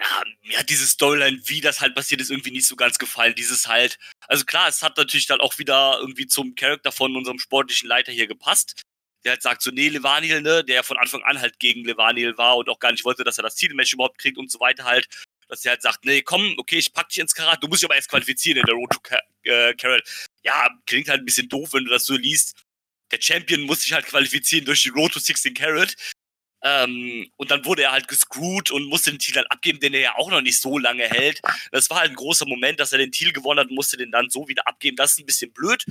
ja, 0.00 0.22
mir 0.42 0.58
hat 0.58 0.70
diese 0.70 0.86
Storyline, 0.86 1.40
wie 1.44 1.60
das 1.60 1.80
halt 1.80 1.94
passiert 1.94 2.20
ist, 2.20 2.30
irgendwie 2.30 2.50
nicht 2.50 2.66
so 2.66 2.76
ganz 2.76 2.98
gefallen. 2.98 3.34
Dieses 3.36 3.68
halt, 3.68 3.98
also 4.26 4.44
klar, 4.44 4.68
es 4.68 4.82
hat 4.82 4.96
natürlich 4.96 5.26
dann 5.26 5.40
auch 5.40 5.58
wieder 5.58 5.98
irgendwie 6.00 6.26
zum 6.26 6.54
Charakter 6.54 6.90
von 6.90 7.16
unserem 7.16 7.38
sportlichen 7.38 7.88
Leiter 7.88 8.10
hier 8.12 8.26
gepasst. 8.26 8.82
Der 9.24 9.32
halt 9.32 9.42
sagt 9.42 9.62
so, 9.62 9.70
nee, 9.70 9.88
Levanil, 9.88 10.42
ne, 10.42 10.64
der 10.64 10.82
von 10.82 10.98
Anfang 10.98 11.22
an 11.22 11.40
halt 11.40 11.58
gegen 11.58 11.84
Levanil 11.84 12.36
war 12.36 12.56
und 12.56 12.68
auch 12.68 12.78
gar 12.78 12.92
nicht 12.92 13.04
wollte, 13.04 13.24
dass 13.24 13.38
er 13.38 13.42
das 13.42 13.54
Titelmatch 13.54 13.92
überhaupt 13.92 14.18
kriegt 14.18 14.36
und 14.38 14.50
so 14.50 14.60
weiter 14.60 14.84
halt 14.84 15.08
dass 15.48 15.64
er 15.64 15.72
halt 15.72 15.82
sagt, 15.82 16.04
nee, 16.04 16.22
komm, 16.22 16.54
okay, 16.58 16.78
ich 16.78 16.92
pack 16.92 17.08
dich 17.08 17.18
ins 17.18 17.34
Karat, 17.34 17.62
du 17.62 17.68
musst 17.68 17.82
dich 17.82 17.86
aber 17.86 17.96
erst 17.96 18.10
qualifizieren 18.10 18.58
in 18.58 18.66
der 18.66 18.74
Road 18.74 18.90
to 18.90 19.00
Ca 19.00 19.18
äh, 19.44 19.74
Carrot. 19.74 20.02
Ja, 20.42 20.68
klingt 20.86 21.08
halt 21.08 21.20
ein 21.20 21.24
bisschen 21.24 21.48
doof, 21.48 21.70
wenn 21.72 21.84
du 21.84 21.90
das 21.90 22.04
so 22.04 22.16
liest. 22.16 22.56
Der 23.10 23.20
Champion 23.20 23.62
muss 23.62 23.82
sich 23.82 23.92
halt 23.92 24.06
qualifizieren 24.06 24.64
durch 24.64 24.82
die 24.82 24.88
Road 24.88 25.12
to 25.12 25.20
16 25.20 25.54
Carat. 25.54 25.94
Ähm, 26.62 27.30
und 27.36 27.50
dann 27.50 27.64
wurde 27.66 27.82
er 27.82 27.92
halt 27.92 28.08
gescrewt 28.08 28.70
und 28.70 28.86
musste 28.86 29.10
den 29.10 29.18
Titel 29.18 29.34
dann 29.34 29.46
abgeben, 29.48 29.80
den 29.80 29.92
er 29.92 30.00
ja 30.00 30.14
auch 30.16 30.30
noch 30.30 30.40
nicht 30.40 30.60
so 30.60 30.78
lange 30.78 31.04
hält. 31.04 31.42
Das 31.72 31.90
war 31.90 32.00
halt 32.00 32.10
ein 32.10 32.16
großer 32.16 32.46
Moment, 32.46 32.80
dass 32.80 32.92
er 32.92 32.98
den 32.98 33.12
Titel 33.12 33.32
gewonnen 33.32 33.60
hat 33.60 33.68
und 33.68 33.74
musste 33.74 33.98
den 33.98 34.10
dann 34.10 34.30
so 34.30 34.48
wieder 34.48 34.66
abgeben. 34.66 34.96
Das 34.96 35.12
ist 35.12 35.18
ein 35.18 35.26
bisschen 35.26 35.52
blöd. 35.52 35.84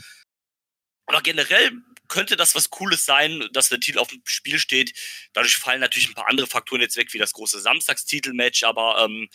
Aber 1.06 1.22
generell 1.22 1.74
könnte 2.14 2.38
das 2.38 2.54
was 2.54 2.70
Cooles 2.70 3.06
sein, 3.06 3.50
dass 3.54 3.70
der 3.70 3.80
Titel 3.80 3.98
auf 3.98 4.10
dem 4.10 4.22
Spiel 4.26 4.60
steht. 4.60 4.94
Dadurch 5.34 5.56
fallen 5.58 5.82
natürlich 5.82 6.08
ein 6.08 6.14
paar 6.14 6.30
andere 6.30 6.46
Faktoren 6.46 6.80
jetzt 6.80 6.96
weg, 6.96 7.12
wie 7.12 7.18
das 7.18 7.34
große 7.34 7.60
Samstagstitelmatch, 7.60 8.64
aber 8.66 9.04
ähm, 9.04 9.30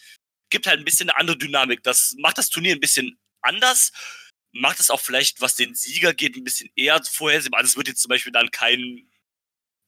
gibt 0.49 0.69
halt 0.69 0.79
ein 0.79 0.85
bisschen 0.85 1.11
eine 1.11 1.19
andere 1.19 1.37
Dynamik. 1.37 1.83
Das 1.83 2.15
macht 2.19 2.39
das 2.39 2.51
Turnier 2.51 2.77
ein 2.77 2.81
bisschen 2.81 3.19
anders. 3.43 3.91
Macht 4.53 4.79
es 4.79 4.91
auch 4.91 5.01
vielleicht, 5.01 5.41
was 5.41 5.57
den 5.57 5.75
Sieger 5.75 6.15
geht, 6.15 6.37
ein 6.37 6.45
bisschen 6.45 6.71
eher 6.77 7.03
vorhersehbar. 7.03 7.59
Also 7.59 7.71
es 7.71 7.77
wird 7.77 7.89
jetzt 7.89 8.01
zum 8.01 8.11
Beispiel 8.11 8.33
dann 8.33 8.53
kein 8.53 9.11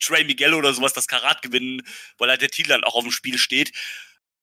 Trey 0.01 0.24
Miguel 0.24 0.55
oder 0.55 0.74
sowas 0.74 0.93
das 0.93 1.07
Karat 1.07 1.43
gewinnen, 1.43 1.86
weil 2.18 2.28
halt 2.28 2.43
der 2.43 2.51
Titel 2.51 2.70
dann 2.70 2.82
auch 2.82 2.97
auf 2.97 3.05
dem 3.05 3.12
Spiel 3.12 3.38
steht. 3.38 3.70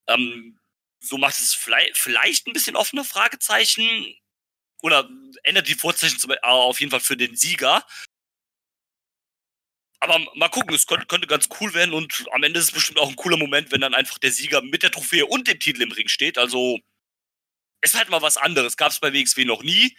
Ähm, 0.07 0.57
so 1.01 1.17
macht 1.17 1.37
es 1.37 1.53
vielleicht, 1.53 1.97
vielleicht 1.97 2.47
ein 2.47 2.53
bisschen 2.53 2.77
offene 2.77 3.03
Fragezeichen 3.03 4.15
oder 4.81 5.09
ändert 5.43 5.67
die 5.67 5.75
Vorzeichen 5.75 6.17
zum, 6.17 6.31
äh, 6.31 6.37
auf 6.43 6.79
jeden 6.79 6.91
Fall 6.91 7.01
für 7.01 7.17
den 7.17 7.35
Sieger. 7.35 7.85
Aber 9.99 10.19
mal 10.35 10.49
gucken, 10.49 10.75
es 10.75 10.85
könnte, 10.85 11.07
könnte 11.07 11.27
ganz 11.27 11.49
cool 11.59 11.73
werden 11.73 11.93
und 11.93 12.25
am 12.31 12.43
Ende 12.43 12.59
ist 12.59 12.65
es 12.65 12.71
bestimmt 12.71 12.99
auch 12.99 13.09
ein 13.09 13.15
cooler 13.15 13.37
Moment, 13.37 13.71
wenn 13.71 13.81
dann 13.81 13.95
einfach 13.95 14.19
der 14.19 14.31
Sieger 14.31 14.61
mit 14.61 14.83
der 14.83 14.91
Trophäe 14.91 15.25
und 15.25 15.47
dem 15.47 15.59
Titel 15.59 15.81
im 15.81 15.91
Ring 15.91 16.07
steht. 16.07 16.37
Also 16.37 16.79
ist 17.81 17.95
halt 17.95 18.09
mal 18.09 18.21
was 18.21 18.37
anderes. 18.37 18.77
Gab 18.77 18.91
es 18.91 18.99
bei 18.99 19.13
WXW 19.13 19.45
noch 19.45 19.63
nie. 19.63 19.97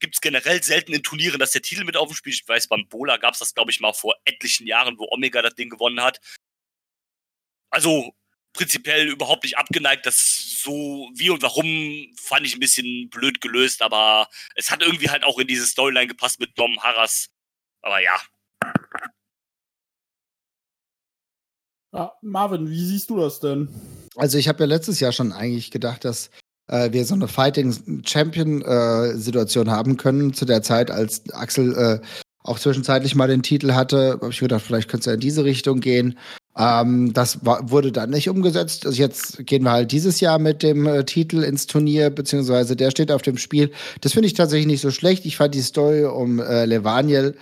Gibt 0.00 0.14
es 0.14 0.20
generell 0.20 0.62
selten 0.62 0.92
in 0.92 1.02
Turnieren, 1.02 1.38
dass 1.38 1.52
der 1.52 1.62
Titel 1.62 1.84
mit 1.84 1.96
auf 1.96 2.08
dem 2.08 2.16
Spiel. 2.16 2.32
Ich 2.32 2.46
weiß, 2.46 2.68
beim 2.68 2.88
Bola 2.88 3.16
gab 3.16 3.34
es 3.34 3.40
das, 3.40 3.54
glaube 3.54 3.70
ich, 3.70 3.80
mal 3.80 3.92
vor 3.92 4.14
etlichen 4.24 4.66
Jahren, 4.66 4.98
wo 4.98 5.08
Omega 5.10 5.42
das 5.42 5.54
Ding 5.54 5.70
gewonnen 5.70 6.00
hat. 6.02 6.20
Also 7.70 8.14
prinzipiell 8.52 9.08
überhaupt 9.08 9.44
nicht 9.44 9.58
abgeneigt. 9.58 10.06
Das 10.06 10.60
so 10.62 11.10
wie 11.14 11.30
und 11.30 11.42
warum 11.42 12.14
fand 12.16 12.46
ich 12.46 12.54
ein 12.54 12.60
bisschen 12.60 13.10
blöd 13.10 13.40
gelöst, 13.40 13.82
aber 13.82 14.28
es 14.54 14.70
hat 14.70 14.82
irgendwie 14.82 15.10
halt 15.10 15.24
auch 15.24 15.38
in 15.38 15.46
diese 15.46 15.66
Storyline 15.66 16.06
gepasst 16.06 16.40
mit 16.40 16.56
Dom 16.58 16.82
Harras. 16.82 17.30
Aber 17.82 18.00
ja, 18.00 18.20
Ja, 21.92 22.12
Marvin, 22.22 22.70
wie 22.70 22.84
siehst 22.84 23.10
du 23.10 23.18
das 23.18 23.40
denn? 23.40 23.68
Also 24.16 24.38
ich 24.38 24.48
habe 24.48 24.60
ja 24.60 24.66
letztes 24.66 25.00
Jahr 25.00 25.12
schon 25.12 25.32
eigentlich 25.32 25.70
gedacht, 25.70 26.04
dass 26.04 26.30
äh, 26.68 26.92
wir 26.92 27.04
so 27.04 27.14
eine 27.14 27.28
Fighting 27.28 28.02
Champion 28.06 28.62
äh, 28.62 29.70
haben 29.70 29.96
können 29.96 30.32
zu 30.32 30.44
der 30.44 30.62
Zeit, 30.62 30.90
als 30.90 31.22
Axel 31.32 31.74
äh, 31.76 32.00
auch 32.44 32.58
zwischenzeitlich 32.58 33.14
mal 33.14 33.28
den 33.28 33.42
Titel 33.42 33.72
hatte. 33.72 34.12
Habe 34.12 34.30
ich 34.30 34.40
gedacht, 34.40 34.62
vielleicht 34.62 34.88
könnte 34.88 35.02
es 35.02 35.06
ja 35.06 35.14
in 35.14 35.20
diese 35.20 35.44
Richtung 35.44 35.80
gehen. 35.80 36.18
Ähm, 36.56 37.12
das 37.12 37.44
war, 37.44 37.70
wurde 37.70 37.92
dann 37.92 38.10
nicht 38.10 38.28
umgesetzt. 38.28 38.86
Also 38.86 38.98
jetzt 38.98 39.46
gehen 39.46 39.62
wir 39.62 39.72
halt 39.72 39.92
dieses 39.92 40.20
Jahr 40.20 40.38
mit 40.38 40.62
dem 40.62 40.86
äh, 40.86 41.04
Titel 41.04 41.42
ins 41.42 41.66
Turnier, 41.66 42.10
beziehungsweise 42.10 42.74
der 42.74 42.90
steht 42.90 43.12
auf 43.12 43.22
dem 43.22 43.38
Spiel. 43.38 43.70
Das 44.00 44.12
finde 44.12 44.26
ich 44.26 44.34
tatsächlich 44.34 44.66
nicht 44.66 44.80
so 44.80 44.90
schlecht. 44.90 45.24
Ich 45.24 45.36
fand 45.36 45.54
die 45.54 45.62
Story 45.62 46.04
um 46.04 46.40
äh, 46.40 46.64
Levaniel 46.64 47.36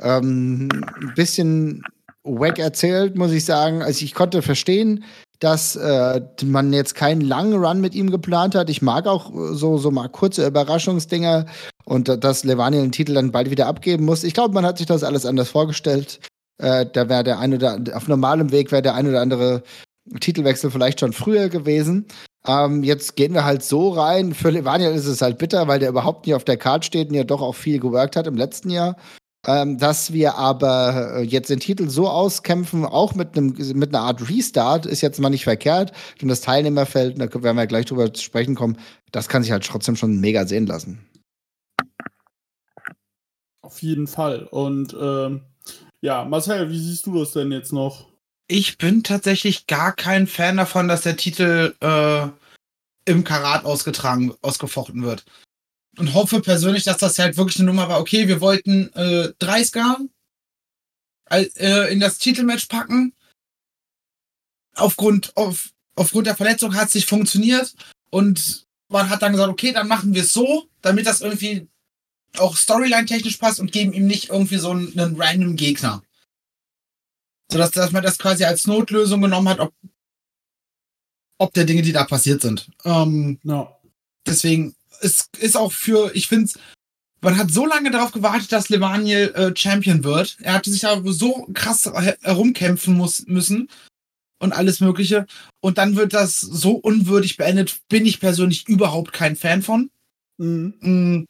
ähm, 0.00 0.68
ein 1.00 1.12
bisschen 1.14 1.82
wack 2.24 2.58
erzählt, 2.58 3.16
muss 3.16 3.32
ich 3.32 3.44
sagen. 3.44 3.82
Also 3.82 4.04
ich 4.04 4.14
konnte 4.14 4.42
verstehen, 4.42 5.04
dass 5.40 5.74
äh, 5.74 6.20
man 6.44 6.72
jetzt 6.72 6.94
keinen 6.94 7.20
langen 7.20 7.54
Run 7.54 7.80
mit 7.80 7.94
ihm 7.94 8.10
geplant 8.10 8.54
hat. 8.54 8.70
Ich 8.70 8.80
mag 8.80 9.06
auch 9.06 9.30
äh, 9.30 9.54
so, 9.54 9.76
so 9.76 9.90
mal 9.90 10.08
kurze 10.08 10.46
Überraschungsdinger 10.46 11.46
und 11.84 12.08
dass 12.22 12.44
Levaniel 12.44 12.82
den 12.82 12.92
Titel 12.92 13.14
dann 13.14 13.32
bald 13.32 13.50
wieder 13.50 13.66
abgeben 13.66 14.04
muss. 14.04 14.22
Ich 14.22 14.34
glaube, 14.34 14.54
man 14.54 14.64
hat 14.64 14.78
sich 14.78 14.86
das 14.86 15.02
alles 15.02 15.26
anders 15.26 15.48
vorgestellt. 15.48 16.20
Äh, 16.58 16.86
da 16.92 17.08
wäre 17.08 17.24
der 17.24 17.40
ein 17.40 17.54
oder 17.54 17.78
auf 17.94 18.06
normalem 18.06 18.52
Weg 18.52 18.70
wäre 18.70 18.82
der 18.82 18.94
ein 18.94 19.08
oder 19.08 19.20
andere 19.20 19.64
Titelwechsel 20.20 20.70
vielleicht 20.70 21.00
schon 21.00 21.12
früher 21.12 21.48
gewesen. 21.48 22.06
Ähm, 22.46 22.84
jetzt 22.84 23.16
gehen 23.16 23.34
wir 23.34 23.44
halt 23.44 23.64
so 23.64 23.90
rein. 23.90 24.34
Für 24.34 24.50
Levaniel 24.50 24.92
ist 24.92 25.06
es 25.06 25.22
halt 25.22 25.38
bitter, 25.38 25.66
weil 25.66 25.80
der 25.80 25.88
überhaupt 25.88 26.26
nicht 26.26 26.34
auf 26.34 26.44
der 26.44 26.56
Karte 26.56 26.86
steht 26.86 27.08
und 27.08 27.14
ja 27.14 27.24
doch 27.24 27.40
auch 27.40 27.54
viel 27.54 27.80
geworkt 27.80 28.14
hat 28.14 28.26
im 28.26 28.36
letzten 28.36 28.70
Jahr. 28.70 28.96
Ähm, 29.44 29.76
dass 29.76 30.12
wir 30.12 30.36
aber 30.36 31.16
äh, 31.16 31.22
jetzt 31.22 31.50
den 31.50 31.58
Titel 31.58 31.88
so 31.88 32.08
auskämpfen, 32.08 32.84
auch 32.84 33.14
mit, 33.16 33.36
einem, 33.36 33.56
mit 33.74 33.88
einer 33.88 34.04
Art 34.04 34.28
Restart, 34.30 34.86
ist 34.86 35.00
jetzt 35.00 35.18
mal 35.18 35.30
nicht 35.30 35.42
verkehrt. 35.42 35.92
Und 36.20 36.28
das 36.28 36.42
Teilnehmerfeld, 36.42 37.20
da 37.20 37.42
werden 37.42 37.56
wir 37.56 37.66
gleich 37.66 37.86
drüber 37.86 38.12
zu 38.14 38.22
sprechen 38.22 38.54
kommen, 38.54 38.78
das 39.10 39.28
kann 39.28 39.42
sich 39.42 39.50
halt 39.50 39.66
trotzdem 39.66 39.96
schon 39.96 40.20
mega 40.20 40.46
sehen 40.46 40.66
lassen. 40.66 41.04
Auf 43.62 43.82
jeden 43.82 44.06
Fall. 44.06 44.44
Und 44.44 44.96
ähm, 45.00 45.42
ja, 46.00 46.24
Marcel, 46.24 46.70
wie 46.70 46.78
siehst 46.78 47.06
du 47.06 47.18
das 47.18 47.32
denn 47.32 47.50
jetzt 47.50 47.72
noch? 47.72 48.08
Ich 48.46 48.78
bin 48.78 49.02
tatsächlich 49.02 49.66
gar 49.66 49.92
kein 49.92 50.28
Fan 50.28 50.56
davon, 50.56 50.86
dass 50.86 51.02
der 51.02 51.16
Titel 51.16 51.74
äh, 51.80 52.28
im 53.10 53.24
Karat 53.24 53.64
ausgetragen, 53.64 54.34
ausgefochten 54.40 55.02
wird 55.02 55.24
und 55.98 56.14
hoffe 56.14 56.40
persönlich, 56.40 56.84
dass 56.84 56.98
das 56.98 57.18
halt 57.18 57.36
wirklich 57.36 57.58
eine 57.58 57.66
Nummer 57.66 57.88
war. 57.88 58.00
Okay, 58.00 58.28
wir 58.28 58.40
wollten 58.40 58.92
äh, 58.94 59.32
30er 59.40 60.08
äh, 61.30 61.92
in 61.92 62.00
das 62.00 62.18
Titelmatch 62.18 62.66
packen. 62.66 63.14
Aufgrund, 64.74 65.36
auf, 65.36 65.70
aufgrund 65.96 66.26
der 66.26 66.36
Verletzung 66.36 66.74
hat 66.74 66.88
es 66.88 66.94
nicht 66.94 67.08
funktioniert 67.08 67.74
und 68.10 68.66
man 68.88 69.10
hat 69.10 69.22
dann 69.22 69.32
gesagt, 69.32 69.50
okay, 69.50 69.72
dann 69.72 69.88
machen 69.88 70.14
wir 70.14 70.22
es 70.22 70.32
so, 70.32 70.68
damit 70.80 71.06
das 71.06 71.20
irgendwie 71.20 71.68
auch 72.38 72.56
Storyline-technisch 72.56 73.36
passt 73.36 73.60
und 73.60 73.72
geben 73.72 73.92
ihm 73.92 74.06
nicht 74.06 74.30
irgendwie 74.30 74.56
so 74.56 74.70
einen, 74.70 74.98
einen 74.98 75.20
random 75.20 75.56
Gegner. 75.56 76.02
Sodass 77.50 77.72
dass 77.72 77.92
man 77.92 78.02
das 78.02 78.18
quasi 78.18 78.44
als 78.44 78.66
Notlösung 78.66 79.20
genommen 79.20 79.48
hat, 79.48 79.60
ob, 79.60 79.74
ob 81.38 81.52
der 81.52 81.64
Dinge, 81.64 81.82
die 81.82 81.92
da 81.92 82.04
passiert 82.04 82.40
sind. 82.40 82.70
Ähm, 82.84 83.38
no. 83.42 83.76
Deswegen 84.26 84.74
es 85.02 85.26
ist 85.38 85.56
auch 85.56 85.72
für, 85.72 86.14
ich 86.14 86.28
finde 86.28 86.50
man 87.22 87.38
hat 87.38 87.52
so 87.52 87.64
lange 87.66 87.90
darauf 87.92 88.10
gewartet, 88.10 88.50
dass 88.50 88.68
Levaniel 88.68 89.32
äh, 89.34 89.56
Champion 89.56 90.02
wird. 90.02 90.36
Er 90.40 90.54
hatte 90.54 90.70
sich 90.70 90.80
da 90.80 91.00
so 91.04 91.48
krass 91.54 91.84
herumkämpfen 92.22 92.94
muss, 92.94 93.24
müssen 93.26 93.68
und 94.40 94.52
alles 94.52 94.80
Mögliche. 94.80 95.26
Und 95.60 95.78
dann 95.78 95.94
wird 95.94 96.14
das 96.14 96.40
so 96.40 96.72
unwürdig 96.72 97.36
beendet. 97.36 97.80
Bin 97.88 98.04
ich 98.06 98.18
persönlich 98.18 98.68
überhaupt 98.68 99.12
kein 99.12 99.36
Fan 99.36 99.62
von. 99.62 99.88
Mhm. 100.38 100.74
Mm. 100.80 101.26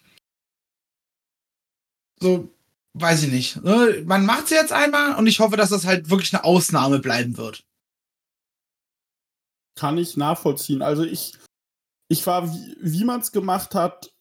So, 2.21 2.49
weiß 2.95 3.25
ich 3.25 3.31
nicht. 3.31 3.63
Ne? 3.63 4.03
Man 4.07 4.25
macht 4.25 4.45
es 4.45 4.51
jetzt 4.51 4.73
einmal 4.73 5.17
und 5.17 5.27
ich 5.27 5.41
hoffe, 5.41 5.59
dass 5.59 5.69
das 5.69 5.85
halt 5.85 6.09
wirklich 6.09 6.33
eine 6.33 6.45
Ausnahme 6.45 7.01
bleiben 7.01 7.37
wird. 7.37 7.63
Kann 9.79 9.99
ich 9.99 10.17
nachvollziehen. 10.17 10.81
Also 10.81 11.05
ich 11.05 11.35
ich 12.09 12.27
war, 12.27 12.53
wie, 12.53 12.77
wie 12.81 13.05
man 13.05 13.21
es 13.21 13.33
gemacht 13.33 13.75
hat, 13.75 14.13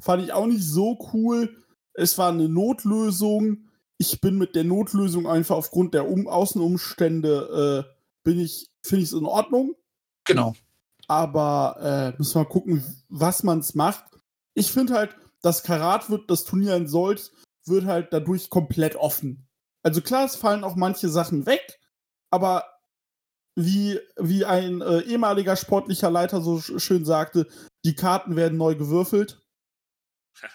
fand 0.00 0.22
ich 0.22 0.32
auch 0.32 0.46
nicht 0.46 0.64
so 0.64 0.98
cool. 1.12 1.64
Es 1.94 2.18
war 2.18 2.30
eine 2.30 2.48
Notlösung. 2.48 3.68
Ich 3.98 4.20
bin 4.20 4.38
mit 4.38 4.54
der 4.54 4.64
Notlösung 4.64 5.28
einfach 5.28 5.56
aufgrund 5.56 5.94
der 5.94 6.08
um 6.08 6.26
Außenumstände, 6.26 7.86
äh, 7.86 7.94
bin 8.24 8.40
ich, 8.40 8.70
finde 8.82 9.02
ich 9.02 9.10
es 9.10 9.18
in 9.18 9.26
Ordnung. 9.26 9.74
Genau. 10.24 10.54
Aber 11.06 11.76
äh, 12.14 12.18
müssen 12.18 12.34
wir 12.34 12.44
mal 12.44 12.48
gucken, 12.48 12.84
was 13.08 13.42
man 13.42 13.58
es 13.58 13.74
macht. 13.74 14.04
Ich 14.54 14.72
finde 14.72 14.94
halt, 14.94 15.16
das 15.42 15.62
Karat 15.62 16.10
wird, 16.10 16.30
das 16.30 16.44
Turnier 16.44 16.76
in 16.76 16.86
Sold, 16.86 17.32
wird 17.66 17.84
halt 17.84 18.12
dadurch 18.12 18.50
komplett 18.50 18.96
offen. 18.96 19.46
Also 19.82 20.00
klar, 20.02 20.24
es 20.24 20.36
fallen 20.36 20.64
auch 20.64 20.76
manche 20.76 21.08
Sachen 21.08 21.46
weg, 21.46 21.80
aber 22.30 22.64
wie, 23.64 23.98
wie 24.16 24.44
ein 24.44 24.80
äh, 24.80 25.00
ehemaliger 25.00 25.56
sportlicher 25.56 26.10
Leiter 26.10 26.40
so 26.40 26.60
schön 26.60 27.04
sagte, 27.04 27.46
die 27.84 27.94
Karten 27.94 28.36
werden 28.36 28.58
neu 28.58 28.74
gewürfelt. 28.74 29.40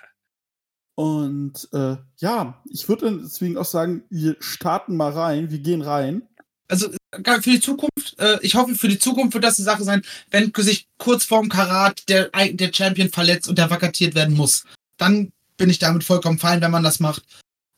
Und 0.95 1.67
äh, 1.73 1.97
ja, 2.17 2.61
ich 2.69 2.87
würde 2.87 3.19
deswegen 3.23 3.57
auch 3.57 3.65
sagen, 3.65 4.03
wir 4.09 4.37
starten 4.39 4.95
mal 4.95 5.11
rein, 5.11 5.51
wir 5.51 5.59
gehen 5.59 5.81
rein. 5.81 6.27
Also 6.67 6.89
für 7.21 7.49
die 7.49 7.59
Zukunft, 7.59 8.17
äh, 8.17 8.39
ich 8.41 8.55
hoffe, 8.55 8.75
für 8.75 8.87
die 8.87 8.99
Zukunft 8.99 9.33
wird 9.33 9.43
das 9.43 9.59
eine 9.59 9.65
Sache 9.65 9.83
sein, 9.83 10.01
wenn 10.31 10.51
sich 10.57 10.87
kurz 10.97 11.23
vorm 11.23 11.49
Karat 11.49 12.09
der, 12.09 12.29
der 12.29 12.73
Champion 12.73 13.09
verletzt 13.09 13.47
und 13.47 13.57
der 13.57 13.69
vakatiert 13.69 14.15
werden 14.15 14.35
muss. 14.35 14.65
Dann 14.97 15.31
bin 15.57 15.69
ich 15.69 15.79
damit 15.79 16.03
vollkommen 16.03 16.39
fein, 16.39 16.61
wenn 16.61 16.71
man 16.71 16.83
das 16.83 16.99
macht. 16.99 17.23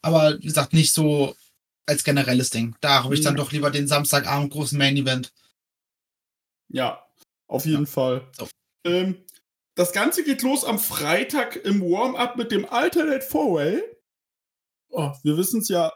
Aber 0.01 0.37
wie 0.39 0.47
gesagt, 0.47 0.73
nicht 0.73 0.93
so 0.93 1.35
als 1.87 2.03
generelles 2.03 2.49
Ding. 2.51 2.75
Da 2.81 3.03
habe 3.03 3.15
ich 3.15 3.21
dann 3.21 3.33
mhm. 3.33 3.37
doch 3.37 3.51
lieber 3.51 3.71
den 3.71 3.87
Samstagabend 3.87 4.51
großen 4.51 4.77
Main 4.77 4.97
Event. 4.97 5.33
Ja, 6.69 7.03
auf 7.47 7.65
jeden 7.65 7.85
ja. 7.85 7.91
Fall. 7.91 8.27
So. 8.37 8.47
Ähm, 8.85 9.25
das 9.75 9.93
Ganze 9.93 10.23
geht 10.23 10.41
los 10.41 10.63
am 10.65 10.79
Freitag 10.79 11.55
im 11.55 11.81
Warm-up 11.81 12.35
mit 12.35 12.51
dem 12.51 12.65
Alternate 12.65 13.25
Four-Way. 13.25 13.83
Oh, 14.89 15.13
wir 15.23 15.37
wissen 15.37 15.61
es 15.61 15.69
ja, 15.69 15.93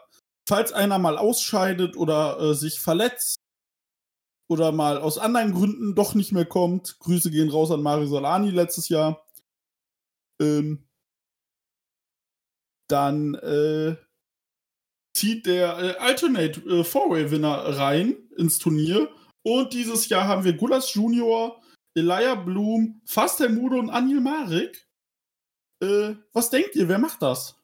falls 0.48 0.72
einer 0.72 1.00
mal 1.00 1.18
ausscheidet 1.18 1.98
oder 1.98 2.40
äh, 2.40 2.54
sich 2.54 2.80
verletzt 2.80 3.38
oder 4.48 4.72
mal 4.72 4.98
aus 4.98 5.18
anderen 5.18 5.54
Gründen 5.54 5.96
doch 5.96 6.14
nicht 6.14 6.32
mehr 6.32 6.46
kommt, 6.46 7.00
Grüße 7.00 7.32
gehen 7.32 7.50
raus 7.50 7.72
an 7.72 7.82
Mario 7.82 8.08
Solani 8.08 8.50
letztes 8.50 8.90
Jahr. 8.90 9.26
Ähm, 10.42 10.88
dann 12.88 13.36
äh, 13.36 13.96
zieht 15.14 15.46
der 15.46 15.78
äh, 15.78 15.98
Alternate 15.98 16.62
äh, 16.62 16.84
Four-Way-Winner 16.84 17.78
rein 17.78 18.16
ins 18.38 18.60
Turnier. 18.60 19.10
Und 19.44 19.74
dieses 19.74 20.08
Jahr 20.10 20.28
haben 20.28 20.44
wir 20.44 20.54
Gulas 20.54 20.94
Junior, 20.94 21.62
Elia 21.96 22.36
Blum, 22.36 23.02
Faster 23.06 23.50
Mudo 23.50 23.80
und 23.80 23.90
Anil 23.90 24.22
Marik. 24.22 24.88
Äh, 25.82 26.16
was 26.34 26.50
denkt 26.50 26.76
ihr, 26.76 26.88
wer 26.88 27.00
macht 27.00 27.22
das? 27.22 27.56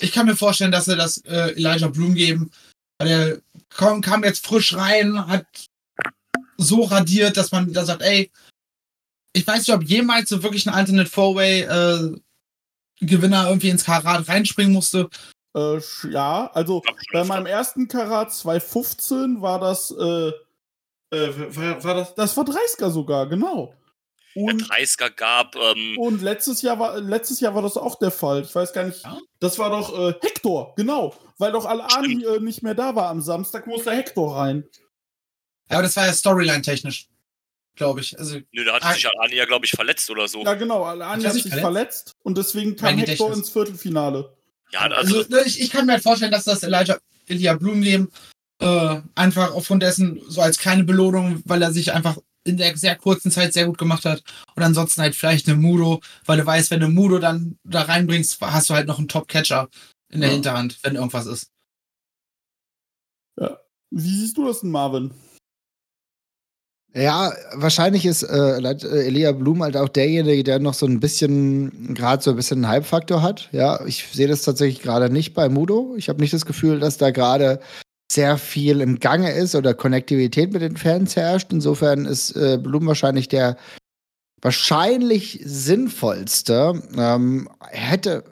Ich 0.00 0.12
kann 0.12 0.26
mir 0.26 0.36
vorstellen, 0.36 0.70
dass 0.70 0.84
sie 0.84 0.96
das 0.96 1.18
äh, 1.24 1.52
Elijah 1.56 1.88
Blum 1.88 2.14
geben. 2.14 2.50
Weil 2.98 3.08
er 3.08 3.42
kam, 3.68 4.00
kam 4.00 4.24
jetzt 4.24 4.46
frisch 4.46 4.74
rein, 4.74 5.26
hat 5.26 5.46
so 6.56 6.82
radiert, 6.84 7.36
dass 7.36 7.52
man 7.52 7.72
da 7.72 7.84
sagt, 7.84 8.02
ey, 8.02 8.30
ich 9.32 9.46
weiß 9.46 9.58
nicht, 9.66 9.74
ob 9.74 9.84
jemals 9.84 10.28
so 10.28 10.42
wirklich 10.42 10.66
ein 10.66 10.74
Alternate 10.74 11.10
Four-Way 11.10 11.60
äh, 11.62 12.20
Gewinner 13.00 13.48
irgendwie 13.48 13.70
ins 13.70 13.84
Karat 13.84 14.28
reinspringen 14.28 14.72
musste. 14.72 15.08
Äh, 15.56 15.80
ja, 16.10 16.50
also 16.52 16.82
bei 17.12 17.24
meinem 17.24 17.46
ersten 17.46 17.88
Karat 17.88 18.32
2015 18.32 19.40
war 19.40 19.58
das, 19.60 19.90
äh, 19.90 20.28
äh, 21.16 21.56
war, 21.56 21.84
war, 21.84 21.94
das, 21.94 22.14
das 22.14 22.36
war 22.36 22.44
30er 22.44 22.90
sogar, 22.90 23.28
genau. 23.28 23.74
Und, 24.34 24.68
ja, 24.68 24.76
30er 24.76 25.10
gab. 25.10 25.56
Ähm 25.56 25.96
und 25.98 26.22
letztes 26.22 26.62
Jahr 26.62 26.78
war 26.78 27.00
letztes 27.00 27.40
Jahr 27.40 27.54
war 27.54 27.62
das 27.62 27.76
auch 27.76 27.98
der 27.98 28.10
Fall. 28.10 28.42
Ich 28.42 28.54
weiß 28.54 28.72
gar 28.72 28.84
nicht. 28.84 29.02
Ja? 29.02 29.18
Das 29.40 29.58
war 29.58 29.70
doch 29.70 29.98
äh, 29.98 30.14
Hector, 30.20 30.74
genau. 30.76 31.14
Weil 31.38 31.52
doch 31.52 31.64
Al-Ani 31.64 32.24
äh, 32.24 32.40
nicht 32.40 32.62
mehr 32.62 32.74
da 32.74 32.94
war 32.94 33.08
am 33.08 33.20
Samstag, 33.20 33.66
musste 33.66 33.90
Hector 33.90 34.36
rein. 34.36 34.64
Ja, 35.70 35.78
aber 35.78 35.82
das 35.82 35.96
war 35.96 36.06
ja 36.06 36.12
Storyline-technisch 36.12 37.07
glaube 37.78 38.00
ich. 38.00 38.18
Also, 38.18 38.38
Nö, 38.52 38.64
da 38.64 38.80
hat 38.80 38.94
sich 38.94 39.08
Alani 39.08 39.36
ja, 39.36 39.46
glaube 39.46 39.64
ich, 39.64 39.70
verletzt 39.70 40.10
oder 40.10 40.28
so. 40.28 40.44
Ja, 40.44 40.54
genau. 40.54 40.84
Alani 40.84 41.24
hat 41.24 41.32
sich 41.32 41.42
verletzt? 41.42 41.62
verletzt? 41.62 42.16
und 42.22 42.36
deswegen 42.36 42.76
kam 42.76 42.96
mein 42.96 43.06
Hector 43.06 43.32
ins 43.32 43.48
Viertelfinale. 43.48 44.36
Ja, 44.70 44.80
also, 44.80 45.18
also 45.18 45.38
ich, 45.46 45.60
ich, 45.60 45.70
kann 45.70 45.86
mir 45.86 45.92
halt 45.92 46.02
vorstellen, 46.02 46.32
dass 46.32 46.44
das 46.44 46.62
Elijah 46.62 46.98
Ilya 47.26 47.54
Blum 47.54 47.80
geben. 47.80 48.10
Äh, 48.60 49.00
einfach 49.14 49.54
aufgrund 49.54 49.82
dessen, 49.82 50.20
so 50.26 50.42
als 50.42 50.58
kleine 50.58 50.84
Belohnung, 50.84 51.42
weil 51.44 51.62
er 51.62 51.72
sich 51.72 51.92
einfach 51.92 52.18
in 52.44 52.56
der 52.56 52.76
sehr 52.76 52.96
kurzen 52.96 53.30
Zeit 53.30 53.52
sehr 53.52 53.66
gut 53.66 53.78
gemacht 53.78 54.04
hat. 54.04 54.22
Und 54.56 54.62
ansonsten 54.62 55.00
halt 55.00 55.14
vielleicht 55.14 55.48
eine 55.48 55.56
Mudo, 55.56 56.00
weil 56.26 56.38
du 56.38 56.46
weißt, 56.46 56.70
wenn 56.70 56.80
du 56.80 56.88
Mudo 56.88 57.18
dann 57.18 57.58
da 57.64 57.82
reinbringst, 57.82 58.40
hast 58.40 58.70
du 58.70 58.74
halt 58.74 58.88
noch 58.88 58.98
einen 58.98 59.08
Top-Catcher 59.08 59.68
in 60.10 60.20
der 60.20 60.30
ja. 60.30 60.34
Hinterhand, 60.34 60.78
wenn 60.82 60.96
irgendwas 60.96 61.26
ist. 61.26 61.50
Ja. 63.38 63.58
Wie 63.90 64.16
siehst 64.16 64.36
du 64.36 64.46
das 64.46 64.60
denn, 64.60 64.70
Marvin? 64.70 65.12
Ja, 66.94 67.32
wahrscheinlich 67.54 68.06
ist 68.06 68.22
äh, 68.22 68.58
äh, 68.60 69.06
Elia 69.06 69.32
Blum 69.32 69.62
halt 69.62 69.76
auch 69.76 69.88
derjenige, 69.88 70.42
der 70.42 70.58
noch 70.58 70.74
so 70.74 70.86
ein 70.86 71.00
bisschen, 71.00 71.94
gerade 71.94 72.22
so 72.22 72.30
ein 72.30 72.36
bisschen 72.36 72.64
einen 72.64 72.72
Hype-Faktor 72.72 73.22
hat. 73.22 73.48
Ja, 73.52 73.84
ich 73.86 74.06
sehe 74.10 74.26
das 74.26 74.42
tatsächlich 74.42 74.82
gerade 74.82 75.10
nicht 75.10 75.34
bei 75.34 75.48
Mudo. 75.48 75.94
Ich 75.96 76.08
habe 76.08 76.20
nicht 76.20 76.32
das 76.32 76.46
Gefühl, 76.46 76.80
dass 76.80 76.96
da 76.96 77.10
gerade 77.10 77.60
sehr 78.10 78.38
viel 78.38 78.80
im 78.80 79.00
Gange 79.00 79.32
ist 79.32 79.54
oder 79.54 79.74
Konnektivität 79.74 80.52
mit 80.52 80.62
den 80.62 80.78
Fans 80.78 81.14
herrscht. 81.14 81.52
Insofern 81.52 82.06
ist 82.06 82.34
äh, 82.36 82.58
Blum 82.60 82.86
wahrscheinlich 82.86 83.28
der 83.28 83.58
wahrscheinlich 84.40 85.40
sinnvollste. 85.44 86.82
Ähm, 86.96 87.48
hätte 87.70 88.24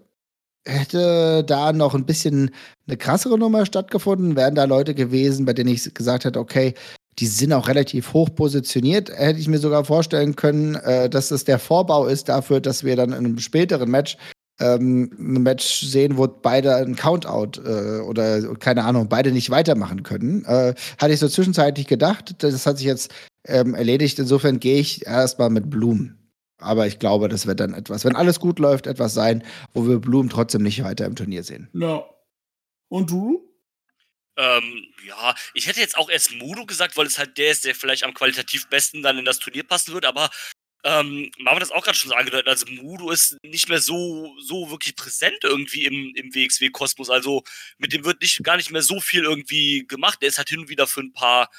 hätte 0.67 1.45
da 1.45 1.73
noch 1.73 1.95
ein 1.95 2.07
bisschen 2.07 2.51
eine 2.89 2.97
krassere 2.97 3.39
Nummer 3.39 3.67
stattgefunden, 3.67 4.35
wären 4.35 4.57
da 4.57 4.65
Leute 4.65 4.95
gewesen, 4.95 5.45
bei 5.45 5.53
denen 5.53 5.71
ich 5.71 5.95
gesagt 5.95 6.25
hätte, 6.25 6.41
okay, 6.41 6.75
die 7.19 7.27
sind 7.27 7.53
auch 7.53 7.69
relativ 7.69 8.13
hoch 8.13 8.29
positioniert. 8.35 9.11
Hätte 9.11 9.41
ich 9.41 9.49
mir 9.49 9.59
sogar 9.59 9.85
vorstellen 9.85 10.37
können, 10.37 10.75
äh, 10.75 11.09
dass 11.09 11.29
das 11.29 11.45
der 11.45 11.59
Vorbau 11.59 12.07
ist 12.07 12.29
dafür, 12.29 12.61
dass 12.61 12.85
wir 12.85 12.97
dann 12.97 13.11
in 13.11 13.19
einem 13.19 13.39
späteren 13.39 13.91
Match 13.91 14.17
ähm, 14.59 15.11
ein 15.19 15.43
Match 15.43 15.83
sehen, 15.83 16.17
wo 16.17 16.27
beide 16.27 16.77
ein 16.77 16.97
Countout 16.97 17.61
äh, 17.63 18.01
oder 18.01 18.55
keine 18.57 18.85
Ahnung, 18.85 19.09
beide 19.09 19.33
nicht 19.33 19.51
weitermachen 19.51 20.03
können. 20.03 20.45
Äh, 20.45 20.75
hatte 20.99 21.13
ich 21.13 21.21
so 21.21 21.29
zwischenzeitlich 21.29 21.87
gedacht. 21.87 22.43
Das 22.43 22.67
hat 22.67 22.79
sich 22.79 22.87
jetzt 22.87 23.13
ähm, 23.47 23.75
erledigt. 23.75 24.19
Insofern 24.19 24.61
gehe 24.61 24.79
ich 24.79 25.07
erstmal 25.07 25.51
mit 25.51 25.71
Blumen. 25.71 26.19
Aber 26.59 26.87
ich 26.87 26.99
glaube, 26.99 27.29
das 27.29 27.47
wird 27.47 27.61
dann 27.61 27.75
etwas, 27.75 28.05
wenn 28.05 28.17
alles 28.17 28.41
gut 28.41 28.59
läuft, 28.59 28.87
etwas 28.87 29.13
sein, 29.13 29.43
wo 29.75 29.87
wir 29.87 29.99
Bloom 29.99 30.31
trotzdem 30.31 30.63
nicht 30.63 30.83
weiter 30.83 31.05
im 31.05 31.15
Turnier 31.15 31.43
sehen. 31.43 31.69
Ja. 31.75 32.05
Und 32.89 33.11
du? 33.11 33.43
Ähm, 34.37 34.93
ja, 35.05 35.35
ich 35.55 35.67
hätte 35.67 35.81
jetzt 35.81 35.97
auch 35.97 36.11
erst 36.11 36.33
Mudo 36.33 36.67
gesagt, 36.67 36.97
weil 36.97 37.07
es 37.07 37.19
halt 37.19 37.39
der 37.39 37.51
ist, 37.51 37.65
der 37.65 37.75
vielleicht 37.75 38.05
am 38.05 38.15
qualitativ 38.15 38.69
besten 38.69 39.03
dann 39.03 39.19
in 39.19 39.25
das 39.25 39.39
Turnier 39.39 39.65
passen 39.65 39.95
wird, 39.95 40.05
aber 40.05 40.31
ähm, 40.85 41.31
Marvin 41.39 41.61
das 41.61 41.71
auch 41.71 41.83
gerade 41.83 41.97
schon 41.97 42.11
so 42.11 42.17
angedeutet, 42.17 42.49
also 42.49 42.67
Mudo 42.67 43.11
ist 43.11 43.37
nicht 43.43 43.69
mehr 43.69 43.81
so, 43.81 44.37
so 44.39 44.71
wirklich 44.71 44.95
präsent 44.95 45.39
irgendwie 45.43 45.85
im, 45.85 46.15
im 46.15 46.35
WXW-Kosmos, 46.35 47.11
also 47.11 47.43
mit 47.79 47.93
dem 47.93 48.05
wird 48.05 48.21
nicht, 48.21 48.45
gar 48.45 48.57
nicht 48.57 48.71
mehr 48.71 48.83
so 48.83 49.01
viel 49.01 49.25
irgendwie 49.25 49.87
gemacht, 49.87 50.21
der 50.21 50.29
ist 50.29 50.39
halt 50.39 50.51
hin 50.51 50.61
und 50.61 50.69
wieder 50.69 50.87
für 50.87 51.01
ein 51.01 51.13
paar 51.13 51.51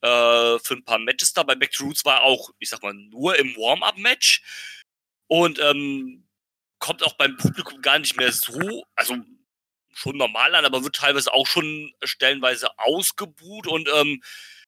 äh, 0.00 0.58
für 0.60 0.74
ein 0.74 0.84
paar 0.84 0.98
Matches 0.98 1.32
da, 1.32 1.42
bei 1.42 1.54
Back 1.56 1.72
to 1.72 1.84
Roots 1.84 2.04
war 2.04 2.18
er 2.18 2.22
auch, 2.22 2.50
ich 2.58 2.68
sag 2.68 2.82
mal, 2.82 2.94
nur 2.94 3.36
im 3.36 3.56
Warm-Up-Match. 3.56 4.42
Und 5.26 5.58
ähm, 5.58 6.24
kommt 6.78 7.02
auch 7.02 7.14
beim 7.14 7.36
Publikum 7.36 7.82
gar 7.82 7.98
nicht 7.98 8.16
mehr 8.16 8.32
so, 8.32 8.84
also 8.94 9.16
schon 9.98 10.16
normal 10.16 10.54
an, 10.54 10.64
aber 10.64 10.84
wird 10.84 10.96
teilweise 10.96 11.32
auch 11.32 11.46
schon 11.46 11.92
stellenweise 12.04 12.78
ausgebuht 12.78 13.66
und 13.66 13.88
ähm, 13.94 14.22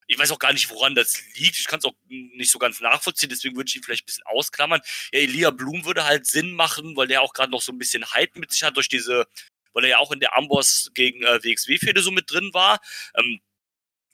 ich 0.06 0.18
weiß 0.18 0.32
auch 0.32 0.40
gar 0.40 0.52
nicht, 0.52 0.68
woran 0.70 0.96
das 0.96 1.22
liegt. 1.36 1.56
Ich 1.56 1.66
kann 1.68 1.78
es 1.78 1.84
auch 1.84 1.94
nicht 2.08 2.50
so 2.50 2.58
ganz 2.58 2.80
nachvollziehen, 2.80 3.28
deswegen 3.28 3.54
würde 3.54 3.68
ich 3.68 3.76
ihn 3.76 3.84
vielleicht 3.84 4.02
ein 4.02 4.06
bisschen 4.06 4.26
ausklammern. 4.26 4.80
Ja, 5.12 5.20
Elia 5.20 5.50
Blum 5.52 5.84
würde 5.84 6.04
halt 6.04 6.26
Sinn 6.26 6.52
machen, 6.52 6.96
weil 6.96 7.06
der 7.06 7.22
auch 7.22 7.32
gerade 7.32 7.52
noch 7.52 7.62
so 7.62 7.70
ein 7.70 7.78
bisschen 7.78 8.12
Hype 8.12 8.34
mit 8.34 8.50
sich 8.50 8.64
hat 8.64 8.76
durch 8.76 8.88
diese, 8.88 9.26
weil 9.72 9.84
er 9.84 9.90
ja 9.90 9.98
auch 9.98 10.10
in 10.10 10.18
der 10.18 10.36
Amboss 10.36 10.90
gegen 10.94 11.22
äh, 11.22 11.44
WXW-Fehde 11.44 12.02
so 12.02 12.10
mit 12.10 12.28
drin 12.28 12.52
war. 12.52 12.80
Ähm, 13.14 13.40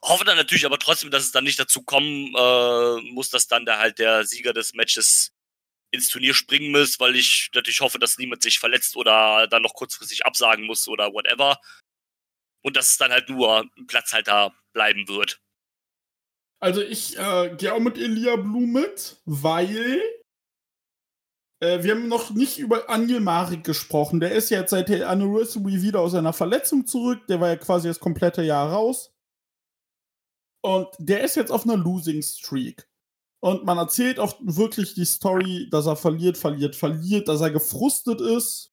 hoffe 0.03 0.27
dann 0.27 0.37
natürlich 0.37 0.67
aber 0.67 0.79
trotzdem, 0.79 1.11
dass 1.11 1.25
es 1.25 1.33
dann 1.33 1.45
nicht 1.45 1.59
dazu 1.59 1.83
kommen 1.83 2.35
äh, 2.37 3.01
muss, 3.12 3.31
dass 3.31 3.49
dann 3.49 3.64
da 3.64 3.79
halt 3.79 3.99
der 3.99 4.27
Sieger 4.27 4.53
des 4.53 4.75
Matches 4.75 5.33
ins 5.97 6.09
Turnier 6.09 6.34
springen 6.34 6.70
muss, 6.70 7.01
weil 7.01 7.16
ich 7.16 7.51
natürlich 7.55 7.80
hoffe, 7.80 7.99
dass 7.99 8.18
niemand 8.18 8.42
sich 8.42 8.59
verletzt 8.59 8.97
oder 8.97 9.47
dann 9.49 9.62
noch 9.62 9.74
kurzfristig 9.74 10.24
absagen 10.24 10.66
muss 10.66 10.86
oder 10.88 11.12
whatever. 11.12 11.59
Und 12.62 12.76
dass 12.76 12.90
es 12.90 12.97
dann 12.97 13.12
halt 13.12 13.28
nur 13.28 13.61
ein 13.76 13.86
Platzhalter 13.86 14.55
bleiben 14.72 15.09
wird. 15.09 15.40
Also 16.61 16.82
ich 16.82 17.18
äh, 17.18 17.55
gehe 17.57 17.74
auch 17.74 17.80
mit 17.80 17.99
Elia 17.99 18.36
Blum 18.36 18.72
mit, 18.72 19.20
weil 19.24 20.01
äh, 21.61 21.82
wir 21.82 21.92
haben 21.92 22.09
noch 22.09 22.30
nicht 22.30 22.59
über 22.59 22.88
Angel 22.88 23.20
Marik 23.20 23.64
gesprochen. 23.64 24.20
Der 24.20 24.32
ist 24.32 24.51
jetzt 24.51 24.70
seit 24.70 24.88
der 24.88 25.09
Anniversary 25.09 25.82
wieder 25.82 26.01
aus 26.01 26.12
seiner 26.12 26.32
Verletzung 26.32 26.86
zurück. 26.86 27.26
Der 27.28 27.40
war 27.40 27.49
ja 27.49 27.57
quasi 27.57 27.88
das 27.88 28.01
komplette 28.01 28.42
Jahr 28.42 28.72
raus. 28.72 29.12
Und 30.62 30.88
der 30.99 31.22
ist 31.22 31.36
jetzt 31.36 31.53
auf 31.53 31.64
einer 31.64 31.76
Losing 31.76 32.22
Streak. 32.22 32.88
Und 33.41 33.64
man 33.64 33.78
erzählt 33.78 34.18
auch 34.18 34.37
wirklich 34.41 34.95
die 34.95 35.05
Story, 35.05 35.68
dass 35.70 35.87
er 35.87 35.97
verliert, 35.97 36.39
verliert, 36.39 36.74
verliert, 36.74 37.28
dass 37.28 37.41
er 37.41 37.51
gefrustet 37.51 38.20
ist. 38.20 38.72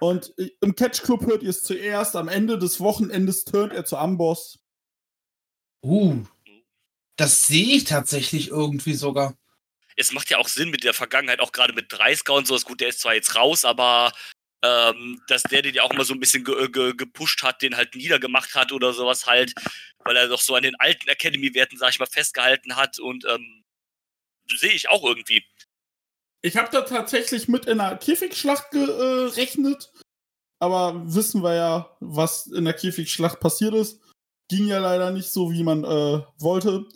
Und 0.00 0.34
im 0.60 0.74
Catch 0.74 1.02
Club 1.02 1.24
hört 1.24 1.42
ihr 1.42 1.50
es 1.50 1.62
zuerst. 1.62 2.16
Am 2.16 2.28
Ende 2.28 2.58
des 2.58 2.80
Wochenendes 2.80 3.44
turnt 3.44 3.72
er 3.72 3.84
zu 3.84 3.96
Amboss. 3.96 4.58
Uh, 5.84 6.24
das 7.16 7.46
sehe 7.46 7.76
ich 7.76 7.84
tatsächlich 7.84 8.48
irgendwie 8.48 8.94
sogar. 8.94 9.36
Es 9.96 10.12
macht 10.12 10.30
ja 10.30 10.38
auch 10.38 10.48
Sinn 10.48 10.70
mit 10.70 10.82
der 10.82 10.94
Vergangenheit, 10.94 11.40
auch 11.40 11.52
gerade 11.52 11.72
mit 11.72 11.92
30 11.92 12.28
und 12.30 12.46
so. 12.48 12.56
Ist 12.56 12.64
gut, 12.64 12.80
der 12.80 12.88
ist 12.88 13.00
zwar 13.00 13.14
jetzt 13.14 13.36
raus, 13.36 13.64
aber 13.64 14.12
ähm, 14.64 15.20
dass 15.28 15.42
der 15.42 15.60
den 15.60 15.74
ja 15.74 15.82
auch 15.82 15.90
immer 15.90 16.04
so 16.04 16.14
ein 16.14 16.20
bisschen 16.20 16.42
ge 16.42 16.68
ge 16.68 16.94
gepusht 16.94 17.42
hat, 17.42 17.60
den 17.60 17.76
halt 17.76 17.94
niedergemacht 17.94 18.54
hat 18.54 18.72
oder 18.72 18.94
sowas 18.94 19.26
halt, 19.26 19.52
weil 19.98 20.16
er 20.16 20.28
doch 20.28 20.40
so 20.40 20.54
an 20.54 20.62
den 20.62 20.74
alten 20.76 21.08
Academy-Werten, 21.08 21.76
sag 21.76 21.90
ich 21.90 21.98
mal, 21.98 22.06
festgehalten 22.06 22.74
hat 22.74 22.98
und 22.98 23.26
ähm, 23.26 23.64
sehe 24.56 24.72
ich 24.72 24.88
auch 24.88 25.04
irgendwie. 25.04 25.44
Ich 26.40 26.56
habe 26.56 26.70
da 26.72 26.82
tatsächlich 26.82 27.46
mit 27.46 27.66
in 27.66 27.78
einer 27.78 27.96
Käfigschlacht 27.96 28.70
gerechnet, 28.70 29.90
äh, 29.94 30.02
aber 30.60 31.14
wissen 31.14 31.42
wir 31.42 31.54
ja, 31.54 31.96
was 32.00 32.46
in 32.46 32.64
der 32.64 32.74
Käfigschlacht 32.74 33.40
passiert 33.40 33.74
ist. 33.74 34.00
Ging 34.48 34.66
ja 34.66 34.78
leider 34.78 35.10
nicht 35.10 35.30
so, 35.30 35.52
wie 35.52 35.62
man 35.62 35.84
äh, 35.84 36.22
wollte. 36.38 36.86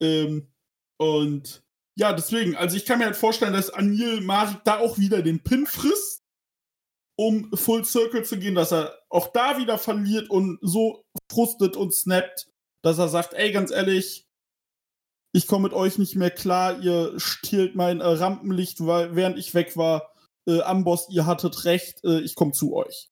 Ähm, 0.00 0.52
und 0.98 1.62
ja, 1.94 2.12
deswegen, 2.12 2.56
also 2.56 2.76
ich 2.76 2.84
kann 2.84 2.98
mir 2.98 3.06
halt 3.06 3.16
vorstellen, 3.16 3.54
dass 3.54 3.70
Anil 3.70 4.20
Marik 4.20 4.58
da 4.64 4.78
auch 4.78 4.98
wieder 4.98 5.22
den 5.22 5.42
Pin 5.42 5.66
frisst 5.66 6.25
um 7.16 7.50
Full 7.54 7.84
Circle 7.84 8.24
zu 8.24 8.38
gehen, 8.38 8.54
dass 8.54 8.72
er 8.72 8.98
auch 9.08 9.28
da 9.32 9.58
wieder 9.58 9.78
verliert 9.78 10.30
und 10.30 10.58
so 10.60 11.04
frustet 11.30 11.76
und 11.76 11.94
snappt, 11.94 12.46
dass 12.82 12.98
er 12.98 13.08
sagt, 13.08 13.34
ey, 13.34 13.52
ganz 13.52 13.70
ehrlich, 13.70 14.26
ich 15.32 15.46
komme 15.46 15.64
mit 15.64 15.72
euch 15.72 15.98
nicht 15.98 16.16
mehr 16.16 16.30
klar, 16.30 16.80
ihr 16.80 17.18
stiehlt 17.18 17.74
mein 17.74 18.00
äh, 18.00 18.06
Rampenlicht, 18.06 18.86
weil 18.86 19.16
während 19.16 19.38
ich 19.38 19.54
weg 19.54 19.76
war, 19.76 20.10
äh, 20.46 20.60
Amboss, 20.62 21.08
ihr 21.10 21.26
hattet 21.26 21.64
recht, 21.64 22.04
äh, 22.04 22.20
ich 22.20 22.34
komme 22.34 22.52
zu 22.52 22.74
euch. 22.74 23.10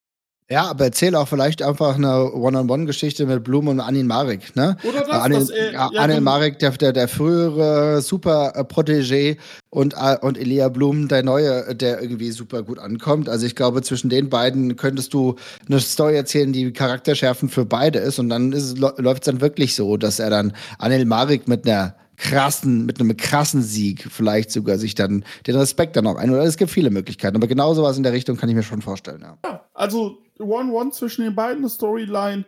Ja, 0.50 0.64
aber 0.66 0.84
erzähl 0.84 1.14
auch 1.14 1.26
vielleicht 1.26 1.62
einfach 1.62 1.94
eine 1.94 2.30
One-on-One-Geschichte 2.34 3.24
mit 3.24 3.44
Blum 3.44 3.68
und 3.68 3.80
Anin 3.80 4.06
Marek, 4.06 4.54
ne? 4.54 4.76
Oder 4.84 5.00
das, 5.00 5.08
Anil, 5.08 5.38
dass 5.38 5.48
er, 5.48 5.72
ja, 5.72 5.86
Anil 5.96 6.16
genau. 6.16 6.30
Marek, 6.30 6.58
der, 6.58 6.70
der, 6.72 6.92
der 6.92 7.08
frühere 7.08 8.00
Super-Protégé 8.02 9.38
und, 9.70 9.94
äh, 9.94 10.18
und 10.20 10.36
Elia 10.36 10.68
Blum, 10.68 11.08
der 11.08 11.22
neue, 11.22 11.74
der 11.74 12.02
irgendwie 12.02 12.30
super 12.30 12.62
gut 12.62 12.78
ankommt. 12.78 13.30
Also 13.30 13.46
ich 13.46 13.56
glaube, 13.56 13.80
zwischen 13.80 14.10
den 14.10 14.28
beiden 14.28 14.76
könntest 14.76 15.14
du 15.14 15.36
eine 15.66 15.80
Story 15.80 16.14
erzählen, 16.14 16.52
die 16.52 16.72
charakterschärfend 16.74 17.50
für 17.50 17.64
beide 17.64 18.00
ist. 18.00 18.18
Und 18.18 18.28
dann 18.28 18.52
läuft 18.52 19.22
es 19.22 19.26
dann 19.26 19.40
wirklich 19.40 19.74
so, 19.74 19.96
dass 19.96 20.18
er 20.18 20.28
dann 20.28 20.52
Anil 20.78 21.06
Marek 21.06 21.48
mit 21.48 21.66
einer 21.66 21.94
krassen, 22.16 22.84
mit 22.84 23.00
einem 23.00 23.16
krassen 23.16 23.62
Sieg 23.62 24.06
vielleicht 24.10 24.50
sogar 24.50 24.76
sich 24.78 24.94
dann 24.94 25.24
den 25.46 25.56
Respekt 25.56 25.96
dann 25.96 26.06
auch 26.06 26.16
ein. 26.16 26.30
Oder 26.30 26.42
es 26.42 26.58
gibt 26.58 26.70
viele 26.70 26.90
Möglichkeiten. 26.90 27.36
Aber 27.36 27.46
genau 27.46 27.72
sowas 27.72 27.96
in 27.96 28.02
der 28.02 28.12
Richtung 28.12 28.36
kann 28.36 28.50
ich 28.50 28.54
mir 28.54 28.62
schon 28.62 28.82
vorstellen, 28.82 29.22
ja. 29.22 29.38
Ja, 29.44 29.64
also 29.72 30.18
One-One 30.38 30.90
zwischen 30.92 31.24
den 31.24 31.34
beiden, 31.34 31.58
eine 31.58 31.68
Storyline, 31.68 32.44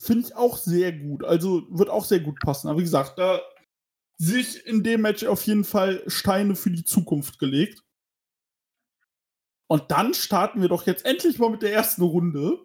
finde 0.00 0.26
ich 0.26 0.36
auch 0.36 0.56
sehr 0.56 0.92
gut. 0.92 1.24
Also 1.24 1.66
wird 1.70 1.88
auch 1.90 2.04
sehr 2.04 2.20
gut 2.20 2.38
passen. 2.40 2.68
Aber 2.68 2.78
wie 2.78 2.84
gesagt, 2.84 3.18
da 3.18 3.40
sich 4.18 4.64
in 4.66 4.82
dem 4.82 5.02
Match 5.02 5.24
auf 5.24 5.42
jeden 5.46 5.64
Fall 5.64 6.02
Steine 6.06 6.54
für 6.56 6.70
die 6.70 6.84
Zukunft 6.84 7.38
gelegt. 7.38 7.82
Und 9.68 9.90
dann 9.90 10.14
starten 10.14 10.62
wir 10.62 10.68
doch 10.68 10.86
jetzt 10.86 11.04
endlich 11.04 11.38
mal 11.38 11.50
mit 11.50 11.62
der 11.62 11.72
ersten 11.72 12.02
Runde. 12.02 12.60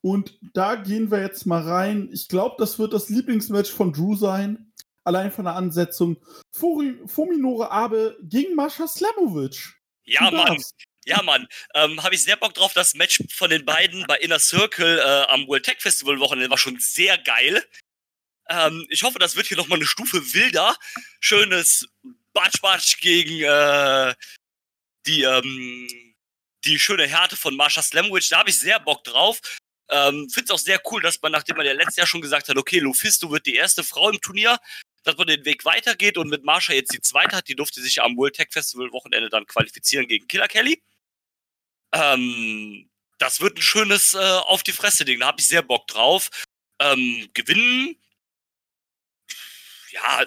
Und 0.00 0.38
da 0.54 0.76
gehen 0.76 1.10
wir 1.10 1.20
jetzt 1.20 1.44
mal 1.44 1.62
rein. 1.62 2.08
Ich 2.12 2.28
glaube, 2.28 2.56
das 2.58 2.78
wird 2.78 2.92
das 2.92 3.08
Lieblingsmatch 3.08 3.70
von 3.70 3.92
Drew 3.92 4.14
sein. 4.16 4.72
Allein 5.04 5.30
von 5.32 5.44
der 5.44 5.54
Ansetzung. 5.54 6.16
Furi- 6.54 7.06
Fuminore 7.06 7.70
Abe 7.70 8.16
gegen 8.22 8.54
Mascha 8.54 8.86
Slamovic. 8.86 9.74
Ja, 10.04 10.30
Mann. 10.30 10.62
Ja, 11.08 11.22
Mann. 11.22 11.48
Ähm, 11.74 12.02
Habe 12.02 12.14
ich 12.14 12.22
sehr 12.22 12.36
Bock 12.36 12.52
drauf. 12.52 12.74
Das 12.74 12.92
Match 12.92 13.22
von 13.30 13.48
den 13.48 13.64
beiden 13.64 14.06
bei 14.06 14.18
Inner 14.18 14.38
Circle 14.38 14.98
äh, 14.98 15.32
am 15.32 15.46
World 15.46 15.64
Tech 15.64 15.78
Festival 15.80 16.20
Wochenende 16.20 16.50
war 16.50 16.58
schon 16.58 16.78
sehr 16.78 17.16
geil. 17.16 17.64
Ähm, 18.50 18.86
ich 18.90 19.02
hoffe, 19.02 19.18
das 19.18 19.34
wird 19.34 19.46
hier 19.46 19.56
nochmal 19.56 19.78
eine 19.78 19.86
Stufe 19.86 20.34
wilder. 20.34 20.76
Schönes 21.20 21.88
Batsch-Batsch 22.34 23.00
gegen 23.00 23.42
äh, 23.42 24.14
die, 25.06 25.22
ähm, 25.22 26.14
die 26.66 26.78
schöne 26.78 27.06
Härte 27.06 27.36
von 27.36 27.56
Marsha 27.56 27.80
Slamwich. 27.80 28.28
Da 28.28 28.40
habe 28.40 28.50
ich 28.50 28.58
sehr 28.58 28.78
Bock 28.78 29.02
drauf. 29.04 29.40
Ähm, 29.88 30.28
Finde 30.28 30.44
es 30.44 30.50
auch 30.50 30.62
sehr 30.62 30.82
cool, 30.90 31.00
dass 31.00 31.22
man, 31.22 31.32
nachdem 31.32 31.56
man 31.56 31.64
ja 31.64 31.72
letztes 31.72 31.96
Jahr 31.96 32.06
schon 32.06 32.20
gesagt 32.20 32.50
hat, 32.50 32.58
okay, 32.58 32.80
Lufisto 32.80 33.30
wird 33.30 33.46
die 33.46 33.54
erste 33.54 33.82
Frau 33.82 34.10
im 34.10 34.20
Turnier, 34.20 34.58
dass 35.04 35.16
man 35.16 35.26
den 35.26 35.46
Weg 35.46 35.64
weitergeht 35.64 36.18
und 36.18 36.28
mit 36.28 36.44
Marsha 36.44 36.74
jetzt 36.74 36.92
die 36.92 37.00
zweite 37.00 37.34
hat. 37.34 37.48
Die 37.48 37.56
durfte 37.56 37.80
sich 37.80 38.02
am 38.02 38.14
World 38.18 38.36
Tech 38.36 38.48
Festival 38.50 38.92
Wochenende 38.92 39.30
dann 39.30 39.46
qualifizieren 39.46 40.06
gegen 40.06 40.28
Killer 40.28 40.48
Kelly. 40.48 40.82
Ähm, 41.92 42.88
das 43.18 43.40
wird 43.40 43.58
ein 43.58 43.62
schönes 43.62 44.14
äh, 44.14 44.18
auf 44.18 44.62
die 44.62 44.72
Fresse 44.72 45.04
Ding. 45.04 45.20
Da 45.20 45.26
habe 45.26 45.40
ich 45.40 45.48
sehr 45.48 45.62
Bock 45.62 45.86
drauf. 45.86 46.30
Ähm, 46.80 47.28
gewinnen, 47.34 47.96
ja, 49.90 50.26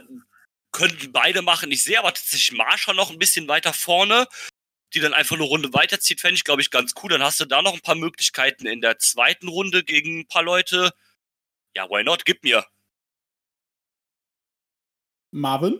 könnten 0.71 1.11
beide 1.11 1.41
machen. 1.41 1.71
Ich 1.71 1.83
sehe 1.83 1.99
aber 1.99 2.13
tatsächlich 2.13 2.57
Marsha 2.57 2.93
noch 2.93 3.11
ein 3.11 3.19
bisschen 3.19 3.47
weiter 3.47 3.73
vorne, 3.73 4.27
die 4.93 4.99
dann 4.99 5.13
einfach 5.13 5.35
eine 5.35 5.45
Runde 5.45 5.73
weiterzieht, 5.73 6.19
fände 6.21 6.35
ich, 6.35 6.43
glaube 6.43 6.61
ich, 6.61 6.71
ganz 6.71 6.93
cool. 7.01 7.09
Dann 7.09 7.23
hast 7.23 7.39
du 7.39 7.45
da 7.45 7.61
noch 7.61 7.73
ein 7.73 7.81
paar 7.81 7.95
Möglichkeiten 7.95 8.65
in 8.65 8.81
der 8.81 8.99
zweiten 8.99 9.47
Runde 9.47 9.83
gegen 9.83 10.21
ein 10.21 10.27
paar 10.27 10.43
Leute. 10.43 10.93
Ja, 11.75 11.89
why 11.89 12.03
not? 12.03 12.25
Gib 12.25 12.43
mir. 12.43 12.65
Marvin? 15.31 15.79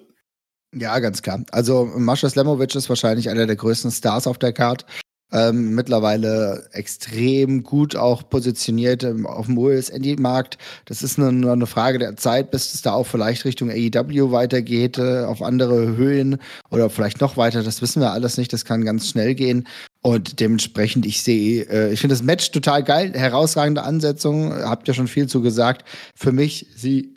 Ja, 0.74 0.98
ganz 1.00 1.22
klar. 1.22 1.44
Also 1.52 1.86
Mascha 1.86 2.30
Slamovic 2.30 2.74
ist 2.76 2.88
wahrscheinlich 2.88 3.30
einer 3.30 3.46
der 3.46 3.58
größten 3.58 3.92
Stars 3.92 4.28
auf 4.28 4.40
der 4.40 4.54
Card. 4.54 4.86
Ähm, 5.34 5.76
mittlerweile 5.76 6.68
extrem 6.74 7.64
gut 7.64 7.96
auch 7.96 8.28
positioniert 8.30 9.04
ähm, 9.04 9.26
auf 9.26 9.46
dem 9.46 9.58
US-Indie-Markt. 9.58 10.58
Das 10.86 11.02
ist 11.02 11.18
nur, 11.18 11.32
nur 11.32 11.54
eine 11.54 11.68
Frage 11.68 12.00
der 12.00 12.18
Zeit, 12.18 12.52
bis 12.52 12.74
es 12.74 12.82
da 12.82 12.94
auch 12.94 13.08
vielleicht 13.08 13.46
Richtung 13.46 13.70
AEW 13.70 14.32
weitergeht, 14.32 14.98
äh, 14.98 15.24
auf 15.24 15.42
andere 15.42 15.96
Höhen 15.96 16.38
oder 16.70 16.90
vielleicht 16.90 17.22
noch 17.22 17.38
weiter. 17.38 17.64
Das 17.64 17.82
wissen 17.82 18.02
wir 18.02 18.12
alles 18.12 18.38
nicht. 18.38 18.52
Das 18.52 18.66
kann 18.66 18.84
ganz 18.84 19.10
schnell 19.10 19.34
gehen. 19.34 19.68
Und 20.02 20.40
dementsprechend, 20.40 21.06
ich 21.06 21.22
sehe, 21.24 21.64
äh, 21.70 21.94
ich 21.94 22.02
finde 22.02 22.16
das 22.16 22.24
Match 22.24 22.52
total 22.52 22.84
geil, 22.84 23.14
herausragende 23.14 23.84
Ansetzung. 23.84 24.54
Habt 24.54 24.88
ja 24.88 24.94
schon 24.94 25.08
viel 25.08 25.28
zu 25.28 25.42
gesagt. 25.42 25.88
Für 26.16 26.32
mich 26.32 26.68
sie 26.76 27.16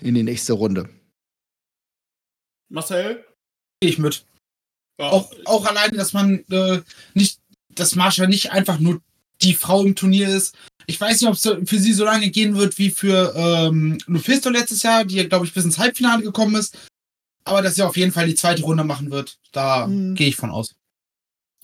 in 0.00 0.14
die 0.14 0.24
nächste 0.24 0.54
Runde. 0.54 0.88
Marcel? 2.68 3.24
Gehe 3.80 3.90
ich 3.90 3.98
mit. 3.98 4.24
Auch, 4.98 5.32
auch 5.46 5.66
alleine, 5.66 5.96
dass 5.96 6.12
man 6.12 6.44
äh, 6.50 6.80
nicht, 7.14 7.40
dass 7.74 7.94
Marsha 7.96 8.26
nicht 8.26 8.52
einfach 8.52 8.78
nur 8.78 9.00
die 9.42 9.54
Frau 9.54 9.82
im 9.84 9.94
Turnier 9.96 10.28
ist. 10.28 10.54
Ich 10.86 11.00
weiß 11.00 11.20
nicht, 11.20 11.28
ob 11.28 11.34
es 11.36 11.68
für 11.68 11.78
sie 11.78 11.92
so 11.92 12.04
lange 12.04 12.30
gehen 12.30 12.56
wird 12.56 12.78
wie 12.78 12.90
für 12.90 13.32
ähm, 13.36 13.98
Lufisto 14.06 14.50
letztes 14.50 14.82
Jahr, 14.82 15.04
die, 15.04 15.28
glaube 15.28 15.46
ich, 15.46 15.54
bis 15.54 15.64
ins 15.64 15.78
Halbfinale 15.78 16.22
gekommen 16.22 16.56
ist. 16.56 16.76
Aber 17.44 17.62
dass 17.62 17.74
sie 17.74 17.82
auf 17.82 17.96
jeden 17.96 18.12
Fall 18.12 18.26
die 18.26 18.34
zweite 18.34 18.62
Runde 18.62 18.84
machen 18.84 19.10
wird, 19.10 19.38
da 19.52 19.86
Mhm. 19.86 20.14
gehe 20.14 20.28
ich 20.28 20.36
von 20.36 20.50
aus. 20.50 20.74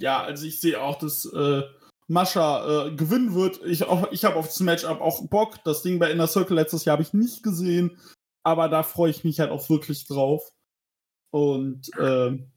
Ja, 0.00 0.22
also 0.22 0.44
ich 0.46 0.60
sehe 0.60 0.80
auch, 0.80 0.98
dass 0.98 1.24
äh, 1.24 1.62
Mascha 2.08 2.86
äh, 2.86 2.94
gewinnen 2.94 3.34
wird. 3.34 3.60
Ich, 3.64 3.84
auch- 3.84 4.10
ich 4.12 4.24
habe 4.24 4.36
auf 4.36 4.46
das 4.46 4.60
Matchup 4.60 5.00
auch 5.00 5.26
Bock. 5.28 5.62
Das 5.64 5.82
Ding 5.82 5.98
bei 5.98 6.10
Inner 6.10 6.26
Circle 6.26 6.56
letztes 6.56 6.84
Jahr 6.84 6.92
habe 6.94 7.02
ich 7.02 7.12
nicht 7.12 7.42
gesehen, 7.42 7.96
aber 8.44 8.68
da 8.68 8.82
freue 8.82 9.10
ich 9.10 9.24
mich 9.24 9.38
halt 9.40 9.50
auch 9.50 9.68
wirklich 9.68 10.06
drauf. 10.06 10.42
Und 11.30 11.90
ähm, 12.00 12.50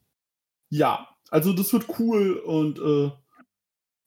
ja, 0.69 1.07
also 1.29 1.53
das 1.53 1.73
wird 1.73 1.87
cool 1.99 2.33
und 2.37 2.79
äh, 2.79 3.11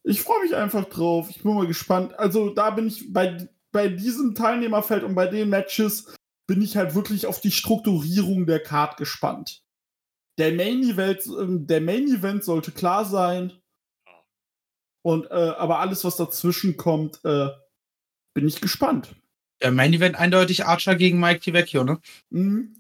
ich 0.04 0.20
freue 0.20 0.42
mich 0.42 0.54
einfach 0.54 0.84
drauf. 0.84 1.30
Ich 1.30 1.42
bin 1.42 1.54
mal 1.54 1.66
gespannt. 1.66 2.16
Also 2.18 2.50
da 2.50 2.70
bin 2.70 2.86
ich 2.86 3.12
bei, 3.12 3.48
bei 3.72 3.88
diesem 3.88 4.34
Teilnehmerfeld 4.34 5.02
und 5.02 5.14
bei 5.14 5.26
den 5.26 5.48
Matches 5.48 6.14
bin 6.46 6.60
ich 6.60 6.76
halt 6.76 6.94
wirklich 6.94 7.26
auf 7.26 7.40
die 7.40 7.50
Strukturierung 7.50 8.46
der 8.46 8.62
Card 8.62 8.98
gespannt. 8.98 9.62
Der 10.38 10.52
Main 10.52 10.82
Event, 10.82 11.26
ähm, 11.26 11.66
der 11.66 11.80
Main 11.80 12.06
Event 12.06 12.44
sollte 12.44 12.70
klar 12.70 13.06
sein. 13.06 13.52
Und 15.02 15.30
äh, 15.30 15.54
aber 15.56 15.80
alles, 15.80 16.04
was 16.04 16.16
dazwischen 16.16 16.76
kommt, 16.76 17.24
äh, 17.24 17.48
bin 18.34 18.46
ich 18.46 18.60
gespannt. 18.60 19.14
Der 19.62 19.70
Main 19.70 19.94
Event 19.94 20.16
eindeutig 20.16 20.66
Archer 20.66 20.96
gegen 20.96 21.18
Mike 21.18 21.40
DiVecchio, 21.40 21.84
ne? 21.84 22.00
Mhm. 22.30 22.76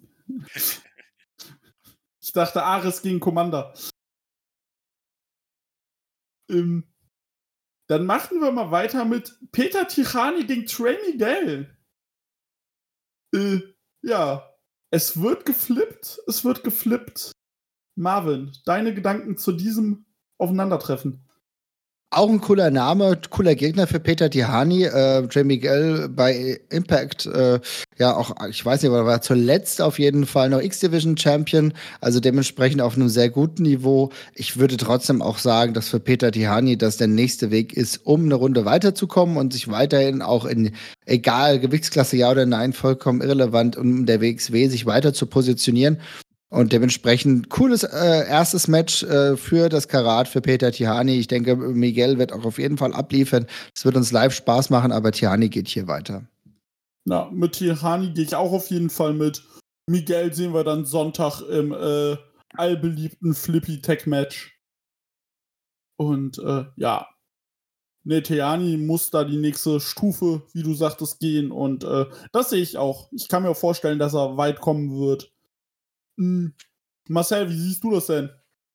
Ich 2.20 2.32
dachte 2.32 2.62
Ares 2.62 3.00
gegen 3.00 3.20
Commander. 3.20 3.72
Ähm, 6.50 6.84
dann 7.86 8.06
machen 8.06 8.40
wir 8.40 8.50
mal 8.50 8.70
weiter 8.70 9.04
mit 9.04 9.38
Peter 9.52 9.86
Tichani 9.86 10.44
gegen 10.44 10.66
Trey 10.66 10.96
Miguel. 11.06 11.76
Äh, 13.34 13.60
ja, 14.02 14.50
es 14.90 15.20
wird 15.20 15.44
geflippt, 15.44 16.20
es 16.26 16.44
wird 16.44 16.64
geflippt. 16.64 17.32
Marvin, 17.96 18.52
deine 18.64 18.94
Gedanken 18.94 19.36
zu 19.36 19.52
diesem 19.52 20.06
Aufeinandertreffen? 20.38 21.23
Auch 22.16 22.30
ein 22.30 22.40
cooler 22.40 22.70
Name, 22.70 23.18
cooler 23.30 23.56
Gegner 23.56 23.88
für 23.88 23.98
Peter 23.98 24.30
Tihani. 24.30 24.84
Äh, 24.84 25.26
Jay 25.32 25.42
Miguel 25.42 26.08
bei 26.08 26.60
Impact, 26.70 27.26
äh, 27.26 27.58
ja, 27.98 28.14
auch, 28.14 28.36
ich 28.48 28.64
weiß 28.64 28.82
nicht, 28.82 28.90
aber 28.92 29.04
war 29.04 29.20
zuletzt 29.20 29.82
auf 29.82 29.98
jeden 29.98 30.24
Fall 30.24 30.48
noch 30.48 30.60
X-Division 30.60 31.16
Champion, 31.16 31.72
also 32.00 32.20
dementsprechend 32.20 32.82
auf 32.82 32.94
einem 32.94 33.08
sehr 33.08 33.30
guten 33.30 33.64
Niveau. 33.64 34.10
Ich 34.32 34.60
würde 34.60 34.76
trotzdem 34.76 35.22
auch 35.22 35.38
sagen, 35.38 35.74
dass 35.74 35.88
für 35.88 35.98
Peter 35.98 36.30
Tihani 36.30 36.78
das 36.78 36.98
der 36.98 37.08
nächste 37.08 37.50
Weg 37.50 37.72
ist, 37.72 38.02
um 38.04 38.26
eine 38.26 38.36
Runde 38.36 38.64
weiterzukommen 38.64 39.36
und 39.36 39.52
sich 39.52 39.68
weiterhin 39.68 40.22
auch 40.22 40.44
in, 40.44 40.70
egal, 41.06 41.58
Gewichtsklasse 41.58 42.16
ja 42.16 42.30
oder 42.30 42.46
nein, 42.46 42.74
vollkommen 42.74 43.22
irrelevant, 43.22 43.76
um 43.76 44.06
der 44.06 44.20
WXW 44.20 44.68
sich 44.68 44.86
weiter 44.86 45.14
zu 45.14 45.26
positionieren. 45.26 45.98
Und 46.54 46.72
dementsprechend 46.72 47.50
cooles 47.50 47.82
äh, 47.82 48.28
erstes 48.28 48.68
Match 48.68 49.02
äh, 49.02 49.36
für 49.36 49.68
das 49.68 49.88
Karat, 49.88 50.28
für 50.28 50.40
Peter 50.40 50.70
Tihani. 50.70 51.18
Ich 51.18 51.26
denke, 51.26 51.56
Miguel 51.56 52.16
wird 52.16 52.32
auch 52.32 52.44
auf 52.44 52.58
jeden 52.58 52.78
Fall 52.78 52.94
abliefern. 52.94 53.46
Es 53.74 53.84
wird 53.84 53.96
uns 53.96 54.12
live 54.12 54.32
Spaß 54.32 54.70
machen, 54.70 54.92
aber 54.92 55.10
Tihani 55.10 55.48
geht 55.48 55.66
hier 55.66 55.88
weiter. 55.88 56.28
Na, 57.04 57.28
mit 57.32 57.54
Tirhani 57.54 58.10
gehe 58.10 58.22
ich 58.22 58.36
auch 58.36 58.52
auf 58.52 58.70
jeden 58.70 58.88
Fall 58.88 59.14
mit. 59.14 59.42
Miguel 59.90 60.32
sehen 60.32 60.54
wir 60.54 60.62
dann 60.62 60.84
Sonntag 60.84 61.40
im 61.40 61.72
äh, 61.72 62.16
allbeliebten 62.56 63.34
Flippy 63.34 63.82
Tech 63.82 64.06
Match. 64.06 64.56
Und 65.96 66.38
äh, 66.38 66.66
ja, 66.76 67.08
Tiani 68.06 68.76
muss 68.76 69.10
da 69.10 69.24
die 69.24 69.38
nächste 69.38 69.80
Stufe, 69.80 70.42
wie 70.52 70.62
du 70.62 70.74
sagtest, 70.74 71.18
gehen. 71.18 71.50
Und 71.50 71.82
äh, 71.82 72.06
das 72.30 72.50
sehe 72.50 72.62
ich 72.62 72.78
auch. 72.78 73.08
Ich 73.10 73.26
kann 73.26 73.42
mir 73.42 73.56
vorstellen, 73.56 73.98
dass 73.98 74.14
er 74.14 74.36
weit 74.36 74.60
kommen 74.60 74.96
wird. 74.96 75.33
Hm. 76.16 76.54
Marcel, 77.08 77.48
wie 77.50 77.58
siehst 77.58 77.82
du 77.84 77.90
das 77.92 78.06
denn? 78.06 78.30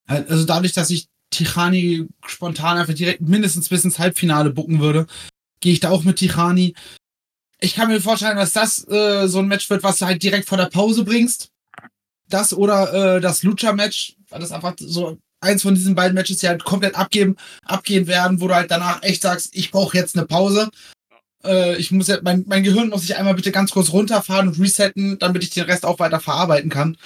Also 0.05 0.45
dadurch, 0.45 0.73
dass 0.73 0.89
ich 0.89 1.07
Tichani 1.29 2.07
spontan 2.25 2.77
einfach 2.77 2.93
direkt 2.93 3.21
mindestens 3.21 3.69
bis 3.69 3.83
ins 3.83 3.99
Halbfinale 3.99 4.49
bucken 4.49 4.79
würde, 4.79 5.05
gehe 5.59 5.73
ich 5.73 5.79
da 5.79 5.89
auch 5.89 6.03
mit 6.03 6.17
Tichani. 6.17 6.75
Ich 7.59 7.75
kann 7.75 7.89
mir 7.89 8.01
vorstellen, 8.01 8.37
dass 8.37 8.53
das 8.53 8.87
äh, 8.87 9.27
so 9.27 9.39
ein 9.39 9.47
Match 9.47 9.69
wird, 9.69 9.83
was 9.83 9.97
du 9.97 10.05
halt 10.05 10.23
direkt 10.23 10.47
vor 10.47 10.57
der 10.57 10.65
Pause 10.65 11.03
bringst. 11.03 11.49
Das 12.27 12.53
oder 12.53 13.17
äh, 13.17 13.21
das 13.21 13.43
Lucha-Match, 13.43 14.15
weil 14.29 14.39
das 14.39 14.51
einfach 14.51 14.75
so 14.79 15.17
eins 15.41 15.61
von 15.63 15.75
diesen 15.75 15.95
beiden 15.95 16.15
Matches, 16.15 16.37
die 16.37 16.47
halt 16.47 16.63
komplett 16.63 16.95
abgeben, 16.95 17.35
abgehen 17.63 18.07
werden, 18.07 18.39
wo 18.41 18.47
du 18.47 18.55
halt 18.55 18.71
danach 18.71 19.03
echt 19.03 19.21
sagst, 19.21 19.49
ich 19.55 19.71
brauche 19.71 19.97
jetzt 19.97 20.17
eine 20.17 20.25
Pause. 20.25 20.69
Äh, 21.43 21.77
ich 21.77 21.91
muss 21.91 22.07
ja, 22.07 22.19
mein, 22.21 22.45
mein 22.47 22.63
Gehirn 22.63 22.89
muss 22.89 23.01
sich 23.01 23.15
einmal 23.15 23.35
bitte 23.35 23.51
ganz 23.51 23.71
kurz 23.71 23.91
runterfahren 23.91 24.47
und 24.47 24.59
resetten, 24.59 25.17
damit 25.19 25.43
ich 25.43 25.49
den 25.49 25.65
Rest 25.65 25.85
auch 25.85 25.99
weiter 25.99 26.19
verarbeiten 26.19 26.69
kann. 26.69 26.97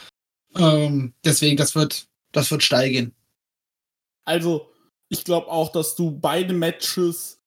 Ähm, 0.55 1.13
deswegen, 1.23 1.57
das 1.57 1.75
wird, 1.75 2.07
das 2.31 2.51
wird 2.51 2.63
steil 2.63 2.89
gehen. 2.89 3.15
Also, 4.25 4.69
ich 5.09 5.23
glaube 5.23 5.47
auch, 5.47 5.71
dass 5.71 5.95
du 5.95 6.11
beide 6.11 6.53
Matches 6.53 7.39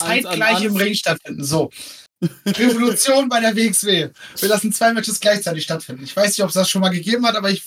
zeitgleich 0.00 0.62
im 0.64 0.76
Ring 0.76 0.94
stattfinden. 0.94 1.44
So. 1.44 1.70
Revolution 2.46 3.28
bei 3.28 3.40
der 3.40 3.54
WXW. 3.54 4.10
Wir 4.38 4.48
lassen 4.48 4.72
zwei 4.72 4.92
Matches 4.92 5.20
gleichzeitig 5.20 5.64
stattfinden. 5.64 6.04
Ich 6.04 6.16
weiß 6.16 6.30
nicht, 6.30 6.42
ob 6.42 6.48
es 6.48 6.54
das 6.54 6.68
schon 6.68 6.80
mal 6.80 6.88
gegeben 6.88 7.24
hat, 7.26 7.36
aber 7.36 7.50
ich 7.50 7.62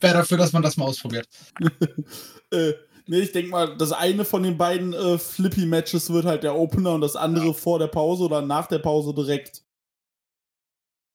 wäre 0.00 0.14
dafür, 0.14 0.36
dass 0.36 0.52
man 0.52 0.62
das 0.62 0.76
mal 0.76 0.84
ausprobiert. 0.84 1.26
äh, 2.50 2.72
nee, 3.06 3.20
ich 3.20 3.32
denke 3.32 3.50
mal, 3.50 3.76
das 3.76 3.92
eine 3.92 4.24
von 4.24 4.42
den 4.42 4.58
beiden 4.58 4.92
äh, 4.92 5.18
Flippy-Matches 5.18 6.12
wird 6.12 6.26
halt 6.26 6.42
der 6.42 6.54
Opener 6.54 6.92
und 6.92 7.00
das 7.00 7.16
andere 7.16 7.54
vor 7.54 7.78
der 7.78 7.86
Pause 7.86 8.24
oder 8.24 8.42
nach 8.42 8.66
der 8.66 8.80
Pause 8.80 9.14
direkt. 9.14 9.62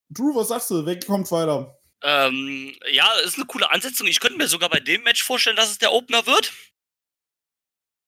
Drew, 0.09 0.36
was 0.36 0.47
sagst 0.47 0.72
du? 0.72 0.86
Wer 0.86 0.99
kommt 0.99 1.32
weiter? 1.32 1.80
Ähm, 2.04 2.76
ja, 2.91 3.12
ist 3.24 3.36
eine 3.38 3.45
coole 3.45 3.70
Ansetzung. 3.70 4.08
Ich 4.08 4.20
könnte 4.20 4.38
mir 4.38 4.47
sogar 4.47 4.70
bei 4.70 4.80
dem 4.80 5.04
Match 5.04 5.24
vorstellen, 5.24 5.56
dass 5.56 5.70
es 5.72 5.78
der 5.78 5.91
Opener 5.91 6.26
wird. 6.26 6.52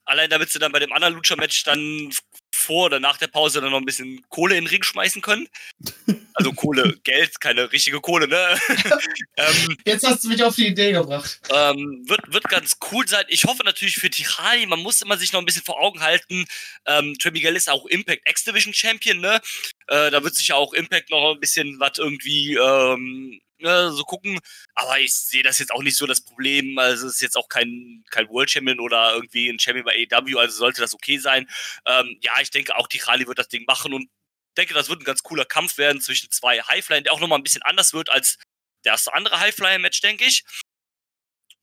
Allein 0.06 0.30
damit 0.30 0.50
sie 0.50 0.60
dann 0.60 0.74
bei 0.74 0.80
dem 0.80 0.92
anderen 0.92 1.14
Lucha-Match 1.14 1.64
dann 1.64 2.12
vor 2.54 2.86
oder 2.86 3.00
nach 3.00 3.18
der 3.18 3.28
Pause 3.28 3.62
dann 3.62 3.72
noch 3.72 3.78
ein 3.78 3.86
bisschen 3.86 4.22
Kohle 4.30 4.56
in 4.58 4.66
den 4.66 4.70
Ring 4.70 4.84
schmeißen 4.84 5.22
können. 5.22 5.48
Also 6.36 6.52
Kohle, 6.52 6.98
Geld, 7.04 7.40
keine 7.40 7.72
richtige 7.72 8.02
Kohle, 8.02 8.28
ne? 8.28 8.60
ähm, 9.38 9.78
Jetzt 9.86 10.04
hast 10.04 10.24
du 10.24 10.30
mich 10.30 10.44
auf 10.44 10.56
die 10.56 10.66
Idee 10.66 10.92
gebracht. 10.92 11.40
ähm, 11.52 12.04
wird, 12.08 12.34
wird 12.34 12.46
ganz 12.46 12.78
cool 12.92 13.08
sein. 13.08 13.24
Ich 13.28 13.44
hoffe 13.44 13.62
natürlich 13.64 13.98
für 13.98 14.10
Tichani, 14.10 14.66
man 14.66 14.80
muss 14.80 15.04
immer 15.04 15.16
sich 15.16 15.32
noch 15.32 15.42
ein 15.42 15.46
bisschen 15.46 15.62
vor 15.62 15.80
Augen 15.80 16.02
halten. 16.02 16.46
Ähm, 16.88 17.14
Trey 17.20 17.32
Miguel 17.32 17.56
ist 17.56 17.70
auch 17.70 17.86
Impact 17.86 18.28
X-Division 18.28 18.74
Champion, 18.74 19.20
ne? 19.20 19.42
Äh, 19.86 20.10
da 20.10 20.24
wird 20.24 20.34
sich 20.34 20.48
ja 20.48 20.56
auch 20.56 20.74
Impact 20.74 21.12
noch 21.12 21.36
ein 21.36 21.40
bisschen 21.40 21.80
was 21.80 22.00
irgendwie 22.00 22.56
ähm, 22.56 23.40
ne, 23.64 23.92
so 23.92 24.04
gucken. 24.04 24.40
Aber 24.76 25.00
ich 25.00 25.14
sehe 25.14 25.44
das 25.44 25.60
jetzt 25.60 25.72
auch 25.72 25.82
nicht 25.82 25.98
so 25.98 26.06
das 26.06 26.22
Problem. 26.22 26.78
Also 26.78 27.08
es 27.08 27.16
ist 27.16 27.22
jetzt 27.22 27.38
auch 27.38 27.48
kein, 27.50 28.04
kein 28.12 28.30
World 28.30 28.52
Champion 28.52 28.80
oder 28.80 29.14
irgendwie 29.14 29.50
ein 29.50 29.60
Champion 29.60 29.86
bei 29.86 30.08
AEW, 30.12 30.38
also 30.38 30.56
sollte 30.56 30.82
das 30.82 30.94
okay 30.94 31.18
sein. 31.18 31.50
Ähm, 31.86 32.18
ja, 32.22 32.34
ich 32.42 32.52
denke 32.52 32.76
auch 32.76 32.88
Tichani 32.88 33.28
wird 33.28 33.40
das 33.40 33.48
Ding 33.48 33.66
machen 33.66 33.94
und 33.94 34.10
denke, 34.58 34.74
das 34.74 34.90
wird 34.90 35.02
ein 35.02 35.06
ganz 35.06 35.24
cooler 35.24 35.46
Kampf 35.46 35.78
werden 35.78 36.02
zwischen 36.02 36.30
zwei 36.32 36.62
Highflyern, 36.62 37.04
der 37.04 37.14
auch 37.14 37.20
nochmal 37.20 37.40
ein 37.40 37.44
bisschen 37.44 37.64
anders 37.64 37.94
wird 37.94 38.10
als 38.10 38.38
das 38.84 39.08
andere 39.08 39.40
Highflyer-Match, 39.40 40.02
denke 40.02 40.26
ich. 40.26 40.44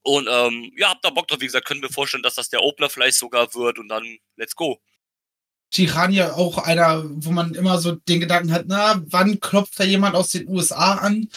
Und 0.02 0.28
ähm, 0.30 0.72
ja, 0.76 0.90
habt 0.90 1.04
da 1.04 1.10
Bock 1.10 1.28
drauf. 1.28 1.40
Wie 1.40 1.46
gesagt, 1.46 1.66
können 1.66 1.82
wir 1.82 1.90
vorstellen, 1.90 2.22
dass 2.22 2.34
das 2.34 2.48
der 2.48 2.62
Opener 2.62 2.88
vielleicht 2.88 3.18
sogar 3.18 3.54
wird 3.54 3.78
und 3.78 3.88
dann 3.88 4.18
let's 4.36 4.56
go. 4.56 4.80
Tirania 5.70 6.32
auch 6.32 6.58
einer, 6.58 7.04
wo 7.04 7.30
man 7.30 7.54
immer 7.54 7.78
so 7.78 7.92
den 7.92 8.20
Gedanken 8.20 8.52
hat, 8.52 8.64
na, 8.66 9.00
wann 9.06 9.38
klopft 9.38 9.78
da 9.78 9.84
jemand 9.84 10.16
aus 10.16 10.30
den 10.30 10.48
USA 10.48 10.94
an? 10.94 11.28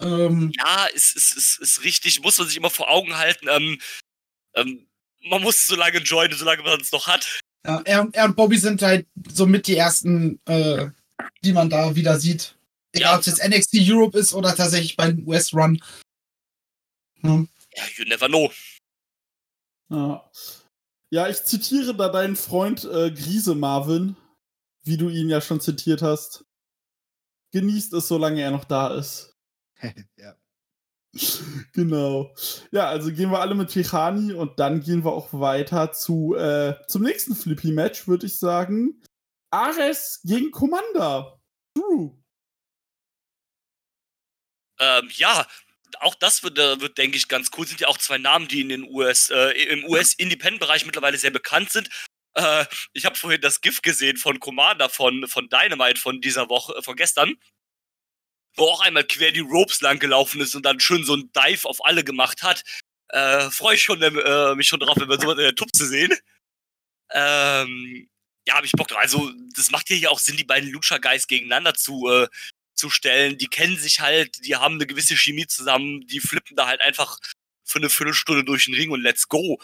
Ähm, 0.00 0.52
Ja, 0.56 0.86
ist, 0.86 1.16
ist, 1.16 1.36
ist, 1.36 1.58
ist 1.60 1.84
richtig, 1.84 2.20
muss 2.22 2.38
man 2.38 2.46
sich 2.48 2.56
immer 2.56 2.70
vor 2.70 2.90
Augen 2.90 3.16
halten. 3.16 3.46
Ähm, 3.48 3.80
ähm, 4.54 4.86
man 5.24 5.42
muss 5.42 5.66
so 5.66 5.74
lange 5.76 5.98
joinen, 5.98 6.36
solange 6.36 6.62
man 6.62 6.80
es 6.80 6.92
noch 6.92 7.06
hat. 7.06 7.40
ja, 7.66 7.80
er, 7.84 8.08
er 8.12 8.24
und 8.26 8.36
Bobby 8.36 8.58
sind 8.58 8.82
halt 8.82 9.06
so 9.28 9.46
mit 9.46 9.66
die 9.66 9.76
ersten, 9.76 10.40
äh, 10.46 10.90
die 11.42 11.52
man 11.52 11.70
da 11.70 11.94
wieder 11.96 12.20
sieht. 12.20 12.56
Egal, 12.92 13.10
Ja. 13.12 13.14
ob 13.16 13.20
es 13.20 13.26
jetzt 13.26 13.42
NXT 13.46 13.74
Europe 13.90 14.18
ist 14.18 14.32
oder 14.34 14.54
tatsächlich 14.54 14.96
beim 14.96 15.26
US 15.26 15.52
Run. 15.54 15.82
Hm. 17.20 17.48
Ja, 17.74 17.82
you 17.96 18.04
never 18.06 18.28
know. 18.28 18.50
Ja. 19.88 20.30
ja, 21.10 21.28
ich 21.28 21.42
zitiere 21.44 21.94
da 21.94 22.08
deinen 22.08 22.36
Freund 22.36 22.84
äh, 22.84 23.10
Grise 23.10 23.54
Marvin, 23.54 24.16
wie 24.82 24.96
du 24.96 25.08
ihn 25.08 25.28
ja 25.28 25.40
schon 25.40 25.60
zitiert 25.60 26.02
hast. 26.02 26.44
Genießt 27.52 27.92
es, 27.94 28.08
solange 28.08 28.40
er 28.42 28.50
noch 28.50 28.64
da 28.64 28.94
ist. 28.94 29.35
ja. 30.16 30.34
genau. 31.72 32.34
Ja, 32.70 32.88
also 32.88 33.12
gehen 33.12 33.30
wir 33.30 33.40
alle 33.40 33.54
mit 33.54 33.70
Tichani 33.70 34.32
und 34.32 34.58
dann 34.58 34.80
gehen 34.80 35.04
wir 35.04 35.12
auch 35.12 35.32
weiter 35.32 35.92
zu 35.92 36.34
äh, 36.34 36.74
zum 36.88 37.02
nächsten 37.02 37.34
Flippy-Match, 37.34 38.06
würde 38.06 38.26
ich 38.26 38.38
sagen. 38.38 39.02
Ares 39.50 40.20
gegen 40.24 40.50
Commander. 40.50 41.40
Drew. 41.74 42.16
Ähm, 44.78 45.08
ja, 45.14 45.46
auch 46.00 46.14
das 46.14 46.42
wird, 46.42 46.58
äh, 46.58 46.80
wird, 46.80 46.98
denke 46.98 47.16
ich, 47.16 47.28
ganz 47.28 47.50
cool. 47.56 47.66
Sind 47.66 47.80
ja 47.80 47.88
auch 47.88 47.98
zwei 47.98 48.18
Namen, 48.18 48.48
die 48.48 48.60
in 48.60 48.68
den 48.68 48.84
US, 48.84 49.30
äh, 49.30 49.50
im 49.52 49.84
US-Independent-Bereich 49.84 50.84
mittlerweile 50.84 51.18
sehr 51.18 51.30
bekannt 51.30 51.70
sind. 51.70 51.88
Äh, 52.34 52.66
ich 52.92 53.06
habe 53.06 53.16
vorhin 53.16 53.40
das 53.40 53.60
GIF 53.60 53.82
gesehen 53.82 54.16
von 54.16 54.40
Commander 54.40 54.88
von, 54.90 55.26
von 55.26 55.48
Dynamite 55.48 56.00
von 56.00 56.20
dieser 56.20 56.48
Woche, 56.48 56.82
von 56.82 56.96
gestern, 56.96 57.36
auch 58.64 58.80
einmal 58.80 59.04
quer 59.04 59.32
die 59.32 59.40
Ropes 59.40 59.80
lang 59.80 59.98
gelaufen 59.98 60.40
ist 60.40 60.54
und 60.54 60.64
dann 60.64 60.80
schön 60.80 61.04
so 61.04 61.14
ein 61.14 61.30
Dive 61.32 61.68
auf 61.68 61.84
alle 61.84 62.04
gemacht 62.04 62.42
hat. 62.42 62.62
Äh, 63.08 63.50
Freue 63.50 63.76
ich 63.76 63.82
schon, 63.82 64.02
äh, 64.02 64.54
mich 64.54 64.68
schon 64.68 64.80
drauf, 64.80 64.96
wenn 64.98 65.08
wir 65.08 65.20
sowas 65.20 65.38
in 65.38 65.44
der 65.44 65.54
Tupse 65.54 65.86
sehen. 65.86 66.12
Ähm, 67.12 68.08
ja, 68.46 68.54
habe 68.54 68.66
ich 68.66 68.72
Bock 68.72 68.88
drauf. 68.88 68.98
Also, 68.98 69.32
das 69.54 69.70
macht 69.70 69.90
ja 69.90 69.96
hier 69.96 70.10
auch 70.10 70.18
Sinn, 70.18 70.36
die 70.36 70.44
beiden 70.44 70.70
Lucha 70.70 70.98
Guys 70.98 71.26
gegeneinander 71.26 71.74
zu, 71.74 72.08
äh, 72.08 72.28
zu 72.74 72.90
stellen. 72.90 73.38
Die 73.38 73.48
kennen 73.48 73.76
sich 73.76 74.00
halt, 74.00 74.44
die 74.44 74.56
haben 74.56 74.76
eine 74.76 74.86
gewisse 74.86 75.16
Chemie 75.16 75.46
zusammen, 75.46 76.06
die 76.06 76.20
flippen 76.20 76.56
da 76.56 76.66
halt 76.66 76.80
einfach 76.80 77.18
für 77.64 77.78
eine 77.78 77.90
Viertelstunde 77.90 78.44
durch 78.44 78.66
den 78.66 78.74
Ring 78.74 78.90
und 78.90 79.02
let's 79.02 79.28
go. 79.28 79.60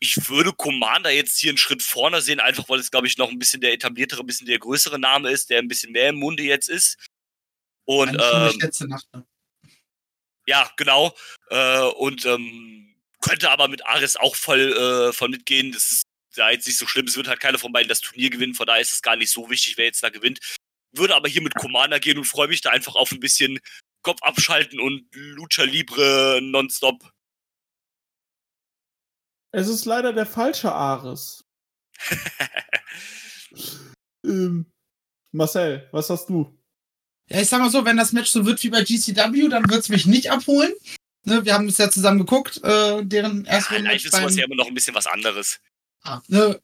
Ich 0.00 0.28
würde 0.28 0.52
Commander 0.52 1.10
jetzt 1.10 1.38
hier 1.38 1.50
einen 1.50 1.58
Schritt 1.58 1.82
vorne 1.82 2.20
sehen, 2.20 2.40
einfach 2.40 2.68
weil 2.68 2.80
es, 2.80 2.90
glaube 2.90 3.06
ich, 3.06 3.16
noch 3.16 3.30
ein 3.30 3.38
bisschen 3.38 3.60
der 3.60 3.72
etabliertere, 3.72 4.20
ein 4.20 4.26
bisschen 4.26 4.46
der 4.46 4.58
größere 4.58 4.98
Name 4.98 5.30
ist, 5.30 5.50
der 5.50 5.60
ein 5.60 5.68
bisschen 5.68 5.92
mehr 5.92 6.10
im 6.10 6.16
Munde 6.16 6.42
jetzt 6.42 6.68
ist. 6.68 6.98
Und 7.84 8.16
ähm, 8.20 8.58
letzte 8.60 8.88
Nacht, 8.88 9.06
ne? 9.12 9.26
ja, 10.46 10.70
genau. 10.76 11.14
Äh, 11.50 11.82
und 11.82 12.24
ähm, 12.24 12.94
könnte 13.20 13.50
aber 13.50 13.68
mit 13.68 13.86
Ares 13.86 14.16
auch 14.16 14.36
voll, 14.36 14.72
äh, 14.72 15.12
voll 15.12 15.28
mitgehen. 15.28 15.72
Das 15.72 15.90
ist 15.90 16.04
ja 16.34 16.50
jetzt 16.50 16.66
nicht 16.66 16.78
so 16.78 16.86
schlimm. 16.86 17.06
Es 17.06 17.16
wird 17.16 17.28
halt 17.28 17.40
keiner 17.40 17.58
von 17.58 17.72
beiden 17.72 17.88
das 17.88 18.00
Turnier 18.00 18.30
gewinnen. 18.30 18.54
Von 18.54 18.66
daher 18.66 18.82
ist 18.82 18.92
es 18.92 19.02
gar 19.02 19.16
nicht 19.16 19.30
so 19.30 19.48
wichtig, 19.50 19.76
wer 19.76 19.86
jetzt 19.86 20.02
da 20.02 20.10
gewinnt. 20.10 20.40
Würde 20.92 21.14
aber 21.14 21.28
hier 21.28 21.42
mit 21.42 21.54
Commander 21.54 22.00
gehen 22.00 22.18
und 22.18 22.24
freue 22.24 22.48
mich 22.48 22.60
da 22.60 22.70
einfach 22.70 22.94
auf 22.94 23.12
ein 23.12 23.20
bisschen 23.20 23.58
Kopf 24.02 24.22
abschalten 24.22 24.80
und 24.80 25.06
Lucha 25.14 25.64
Libre 25.64 26.40
nonstop. 26.42 27.10
Es 29.50 29.68
ist 29.68 29.84
leider 29.84 30.12
der 30.12 30.26
falsche 30.26 30.72
Ares. 30.72 31.44
ähm, 34.24 34.70
Marcel, 35.32 35.88
was 35.92 36.10
hast 36.10 36.28
du? 36.28 36.58
Ja, 37.34 37.40
ich 37.40 37.48
sag 37.48 37.60
mal 37.60 37.70
so, 37.70 37.84
wenn 37.84 37.96
das 37.96 38.12
Match 38.12 38.30
so 38.30 38.46
wird 38.46 38.62
wie 38.62 38.70
bei 38.70 38.84
GCW, 38.84 39.48
dann 39.48 39.68
wird's 39.68 39.88
mich 39.88 40.06
nicht 40.06 40.30
abholen. 40.30 40.72
Ne, 41.24 41.44
wir 41.44 41.54
haben 41.54 41.66
es 41.66 41.78
ja 41.78 41.90
zusammen 41.90 42.20
geguckt, 42.20 42.62
äh, 42.62 43.04
deren 43.04 43.44
erste 43.44 43.74
ja, 43.74 43.82
Match. 43.82 44.04
ist 44.04 44.14
sowas 44.14 44.36
ja 44.36 44.44
immer 44.44 44.54
noch 44.54 44.68
ein 44.68 44.74
bisschen 44.74 44.94
was 44.94 45.08
anderes. 45.08 45.58
Ah, 46.02 46.20
ne, 46.28 46.60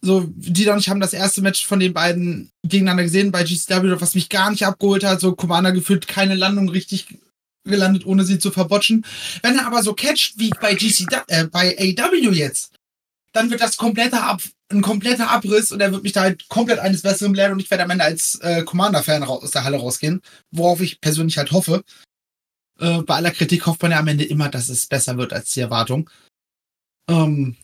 so, 0.00 0.24
die 0.34 0.66
und 0.68 0.78
ich 0.78 0.88
haben 0.88 1.00
das 1.00 1.12
erste 1.12 1.42
Match 1.42 1.66
von 1.66 1.80
den 1.80 1.92
beiden 1.92 2.50
gegeneinander 2.62 3.02
gesehen 3.02 3.30
bei 3.30 3.44
GCW, 3.44 4.00
was 4.00 4.14
mich 4.14 4.30
gar 4.30 4.50
nicht 4.50 4.64
abgeholt 4.64 5.04
hat. 5.04 5.20
So 5.20 5.34
Commander 5.34 5.72
gefühlt 5.72 6.08
keine 6.08 6.34
Landung 6.34 6.70
richtig 6.70 7.18
gelandet, 7.64 8.06
ohne 8.06 8.24
sie 8.24 8.38
zu 8.38 8.50
verbotschen. 8.50 9.04
Wenn 9.42 9.58
er 9.58 9.66
aber 9.66 9.82
so 9.82 9.92
catcht 9.92 10.38
wie 10.38 10.48
bei 10.62 10.74
GCW, 10.76 11.16
äh, 11.26 11.44
bei 11.44 11.76
AW 11.78 12.30
jetzt, 12.30 12.72
dann 13.34 13.50
wird 13.50 13.60
das 13.60 13.76
komplette 13.76 14.22
Ab 14.22 14.40
ein 14.70 14.82
kompletter 14.82 15.30
Abriss 15.30 15.72
und 15.72 15.80
er 15.80 15.92
wird 15.92 16.02
mich 16.02 16.12
da 16.12 16.22
halt 16.22 16.48
komplett 16.48 16.78
eines 16.78 17.02
Besseren 17.02 17.34
lernen 17.34 17.54
und 17.54 17.60
ich 17.60 17.70
werde 17.70 17.84
am 17.84 17.90
Ende 17.90 18.04
als 18.04 18.36
äh, 18.36 18.62
Commander-Fan 18.62 19.22
aus 19.24 19.50
der 19.50 19.64
Halle 19.64 19.78
rausgehen, 19.78 20.22
worauf 20.50 20.80
ich 20.80 21.00
persönlich 21.00 21.38
halt 21.38 21.52
hoffe. 21.52 21.84
Äh, 22.78 23.02
bei 23.02 23.16
aller 23.16 23.32
Kritik 23.32 23.66
hofft 23.66 23.82
man 23.82 23.90
ja 23.90 23.98
am 23.98 24.08
Ende 24.08 24.24
immer, 24.24 24.48
dass 24.48 24.68
es 24.68 24.86
besser 24.86 25.18
wird 25.18 25.32
als 25.32 25.50
die 25.50 25.60
Erwartung. 25.60 26.08
Ähm, 27.08 27.56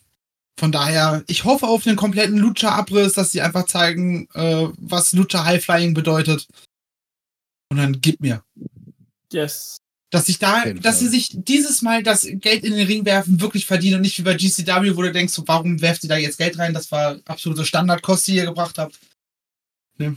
von 0.59 0.71
daher, 0.71 1.23
ich 1.27 1.43
hoffe 1.43 1.67
auf 1.67 1.83
den 1.83 1.95
kompletten 1.95 2.37
Lucha-Abriss, 2.37 3.13
dass 3.13 3.31
sie 3.31 3.41
einfach 3.41 3.65
zeigen, 3.67 4.27
äh, 4.33 4.67
was 4.77 5.13
Lucha 5.13 5.45
High 5.45 5.63
Flying 5.63 5.93
bedeutet. 5.93 6.47
Und 7.69 7.77
dann 7.77 8.01
gib 8.01 8.19
mir. 8.21 8.43
Yes. 9.31 9.77
Dass 10.09 10.27
sich 10.27 10.39
da, 10.39 10.63
dass 10.65 10.99
sie 10.99 11.09
sich 11.09 11.29
dieses 11.33 11.81
Mal 11.81 12.01
das 12.01 12.21
Geld 12.21 12.63
in 12.63 12.73
den 12.73 12.87
Ring 12.87 13.03
werfen, 13.05 13.41
wirklich 13.41 13.65
verdienen 13.65 13.97
und 13.97 14.01
nicht 14.03 14.17
wie 14.17 14.23
bei 14.23 14.35
GCW, 14.35 14.95
wo 14.95 15.01
du 15.01 15.11
denkst, 15.11 15.33
so, 15.33 15.45
warum 15.47 15.81
werft 15.81 16.03
ihr 16.03 16.09
da 16.09 16.15
jetzt 16.15 16.37
Geld 16.37 16.57
rein? 16.57 16.73
Das 16.73 16.89
war 16.91 17.19
absolute 17.25 17.65
Standardkost, 17.65 18.27
die 18.27 18.35
ihr 18.35 18.45
gebracht 18.45 18.77
habt. 18.77 18.97
Ne? 19.97 20.15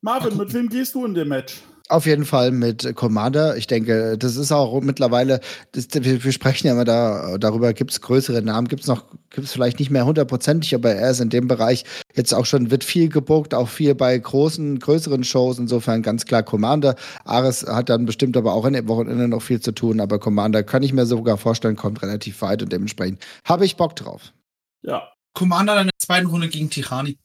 Marvin, 0.00 0.36
mit 0.38 0.54
wem 0.54 0.68
gehst 0.68 0.94
du 0.94 1.04
in 1.04 1.14
dem 1.14 1.28
Match? 1.28 1.56
Auf 1.88 2.04
jeden 2.04 2.24
Fall 2.24 2.50
mit 2.50 2.96
Commander. 2.96 3.56
Ich 3.56 3.68
denke, 3.68 4.18
das 4.18 4.34
ist 4.34 4.50
auch 4.50 4.80
mittlerweile, 4.80 5.40
das, 5.70 5.86
wir 5.92 6.32
sprechen 6.32 6.66
ja 6.66 6.72
immer 6.72 6.84
da, 6.84 7.38
darüber, 7.38 7.72
gibt 7.74 7.92
es 7.92 8.00
größere 8.00 8.42
Namen, 8.42 8.66
gibt 8.66 8.82
es 8.82 8.88
noch, 8.88 9.04
gibt 9.30 9.46
es 9.46 9.52
vielleicht 9.52 9.78
nicht 9.78 9.92
mehr 9.92 10.04
hundertprozentig, 10.04 10.74
aber 10.74 10.90
er 10.90 11.12
ist 11.12 11.20
in 11.20 11.30
dem 11.30 11.46
Bereich 11.46 11.84
jetzt 12.14 12.34
auch 12.34 12.44
schon, 12.44 12.72
wird 12.72 12.82
viel 12.82 13.08
gebuckt, 13.08 13.54
auch 13.54 13.68
viel 13.68 13.94
bei 13.94 14.18
großen, 14.18 14.80
größeren 14.80 15.22
Shows, 15.22 15.60
insofern 15.60 16.02
ganz 16.02 16.24
klar 16.24 16.42
Commander. 16.42 16.96
Ares 17.24 17.64
hat 17.64 17.88
dann 17.88 18.04
bestimmt 18.04 18.36
aber 18.36 18.52
auch 18.54 18.64
in 18.64 18.72
den 18.72 18.88
Wochenende 18.88 19.28
noch 19.28 19.42
viel 19.42 19.60
zu 19.60 19.70
tun, 19.70 20.00
aber 20.00 20.18
Commander 20.18 20.64
kann 20.64 20.82
ich 20.82 20.92
mir 20.92 21.06
sogar 21.06 21.36
vorstellen, 21.36 21.76
kommt 21.76 22.02
relativ 22.02 22.42
weit 22.42 22.62
und 22.62 22.72
dementsprechend 22.72 23.24
habe 23.44 23.64
ich 23.64 23.76
Bock 23.76 23.94
drauf. 23.94 24.32
Ja. 24.82 25.12
Commander 25.34 25.80
in 25.80 25.86
der 25.86 25.98
zweiten 25.98 26.26
Runde 26.26 26.48
gegen 26.48 26.68
Tirani. 26.68 27.16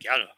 Gerne. 0.00 0.28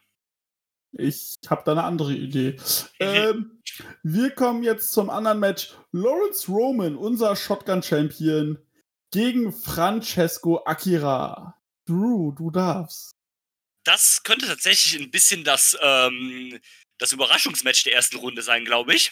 Ich 0.93 1.37
habe 1.49 1.63
da 1.65 1.71
eine 1.71 1.83
andere 1.83 2.13
Idee. 2.13 2.57
ähm, 2.99 3.61
wir 4.03 4.31
kommen 4.31 4.63
jetzt 4.63 4.91
zum 4.91 5.09
anderen 5.09 5.39
Match. 5.39 5.73
Lawrence 5.91 6.51
Roman, 6.51 6.95
unser 6.95 7.35
Shotgun-Champion, 7.35 8.57
gegen 9.11 9.53
Francesco 9.53 10.63
Akira. 10.65 11.57
Drew, 11.85 12.31
du 12.31 12.51
darfst. 12.51 13.11
Das 13.83 14.21
könnte 14.23 14.47
tatsächlich 14.47 15.01
ein 15.01 15.11
bisschen 15.11 15.43
das, 15.43 15.77
ähm, 15.81 16.59
das 16.97 17.11
Überraschungsmatch 17.11 17.83
der 17.83 17.95
ersten 17.95 18.17
Runde 18.17 18.41
sein, 18.41 18.65
glaube 18.65 18.93
ich. 18.93 19.11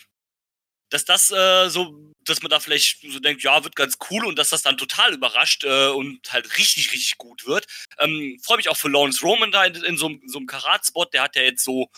Dass 0.89 1.05
das 1.05 1.31
äh, 1.31 1.69
so, 1.69 2.11
dass 2.25 2.41
man 2.41 2.49
da 2.49 2.59
vielleicht 2.59 3.01
so 3.11 3.19
denkt, 3.19 3.43
ja, 3.43 3.63
wird 3.63 3.75
ganz 3.75 3.97
cool 4.09 4.25
und 4.25 4.37
dass 4.39 4.49
das 4.49 4.63
dann 4.63 4.77
total 4.77 5.13
überrascht 5.13 5.63
äh, 5.63 5.87
und 5.89 6.31
halt 6.31 6.57
richtig, 6.57 6.91
richtig 6.91 7.17
gut 7.17 7.45
wird. 7.45 7.67
Ähm, 7.99 8.39
Freue 8.43 8.57
mich 8.57 8.69
auch 8.69 8.77
für 8.77 8.89
Lawrence 8.89 9.21
Roman 9.21 9.51
da 9.51 9.65
in, 9.65 9.75
in 9.83 9.97
so, 9.97 10.11
so 10.25 10.39
einem 10.39 10.47
Karat-Spot. 10.47 11.05
Der 11.05 11.23
hat 11.23 11.35
ja 11.35 11.43
jetzt 11.43 11.63
so 11.63 11.89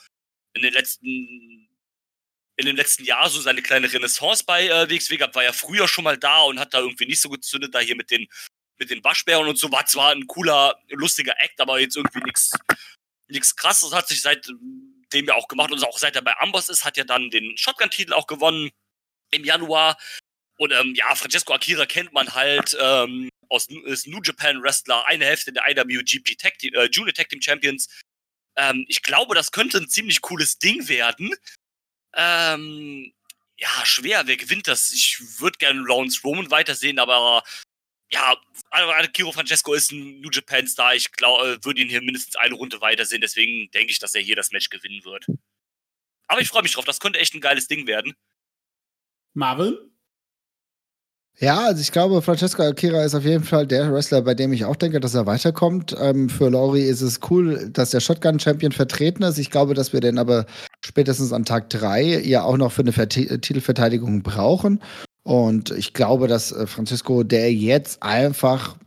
in 0.54 0.62
den 0.62 0.74
letzten 0.74 1.68
in 2.58 2.66
den 2.66 2.76
letzten 2.76 3.06
Jahren 3.06 3.30
so 3.30 3.42
seine 3.42 3.62
kleine 3.62 3.92
Renaissance 3.92 4.44
bei 4.46 4.68
äh, 4.68 4.90
WXW 4.90 5.18
gehabt, 5.18 5.36
war 5.36 5.44
ja 5.44 5.54
früher 5.54 5.88
schon 5.88 6.04
mal 6.04 6.18
da 6.18 6.42
und 6.42 6.60
hat 6.60 6.74
da 6.74 6.80
irgendwie 6.80 7.08
nicht 7.08 7.22
so 7.22 7.30
gezündet, 7.30 7.74
da 7.74 7.80
hier 7.80 7.96
mit 7.96 8.12
den, 8.12 8.28
mit 8.78 8.92
den 8.92 9.04
Waschbären 9.04 9.48
und 9.48 9.58
so, 9.58 9.72
war 9.72 9.86
zwar 9.88 10.12
ein 10.12 10.28
cooler, 10.28 10.76
lustiger 10.90 11.34
Act, 11.40 11.60
aber 11.60 11.80
jetzt 11.80 11.96
irgendwie 11.96 12.22
nichts 12.24 12.52
nichts 13.32 13.56
krasses, 13.56 13.94
hat 13.94 14.08
sich 14.08 14.22
seitdem 14.22 15.26
ja 15.26 15.34
auch 15.34 15.48
gemacht 15.48 15.72
und 15.72 15.84
auch 15.84 15.98
seit 15.98 16.16
er 16.16 16.22
bei 16.22 16.38
Amboss 16.38 16.70
ist, 16.70 16.86
hat 16.86 16.98
ja 16.98 17.04
dann 17.04 17.30
den 17.30 17.58
Shotgun-Titel 17.58 18.14
auch 18.14 18.28
gewonnen 18.28 18.70
im 19.32 19.44
Januar. 19.44 19.98
Und 20.58 20.72
ähm, 20.72 20.94
ja, 20.96 21.16
Francesco 21.16 21.54
Akira 21.54 21.86
kennt 21.86 22.14
man 22.14 22.34
halt 22.36 22.78
ähm, 22.80 23.30
aus 23.50 23.68
ist 23.86 24.08
New 24.08 24.22
Japan 24.24 24.62
Wrestler, 24.62 25.06
eine 25.08 25.26
Hälfte 25.26 25.52
der 25.52 25.64
IWGP 25.68 26.38
Tag 26.38 26.58
Team, 26.58 26.74
äh, 26.74 26.86
Junior 26.86 27.14
Tag 27.14 27.30
Team 27.30 27.42
Champions. 27.42 27.90
Ähm, 28.56 28.86
ich 28.88 29.02
glaube, 29.02 29.36
das 29.36 29.52
könnte 29.52 29.78
ein 29.78 29.90
ziemlich 29.90 30.22
cooles 30.22 30.60
Ding 30.60 30.88
werden. 30.88 31.34
Ähm, 32.14 33.14
ja, 33.58 33.86
schwer, 33.86 34.28
wer 34.28 34.38
gewinnt 34.38 34.68
das? 34.68 34.92
Ich 34.92 35.20
würde 35.40 35.58
gerne 35.58 35.82
Lawrence 35.82 36.22
Roman 36.24 36.50
weitersehen, 36.50 37.00
aber 37.00 37.44
ja, 38.12 38.36
Kiro 39.14 39.32
Francesco 39.32 39.74
ist 39.74 39.92
ein 39.92 40.20
New 40.20 40.30
Japan 40.32 40.68
Star. 40.68 40.96
Ich 40.96 41.12
glaube, 41.14 41.54
äh, 41.54 41.66
würde 41.66 41.82
ihn 41.82 41.90
hier 41.90 42.02
mindestens 42.02 42.36
eine 42.36 42.56
Runde 42.56 42.82
weitersehen. 42.82 43.22
Deswegen 43.22 43.72
denke 43.72 43.92
ich, 43.92 44.00
dass 44.00 44.16
er 44.16 44.22
hier 44.22 44.36
das 44.36 44.52
Match 44.52 44.70
gewinnen 44.70 45.04
wird. 45.06 45.26
Aber 46.28 46.42
ich 46.42 46.50
freue 46.50 46.64
mich 46.64 46.74
drauf. 46.74 46.86
Das 46.86 47.00
könnte 47.00 47.20
echt 47.20 47.34
ein 47.34 47.42
geiles 47.42 47.68
Ding 47.68 47.88
werden. 47.88 48.14
Marvin? 49.34 49.78
Ja, 51.40 51.66
also 51.66 51.82
ich 51.82 51.92
glaube, 51.92 52.22
Francesco 52.22 52.62
Akira 52.62 53.04
ist 53.04 53.16
auf 53.16 53.26
jeden 53.26 53.44
Fall 53.44 53.66
der 53.66 53.92
Wrestler, 53.92 54.22
bei 54.22 54.36
dem 54.36 54.54
ich 54.54 54.66
auch 54.66 54.76
denke, 54.76 55.00
dass 55.00 55.16
er 55.16 55.26
weiterkommt. 55.26 55.96
Ähm, 56.00 56.30
für 56.30 56.50
Laurie 56.50 56.84
ist 56.84 57.02
es 57.02 57.20
cool, 57.32 57.68
dass 57.72 57.90
der 57.90 58.00
Shotgun-Champion 58.00 58.72
vertreten 58.72 59.24
ist. 59.24 59.40
Ich 59.40 59.50
glaube, 59.50 59.74
dass 59.74 59.92
wir 59.92 60.02
den 60.02 60.20
aber 60.20 60.46
spätestens 60.86 61.34
an 61.34 61.46
Tag 61.46 61.70
3 61.72 62.22
ja 62.22 62.44
auch 62.44 62.58
noch 62.58 62.72
für 62.72 62.84
eine 62.84 62.92
Vert 62.92 63.14
Titelverteidigung 63.14 64.22
brauchen. 64.22 64.82
Und 65.24 65.72
ich 65.72 65.94
glaube, 65.94 66.28
dass 66.28 66.52
äh, 66.52 66.68
Francisco, 66.68 67.24
der 67.24 67.52
jetzt 67.52 68.04
einfach 68.04 68.78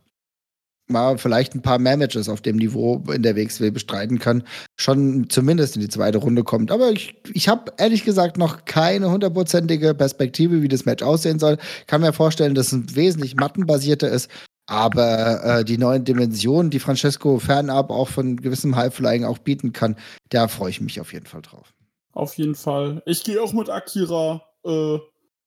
mal 0.86 1.18
vielleicht 1.18 1.54
ein 1.54 1.62
paar 1.62 1.78
mehr 1.78 1.96
Matches 1.96 2.28
auf 2.28 2.40
dem 2.40 2.56
Niveau 2.56 3.02
in 3.12 3.22
der 3.22 3.36
WXW 3.36 3.70
bestreiten 3.70 4.18
kann, 4.18 4.44
schon 4.76 5.28
zumindest 5.30 5.76
in 5.76 5.82
die 5.82 5.88
zweite 5.88 6.18
Runde 6.18 6.44
kommt. 6.44 6.70
Aber 6.70 6.90
ich, 6.90 7.14
ich 7.32 7.48
habe 7.48 7.72
ehrlich 7.78 8.04
gesagt 8.04 8.36
noch 8.36 8.64
keine 8.64 9.10
hundertprozentige 9.10 9.94
Perspektive, 9.94 10.62
wie 10.62 10.68
das 10.68 10.84
Match 10.84 11.02
aussehen 11.02 11.38
soll. 11.38 11.58
Kann 11.86 12.02
mir 12.02 12.12
vorstellen, 12.12 12.54
dass 12.54 12.72
es 12.72 12.94
wesentlich 12.94 13.36
mattenbasierter 13.36 14.08
ist. 14.08 14.30
Aber 14.66 15.44
äh, 15.44 15.64
die 15.64 15.76
neuen 15.76 16.04
Dimensionen, 16.04 16.70
die 16.70 16.78
Francesco 16.78 17.38
fernab 17.38 17.90
auch 17.90 18.08
von 18.08 18.36
gewissem 18.36 18.76
Highflying 18.76 19.24
auch 19.24 19.38
bieten 19.38 19.72
kann, 19.72 19.96
da 20.30 20.48
freue 20.48 20.70
ich 20.70 20.80
mich 20.80 21.00
auf 21.00 21.12
jeden 21.12 21.26
Fall 21.26 21.42
drauf. 21.42 21.74
Auf 22.12 22.34
jeden 22.38 22.54
Fall. 22.54 23.02
Ich 23.04 23.24
gehe 23.24 23.42
auch 23.42 23.52
mit 23.52 23.68
Akira. 23.68 24.42
Äh, 24.64 24.96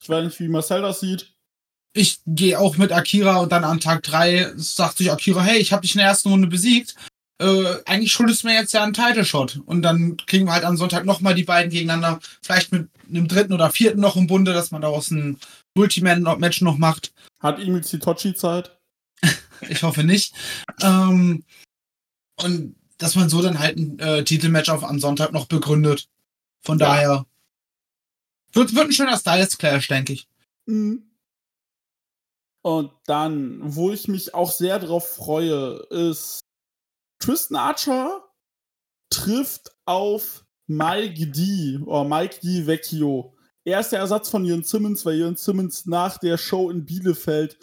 ich 0.00 0.08
weiß 0.08 0.24
nicht, 0.24 0.38
wie 0.38 0.48
Marcel 0.48 0.82
das 0.82 1.00
sieht 1.00 1.37
ich 1.94 2.20
gehe 2.26 2.58
auch 2.58 2.76
mit 2.76 2.92
Akira 2.92 3.36
und 3.38 3.50
dann 3.52 3.64
an 3.64 3.80
Tag 3.80 4.02
3 4.04 4.52
sagt 4.56 4.98
sich 4.98 5.10
Akira, 5.10 5.42
hey, 5.42 5.58
ich 5.58 5.72
habe 5.72 5.82
dich 5.82 5.94
in 5.94 5.98
der 5.98 6.08
ersten 6.08 6.28
Runde 6.30 6.48
besiegt. 6.48 6.94
äh, 7.40 7.76
eigentlich 7.86 8.12
schuldest 8.12 8.42
du 8.42 8.48
mir 8.48 8.54
jetzt 8.54 8.72
ja 8.72 8.82
einen 8.82 8.92
Title-Shot. 8.94 9.60
Und 9.64 9.82
dann 9.82 10.16
kriegen 10.16 10.46
wir 10.46 10.52
halt 10.52 10.64
am 10.64 10.76
Sonntag 10.76 11.04
nochmal 11.04 11.34
die 11.36 11.44
beiden 11.44 11.70
gegeneinander. 11.70 12.18
Vielleicht 12.42 12.72
mit 12.72 12.88
einem 13.08 13.28
dritten 13.28 13.52
oder 13.52 13.70
vierten 13.70 14.00
noch 14.00 14.16
im 14.16 14.26
Bunde, 14.26 14.52
dass 14.52 14.70
man 14.72 14.82
daraus 14.82 15.10
ein 15.12 15.38
Multiman-Match 15.74 16.62
noch 16.62 16.78
macht. 16.78 17.12
Hat 17.40 17.60
Emil 17.60 17.84
Zitochi 17.84 18.34
Zeit? 18.34 18.76
Ich 19.68 19.82
hoffe 19.82 20.04
nicht. 20.04 20.34
Ähm, 20.82 21.44
und 22.40 22.76
dass 22.98 23.14
man 23.16 23.28
so 23.28 23.42
dann 23.42 23.58
halt 23.58 23.76
ein 23.76 23.98
äh, 23.98 24.22
Titelmatch 24.24 24.68
auf 24.68 24.84
am 24.84 25.00
Sonntag 25.00 25.32
noch 25.32 25.46
begründet. 25.46 26.08
Von 26.62 26.78
Ja. 26.78 26.86
daher 26.86 27.26
wird, 28.52 28.74
wird 28.74 28.86
ein 28.86 28.92
schöner 28.92 29.16
Styles 29.18 29.58
Clash, 29.58 29.88
denke 29.88 30.12
ich. 30.12 30.28
Mhm. 30.66 31.02
Und 32.68 32.92
dann, 33.06 33.60
wo 33.62 33.92
ich 33.92 34.08
mich 34.08 34.34
auch 34.34 34.50
sehr 34.50 34.78
drauf 34.78 35.14
freue, 35.16 35.76
ist 35.88 36.40
Tristan 37.18 37.56
Archer 37.56 38.22
trifft 39.08 39.74
auf 39.86 40.44
Mike 40.66 41.28
D. 41.28 41.78
oder 41.86 42.04
Mike 42.04 42.40
D. 42.42 42.66
Vecchio. 42.66 43.34
Er 43.64 43.80
ist 43.80 43.92
der 43.92 44.00
Ersatz 44.00 44.28
von 44.28 44.44
Jörn 44.44 44.64
Simmons, 44.64 45.06
weil 45.06 45.16
Jörn 45.16 45.36
Simmons 45.36 45.86
nach 45.86 46.18
der 46.18 46.36
Show 46.36 46.68
in 46.68 46.84
Bielefeld 46.84 47.58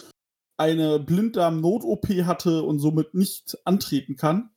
eine 0.57 0.97
Blinddarm-Not-OP 0.97 2.07
hatte 2.23 2.63
und 2.63 2.79
somit 2.79 3.13
nicht 3.13 3.59
antreten 3.63 4.15
kann. 4.15 4.49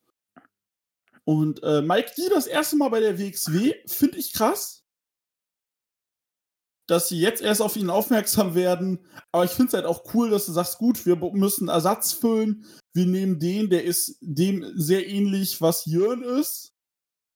Und 1.25 1.63
äh, 1.63 1.83
Mike 1.83 2.13
D. 2.17 2.23
das 2.31 2.47
erste 2.47 2.77
Mal 2.77 2.89
bei 2.89 3.01
der 3.01 3.19
WXW 3.19 3.75
finde 3.85 4.17
ich 4.17 4.33
krass 4.33 4.78
dass 6.89 7.09
sie 7.09 7.21
jetzt 7.21 7.43
erst 7.43 7.63
auf 7.63 7.77
ihn 7.77 7.91
aufmerksam 7.91 8.55
werden. 8.55 8.99
Aber 9.31 9.45
ich 9.45 9.53
finde 9.53 9.69
es 9.69 9.75
halt 9.75 9.85
auch 9.85 10.03
cool, 10.15 10.31
dass 10.31 10.47
du 10.47 10.53
sagst, 10.53 10.79
gut, 10.79 11.07
wir 11.07 11.17
müssen 11.17 11.69
Ersatz 11.69 12.13
füllen. 12.13 12.65
Wir 12.95 13.07
nehmen 13.07 13.39
den, 13.39 13.71
der 13.71 13.85
ist 13.85 14.17
dem 14.21 14.65
sehr 14.75 15.07
ähnlich, 15.07 15.61
was 15.61 15.85
Jörn 15.85 16.23
ist. 16.23 16.73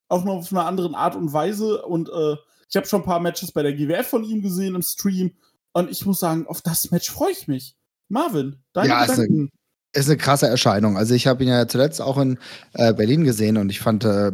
Auch 0.08 0.24
noch 0.24 0.36
auf 0.36 0.52
einer 0.52 0.66
anderen 0.66 0.94
Art 0.94 1.14
und 1.14 1.32
Weise. 1.32 1.82
Und 1.84 2.08
äh, 2.08 2.36
ich 2.68 2.76
habe 2.76 2.86
schon 2.86 3.02
ein 3.02 3.06
paar 3.06 3.20
Matches 3.20 3.52
bei 3.52 3.62
der 3.62 3.74
GWF 3.74 4.06
von 4.06 4.24
ihm 4.24 4.40
gesehen 4.40 4.74
im 4.74 4.82
Stream. 4.82 5.36
Und 5.74 5.90
ich 5.90 6.06
muss 6.06 6.20
sagen, 6.20 6.46
auf 6.46 6.62
das 6.62 6.90
Match 6.90 7.10
freue 7.10 7.32
ich 7.32 7.46
mich. 7.46 7.76
Marvin, 8.08 8.62
deine 8.72 8.88
Ja, 8.88 9.04
ist 9.04 9.10
Gedanken. 9.10 9.50
Ist 9.94 10.08
eine 10.08 10.16
krasse 10.16 10.46
Erscheinung. 10.46 10.96
Also 10.96 11.14
ich 11.14 11.26
habe 11.26 11.42
ihn 11.42 11.50
ja 11.50 11.68
zuletzt 11.68 12.00
auch 12.00 12.18
in 12.18 12.38
äh, 12.72 12.94
Berlin 12.94 13.24
gesehen 13.24 13.58
und 13.58 13.70
ich 13.70 13.80
fand, 13.80 14.04
äh, 14.04 14.32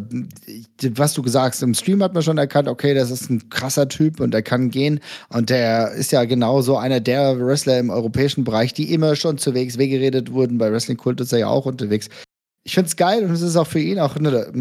was 0.92 1.14
du 1.14 1.22
gesagt 1.22 1.54
hast, 1.54 1.62
im 1.62 1.74
Stream 1.74 2.02
hat 2.02 2.14
man 2.14 2.22
schon 2.22 2.38
erkannt, 2.38 2.68
okay, 2.68 2.94
das 2.94 3.10
ist 3.10 3.28
ein 3.28 3.50
krasser 3.50 3.88
Typ 3.88 4.20
und 4.20 4.32
der 4.32 4.42
kann 4.42 4.70
gehen 4.70 5.00
und 5.30 5.50
der 5.50 5.92
ist 5.92 6.12
ja 6.12 6.24
genau 6.24 6.62
so 6.62 6.76
einer 6.76 7.00
der 7.00 7.40
Wrestler 7.40 7.78
im 7.78 7.90
europäischen 7.90 8.44
Bereich, 8.44 8.72
die 8.72 8.92
immer 8.92 9.16
schon 9.16 9.38
zur 9.38 9.54
WXW 9.54 9.88
geredet 9.88 10.32
wurden. 10.32 10.58
Bei 10.58 10.70
Wrestling 10.70 10.96
Kult 10.96 11.20
ist 11.20 11.32
er 11.32 11.40
ja 11.40 11.48
auch 11.48 11.66
unterwegs. 11.66 12.08
Ich 12.62 12.74
finde 12.74 12.88
es 12.88 12.96
geil 12.96 13.24
und 13.24 13.32
es 13.32 13.42
ist 13.42 13.56
auch 13.56 13.66
für 13.66 13.80
ihn 13.80 13.98
auch 13.98 14.14
eine, 14.14 14.52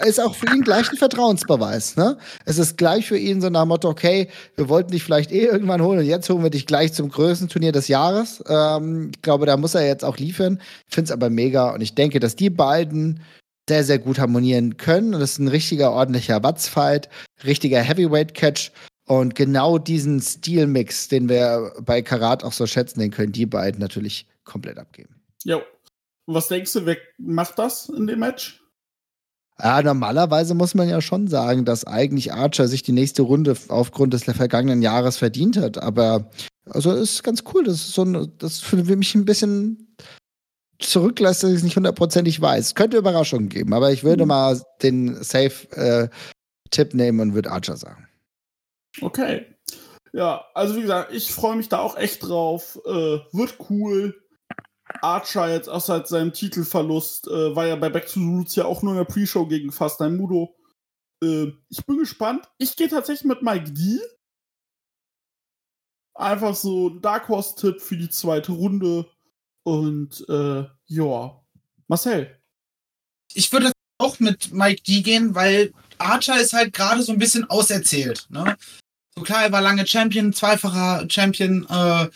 ist 0.00 0.20
auch 0.20 0.34
für 0.34 0.46
ihn 0.54 0.62
gleich 0.62 0.90
ein 0.90 0.96
Vertrauensbeweis. 0.96 1.96
Ne? 1.96 2.18
Es 2.44 2.58
ist 2.58 2.76
gleich 2.76 3.06
für 3.06 3.18
ihn 3.18 3.40
so 3.40 3.50
nach 3.50 3.62
dem 3.62 3.68
Motto, 3.68 3.88
okay, 3.88 4.28
wir 4.56 4.68
wollten 4.68 4.92
dich 4.92 5.04
vielleicht 5.04 5.32
eh 5.32 5.44
irgendwann 5.44 5.82
holen 5.82 6.00
und 6.00 6.04
jetzt 6.06 6.28
holen 6.28 6.42
wir 6.42 6.50
dich 6.50 6.66
gleich 6.66 6.92
zum 6.92 7.08
größten 7.08 7.48
Turnier 7.48 7.72
des 7.72 7.88
Jahres. 7.88 8.42
Ähm, 8.48 9.10
ich 9.14 9.22
glaube, 9.22 9.46
da 9.46 9.56
muss 9.56 9.74
er 9.74 9.86
jetzt 9.86 10.04
auch 10.04 10.16
liefern. 10.16 10.60
Ich 10.88 10.94
finde 10.94 11.06
es 11.06 11.12
aber 11.12 11.30
mega 11.30 11.70
und 11.70 11.80
ich 11.80 11.94
denke, 11.94 12.20
dass 12.20 12.36
die 12.36 12.50
beiden 12.50 13.20
sehr, 13.68 13.84
sehr 13.84 13.98
gut 13.98 14.18
harmonieren 14.18 14.76
können. 14.76 15.14
Und 15.14 15.20
das 15.20 15.32
ist 15.32 15.38
ein 15.38 15.48
richtiger, 15.48 15.92
ordentlicher 15.92 16.42
Watzfight, 16.42 17.08
richtiger 17.44 17.80
Heavyweight-Catch. 17.80 18.72
Und 19.06 19.34
genau 19.34 19.78
diesen 19.78 20.20
Stilmix, 20.20 21.08
den 21.08 21.28
wir 21.28 21.72
bei 21.84 22.02
Karat 22.02 22.44
auch 22.44 22.52
so 22.52 22.66
schätzen, 22.66 23.00
den 23.00 23.10
können 23.10 23.32
die 23.32 23.46
beiden 23.46 23.80
natürlich 23.80 24.26
komplett 24.44 24.78
abgeben. 24.78 25.14
Jo. 25.44 25.60
Was 26.26 26.48
denkst 26.48 26.72
du, 26.72 26.86
wer 26.86 26.96
macht 27.18 27.58
das 27.58 27.88
in 27.88 28.06
dem 28.06 28.20
Match? 28.20 28.61
Ja, 29.62 29.80
normalerweise 29.80 30.54
muss 30.54 30.74
man 30.74 30.88
ja 30.88 31.00
schon 31.00 31.28
sagen, 31.28 31.64
dass 31.64 31.84
eigentlich 31.86 32.32
Archer 32.32 32.66
sich 32.66 32.82
die 32.82 32.92
nächste 32.92 33.22
Runde 33.22 33.56
aufgrund 33.68 34.12
des 34.12 34.24
vergangenen 34.24 34.82
Jahres 34.82 35.18
verdient 35.18 35.56
hat. 35.56 35.78
Aber 35.78 36.30
also 36.68 36.90
ist 36.92 37.22
ganz 37.22 37.44
cool. 37.54 37.62
Das 37.64 37.76
ist 37.76 37.92
so 37.92 38.04
ein, 38.04 38.32
das 38.38 38.58
für 38.58 38.76
mich 38.76 39.14
ein 39.14 39.24
bisschen 39.24 39.96
zurücklässt, 40.80 41.44
dass 41.44 41.50
ich 41.50 41.58
es 41.58 41.62
nicht 41.62 41.76
hundertprozentig 41.76 42.40
weiß. 42.40 42.66
Es 42.66 42.74
könnte 42.74 42.96
Überraschungen 42.96 43.48
geben, 43.48 43.72
aber 43.72 43.92
ich 43.92 44.02
würde 44.02 44.24
Mhm. 44.24 44.28
mal 44.28 44.60
den 44.82 45.22
Safe-Tipp 45.22 46.94
nehmen 46.94 47.20
und 47.20 47.34
würde 47.34 47.52
Archer 47.52 47.76
sagen. 47.76 48.08
Okay. 49.00 49.46
Ja, 50.12 50.44
also 50.54 50.76
wie 50.76 50.82
gesagt, 50.82 51.12
ich 51.14 51.30
freue 51.30 51.56
mich 51.56 51.68
da 51.68 51.78
auch 51.78 51.96
echt 51.96 52.26
drauf. 52.26 52.78
Äh, 52.84 53.18
wird 53.32 53.56
cool. 53.70 54.21
Archer 55.02 55.50
jetzt 55.50 55.68
auch 55.68 55.80
seit 55.80 56.08
seinem 56.08 56.32
Titelverlust 56.32 57.26
äh, 57.28 57.54
war 57.56 57.66
ja 57.66 57.76
bei 57.76 57.90
Back 57.90 58.06
to 58.06 58.20
the 58.20 58.26
Roots 58.26 58.54
ja 58.54 58.64
auch 58.64 58.82
nur 58.82 58.92
in 58.92 58.98
der 58.98 59.04
Pre-Show 59.04 59.46
gegen 59.46 59.72
Fast 59.72 59.98
Time 59.98 60.16
Mudo. 60.16 60.54
Äh, 61.22 61.52
ich 61.68 61.84
bin 61.86 61.98
gespannt. 61.98 62.48
Ich 62.58 62.76
gehe 62.76 62.88
tatsächlich 62.88 63.24
mit 63.24 63.42
Mike 63.42 63.72
D. 63.72 63.98
Einfach 66.14 66.54
so 66.54 66.88
ein 66.88 67.00
Dark 67.00 67.28
Horse-Tipp 67.28 67.80
für 67.80 67.96
die 67.96 68.10
zweite 68.10 68.52
Runde. 68.52 69.10
Und 69.64 70.24
äh, 70.28 70.64
ja. 70.86 71.42
Marcel. 71.88 72.40
ich 73.34 73.52
würde 73.52 73.72
auch 73.98 74.18
mit 74.18 74.52
Mike 74.52 74.82
D 74.82 75.02
gehen, 75.02 75.34
weil 75.34 75.72
Archer 75.98 76.40
ist 76.40 76.52
halt 76.52 76.72
gerade 76.72 77.02
so 77.02 77.12
ein 77.12 77.18
bisschen 77.18 77.48
auserzählt. 77.50 78.26
Ne? 78.30 78.56
So 79.16 79.22
klar, 79.22 79.44
er 79.44 79.52
war 79.52 79.60
lange 79.60 79.86
Champion, 79.86 80.32
zweifacher 80.32 81.08
Champion. 81.08 81.64
Äh, 81.68 82.08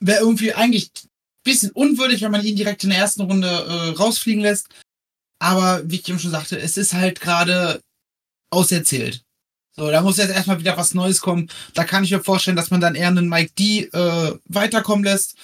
Wäre 0.00 0.20
irgendwie 0.20 0.54
eigentlich 0.54 0.92
ein 0.94 1.07
bisschen 1.48 1.70
unwürdig, 1.72 2.22
wenn 2.22 2.30
man 2.30 2.44
ihn 2.44 2.56
direkt 2.56 2.84
in 2.84 2.90
der 2.90 2.98
ersten 2.98 3.22
Runde 3.22 3.48
äh, 3.48 3.96
rausfliegen 3.96 4.42
lässt. 4.42 4.68
Aber 5.40 5.82
wie 5.88 5.96
ich 5.96 6.08
eben 6.08 6.18
schon 6.18 6.30
sagte, 6.30 6.58
es 6.58 6.76
ist 6.76 6.94
halt 6.94 7.20
gerade 7.20 7.80
auserzählt. 8.50 9.22
So, 9.76 9.90
da 9.90 10.00
muss 10.02 10.16
jetzt 10.16 10.32
erstmal 10.32 10.58
wieder 10.58 10.76
was 10.76 10.94
Neues 10.94 11.20
kommen. 11.20 11.48
Da 11.74 11.84
kann 11.84 12.02
ich 12.02 12.10
mir 12.10 12.20
vorstellen, 12.20 12.56
dass 12.56 12.70
man 12.70 12.80
dann 12.80 12.96
eher 12.96 13.08
einen 13.08 13.28
Mike 13.28 13.52
D 13.56 13.84
äh, 13.84 14.38
weiterkommen 14.46 15.04
lässt 15.04 15.36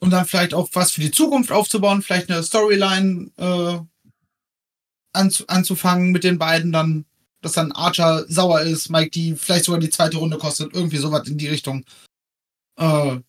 und 0.00 0.10
dann 0.10 0.26
vielleicht 0.26 0.52
auch 0.52 0.68
was 0.74 0.90
für 0.90 1.00
die 1.00 1.10
Zukunft 1.10 1.50
aufzubauen, 1.50 2.02
vielleicht 2.02 2.30
eine 2.30 2.42
Storyline 2.42 3.30
äh, 3.38 3.78
anzu 5.14 5.46
anzufangen 5.46 6.12
mit 6.12 6.24
den 6.24 6.38
beiden, 6.38 6.72
dann, 6.72 7.06
dass 7.40 7.52
dann 7.52 7.72
Archer 7.72 8.26
sauer 8.28 8.60
ist, 8.62 8.90
Mike 8.90 9.10
die 9.10 9.34
vielleicht 9.34 9.64
sogar 9.64 9.80
die 9.80 9.90
zweite 9.90 10.18
Runde 10.18 10.38
kostet, 10.38 10.74
irgendwie 10.74 10.98
sowas 10.98 11.26
in 11.26 11.38
die 11.38 11.48
Richtung. 11.48 11.84
Äh, 12.76 13.20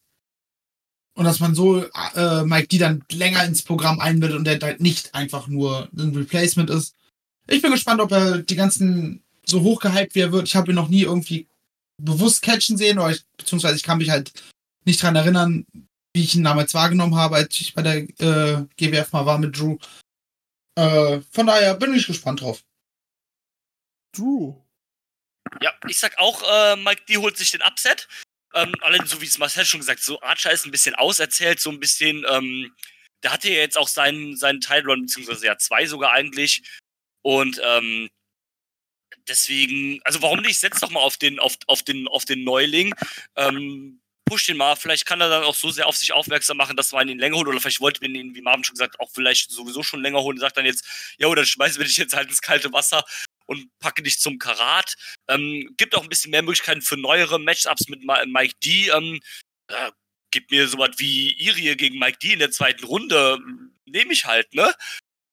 und 1.15 1.25
dass 1.25 1.39
man 1.39 1.55
so 1.55 1.83
äh, 2.15 2.43
Mike 2.43 2.67
die 2.67 2.77
dann 2.77 3.03
länger 3.11 3.43
ins 3.45 3.61
Programm 3.61 3.99
einbindet 3.99 4.37
und 4.37 4.45
der 4.45 4.59
halt 4.59 4.81
nicht 4.81 5.13
einfach 5.13 5.47
nur 5.47 5.89
ein 5.95 6.15
Replacement 6.15 6.69
ist. 6.69 6.95
Ich 7.47 7.61
bin 7.61 7.71
gespannt, 7.71 8.01
ob 8.01 8.11
er 8.11 8.39
die 8.39 8.55
ganzen 8.55 9.23
so 9.45 9.61
hochgehypt 9.61 10.15
wie 10.15 10.21
er 10.21 10.31
wird. 10.31 10.47
Ich 10.47 10.55
habe 10.55 10.71
ihn 10.71 10.75
noch 10.75 10.87
nie 10.87 11.03
irgendwie 11.03 11.47
bewusst 11.97 12.41
catchen 12.41 12.77
sehen, 12.77 12.97
oder 12.97 13.11
ich, 13.11 13.23
beziehungsweise 13.37 13.75
ich 13.75 13.83
kann 13.83 13.97
mich 13.97 14.09
halt 14.09 14.31
nicht 14.85 15.01
dran 15.01 15.15
erinnern, 15.15 15.65
wie 16.13 16.23
ich 16.23 16.35
ihn 16.35 16.43
damals 16.43 16.73
wahrgenommen 16.73 17.15
habe, 17.15 17.35
als 17.35 17.59
ich 17.59 17.73
bei 17.73 17.81
der 17.81 17.97
äh, 17.97 18.65
GWF 18.77 19.11
mal 19.11 19.25
war 19.25 19.37
mit 19.37 19.57
Drew. 19.57 19.77
Äh, 20.75 21.21
von 21.31 21.47
daher 21.47 21.75
bin 21.75 21.93
ich 21.93 22.07
gespannt 22.07 22.41
drauf. 22.41 22.63
Drew. 24.15 24.55
Ja, 25.61 25.71
ich 25.87 25.99
sag 25.99 26.17
auch, 26.19 26.41
äh, 26.43 26.75
Mike 26.77 27.03
D 27.07 27.17
holt 27.17 27.37
sich 27.37 27.51
den 27.51 27.61
Upset. 27.61 28.07
Ähm, 28.53 28.73
allein 28.81 29.05
so 29.05 29.19
wie 29.21 29.25
es 29.25 29.37
Marcel 29.37 29.65
schon 29.65 29.79
gesagt, 29.79 30.03
so 30.03 30.21
Archer 30.21 30.51
ist 30.51 30.65
ein 30.65 30.71
bisschen 30.71 30.95
auserzählt, 30.95 31.59
so 31.59 31.71
ein 31.71 31.79
bisschen, 31.79 32.25
ähm, 32.29 32.75
der 33.23 33.33
hatte 33.33 33.49
ja 33.49 33.55
jetzt 33.55 33.77
auch 33.77 33.87
seinen, 33.87 34.37
seinen 34.37 34.61
Title 34.61 34.91
Run, 34.91 35.01
beziehungsweise 35.01 35.45
ja 35.45 35.57
zwei 35.57 35.85
sogar 35.85 36.11
eigentlich. 36.11 36.61
Und 37.23 37.59
ähm, 37.63 38.09
deswegen, 39.27 40.01
also 40.03 40.21
warum 40.21 40.41
nicht? 40.41 40.59
Setz 40.59 40.79
doch 40.81 40.91
mal 40.91 40.99
auf 40.99 41.17
den, 41.17 41.39
auf, 41.39 41.55
auf 41.67 41.83
den, 41.83 42.07
auf 42.07 42.25
den 42.25 42.43
Neuling. 42.43 42.93
Ähm, 43.35 44.01
push 44.25 44.45
den 44.45 44.57
mal, 44.57 44.75
vielleicht 44.75 45.05
kann 45.05 45.21
er 45.21 45.29
dann 45.29 45.43
auch 45.43 45.55
so 45.55 45.69
sehr 45.69 45.87
auf 45.87 45.95
sich 45.97 46.13
aufmerksam 46.13 46.57
machen, 46.57 46.75
dass 46.75 46.91
man 46.91 47.07
ihn 47.09 47.19
länger 47.19 47.37
holt. 47.37 47.47
Oder 47.47 47.59
vielleicht 47.59 47.81
wollte 47.81 48.01
man 48.01 48.13
ihn, 48.15 48.35
wie 48.35 48.41
Marvin 48.41 48.63
schon 48.63 48.75
gesagt, 48.75 48.99
auch 48.99 49.09
vielleicht 49.11 49.51
sowieso 49.51 49.83
schon 49.83 50.01
länger 50.01 50.21
holen 50.21 50.37
und 50.37 50.41
sagt 50.41 50.57
dann 50.57 50.65
jetzt, 50.65 50.85
ja, 51.17 51.33
dann 51.33 51.45
schmeißen 51.45 51.79
wir 51.79 51.85
dich 51.85 51.97
jetzt 51.97 52.15
halt 52.15 52.29
ins 52.29 52.41
kalte 52.41 52.71
Wasser 52.73 53.03
und 53.45 53.67
packe 53.79 54.03
dich 54.03 54.19
zum 54.19 54.39
Karat. 54.39 54.95
Ähm, 55.27 55.73
gibt 55.77 55.95
auch 55.95 56.03
ein 56.03 56.09
bisschen 56.09 56.31
mehr 56.31 56.43
Möglichkeiten 56.43 56.81
für 56.81 56.97
neuere 56.97 57.39
Matchups 57.39 57.87
mit 57.87 58.01
Mike 58.03 58.55
D. 58.63 58.89
Ähm, 58.89 59.19
äh, 59.67 59.91
gibt 60.31 60.51
mir 60.51 60.67
sowas 60.67 60.91
wie 60.97 61.31
Irie 61.33 61.75
gegen 61.75 61.99
Mike 61.99 62.17
D 62.21 62.33
in 62.33 62.39
der 62.39 62.51
zweiten 62.51 62.85
Runde. 62.85 63.39
Nehme 63.85 64.13
ich 64.13 64.25
halt, 64.25 64.53
ne? 64.53 64.73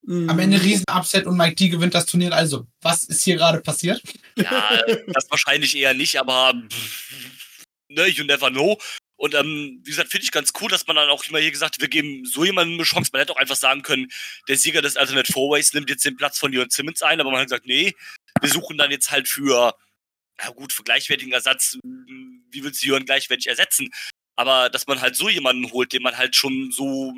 Am 0.07 0.39
Ende 0.39 0.63
riesen 0.63 0.85
Upset 0.91 1.27
und 1.27 1.37
Mike 1.37 1.57
D 1.57 1.69
gewinnt 1.69 1.95
das 1.95 2.07
Turnier. 2.07 2.33
Also, 2.33 2.67
was 2.81 3.05
ist 3.05 3.23
hier 3.23 3.37
gerade 3.37 3.61
passiert? 3.61 4.03
Ja, 4.35 4.83
das 5.09 5.31
wahrscheinlich 5.31 5.77
eher 5.77 5.93
nicht, 5.93 6.19
aber 6.19 6.55
pff, 6.71 7.65
ne, 7.89 8.07
you 8.07 8.25
never 8.25 8.51
know. 8.51 8.81
Und 9.21 9.35
ähm, 9.35 9.81
wie 9.85 9.91
gesagt, 9.91 10.11
finde 10.11 10.25
ich 10.25 10.31
ganz 10.31 10.51
cool, 10.59 10.71
dass 10.71 10.87
man 10.87 10.97
dann 10.97 11.11
auch 11.11 11.23
immer 11.27 11.41
hier 11.41 11.51
gesagt 11.51 11.75
hat, 11.75 11.81
wir 11.83 11.89
geben 11.89 12.25
so 12.25 12.43
jemandem 12.43 12.77
eine 12.77 12.85
Chance. 12.85 13.11
Man 13.13 13.21
hätte 13.21 13.35
auch 13.35 13.37
einfach 13.37 13.55
sagen 13.55 13.83
können, 13.83 14.09
der 14.49 14.57
Sieger 14.57 14.81
des 14.81 14.97
Alternate 14.97 15.31
Fourways 15.31 15.75
nimmt 15.75 15.91
jetzt 15.91 16.07
den 16.07 16.17
Platz 16.17 16.39
von 16.39 16.55
Jörn 16.55 16.71
Simmons 16.71 17.03
ein, 17.03 17.21
aber 17.21 17.31
man 17.31 17.41
hat 17.41 17.49
gesagt, 17.49 17.67
nee, 17.67 17.93
wir 18.41 18.49
suchen 18.49 18.79
dann 18.79 18.91
jetzt 18.91 19.11
halt 19.11 19.29
für, 19.29 19.75
ja 20.43 20.51
gut, 20.53 20.73
für 20.73 20.85
gleichwertigen 20.85 21.35
Ersatz, 21.35 21.77
wie 21.85 22.65
willst 22.65 22.83
du 22.83 22.87
Jörn 22.87 23.05
gleichwertig 23.05 23.47
ersetzen? 23.47 23.91
Aber 24.37 24.71
dass 24.71 24.87
man 24.87 25.03
halt 25.03 25.17
so 25.17 25.29
jemanden 25.29 25.71
holt, 25.71 25.93
den 25.93 26.03
man 26.03 26.17
halt 26.17 26.35
schon 26.35 26.73
so 26.73 27.13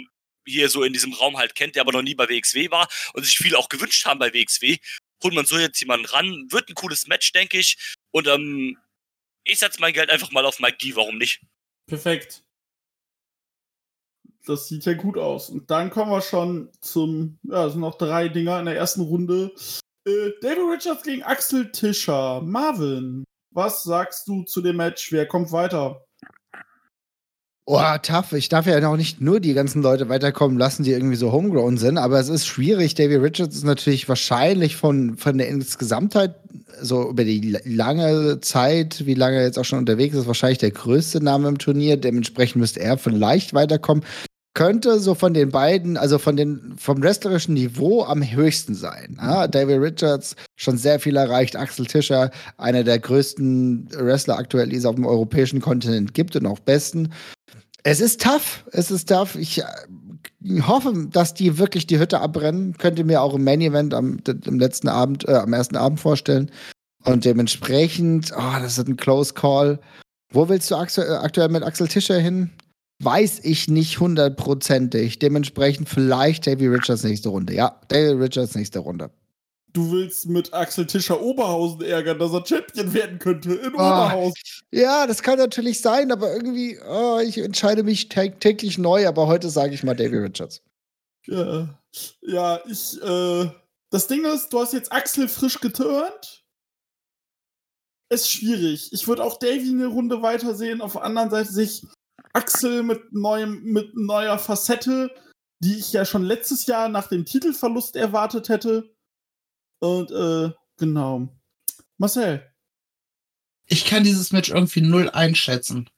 hier 0.45 0.69
so 0.71 0.83
in 0.83 0.93
diesem 0.93 1.13
Raum 1.13 1.39
halt 1.39 1.55
kennt, 1.55 1.77
der 1.77 1.83
aber 1.83 1.93
noch 1.93 2.03
nie 2.03 2.17
bei 2.17 2.29
WXW 2.29 2.73
war 2.73 2.89
und 3.15 3.23
sich 3.25 3.37
viele 3.37 3.57
auch 3.57 3.69
gewünscht 3.69 4.05
haben 4.07 4.19
bei 4.19 4.35
WXW. 4.35 4.79
Holt 5.23 5.35
man 5.35 5.47
so 5.47 5.57
jetzt 5.57 5.79
jemanden 5.79 6.07
ran, 6.07 6.49
wird 6.51 6.69
ein 6.69 6.75
cooles 6.75 7.07
Match, 7.07 7.31
denke 7.31 7.59
ich. 7.59 7.95
Und 8.11 8.27
ähm, 8.27 8.77
ich 9.45 9.61
setze 9.61 9.81
mein 9.81 9.93
Geld 9.93 10.11
einfach 10.11 10.33
mal 10.33 10.45
auf 10.45 10.59
Mike 10.59 10.79
D, 10.79 10.97
warum 10.97 11.17
nicht? 11.17 11.41
Perfekt. 11.87 12.45
Das 14.47 14.69
sieht 14.69 14.85
ja 14.85 14.95
gut 14.95 15.17
aus. 15.17 15.51
Und 15.51 15.71
dann 15.71 15.91
kommen 15.91 16.11
wir 16.11 16.21
schon 16.21 16.71
zum, 16.81 17.39
ja, 17.45 17.67
es 17.67 17.73
sind 17.73 17.81
noch 17.81 17.97
drei 17.97 18.29
Dinger 18.29 18.59
in 18.59 18.67
der 18.67 18.77
ersten 18.77 19.03
Runde. 19.03 19.53
Äh, 20.05 20.31
David 20.41 20.79
Richards 20.79 21.03
gegen 21.05 21.23
Axel 21.23 21.71
Tischer. 21.71 22.41
Marvin, 22.43 23.25
was 23.51 23.85
sagst 23.85 24.27
du 24.27 24.43
zu 24.43 24.61
dem 24.61 24.77
Match? 24.77 25.13
Wer 25.13 25.27
kommt 25.27 25.53
weiter? 25.53 26.05
Oh, 27.75 27.97
tough. 28.03 28.35
Ich 28.35 28.51
darf 28.51 28.67
ja 28.67 28.79
noch 28.81 28.99
nicht 28.99 29.23
nur 29.23 29.41
die 29.41 29.55
ganzen 29.55 29.81
Leute 29.81 30.11
weiterkommen 30.11 30.59
lassen, 30.59 30.83
die 30.83 30.91
irgendwie 30.91 31.17
so 31.17 31.33
homegrown 31.33 31.79
sind, 31.79 31.97
aber 31.97 32.21
es 32.21 32.29
ist 32.29 32.47
schwierig. 32.47 32.95
David 32.97 33.23
Richards 33.23 33.57
ist 33.57 33.65
natürlich 33.65 34.11
wahrscheinlich 34.11 34.77
von, 34.77 35.17
von 35.17 35.39
der 35.39 35.49
Insgesamtheit, 35.49 36.35
so 36.83 37.09
über 37.09 37.25
die 37.25 37.57
lange 37.65 38.41
Zeit, 38.43 39.07
wie 39.07 39.15
lange 39.15 39.37
er 39.37 39.45
jetzt 39.45 39.59
auch 39.59 39.65
schon 39.65 39.79
unterwegs 39.79 40.15
ist, 40.15 40.27
wahrscheinlich 40.27 40.59
der 40.59 40.73
größte 40.73 41.25
Name 41.25 41.49
im 41.49 41.57
Turnier. 41.57 41.97
Dementsprechend 41.97 42.61
müsste 42.61 42.81
er 42.81 42.99
vielleicht 42.99 43.55
weiterkommen 43.55 44.05
könnte 44.55 44.99
so 45.01 45.15
von 45.15 45.33
den 45.33 45.51
beiden, 45.51 45.97
also 45.97 46.19
von 46.19 46.37
den, 46.37 46.75
vom 46.77 47.03
wrestlerischen 47.03 47.55
Niveau 47.55 48.05
am 48.05 48.23
höchsten 48.23 48.75
sein. 48.75 49.19
Ja, 49.21 49.49
David 49.49 49.81
Richards 49.81 50.37
schon 50.57 50.77
sehr 50.77 51.01
viel 51.01 51.17
erreicht, 51.17 51.57
Axel 51.57 51.87
Tischer, 51.87 52.31
einer 52.59 52.85
der 52.85 52.99
größten 52.99 53.89
Wrestler 53.93 54.39
aktuell, 54.39 54.69
die 54.69 54.77
es 54.77 54.85
auf 54.85 54.95
dem 54.95 55.07
europäischen 55.07 55.61
Kontinent 55.61 56.13
gibt 56.15 56.37
und 56.37 56.47
auch 56.47 56.59
besten. 56.59 57.13
Es 57.83 58.01
ist 58.01 58.23
tough, 58.23 58.65
es 58.73 58.91
ist 58.91 59.09
tough. 59.09 59.37
Ich 59.37 59.61
äh, 59.61 60.61
hoffe, 60.61 61.09
dass 61.11 61.35
die 61.35 61.59
wirklich 61.59 61.87
die 61.87 61.99
Hütte 61.99 62.21
abbrennen. 62.21 62.77
Könnte 62.77 63.05
mir 63.05 63.23
auch 63.23 63.35
im 63.35 63.45
Main 63.45 63.61
Event 63.61 63.95
am, 63.95 64.19
am 64.47 64.59
letzten 64.59 64.89
Abend, 64.89 65.27
äh, 65.29 65.33
am 65.35 65.53
ersten 65.53 65.77
Abend 65.77 65.99
vorstellen. 65.99 66.51
Und 67.05 67.25
dementsprechend, 67.25 68.33
oh, 68.37 68.59
das 68.61 68.79
ist 68.79 68.87
ein 68.87 68.97
Close 68.97 69.35
Call. 69.35 69.81
Wo 70.31 70.49
willst 70.49 70.71
du 70.71 70.77
aktuell 70.77 71.49
mit 71.49 71.63
Axel 71.63 71.89
Tischer 71.89 72.19
hin? 72.19 72.51
Weiß 73.03 73.41
ich 73.45 73.69
nicht 73.69 74.01
hundertprozentig. 74.01 75.19
Dementsprechend 75.19 75.89
vielleicht 75.89 76.47
Davy 76.47 76.69
Richards 76.69 77.05
nächste 77.05 77.29
Runde. 77.29 77.55
Ja, 77.55 77.81
Davy 77.89 78.23
Richards 78.23 78.55
nächste 78.55 78.81
Runde. 78.81 79.11
Du 79.73 79.91
willst 79.91 80.27
mit 80.27 80.53
Axel 80.53 80.87
Tischer 80.87 81.23
Oberhausen 81.23 81.81
ärgern, 81.81 82.19
dass 82.19 82.33
er 82.33 82.45
Champion 82.45 82.93
werden 82.93 83.19
könnte 83.19 83.55
in 83.55 83.73
oh, 83.73 83.79
Oberhausen. 83.79 84.35
Ja, 84.71 85.07
das 85.07 85.23
kann 85.23 85.39
natürlich 85.39 85.81
sein, 85.81 86.13
aber 86.13 86.31
irgendwie, 86.33 86.79
oh, 86.87 87.19
ich 87.25 87.39
entscheide 87.39 87.83
mich 87.83 88.09
täglich 88.09 88.77
neu, 88.77 89.09
aber 89.09 89.27
heute 89.27 89.49
sage 89.49 89.73
ich 89.73 89.83
mal 89.83 89.97
Davy 89.97 90.19
Richards. 90.19 90.63
Ja, 91.27 91.81
ja 92.21 92.61
ich, 92.69 93.01
äh, 93.03 93.51
das 93.91 94.09
Ding 94.09 94.25
ist, 94.27 94.53
du 94.53 94.61
hast 94.61 94.75
jetzt 94.75 94.93
Axel 94.93 95.27
frisch 95.29 95.59
geturnt. 95.61 96.45
Ist 98.11 98.31
schwierig. 98.31 98.93
Ich 98.93 99.09
würde 99.09 99.25
auch 99.25 99.39
Davy 99.39 99.71
eine 99.71 99.87
Runde 99.87 100.21
weitersehen. 100.21 100.83
Auf 100.83 100.93
der 100.93 101.05
anderen 101.05 101.31
Seite 101.31 101.51
sich 101.51 101.87
Axel 102.33 102.83
mit, 102.83 103.13
neuem, 103.13 103.63
mit 103.63 103.95
neuer 103.95 104.39
Facette, 104.39 105.11
die 105.61 105.79
ich 105.79 105.93
ja 105.93 106.05
schon 106.05 106.23
letztes 106.23 106.67
Jahr 106.67 106.89
nach 106.89 107.09
dem 107.09 107.25
Titelverlust 107.25 107.97
erwartet 107.97 108.49
hätte. 108.49 108.95
Und 109.81 110.11
äh, 110.11 110.53
genau. 110.77 111.29
Marcel. 111.99 112.47
Ich 113.67 113.85
kann 113.85 114.05
dieses 114.05 114.33
Match 114.33 114.51
irgendwie 114.51 114.81
null 114.81 115.11
einschätzen. 115.11 115.89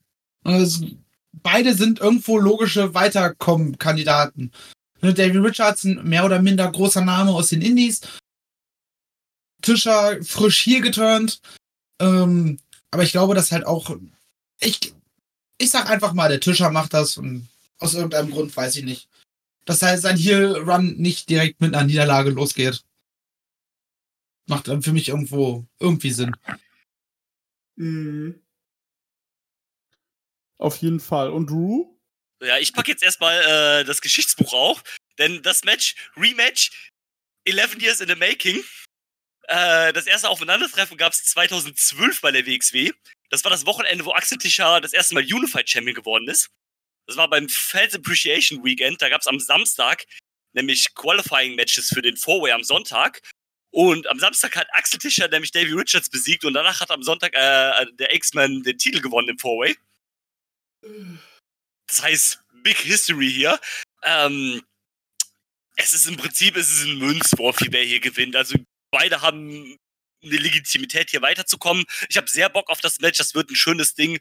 Also, 0.43 0.85
beide 1.33 1.73
sind 1.73 1.99
irgendwo 1.99 2.37
logische 2.37 2.93
Weiterkommen-Kandidaten. 2.93 4.51
David 5.01 5.43
Richards, 5.43 5.83
ein 5.83 6.03
mehr 6.03 6.25
oder 6.25 6.41
minder 6.41 6.71
großer 6.71 7.01
Name 7.01 7.31
aus 7.31 7.49
den 7.49 7.61
Indies. 7.61 8.01
Tischer 9.61 10.23
frisch 10.23 10.61
hier 10.61 10.81
geturnt. 10.81 11.41
Ähm, 11.99 12.59
aber 12.91 13.03
ich 13.03 13.11
glaube, 13.11 13.35
dass 13.35 13.51
halt 13.51 13.65
auch. 13.65 13.95
Ich, 14.59 14.94
ich 15.57 15.69
sag 15.69 15.89
einfach 15.89 16.13
mal, 16.13 16.29
der 16.29 16.39
Tischer 16.39 16.69
macht 16.69 16.93
das 16.93 17.17
und 17.17 17.47
aus 17.77 17.93
irgendeinem 17.93 18.31
Grund 18.31 18.55
weiß 18.55 18.75
ich 18.77 18.83
nicht. 18.83 19.09
Dass 19.65 19.81
halt 19.81 20.01
sein 20.01 20.17
Heel-Run 20.17 20.95
nicht 20.97 21.29
direkt 21.29 21.59
mit 21.59 21.73
einer 21.73 21.85
Niederlage 21.85 22.29
losgeht. 22.29 22.83
Macht 24.47 24.67
dann 24.67 24.83
für 24.83 24.93
mich 24.93 25.09
irgendwo 25.09 25.65
irgendwie 25.79 26.11
Sinn. 26.11 26.35
Mhm. 27.75 28.41
Auf 30.57 30.77
jeden 30.77 30.99
Fall. 30.99 31.31
Und 31.31 31.49
Drew? 31.49 31.95
Ja, 32.41 32.59
ich 32.59 32.73
packe 32.73 32.91
jetzt 32.91 33.03
erstmal 33.03 33.41
äh, 33.41 33.85
das 33.85 34.01
Geschichtsbuch 34.01 34.53
auf, 34.53 34.83
denn 35.17 35.41
das 35.41 35.63
Match, 35.63 35.95
Rematch, 36.15 36.91
11 37.45 37.81
Years 37.81 38.01
in 38.01 38.07
the 38.07 38.15
Making. 38.15 38.63
Äh, 39.47 39.93
das 39.93 40.05
erste 40.05 40.29
Aufeinandertreffen 40.29 40.97
gab 40.97 41.13
es 41.13 41.23
2012 41.25 42.21
bei 42.21 42.31
der 42.31 42.45
WXW. 42.45 42.91
Das 43.29 43.43
war 43.43 43.51
das 43.51 43.65
Wochenende, 43.65 44.05
wo 44.05 44.13
Axel 44.13 44.37
Tischer 44.37 44.81
das 44.81 44.93
erste 44.93 45.15
Mal 45.15 45.23
Unified 45.23 45.69
Champion 45.69 45.95
geworden 45.95 46.27
ist. 46.27 46.49
Das 47.07 47.17
war 47.17 47.29
beim 47.29 47.49
Fans 47.49 47.95
Appreciation 47.95 48.63
Weekend. 48.63 49.01
Da 49.01 49.09
gab 49.09 49.21
es 49.21 49.27
am 49.27 49.39
Samstag 49.39 50.05
nämlich 50.55 50.95
Qualifying 50.95 51.55
Matches 51.55 51.89
für 51.89 52.01
den 52.01 52.17
Four-Way 52.17 52.53
am 52.53 52.63
Sonntag. 52.63 53.21
Und 53.71 54.07
am 54.07 54.19
Samstag 54.19 54.55
hat 54.55 54.67
Axel 54.71 54.99
Tischer 54.99 55.27
nämlich 55.27 55.51
Davey 55.51 55.73
Richards 55.73 56.09
besiegt 56.09 56.45
und 56.45 56.53
danach 56.53 56.79
hat 56.79 56.91
am 56.91 57.03
Sonntag 57.03 57.33
äh, 57.33 57.85
der 57.99 58.13
X-Men 58.15 58.63
den 58.63 58.77
Titel 58.77 59.01
gewonnen 59.01 59.29
im 59.29 59.37
Four-Way. 59.37 59.75
Das 61.87 62.01
heißt, 62.01 62.39
Big 62.63 62.77
History 62.77 63.29
hier. 63.29 63.59
Ähm, 64.03 64.63
es 65.75 65.93
ist 65.93 66.07
im 66.07 66.15
Prinzip 66.15 66.55
es 66.55 66.71
ist 66.71 66.85
ein 66.85 66.97
Münzwurf, 66.99 67.57
wer 67.69 67.83
hier 67.83 67.99
gewinnt. 67.99 68.35
Also 68.35 68.57
beide 68.91 69.21
haben 69.21 69.77
eine 70.25 70.37
Legitimität 70.37 71.09
hier 71.11 71.21
weiterzukommen. 71.21 71.85
Ich 72.09 72.17
habe 72.17 72.29
sehr 72.29 72.49
Bock 72.49 72.69
auf 72.69 72.81
das 72.81 72.99
Match. 72.99 73.17
Das 73.17 73.35
wird 73.35 73.49
ein 73.49 73.55
schönes 73.55 73.95
Ding 73.95 74.19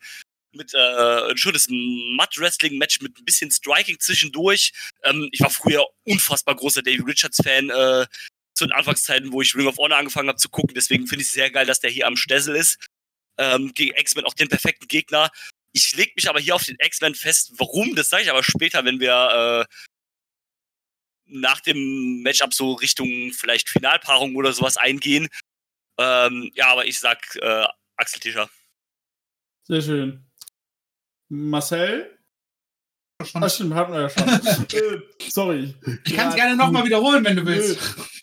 mit 0.55 0.73
äh, 0.75 1.31
ein 1.31 1.37
schönes 1.37 1.67
Mud-Wrestling-Match 1.69 3.01
mit 3.01 3.19
ein 3.19 3.25
bisschen 3.25 3.51
Striking 3.51 3.99
zwischendurch. 3.99 4.73
Ähm, 5.03 5.29
ich 5.33 5.41
war 5.41 5.51
früher 5.51 5.85
unfassbar 6.05 6.55
großer 6.55 6.83
David 6.83 7.07
Richards-Fan 7.07 7.71
äh, 7.71 8.07
zu 8.55 8.67
den 8.67 8.73
Anfangszeiten, 8.73 9.33
wo 9.33 9.43
ich 9.43 9.55
Ring 9.55 9.67
of 9.67 9.79
Honor 9.79 9.99
angefangen 9.99 10.29
habe 10.29 10.39
zu 10.39 10.49
gucken. 10.49 10.75
Deswegen 10.75 11.07
finde 11.07 11.23
ich 11.23 11.29
es 11.29 11.35
sehr 11.35 11.51
geil, 11.51 11.67
dass 11.67 11.81
der 11.81 11.91
hier 11.91 12.07
am 12.07 12.17
Stessel 12.17 12.55
ist. 12.55 12.79
Ähm, 13.37 13.73
gegen 13.75 13.97
X-Men 13.97 14.25
auch 14.27 14.35
den 14.35 14.49
perfekten 14.49 14.87
Gegner. 14.87 15.31
Ich 15.73 15.97
lege 15.97 16.13
mich 16.15 16.29
aber 16.29 16.39
hier 16.39 16.55
auf 16.55 16.63
den 16.63 16.77
X-Men 16.79 17.17
fest. 17.17 17.53
Warum? 17.57 17.97
Das 17.97 18.09
sage 18.09 18.23
ich 18.23 18.31
aber 18.31 18.45
später, 18.45 18.85
wenn 18.85 19.01
wir 19.01 19.67
äh, 19.69 19.75
nach 21.27 21.61
dem 21.61 22.23
Matchup 22.23 22.55
so 22.55 22.75
Richtung 22.75 23.33
vielleicht 23.33 23.69
Finalpaarung 23.69 24.37
oder 24.37 24.53
sowas 24.53 24.77
eingehen. 24.77 25.29
Ähm, 25.99 26.51
ja, 26.55 26.67
aber 26.69 26.87
ich 26.87 26.99
sag 26.99 27.19
äh, 27.37 27.67
Axel 27.97 28.21
Tischer. 28.21 28.51
Sehr 29.65 29.83
schön. 29.83 30.27
Marcel? 31.29 32.11
Ach, 33.33 33.51
stimmt, 33.51 33.75
hatten 33.75 33.93
wir 33.93 34.03
ja 34.03 34.11
schon. 34.11 34.29
äh, 34.79 35.01
sorry. 35.31 35.75
Ich 36.05 36.15
kann 36.15 36.29
es 36.29 36.37
ja, 36.37 36.45
gerne 36.45 36.57
nochmal 36.57 36.85
wiederholen, 36.85 37.25
wenn 37.25 37.37
du 37.37 37.47
willst. 37.47 37.79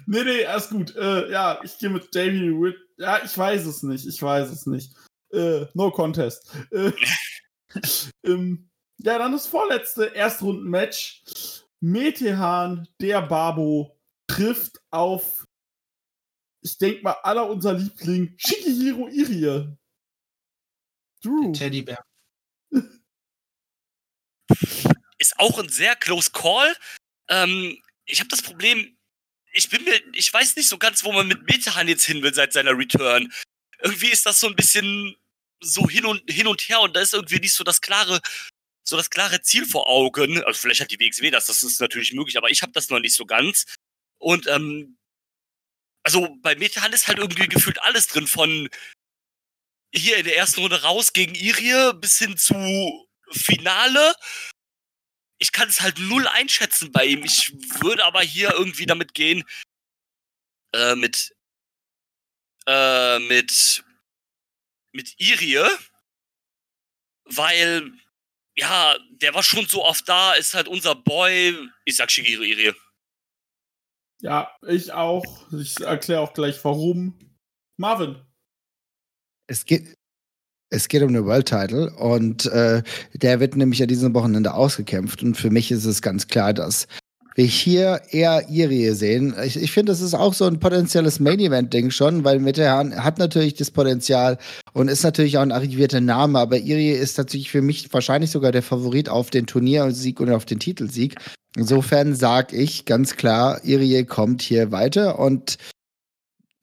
Nee, 0.05 0.23
nee, 0.23 0.45
alles 0.45 0.69
gut. 0.69 0.95
Äh, 0.95 1.31
ja, 1.31 1.59
ich 1.63 1.77
gehe 1.77 1.89
mit 1.89 2.13
Davy 2.13 2.51
Witt. 2.51 2.77
Ja, 2.97 3.23
ich 3.23 3.35
weiß 3.35 3.65
es 3.65 3.83
nicht. 3.83 4.05
Ich 4.05 4.21
weiß 4.21 4.49
es 4.49 4.65
nicht. 4.65 4.93
Äh, 5.31 5.65
no 5.73 5.91
contest. 5.91 6.53
Äh, 6.71 6.91
ähm, 8.25 8.69
ja, 8.97 9.17
dann 9.17 9.31
das 9.31 9.47
vorletzte 9.47 10.13
Erstrunden-Match. 10.13 11.23
Metehan, 11.79 12.87
der 12.99 13.21
Babo, 13.23 13.97
trifft 14.27 14.79
auf 14.91 15.47
ich 16.61 16.77
denke 16.77 17.01
mal, 17.03 17.13
aller 17.23 17.49
unser 17.49 17.73
Liebling, 17.73 18.35
Shikihiro 18.37 19.07
Irie. 19.07 19.77
Drew. 21.21 21.51
Teddybär. 21.53 22.03
Ist 25.17 25.39
auch 25.39 25.59
ein 25.59 25.69
sehr 25.69 25.95
close 25.95 26.31
Call. 26.31 26.75
Ähm, 27.29 27.81
ich 28.05 28.19
habe 28.19 28.29
das 28.29 28.41
Problem, 28.41 28.97
ich 29.53 29.69
bin 29.69 29.83
mir, 29.83 30.01
ich 30.13 30.33
weiß 30.33 30.55
nicht 30.55 30.67
so 30.67 30.77
ganz, 30.77 31.03
wo 31.03 31.11
man 31.11 31.27
mit 31.27 31.43
Metahan 31.43 31.87
jetzt 31.87 32.05
hin 32.05 32.23
will 32.23 32.33
seit 32.33 32.53
seiner 32.53 32.77
Return. 32.77 33.31
Irgendwie 33.79 34.09
ist 34.09 34.25
das 34.25 34.39
so 34.39 34.47
ein 34.47 34.55
bisschen 34.55 35.15
so 35.59 35.87
hin 35.87 36.05
und, 36.05 36.23
hin 36.29 36.47
und 36.47 36.61
her 36.61 36.81
und 36.81 36.95
da 36.95 37.01
ist 37.01 37.13
irgendwie 37.13 37.39
nicht 37.39 37.53
so 37.53 37.63
das 37.63 37.81
klare, 37.81 38.19
so 38.83 38.97
das 38.97 39.09
klare 39.09 39.41
Ziel 39.41 39.65
vor 39.65 39.87
Augen. 39.87 40.43
Also 40.43 40.59
vielleicht 40.59 40.81
hat 40.81 40.91
die 40.91 40.99
WXW 40.99 41.29
das, 41.31 41.47
das 41.47 41.63
ist 41.63 41.79
natürlich 41.81 42.13
möglich, 42.13 42.37
aber 42.37 42.49
ich 42.49 42.61
habe 42.61 42.71
das 42.71 42.89
noch 42.89 42.99
nicht 42.99 43.15
so 43.15 43.25
ganz. 43.25 43.65
Und 44.17 44.47
ähm, 44.47 44.97
also 46.03 46.35
bei 46.41 46.55
Metehan 46.55 46.93
ist 46.93 47.07
halt 47.07 47.19
irgendwie 47.19 47.47
gefühlt 47.47 47.81
alles 47.83 48.07
drin, 48.07 48.27
von 48.27 48.69
hier 49.93 50.17
in 50.17 50.25
der 50.25 50.37
ersten 50.37 50.61
Runde 50.61 50.81
raus 50.81 51.13
gegen 51.13 51.35
Irie 51.35 51.93
bis 51.93 52.17
hin 52.17 52.37
zu 52.37 53.07
Finale. 53.31 54.15
Ich 55.39 55.51
kann 55.51 55.69
es 55.69 55.81
halt 55.81 55.99
null 55.99 56.27
einschätzen 56.27 56.91
bei 56.91 57.05
ihm. 57.05 57.23
Ich 57.23 57.51
würde 57.81 58.05
aber 58.05 58.21
hier 58.21 58.51
irgendwie 58.51 58.85
damit 58.85 59.13
gehen, 59.13 59.43
äh, 60.73 60.95
mit, 60.95 61.35
äh, 62.67 63.19
mit, 63.19 63.83
mit 64.93 65.19
Irie, 65.19 65.67
weil 67.25 67.91
ja, 68.55 68.97
der 69.09 69.33
war 69.33 69.43
schon 69.43 69.65
so 69.67 69.83
oft 69.83 70.07
da, 70.07 70.33
ist 70.33 70.53
halt 70.53 70.67
unser 70.67 70.95
Boy. 70.95 71.69
Ich 71.85 71.95
sag 71.95 72.11
Shigiro 72.11 72.43
Irie. 72.43 72.75
Ja, 74.21 74.49
ich 74.67 74.93
auch. 74.93 75.23
Ich 75.51 75.79
erkläre 75.81 76.21
auch 76.21 76.33
gleich 76.33 76.63
warum. 76.63 77.15
Marvin. 77.77 78.17
Es 79.47 79.65
geht, 79.65 79.97
es 80.69 80.87
geht 80.87 81.01
um 81.01 81.13
den 81.13 81.25
World 81.25 81.47
Title 81.47 81.91
und 81.97 82.45
äh, 82.45 82.83
der 83.13 83.39
wird 83.39 83.55
nämlich 83.55 83.81
an 83.81 83.87
diesem 83.87 84.13
Wochenende 84.13 84.53
ausgekämpft. 84.53 85.23
Und 85.23 85.35
für 85.35 85.49
mich 85.49 85.71
ist 85.71 85.85
es 85.85 86.01
ganz 86.01 86.27
klar, 86.27 86.53
dass 86.53 86.87
wir 87.35 87.45
hier 87.45 88.01
eher 88.09 88.47
Irie 88.49 88.91
sehen. 88.91 89.33
Ich, 89.43 89.57
ich 89.57 89.71
finde, 89.71 89.91
das 89.91 90.01
ist 90.01 90.13
auch 90.13 90.33
so 90.33 90.45
ein 90.45 90.59
potenzielles 90.59 91.19
Main-Event-Ding 91.19 91.89
schon, 91.89 92.23
weil 92.23 92.39
Mitterhahn 92.39 93.03
hat 93.03 93.17
natürlich 93.19 93.55
das 93.55 93.71
Potenzial 93.71 94.37
und 94.73 94.89
ist 94.89 95.03
natürlich 95.03 95.37
auch 95.37 95.41
ein 95.41 95.51
arrivierter 95.51 96.01
Name, 96.01 96.39
aber 96.39 96.57
Irie 96.57 96.91
ist 96.91 97.17
natürlich 97.17 97.49
für 97.49 97.61
mich 97.61 97.91
wahrscheinlich 97.93 98.31
sogar 98.31 98.51
der 98.51 98.63
Favorit 98.63 99.09
auf 99.09 99.29
den 99.29 99.47
Turniersieg 99.47 100.19
und 100.19 100.29
auf 100.29 100.45
den 100.45 100.59
Titelsieg. 100.59 101.15
Insofern 101.55 102.15
sage 102.15 102.55
ich 102.55 102.85
ganz 102.85 103.15
klar, 103.17 103.63
Irie 103.63 104.05
kommt 104.05 104.41
hier 104.41 104.71
weiter 104.71 105.19
und 105.19 105.57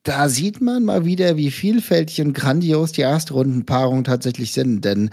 da 0.02 0.30
sieht 0.30 0.62
man 0.62 0.84
mal 0.84 1.04
wieder, 1.04 1.36
wie 1.36 1.50
vielfältig 1.50 2.22
und 2.22 2.32
grandios 2.32 2.92
die 2.92 3.02
Erstrundenpaarungen 3.02 4.04
tatsächlich 4.04 4.52
sind. 4.52 4.82
Denn 4.82 5.10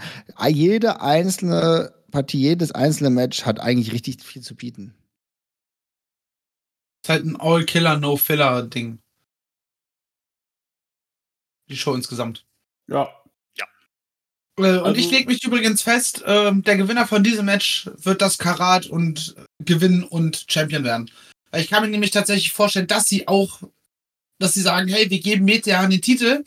jede 0.48 1.02
einzelne 1.02 1.92
Partie, 2.10 2.38
jedes 2.38 2.72
einzelne 2.72 3.10
Match 3.10 3.44
hat 3.44 3.60
eigentlich 3.60 3.92
richtig 3.92 4.22
viel 4.22 4.40
zu 4.40 4.54
bieten. 4.54 4.94
Ist 7.04 7.10
halt 7.10 7.26
ein 7.26 7.36
All-Killer, 7.36 7.98
No-Filler-Ding. 7.98 9.00
Die 11.68 11.76
Show 11.76 11.94
insgesamt. 11.94 12.46
Ja. 12.86 13.10
Äh, 14.58 14.62
und 14.78 14.84
Also- 14.84 15.00
ich 15.00 15.10
lege 15.10 15.28
mich 15.28 15.44
übrigens 15.44 15.82
fest, 15.82 16.22
äh, 16.22 16.52
der 16.52 16.76
Gewinner 16.76 17.06
von 17.06 17.22
diesem 17.22 17.46
Match 17.46 17.90
wird 18.02 18.22
das 18.22 18.38
Karat 18.38 18.86
und 18.86 19.34
gewinnen 19.64 20.02
und 20.02 20.44
Champion 20.48 20.84
werden. 20.84 21.10
Ich 21.54 21.68
kann 21.68 21.82
mir 21.82 21.88
nämlich 21.88 22.10
tatsächlich 22.10 22.52
vorstellen, 22.52 22.86
dass 22.86 23.06
sie 23.06 23.28
auch, 23.28 23.60
dass 24.38 24.54
sie 24.54 24.60
sagen, 24.62 24.88
hey, 24.88 25.08
wir 25.10 25.20
geben 25.20 25.44
Metean 25.44 25.90
den 25.90 26.02
Titel. 26.02 26.44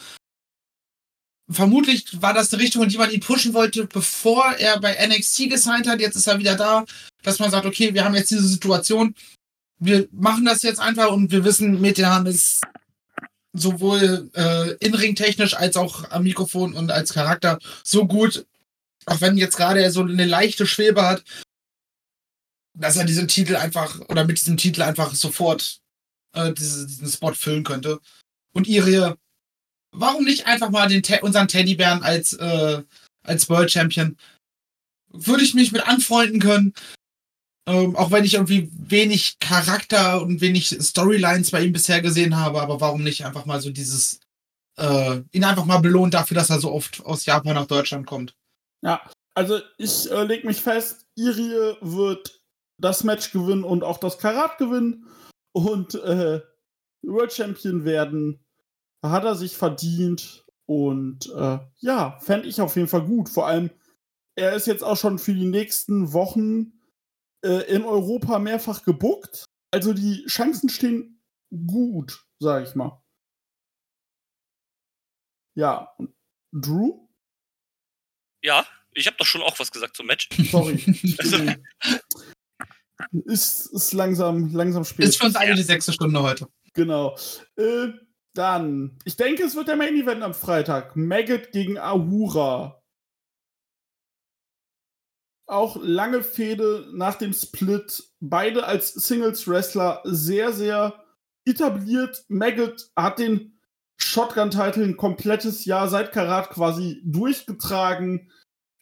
Vermutlich 1.51 2.21
war 2.21 2.33
das 2.33 2.53
eine 2.53 2.61
Richtung, 2.61 2.83
in 2.83 2.89
die 2.89 2.97
man 2.97 3.09
ihn 3.09 3.21
pushen 3.21 3.53
wollte, 3.55 3.85
bevor 3.87 4.53
er 4.59 4.79
bei 4.79 4.95
NXT 5.07 5.49
gesigned 5.49 5.87
hat. 5.87 5.99
Jetzt 5.99 6.15
ist 6.15 6.27
er 6.27 6.37
wieder 6.37 6.55
da, 6.55 6.85
dass 7.23 7.39
man 7.39 7.49
sagt, 7.49 7.65
okay, 7.65 7.93
wir 7.93 8.05
haben 8.05 8.13
jetzt 8.13 8.29
diese 8.29 8.47
Situation. 8.47 9.15
Wir 9.79 10.07
machen 10.11 10.45
das 10.45 10.61
jetzt 10.61 10.79
einfach 10.79 11.11
und 11.11 11.31
wir 11.31 11.43
wissen, 11.43 11.81
Metean 11.81 12.25
ist 12.27 12.61
sowohl 13.53 14.29
äh, 14.33 14.71
inring-technisch 14.85 15.55
als 15.55 15.75
auch 15.75 16.09
am 16.11 16.23
Mikrofon 16.23 16.73
und 16.73 16.91
als 16.91 17.13
Charakter 17.13 17.59
so 17.83 18.07
gut, 18.07 18.45
auch 19.05 19.21
wenn 19.21 19.37
jetzt 19.37 19.57
gerade 19.57 19.81
er 19.81 19.91
so 19.91 20.01
eine 20.01 20.25
leichte 20.25 20.67
Schwebe 20.67 21.01
hat, 21.01 21.23
dass 22.77 22.97
er 22.97 23.05
diesen 23.05 23.27
Titel 23.27 23.55
einfach 23.55 23.99
oder 24.07 24.25
mit 24.25 24.39
diesem 24.39 24.57
Titel 24.57 24.81
einfach 24.81 25.13
sofort 25.15 25.79
äh, 26.33 26.53
diese, 26.53 26.87
diesen 26.87 27.07
Spot 27.07 27.33
füllen 27.33 27.63
könnte. 27.63 27.99
Und 28.53 28.67
Irie, 28.67 29.15
warum 29.91 30.23
nicht 30.23 30.45
einfach 30.45 30.69
mal 30.69 30.87
den 30.87 31.03
unseren 31.21 31.47
Teddybären 31.47 32.03
als, 32.03 32.33
äh, 32.33 32.83
als 33.23 33.49
World 33.49 33.71
Champion? 33.71 34.17
Würde 35.11 35.43
ich 35.43 35.55
mich 35.55 35.71
mit 35.71 35.87
anfreunden 35.87 36.39
können. 36.39 36.73
Ähm, 37.69 37.95
auch 37.95 38.09
wenn 38.09 38.25
ich 38.25 38.33
irgendwie 38.33 38.71
wenig 38.73 39.37
Charakter 39.37 40.23
und 40.23 40.41
wenig 40.41 40.75
Storylines 40.81 41.51
bei 41.51 41.61
ihm 41.61 41.71
bisher 41.71 42.01
gesehen 42.01 42.35
habe, 42.35 42.59
aber 42.63 42.81
warum 42.81 43.03
nicht 43.03 43.25
einfach 43.25 43.45
mal 43.45 43.61
so 43.61 43.69
dieses, 43.69 44.21
äh, 44.79 45.21
ihn 45.31 45.43
einfach 45.43 45.65
mal 45.65 45.77
belohnt 45.77 46.15
dafür, 46.15 46.33
dass 46.33 46.49
er 46.49 46.59
so 46.59 46.71
oft 46.71 47.05
aus 47.05 47.27
Japan 47.27 47.53
nach 47.53 47.67
Deutschland 47.67 48.07
kommt. 48.07 48.35
Ja, 48.81 49.01
also 49.35 49.59
ich 49.77 50.09
äh, 50.09 50.23
lege 50.23 50.47
mich 50.47 50.61
fest, 50.61 51.05
Irie 51.13 51.75
wird 51.81 52.41
das 52.79 53.03
Match 53.03 53.31
gewinnen 53.31 53.63
und 53.63 53.83
auch 53.83 53.99
das 53.99 54.17
Karat 54.17 54.57
gewinnen 54.57 55.05
und 55.51 55.93
äh, 55.93 56.41
World 57.03 57.33
Champion 57.33 57.85
werden. 57.85 58.43
Hat 59.03 59.25
er 59.25 59.35
sich 59.35 59.55
verdient 59.55 60.43
und 60.65 61.31
äh, 61.35 61.59
ja, 61.77 62.17
fände 62.19 62.47
ich 62.47 62.61
auf 62.61 62.75
jeden 62.75 62.87
Fall 62.87 63.05
gut. 63.05 63.29
Vor 63.29 63.45
allem, 63.45 63.69
er 64.35 64.53
ist 64.53 64.65
jetzt 64.65 64.83
auch 64.83 64.97
schon 64.97 65.19
für 65.19 65.35
die 65.35 65.45
nächsten 65.45 66.13
Wochen 66.13 66.78
äh, 67.43 67.73
in 67.73 67.83
Europa 67.83 68.39
mehrfach 68.39 68.83
gebuckt. 68.83 69.45
Also 69.71 69.93
die 69.93 70.25
Chancen 70.25 70.69
stehen 70.69 71.21
gut, 71.67 72.25
sag 72.39 72.67
ich 72.67 72.75
mal. 72.75 73.01
Ja, 75.55 75.93
und 75.97 76.13
Drew? 76.53 77.07
Ja, 78.43 78.65
ich 78.93 79.07
habe 79.07 79.17
doch 79.17 79.25
schon 79.25 79.41
auch 79.41 79.59
was 79.59 79.71
gesagt 79.71 79.95
zum 79.95 80.07
Match. 80.07 80.29
Sorry. 80.51 80.83
Also- 81.17 81.53
ist, 83.25 83.67
ist 83.67 83.93
langsam, 83.93 84.53
langsam 84.53 84.83
spät. 84.85 85.05
Ist 85.05 85.17
für 85.19 85.25
uns 85.25 85.35
alle 85.35 85.55
die 85.55 85.63
sechste 85.63 85.93
Stunde 85.93 86.21
heute. 86.21 86.47
Genau. 86.73 87.17
Äh, 87.57 87.89
dann, 88.35 88.97
ich 89.05 89.15
denke, 89.15 89.43
es 89.43 89.55
wird 89.55 89.67
der 89.67 89.75
Main 89.75 89.95
Event 89.95 90.23
am 90.23 90.33
Freitag. 90.33 90.95
Maggot 90.95 91.51
gegen 91.51 91.77
Ahura. 91.77 92.78
Auch 95.49 95.77
lange 95.81 96.21
Fehde 96.21 96.87
nach 96.93 97.15
dem 97.15 97.33
Split. 97.33 98.03
Beide 98.19 98.65
als 98.65 98.93
Singles-Wrestler 98.93 100.01
sehr, 100.03 100.53
sehr 100.53 101.03
etabliert. 101.43 102.23
Maggot 102.27 102.91
hat 102.95 103.17
den 103.17 103.59
Shotgun-Titel 103.97 104.83
ein 104.83 104.95
komplettes 104.95 105.65
Jahr 105.65 105.87
seit 105.87 106.11
Karat 106.11 106.51
quasi 106.51 107.01
durchgetragen. 107.03 108.31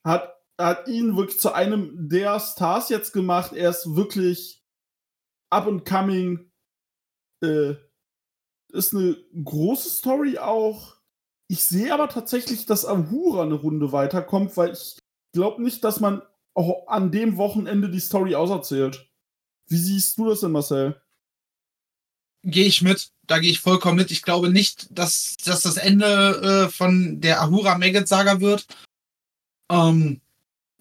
Hat, 0.04 0.36
hat 0.60 0.90
ihn 0.90 1.16
wirklich 1.16 1.40
zu 1.40 1.54
einem 1.54 2.10
der 2.10 2.38
Stars 2.42 2.90
jetzt 2.90 3.14
gemacht. 3.14 3.54
Er 3.54 3.70
ist 3.70 3.96
wirklich 3.96 4.62
up 5.50 5.68
and 5.68 5.86
coming. 5.86 6.52
Äh, 7.42 7.76
ist 8.74 8.94
eine 8.94 9.16
große 9.42 9.90
Story 9.90 10.38
auch. 10.38 10.98
Ich 11.50 11.64
sehe 11.64 11.94
aber 11.94 12.10
tatsächlich, 12.10 12.66
dass 12.66 12.84
Ahura 12.84 13.44
eine 13.44 13.54
Runde 13.54 13.94
weiterkommt, 13.94 14.58
weil 14.58 14.74
ich 14.74 15.00
glaube 15.34 15.64
nicht, 15.64 15.86
dass 15.86 16.02
man 16.02 16.22
auch 16.58 16.88
an 16.88 17.12
dem 17.12 17.38
Wochenende 17.38 17.90
die 17.90 18.00
Story 18.00 18.36
auserzählt. 18.36 19.08
Wie 19.68 19.78
siehst 19.78 20.18
du 20.18 20.28
das 20.28 20.40
denn, 20.40 20.52
Marcel? 20.52 21.00
Gehe 22.44 22.66
ich 22.66 22.82
mit. 22.82 23.12
Da 23.28 23.40
gehe 23.40 23.52
ich 23.52 23.60
vollkommen 23.60 23.98
mit. 23.98 24.10
Ich 24.10 24.24
glaube 24.24 24.50
nicht, 24.50 24.88
dass, 24.90 25.36
dass 25.44 25.62
das 25.62 25.78
Ende 25.78 26.66
äh, 26.66 26.72
von 26.72 27.22
der 27.22 27.42
Ahura 27.42 27.78
Maggot 27.78 28.08
Saga 28.08 28.42
wird. 28.42 28.66
Ähm, 29.70 30.22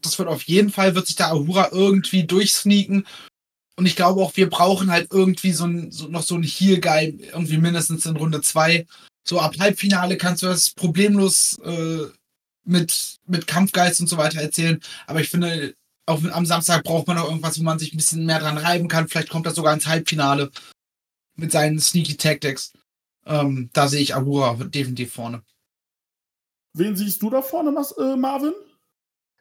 das 0.01 0.19
wird 0.19 0.29
auf 0.29 0.45
jeden 0.45 0.71
Fall, 0.71 0.95
wird 0.95 1.09
sich 1.09 1.17
der 1.17 1.31
Ahura 1.31 1.71
irgendwie 1.73 2.25
durchsneaken. 2.25 3.07
Und 3.77 3.87
ich 3.87 3.97
glaube 3.97 4.23
auch, 4.23 4.35
wir 4.37 4.49
brauchen 4.49 4.91
halt 4.91 5.09
irgendwie 5.13 5.53
so, 5.53 5.65
ein, 5.65 5.91
so 5.91 6.09
noch 6.09 6.23
so 6.23 6.37
ein 6.37 6.43
Heal 6.43 6.81
Guy, 6.81 7.19
irgendwie 7.21 7.59
mindestens 7.59 8.07
in 8.07 8.17
Runde 8.17 8.41
zwei. 8.41 8.87
So 9.25 9.41
ab 9.41 9.57
Halbfinale 9.59 10.17
kannst 10.17 10.43
du 10.43 10.47
das 10.47 10.71
problemlos 10.71 11.59
äh, 11.65 12.07
mit, 12.67 13.17
mit 13.27 13.47
Kampfgeist 13.47 14.01
und 14.01 14.09
so 14.09 14.17
weiter 14.17 14.41
erzählen. 14.41 14.81
Aber 15.07 15.21
ich 15.21 15.29
finde, 15.29 15.75
auch 16.07 16.23
am 16.25 16.47
Samstag 16.47 16.85
braucht 16.85 17.07
man 17.07 17.19
auch 17.19 17.29
irgendwas, 17.29 17.59
wo 17.59 17.63
man 17.63 17.79
sich 17.79 17.93
ein 17.93 17.97
bisschen 17.97 18.27
mehr 18.27 18.39
dran 18.39 18.59
reiben 18.59 18.89
kann. 18.89 19.09
Vielleicht 19.09 19.31
kommt 19.31 19.47
das 19.47 19.55
sogar 19.55 19.75
ins 19.75 19.87
Halbfinale 19.87 20.51
mit 21.35 21.53
seinen 21.53 21.81
Sneaky 21.81 22.17
Tactics. 22.17 22.73
Ähm, 23.25 23.71
da 23.73 23.89
sehe 23.89 24.01
ich 24.01 24.15
Ahura 24.15 24.55
definitiv 24.65 25.13
vorne. 25.13 25.43
Wen 26.75 26.95
siehst 26.95 27.23
du 27.23 27.31
da 27.31 27.43
vorne, 27.43 27.71
äh, 27.99 28.17
Marvin? 28.17 28.53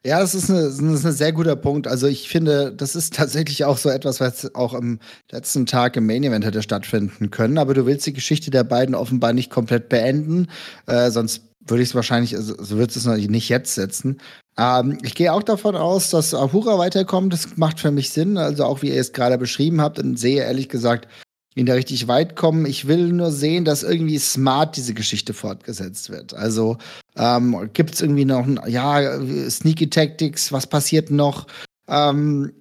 Ja, 0.05 0.19
das 0.19 0.35
ist, 0.35 0.51
eine, 0.51 0.61
das 0.65 0.79
ist 0.79 1.03
ein 1.03 1.13
sehr 1.13 1.31
guter 1.33 1.55
Punkt. 1.55 1.87
Also 1.87 2.05
ich 2.05 2.29
finde, 2.29 2.71
das 2.71 2.95
ist 2.95 3.15
tatsächlich 3.15 3.65
auch 3.65 3.79
so 3.79 3.89
etwas, 3.89 4.19
was 4.19 4.53
auch 4.53 4.75
am 4.75 4.99
letzten 5.31 5.65
Tag 5.65 5.97
im 5.97 6.05
Main 6.05 6.23
Event 6.23 6.45
hätte 6.45 6.61
stattfinden 6.61 7.31
können. 7.31 7.57
Aber 7.57 7.73
du 7.73 7.87
willst 7.87 8.05
die 8.05 8.13
Geschichte 8.13 8.51
der 8.51 8.63
beiden 8.65 8.93
offenbar 8.93 9.33
nicht 9.33 9.49
komplett 9.49 9.89
beenden. 9.89 10.47
Äh, 10.85 11.09
sonst 11.09 11.41
würde 11.65 11.81
ich 11.81 11.89
es 11.89 11.95
wahrscheinlich, 11.95 12.35
also, 12.35 12.53
so 12.59 12.77
würdest 12.77 12.97
es 12.97 13.07
nicht 13.07 13.49
jetzt 13.49 13.73
setzen. 13.73 14.21
Ähm, 14.59 14.99
ich 15.01 15.15
gehe 15.15 15.33
auch 15.33 15.41
davon 15.41 15.75
aus, 15.75 16.11
dass 16.11 16.35
Ahura 16.35 16.77
weiterkommt. 16.77 17.33
Das 17.33 17.57
macht 17.57 17.79
für 17.79 17.89
mich 17.89 18.11
Sinn. 18.11 18.37
Also 18.37 18.63
auch 18.65 18.83
wie 18.83 18.89
ihr 18.89 19.01
es 19.01 19.11
gerade 19.11 19.39
beschrieben 19.39 19.81
habt 19.81 19.97
und 19.97 20.19
sehe 20.19 20.43
ehrlich 20.43 20.69
gesagt 20.69 21.07
ihn 21.55 21.65
da 21.65 21.73
richtig 21.73 22.07
weit 22.07 22.35
kommen. 22.35 22.65
Ich 22.65 22.87
will 22.87 23.11
nur 23.13 23.31
sehen, 23.31 23.65
dass 23.65 23.83
irgendwie 23.83 24.19
smart 24.19 24.75
diese 24.75 24.93
Geschichte 24.93 25.33
fortgesetzt 25.33 26.09
wird. 26.09 26.33
Also 26.33 26.77
ähm, 27.15 27.69
gibt 27.73 27.95
es 27.95 28.01
irgendwie 28.01 28.25
noch, 28.25 28.45
ein, 28.45 28.59
ja, 28.67 29.19
Sneaky 29.49 29.89
Tactics, 29.89 30.51
was 30.51 30.67
passiert 30.67 31.11
noch? 31.11 31.47
Ähm, 31.87 32.53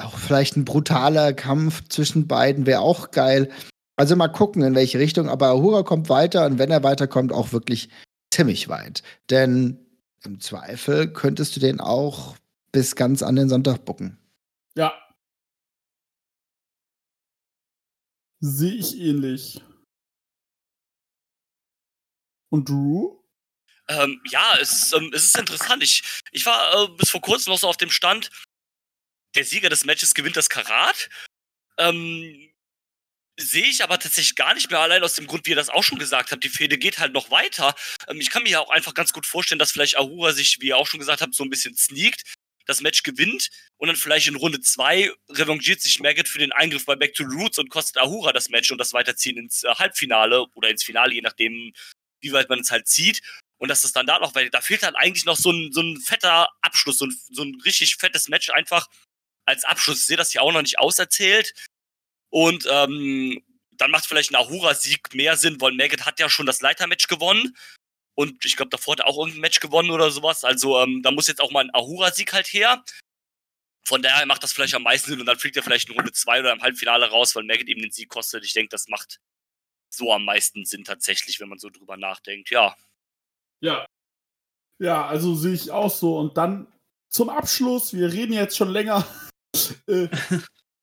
auch 0.00 0.18
vielleicht 0.18 0.56
ein 0.56 0.64
brutaler 0.64 1.32
Kampf 1.32 1.88
zwischen 1.88 2.26
beiden 2.26 2.66
wäre 2.66 2.80
auch 2.80 3.10
geil. 3.10 3.48
Also 3.96 4.16
mal 4.16 4.28
gucken, 4.28 4.62
in 4.62 4.74
welche 4.74 4.98
Richtung. 4.98 5.28
Aber 5.28 5.48
Ahura 5.48 5.82
kommt 5.82 6.08
weiter 6.08 6.46
und 6.46 6.58
wenn 6.58 6.70
er 6.70 6.82
weiterkommt, 6.82 7.32
auch 7.32 7.52
wirklich 7.52 7.88
ziemlich 8.30 8.68
weit. 8.68 9.02
Denn 9.30 9.78
im 10.24 10.40
Zweifel 10.40 11.08
könntest 11.08 11.56
du 11.56 11.60
den 11.60 11.80
auch 11.80 12.36
bis 12.70 12.96
ganz 12.96 13.22
an 13.22 13.36
den 13.36 13.48
Sonntag 13.48 13.84
bucken. 13.84 14.18
Ja. 14.76 14.92
Sehe 18.44 18.74
ich 18.74 18.98
ähnlich. 18.98 19.62
Und 22.50 22.68
Drew? 22.68 23.22
Ähm, 23.88 24.20
ja, 24.30 24.56
es 24.60 24.72
ist, 24.72 24.92
ähm, 24.94 25.12
es 25.14 25.26
ist 25.26 25.38
interessant. 25.38 25.80
Ich, 25.84 26.02
ich 26.32 26.44
war 26.44 26.74
äh, 26.74 26.88
bis 26.88 27.10
vor 27.10 27.20
kurzem 27.20 27.52
noch 27.52 27.58
so 27.60 27.68
auf 27.68 27.76
dem 27.76 27.90
Stand, 27.90 28.30
der 29.36 29.44
Sieger 29.44 29.68
des 29.68 29.84
Matches 29.84 30.14
gewinnt 30.14 30.36
das 30.36 30.48
Karat. 30.48 31.08
Ähm, 31.78 32.52
sehe 33.38 33.66
ich 33.66 33.84
aber 33.84 34.00
tatsächlich 34.00 34.34
gar 34.34 34.54
nicht 34.54 34.70
mehr, 34.70 34.80
allein 34.80 35.04
aus 35.04 35.14
dem 35.14 35.28
Grund, 35.28 35.46
wie 35.46 35.50
ihr 35.50 35.56
das 35.56 35.70
auch 35.70 35.84
schon 35.84 36.00
gesagt 36.00 36.32
habt, 36.32 36.42
die 36.42 36.48
Fehde 36.48 36.78
geht 36.78 36.98
halt 36.98 37.12
noch 37.12 37.30
weiter. 37.30 37.76
Ähm, 38.08 38.20
ich 38.20 38.30
kann 38.30 38.42
mir 38.42 38.50
ja 38.50 38.60
auch 38.60 38.70
einfach 38.70 38.94
ganz 38.94 39.12
gut 39.12 39.24
vorstellen, 39.24 39.60
dass 39.60 39.70
vielleicht 39.70 39.96
Ahura 39.98 40.32
sich, 40.32 40.58
wie 40.60 40.68
ihr 40.68 40.76
auch 40.76 40.88
schon 40.88 40.98
gesagt 41.00 41.22
habt, 41.22 41.36
so 41.36 41.44
ein 41.44 41.50
bisschen 41.50 41.76
sneakt, 41.76 42.22
das 42.66 42.80
Match 42.80 43.02
gewinnt 43.02 43.50
und 43.76 43.88
dann 43.88 43.96
vielleicht 43.96 44.28
in 44.28 44.36
Runde 44.36 44.60
2 44.60 45.10
revanchiert 45.30 45.80
sich 45.80 46.00
Maggot 46.00 46.28
für 46.28 46.38
den 46.38 46.52
Eingriff 46.52 46.84
bei 46.84 46.96
Back 46.96 47.14
to 47.14 47.28
the 47.28 47.36
Roots 47.36 47.58
und 47.58 47.70
kostet 47.70 47.98
Ahura 47.98 48.32
das 48.32 48.48
Match 48.48 48.70
und 48.70 48.78
das 48.78 48.92
Weiterziehen 48.92 49.36
ins 49.36 49.64
äh, 49.64 49.74
Halbfinale 49.74 50.46
oder 50.54 50.68
ins 50.70 50.84
Finale, 50.84 51.14
je 51.14 51.20
nachdem, 51.20 51.72
wie 52.20 52.32
weit 52.32 52.48
man 52.48 52.60
es 52.60 52.70
halt 52.70 52.88
zieht. 52.88 53.20
Und 53.58 53.68
dass 53.68 53.82
das 53.82 53.92
dann 53.92 54.06
da 54.06 54.18
noch, 54.18 54.34
weil 54.34 54.50
da 54.50 54.60
fehlt 54.60 54.82
halt 54.82 54.96
eigentlich 54.96 55.24
noch 55.24 55.36
so 55.36 55.52
ein, 55.52 55.70
so 55.72 55.82
ein 55.82 56.00
fetter 56.00 56.48
Abschluss, 56.62 56.98
so 56.98 57.06
ein, 57.06 57.16
so 57.30 57.42
ein 57.42 57.60
richtig 57.64 57.96
fettes 57.96 58.28
Match 58.28 58.50
einfach 58.50 58.88
als 59.46 59.64
Abschluss. 59.64 60.00
Ich 60.00 60.06
sehe 60.06 60.16
das 60.16 60.32
hier 60.32 60.42
auch 60.42 60.52
noch 60.52 60.62
nicht 60.62 60.78
auserzählt. 60.78 61.52
Und 62.30 62.66
ähm, 62.68 63.40
dann 63.72 63.90
macht 63.90 64.06
vielleicht 64.06 64.30
ein 64.30 64.36
Ahura-Sieg 64.36 65.14
mehr 65.14 65.36
Sinn, 65.36 65.60
weil 65.60 65.72
Maggot 65.72 66.06
hat 66.06 66.18
ja 66.18 66.28
schon 66.28 66.46
das 66.46 66.60
Leitermatch 66.60 67.06
gewonnen. 67.06 67.56
Und 68.14 68.44
ich 68.44 68.56
glaube, 68.56 68.70
davor 68.70 68.92
hat 68.92 69.00
er 69.00 69.06
auch 69.06 69.18
irgendein 69.18 69.40
Match 69.40 69.60
gewonnen 69.60 69.90
oder 69.90 70.10
sowas. 70.10 70.44
Also 70.44 70.78
ähm, 70.80 71.02
da 71.02 71.10
muss 71.10 71.28
jetzt 71.28 71.40
auch 71.40 71.50
mal 71.50 71.64
ein 71.64 71.74
Ahura-Sieg 71.74 72.32
halt 72.32 72.46
her. 72.46 72.84
Von 73.84 74.02
daher 74.02 74.26
macht 74.26 74.42
das 74.42 74.52
vielleicht 74.52 74.74
am 74.74 74.82
meisten 74.82 75.10
Sinn 75.10 75.20
und 75.20 75.26
dann 75.26 75.38
fliegt 75.38 75.56
er 75.56 75.62
vielleicht 75.62 75.88
in 75.88 75.96
Runde 75.96 76.12
2 76.12 76.40
oder 76.40 76.52
im 76.52 76.62
Halbfinale 76.62 77.10
raus, 77.10 77.34
weil 77.34 77.44
Maggot 77.44 77.68
eben 77.68 77.82
den 77.82 77.90
Sieg 77.90 78.08
kostet. 78.08 78.44
Ich 78.44 78.52
denke, 78.52 78.68
das 78.68 78.88
macht 78.88 79.18
so 79.90 80.12
am 80.12 80.24
meisten 80.24 80.64
Sinn 80.64 80.84
tatsächlich, 80.84 81.40
wenn 81.40 81.48
man 81.48 81.58
so 81.58 81.68
drüber 81.68 81.96
nachdenkt. 81.96 82.50
Ja. 82.50 82.76
Ja. 83.60 83.86
Ja, 84.78 85.06
also 85.06 85.34
sehe 85.34 85.54
ich 85.54 85.70
auch 85.70 85.90
so. 85.90 86.18
Und 86.18 86.36
dann 86.36 86.72
zum 87.08 87.28
Abschluss, 87.28 87.92
wir 87.92 88.12
reden 88.12 88.32
jetzt 88.32 88.56
schon 88.56 88.70
länger. 88.70 89.06
äh, 89.86 90.08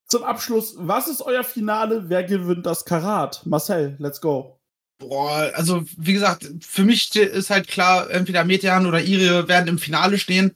zum 0.08 0.24
Abschluss, 0.24 0.76
was 0.78 1.08
ist 1.08 1.22
euer 1.22 1.44
Finale? 1.44 2.10
Wer 2.10 2.24
gewinnt 2.24 2.66
das 2.66 2.86
Karat? 2.86 3.46
Marcel, 3.46 3.96
let's 4.00 4.20
go. 4.22 4.59
Boah, 5.00 5.52
also 5.56 5.86
wie 5.98 6.14
gesagt, 6.14 6.48
für 6.62 6.84
mich 6.84 7.16
ist 7.16 7.50
halt 7.50 7.68
klar, 7.68 8.10
entweder 8.12 8.44
Metean 8.44 8.86
oder 8.86 9.02
Irie 9.02 9.48
werden 9.48 9.70
im 9.70 9.80
Finale 9.80 10.20
stehen. 10.20 10.54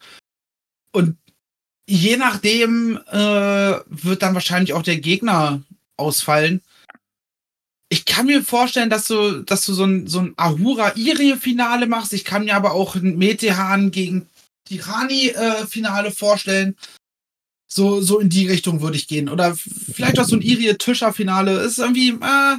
Und 0.92 1.18
je 1.88 2.18
nachdem 2.18 2.98
äh, 3.08 3.80
wird 3.88 4.22
dann 4.22 4.34
wahrscheinlich 4.34 4.74
auch 4.74 4.84
der 4.84 5.00
Gegner 5.00 5.64
ausfallen. 5.98 6.62
Ich 7.90 8.06
kann 8.06 8.26
mir 8.26 8.44
vorstellen, 8.44 8.90
dass 8.90 9.08
du, 9.08 9.44
dass 9.44 9.66
du 9.66 9.74
so 9.74 9.86
ein, 9.86 10.08
so 10.08 10.20
ein 10.20 10.34
Ahura-Irie-Finale 10.36 11.88
machst. 11.88 12.12
Ich 12.14 12.26
kann 12.26 12.46
mir 12.46 12.56
aber 12.56 12.74
auch 12.74 12.96
ein 12.96 13.18
Metehan 13.18 13.92
gegen 13.92 14.28
Tirani-Finale 14.66 16.08
äh, 16.08 16.12
vorstellen. 16.12 16.76
So, 17.72 18.02
so 18.02 18.20
in 18.20 18.30
die 18.30 18.48
Richtung 18.48 18.82
würde 18.82 18.98
ich 18.98 19.08
gehen. 19.08 19.30
Oder 19.30 19.56
vielleicht 19.56 20.20
auch 20.20 20.26
so 20.26 20.36
ein 20.36 20.42
Irie-Tischer-Finale. 20.42 21.60
Ist 21.62 21.80
irgendwie, 21.80 22.10
äh, 22.10 22.58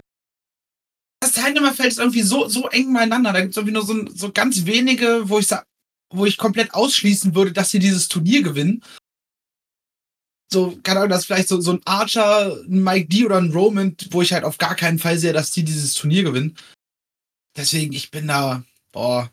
das 1.25 1.33
Teilnehmerfeld 1.33 1.89
ist 1.89 1.99
irgendwie 1.99 2.23
so, 2.23 2.49
so 2.49 2.69
eng 2.69 2.93
beieinander. 2.93 3.33
Da 3.33 3.41
gibt 3.41 3.53
es 3.53 3.57
irgendwie 3.57 3.75
nur 3.75 3.87
so, 3.87 4.07
so 4.15 4.31
ganz 4.33 4.67
wenige, 4.67 5.29
wo 5.29 5.39
ich 5.39 5.47
sag, 5.47 5.67
wo 6.11 6.27
ich 6.27 6.37
komplett 6.37 6.75
ausschließen 6.75 7.35
würde, 7.35 7.53
dass 7.53 7.71
sie 7.71 7.79
dieses 7.79 8.09
Turnier 8.09 8.43
gewinnen. 8.43 8.83
So, 10.53 10.79
keine 10.83 11.01
Ahnung, 11.01 11.11
dass 11.11 11.25
vielleicht 11.25 11.49
so, 11.49 11.61
so 11.61 11.73
ein 11.73 11.81
Archer, 11.85 12.57
ein 12.69 12.83
Mike 12.83 13.09
D 13.09 13.25
oder 13.25 13.39
ein 13.39 13.53
Roman, 13.53 13.97
wo 14.11 14.23
ich 14.23 14.33
halt 14.33 14.45
auf 14.45 14.59
gar 14.59 14.75
keinen 14.75 14.99
Fall 14.99 15.19
sehe, 15.19 15.33
dass 15.33 15.51
die 15.51 15.65
dieses 15.65 15.95
Turnier 15.95 16.23
gewinnen. 16.23 16.57
Deswegen, 17.57 17.93
ich 17.93 18.11
bin 18.11 18.29
da, 18.29 18.63
boah. 18.93 19.31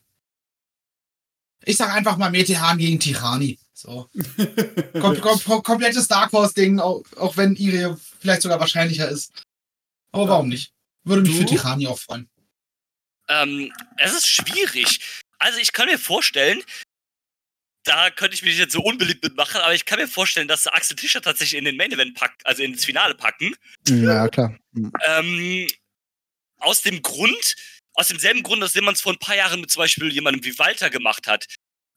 Ich 1.63 1.77
sag 1.77 1.93
einfach 1.93 2.17
mal 2.17 2.31
Metehan 2.31 2.77
gegen 2.77 2.99
Tirani. 2.99 3.59
So. 3.73 4.09
Kom 5.01 5.19
kom 5.19 5.63
komplettes 5.63 6.07
Dark 6.07 6.31
Horse-Ding, 6.31 6.79
auch, 6.79 7.03
auch, 7.17 7.35
wenn 7.37 7.55
Irie 7.55 7.95
vielleicht 8.19 8.43
sogar 8.43 8.59
wahrscheinlicher 8.59 9.09
ist. 9.09 9.31
Aber 10.11 10.29
warum 10.29 10.49
nicht? 10.49 10.73
Würde 11.03 11.23
mich 11.23 11.31
du? 11.33 11.39
für 11.39 11.45
Tirani 11.45 11.87
auch 11.87 11.99
freuen. 11.99 12.29
Ähm, 13.27 13.73
es 13.97 14.13
ist 14.13 14.27
schwierig. 14.27 14.99
Also 15.39 15.59
ich 15.59 15.73
kann 15.73 15.87
mir 15.87 15.97
vorstellen, 15.97 16.61
da 17.83 18.11
könnte 18.11 18.35
ich 18.35 18.43
mich 18.43 18.57
jetzt 18.57 18.73
so 18.73 18.81
unbeliebt 18.81 19.23
mitmachen, 19.23 19.61
aber 19.61 19.73
ich 19.73 19.85
kann 19.85 19.99
mir 19.99 20.07
vorstellen, 20.07 20.47
dass 20.47 20.67
Axel 20.67 20.95
Tischer 20.95 21.21
tatsächlich 21.21 21.57
in 21.57 21.65
den 21.65 21.77
Main 21.77 21.91
Event 21.91 22.15
packt, 22.15 22.45
also 22.45 22.61
ins 22.61 22.85
Finale 22.85 23.15
packen. 23.15 23.55
Ja, 23.87 24.27
klar. 24.27 24.55
Ähm, 25.05 25.67
aus 26.57 26.81
dem 26.83 27.01
Grund, 27.01 27.55
aus 27.93 28.09
demselben 28.09 28.43
Grund, 28.43 28.63
aus 28.63 28.73
dem 28.73 28.85
man 28.85 28.93
es 28.93 29.01
vor 29.01 29.13
ein 29.13 29.19
paar 29.19 29.35
Jahren 29.35 29.61
mit 29.61 29.71
zum 29.71 29.79
Beispiel 29.79 30.11
jemandem 30.11 30.43
wie 30.43 30.59
Walter 30.59 30.89
gemacht 30.89 31.27
hat, 31.27 31.45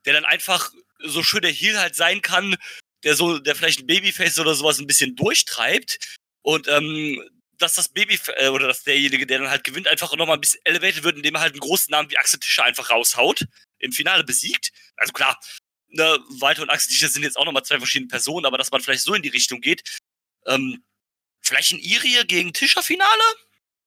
der 0.06 0.14
dann 0.14 0.24
einfach 0.24 0.72
so 1.01 1.22
schön 1.22 1.43
der 1.43 1.52
Heel 1.52 1.78
halt 1.78 1.97
sein 1.97 2.22
kann, 2.22 2.56
der 3.02 3.14
so, 3.14 3.39
der 3.39 3.55
vielleicht 3.55 3.81
ein 3.81 3.86
Babyface 3.86 4.39
oder 4.39 4.55
sowas 4.55 4.78
ein 4.78 4.86
bisschen 4.86 5.16
durchtreibt 5.16 6.16
und 6.43 6.66
ähm, 6.68 7.22
dass 7.65 7.74
das 7.74 7.89
Baby 7.89 8.19
äh, 8.36 8.49
oder 8.49 8.69
dass 8.69 8.85
derjenige, 8.85 9.27
der 9.27 9.39
dann 9.39 9.51
halt 9.51 9.65
gewinnt, 9.65 9.89
einfach 9.89 10.15
nochmal 10.16 10.36
ein 10.36 10.41
bisschen 10.41 10.61
elevated 10.65 11.03
wird, 11.03 11.16
indem 11.16 11.35
er 11.35 11.41
halt 11.41 11.55
einen 11.55 11.61
großen 11.61 11.91
Namen 11.91 12.11
wie 12.11 12.19
Axel 12.19 12.39
Tischer 12.39 12.65
einfach 12.65 12.91
raushaut, 12.91 13.45
im 13.78 13.93
Finale 13.93 14.23
besiegt. 14.23 14.70
Also 14.97 15.12
klar, 15.12 15.41
ne, 15.89 16.19
Walter 16.41 16.62
und 16.62 16.70
Axel 16.70 16.93
Tischer 16.93 17.09
sind 17.09 17.23
jetzt 17.23 17.36
auch 17.36 17.45
nochmal 17.45 17.65
zwei 17.65 17.78
verschiedene 17.78 18.09
Personen, 18.09 18.47
aber 18.47 18.59
dass 18.59 18.70
man 18.70 18.81
vielleicht 18.81 19.03
so 19.03 19.15
in 19.15 19.23
die 19.23 19.31
Richtung 19.31 19.61
geht. 19.61 19.82
Ähm, 20.47 20.85
vielleicht 21.41 21.73
ein 21.73 21.78
Irie 21.78 22.24
gegen 22.27 22.53
Tischer-Finale? 22.53 23.23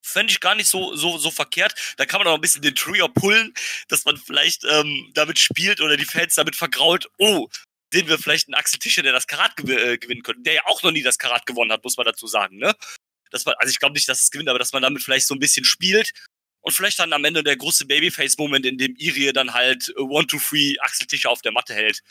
Fände 0.02 0.32
ich 0.32 0.40
gar 0.40 0.54
nicht 0.54 0.68
so, 0.68 0.94
so, 0.96 1.18
so 1.18 1.30
verkehrt. 1.30 1.74
Da 1.96 2.06
kann 2.06 2.20
man 2.20 2.28
auch 2.28 2.34
ein 2.34 2.40
bisschen 2.40 2.62
den 2.62 2.74
Trigger 2.74 3.08
pullen, 3.08 3.52
dass 3.88 4.04
man 4.04 4.16
vielleicht 4.16 4.64
ähm, 4.64 5.10
damit 5.14 5.38
spielt 5.38 5.80
oder 5.80 5.96
die 5.96 6.04
Fans 6.04 6.34
damit 6.34 6.56
vergrault. 6.56 7.08
Oh, 7.18 7.48
sehen 7.92 8.08
wir 8.08 8.18
vielleicht 8.18 8.48
einen 8.48 8.54
Axel 8.54 8.78
Tischer, 8.78 9.02
der 9.02 9.12
das 9.12 9.26
Karat 9.26 9.56
gew 9.56 9.70
äh, 9.70 9.98
gewinnen 9.98 10.22
könnte, 10.22 10.42
der 10.42 10.54
ja 10.54 10.66
auch 10.66 10.82
noch 10.82 10.92
nie 10.92 11.02
das 11.02 11.18
Karat 11.18 11.46
gewonnen 11.46 11.72
hat, 11.72 11.84
muss 11.84 11.96
man 11.96 12.06
dazu 12.06 12.26
sagen, 12.26 12.56
ne? 12.56 12.74
Dass 13.30 13.44
man, 13.44 13.54
also 13.58 13.70
ich 13.70 13.78
glaube 13.78 13.94
nicht, 13.94 14.08
dass 14.08 14.22
es 14.22 14.30
gewinnt, 14.30 14.48
aber 14.48 14.58
dass 14.58 14.72
man 14.72 14.82
damit 14.82 15.02
vielleicht 15.02 15.26
so 15.26 15.34
ein 15.34 15.40
bisschen 15.40 15.64
spielt 15.64 16.12
und 16.60 16.72
vielleicht 16.72 16.98
dann 16.98 17.12
am 17.12 17.24
Ende 17.24 17.42
der 17.42 17.56
große 17.56 17.86
Babyface-Moment, 17.86 18.66
in 18.66 18.78
dem 18.78 18.94
Irie 18.96 19.32
dann 19.32 19.54
halt 19.54 19.92
äh, 19.96 20.00
One, 20.00 20.26
Two, 20.26 20.38
Three 20.38 20.74
Axel 20.80 21.06
Tischer 21.06 21.30
auf 21.30 21.42
der 21.42 21.52
Matte 21.52 21.74
hält. 21.74 22.02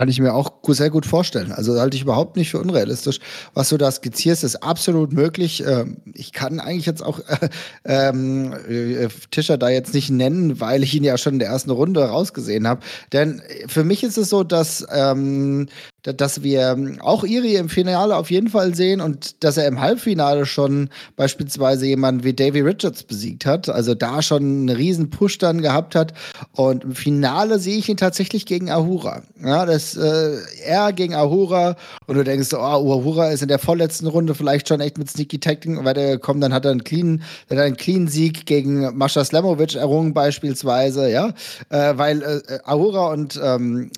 Kann 0.00 0.08
ich 0.08 0.20
mir 0.20 0.32
auch 0.32 0.52
sehr 0.68 0.90
gut 0.90 1.06
vorstellen. 1.06 1.50
Also 1.50 1.80
halte 1.80 1.96
ich 1.96 2.04
überhaupt 2.04 2.36
nicht 2.36 2.50
für 2.50 2.60
unrealistisch. 2.60 3.18
Was 3.52 3.70
du 3.70 3.78
da 3.78 3.90
skizzierst, 3.90 4.44
ist 4.44 4.62
absolut 4.62 5.12
möglich. 5.12 5.64
Ähm, 5.66 5.96
ich 6.14 6.32
kann 6.32 6.60
eigentlich 6.60 6.86
jetzt 6.86 7.02
auch 7.02 7.18
äh, 7.18 7.48
ähm, 7.84 8.52
äh, 8.52 9.08
Tischer 9.32 9.58
da 9.58 9.68
jetzt 9.70 9.94
nicht 9.94 10.08
nennen, 10.08 10.60
weil 10.60 10.84
ich 10.84 10.94
ihn 10.94 11.02
ja 11.02 11.18
schon 11.18 11.32
in 11.32 11.38
der 11.40 11.48
ersten 11.48 11.70
Runde 11.70 12.04
rausgesehen 12.04 12.68
habe. 12.68 12.86
Denn 13.12 13.42
für 13.66 13.82
mich 13.82 14.04
ist 14.04 14.18
es 14.18 14.30
so, 14.30 14.44
dass 14.44 14.86
ähm, 14.92 15.68
dass 16.02 16.42
wir 16.42 16.76
auch 17.00 17.24
Iri 17.24 17.56
im 17.56 17.68
Finale 17.68 18.16
auf 18.16 18.30
jeden 18.30 18.48
Fall 18.48 18.74
sehen 18.74 19.00
und 19.00 19.42
dass 19.42 19.56
er 19.56 19.66
im 19.66 19.80
Halbfinale 19.80 20.46
schon 20.46 20.90
beispielsweise 21.16 21.86
jemanden 21.86 22.24
wie 22.24 22.34
Davy 22.34 22.60
Richards 22.60 23.02
besiegt 23.02 23.46
hat, 23.46 23.68
also 23.68 23.94
da 23.94 24.22
schon 24.22 24.42
einen 24.42 24.68
riesen 24.68 25.10
Push 25.10 25.38
dann 25.38 25.60
gehabt 25.60 25.94
hat 25.94 26.14
und 26.52 26.84
im 26.84 26.94
Finale 26.94 27.58
sehe 27.58 27.78
ich 27.78 27.88
ihn 27.88 27.96
tatsächlich 27.96 28.46
gegen 28.46 28.70
Ahura. 28.70 29.22
Ja, 29.42 29.66
das 29.66 29.96
äh, 29.96 30.36
er 30.64 30.92
gegen 30.92 31.14
Ahura 31.14 31.76
und 32.06 32.16
du 32.16 32.22
denkst, 32.22 32.52
oh, 32.52 32.58
Ahura 32.58 33.30
ist 33.30 33.42
in 33.42 33.48
der 33.48 33.58
vorletzten 33.58 34.06
Runde 34.06 34.34
vielleicht 34.34 34.68
schon 34.68 34.80
echt 34.80 34.98
mit 34.98 35.10
Sneaky 35.10 35.40
Tacting 35.40 35.84
weitergekommen, 35.84 36.40
dann 36.40 36.54
hat 36.54 36.64
er 36.64 36.70
einen 36.70 36.84
clean, 36.84 37.22
dann 37.48 37.58
einen 37.58 37.76
clean 37.76 38.06
Sieg 38.06 38.46
gegen 38.46 38.96
Mascha 38.96 39.24
Slamovic 39.24 39.74
errungen 39.74 40.14
beispielsweise, 40.14 41.10
ja, 41.10 41.34
äh, 41.70 41.98
weil 41.98 42.22
äh, 42.22 42.58
Ahura 42.64 43.08
und 43.12 43.38
ähm, 43.42 43.90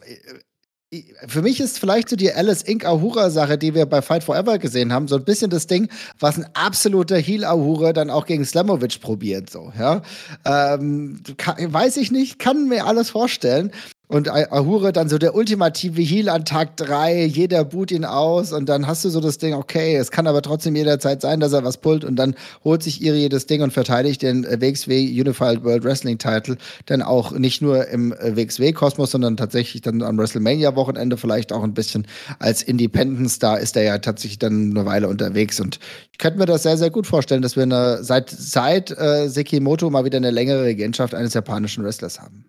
für 1.29 1.43
mich 1.43 1.61
ist 1.61 1.79
vielleicht 1.79 2.09
so 2.09 2.17
die 2.17 2.33
Alice 2.33 2.62
Inc. 2.62 2.85
Ahura-Sache, 2.85 3.57
die 3.57 3.75
wir 3.75 3.87
bei 3.87 4.03
Fight 4.03 4.25
Forever 4.25 4.59
gesehen 4.59 4.93
haben, 4.93 5.07
so 5.07 5.17
ein 5.17 5.25
bisschen 5.25 5.51
das 5.51 5.69
Ding, 5.69 5.89
was 6.19 6.37
ein 6.37 6.47
absoluter 6.55 7.17
Heal-Ahura 7.17 7.93
dann 7.93 8.11
auch 8.11 8.27
gegen 8.27 8.45
Slamovic 8.45 9.01
probiert, 9.01 9.51
so, 9.51 9.73
ja. 9.79 10.03
Ähm, 10.45 11.23
kann, 11.37 11.73
weiß 11.73 11.97
ich 11.99 12.11
nicht, 12.11 12.41
kann 12.41 12.69
mir 12.69 12.87
alles 12.87 13.11
vorstellen. 13.11 13.71
Und 14.11 14.28
Ahura 14.28 14.91
dann 14.91 15.09
so 15.09 15.19
der 15.19 15.37
ultimative 15.37 16.03
Heal 16.03 16.31
an 16.31 16.45
Tag 16.45 16.77
3, 16.78 17.27
jeder 17.27 17.65
boot 17.65 17.93
ihn 17.93 18.05
aus 18.05 18.53
und 18.53 18.69
dann 18.69 18.89
hast 18.89 19.05
du 19.05 19.09
so 19.09 19.20
das 19.20 19.39
Ding, 19.39 19.55
okay, 19.55 19.95
es 19.95 20.11
kann 20.11 20.27
aber 20.27 20.43
trotzdem 20.43 20.74
jederzeit 20.74 21.23
sein, 21.23 21.39
dass 21.39 21.53
er 21.53 21.62
was 21.62 21.77
pullt 21.77 22.03
und 22.03 22.16
dann 22.16 22.35
holt 22.65 22.82
sich 22.82 23.03
Iri 23.03 23.28
das 23.28 23.47
Ding 23.47 23.62
und 23.62 23.73
verteidigt 23.73 24.23
den 24.23 24.43
WXW 24.43 24.99
Unified 25.20 25.62
World 25.62 25.85
Wrestling 25.85 26.19
Title 26.19 26.57
dann 26.87 27.03
auch 27.03 27.31
nicht 27.31 27.62
nur 27.62 27.87
im 27.87 28.11
WXW-Kosmos, 28.11 29.12
sondern 29.12 29.37
tatsächlich 29.37 29.82
dann 29.82 30.03
am 30.03 30.19
WrestleMania-Wochenende 30.19 31.16
vielleicht 31.16 31.53
auch 31.53 31.62
ein 31.62 31.74
bisschen 31.74 32.05
als 32.41 32.65
Independent 32.65 33.31
Star 33.31 33.61
ist 33.61 33.77
er 33.77 33.85
ja 33.85 33.99
tatsächlich 33.99 34.41
dann 34.41 34.73
eine 34.73 34.87
Weile 34.87 35.07
unterwegs 35.07 35.61
und 35.61 35.78
ich 36.11 36.19
könnte 36.19 36.41
mir 36.41 36.47
das 36.47 36.65
sehr, 36.65 36.77
sehr 36.77 36.91
gut 36.91 37.07
vorstellen, 37.07 37.43
dass 37.43 37.55
wir 37.55 37.62
eine, 37.62 38.03
seit, 38.03 38.28
seit 38.28 38.91
äh, 38.91 39.28
Sekimoto 39.28 39.89
mal 39.89 40.05
wieder 40.05 40.16
eine 40.16 40.32
längere 40.32 40.65
Regentschaft 40.65 41.15
eines 41.15 41.35
japanischen 41.35 41.85
Wrestlers 41.85 42.19
haben. 42.19 42.45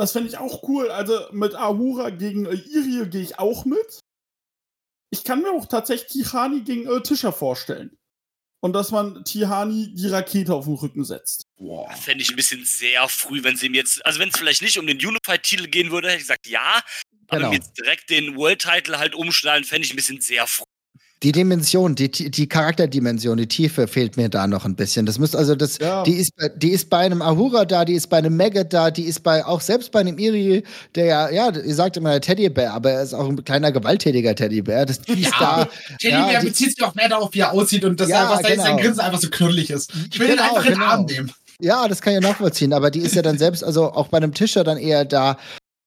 Das 0.00 0.12
fände 0.12 0.28
ich 0.30 0.38
auch 0.38 0.62
cool. 0.68 0.90
Also 0.90 1.26
mit 1.32 1.54
Ahura 1.54 2.10
gegen 2.10 2.46
äh, 2.46 2.54
Irie 2.54 3.08
gehe 3.08 3.20
ich 3.22 3.38
auch 3.38 3.64
mit. 3.64 4.00
Ich 5.12 5.24
kann 5.24 5.42
mir 5.42 5.50
auch 5.52 5.66
tatsächlich 5.66 6.32
Hani 6.32 6.62
gegen 6.62 6.86
äh, 6.88 7.02
Tischer 7.02 7.32
vorstellen. 7.32 7.96
und 8.62 8.72
dass 8.74 8.90
man 8.90 9.24
Tihani 9.24 9.94
die 9.94 10.08
Rakete 10.08 10.54
auf 10.54 10.66
den 10.66 10.74
Rücken 10.74 11.04
setzt. 11.04 11.44
Boah. 11.56 11.90
Fände 11.92 12.22
ich 12.22 12.30
ein 12.30 12.36
bisschen 12.36 12.64
sehr 12.64 13.08
früh, 13.08 13.42
wenn 13.42 13.56
sie 13.56 13.66
ihm 13.66 13.74
jetzt, 13.74 14.04
also 14.06 14.18
wenn 14.20 14.28
es 14.28 14.36
vielleicht 14.38 14.62
nicht 14.62 14.78
um 14.78 14.86
den 14.86 14.98
Unified-Titel 14.98 15.66
gehen 15.68 15.90
würde, 15.90 16.08
hätte 16.08 16.18
ich 16.18 16.24
gesagt 16.28 16.46
ja. 16.46 16.82
Aber 17.28 17.38
Genau. 17.38 17.50
wenn 17.50 17.56
jetzt 17.60 17.78
direkt 17.78 18.10
den 18.10 18.36
World-Title 18.36 18.98
halt 18.98 19.14
umschnallen, 19.14 19.64
fände 19.64 19.86
ich 19.86 19.92
ein 19.92 19.96
bisschen 19.96 20.20
sehr 20.20 20.46
früh. 20.46 20.64
Die 21.22 21.32
Dimension, 21.32 21.94
die, 21.96 22.10
die 22.10 22.48
Charakterdimension, 22.48 23.36
die 23.36 23.46
Tiefe 23.46 23.86
fehlt 23.86 24.16
mir 24.16 24.30
da 24.30 24.46
noch 24.46 24.64
ein 24.64 24.74
bisschen. 24.74 25.04
Das 25.04 25.18
müsste 25.18 25.36
also 25.36 25.54
das, 25.54 25.76
Ja. 25.78 26.02
die 26.02 26.14
ist, 26.14 26.34
bei- 26.34 26.48
die 26.48 26.70
ist 26.70 26.88
bei 26.88 26.96
einem 27.00 27.20
Ahura 27.20 27.66
da, 27.66 27.84
die 27.84 27.92
ist 27.92 28.06
bei 28.06 28.16
einem 28.16 28.38
Maggot 28.38 28.72
da, 28.72 28.90
die 28.90 29.02
ist 29.02 29.22
bei 29.22 29.44
auch 29.44 29.60
selbst 29.60 29.92
bei 29.92 30.00
einem 30.00 30.16
Iri, 30.18 30.62
der 30.94 31.04
ja, 31.04 31.28
ja, 31.30 31.50
ihr 31.50 31.74
sagt 31.74 31.98
immer 31.98 32.12
der 32.12 32.22
Teddybär, 32.22 32.72
aber 32.72 32.92
er 32.92 33.02
ist 33.02 33.12
auch 33.12 33.28
ein 33.28 33.44
kleiner 33.44 33.70
gewalttätiger 33.70 34.34
Teddybär. 34.34 34.86
Das 34.86 35.02
die 35.02 35.20
ist 35.20 35.34
da. 35.38 35.68
Teddybär 36.00 36.32
Ja, 36.32 36.40
die- 36.40 36.46
bezieht 36.46 36.74
sich 36.74 36.82
auch 36.82 36.94
mehr 36.94 37.10
darauf, 37.10 37.28
wie 37.34 37.40
er 37.40 37.52
aussieht 37.52 37.84
und 37.84 38.00
dass 38.00 38.08
Ja, 38.08 38.16
er 38.16 38.30
einfach 38.30 38.40
sein, 38.42 38.56
sein 38.58 38.66
genau. 38.76 38.82
Grinsen 38.82 39.00
einfach 39.00 39.20
so 39.20 39.28
knuddelig 39.28 39.68
ist. 39.70 39.92
Ich 40.10 40.18
will 40.18 40.26
ihn 40.30 40.36
Genau, 40.36 40.44
einfach 40.44 40.64
in 40.64 40.72
den 40.72 40.78
genau. 40.80 40.86
Arm 40.90 41.04
nehmen. 41.04 41.32
Ja, 41.62 41.86
das 41.86 42.00
kann 42.00 42.14
ich 42.14 42.20
nachvollziehen, 42.20 42.72
aber 42.72 42.90
die 42.90 43.00
ist 43.00 43.14
ja 43.14 43.20
dann 43.20 43.36
selbst, 43.36 43.62
also 43.62 43.92
auch 43.92 44.08
bei 44.08 44.16
einem 44.16 44.32
Tischer 44.32 44.64
dann 44.64 44.78
eher 44.78 45.04
da. 45.04 45.36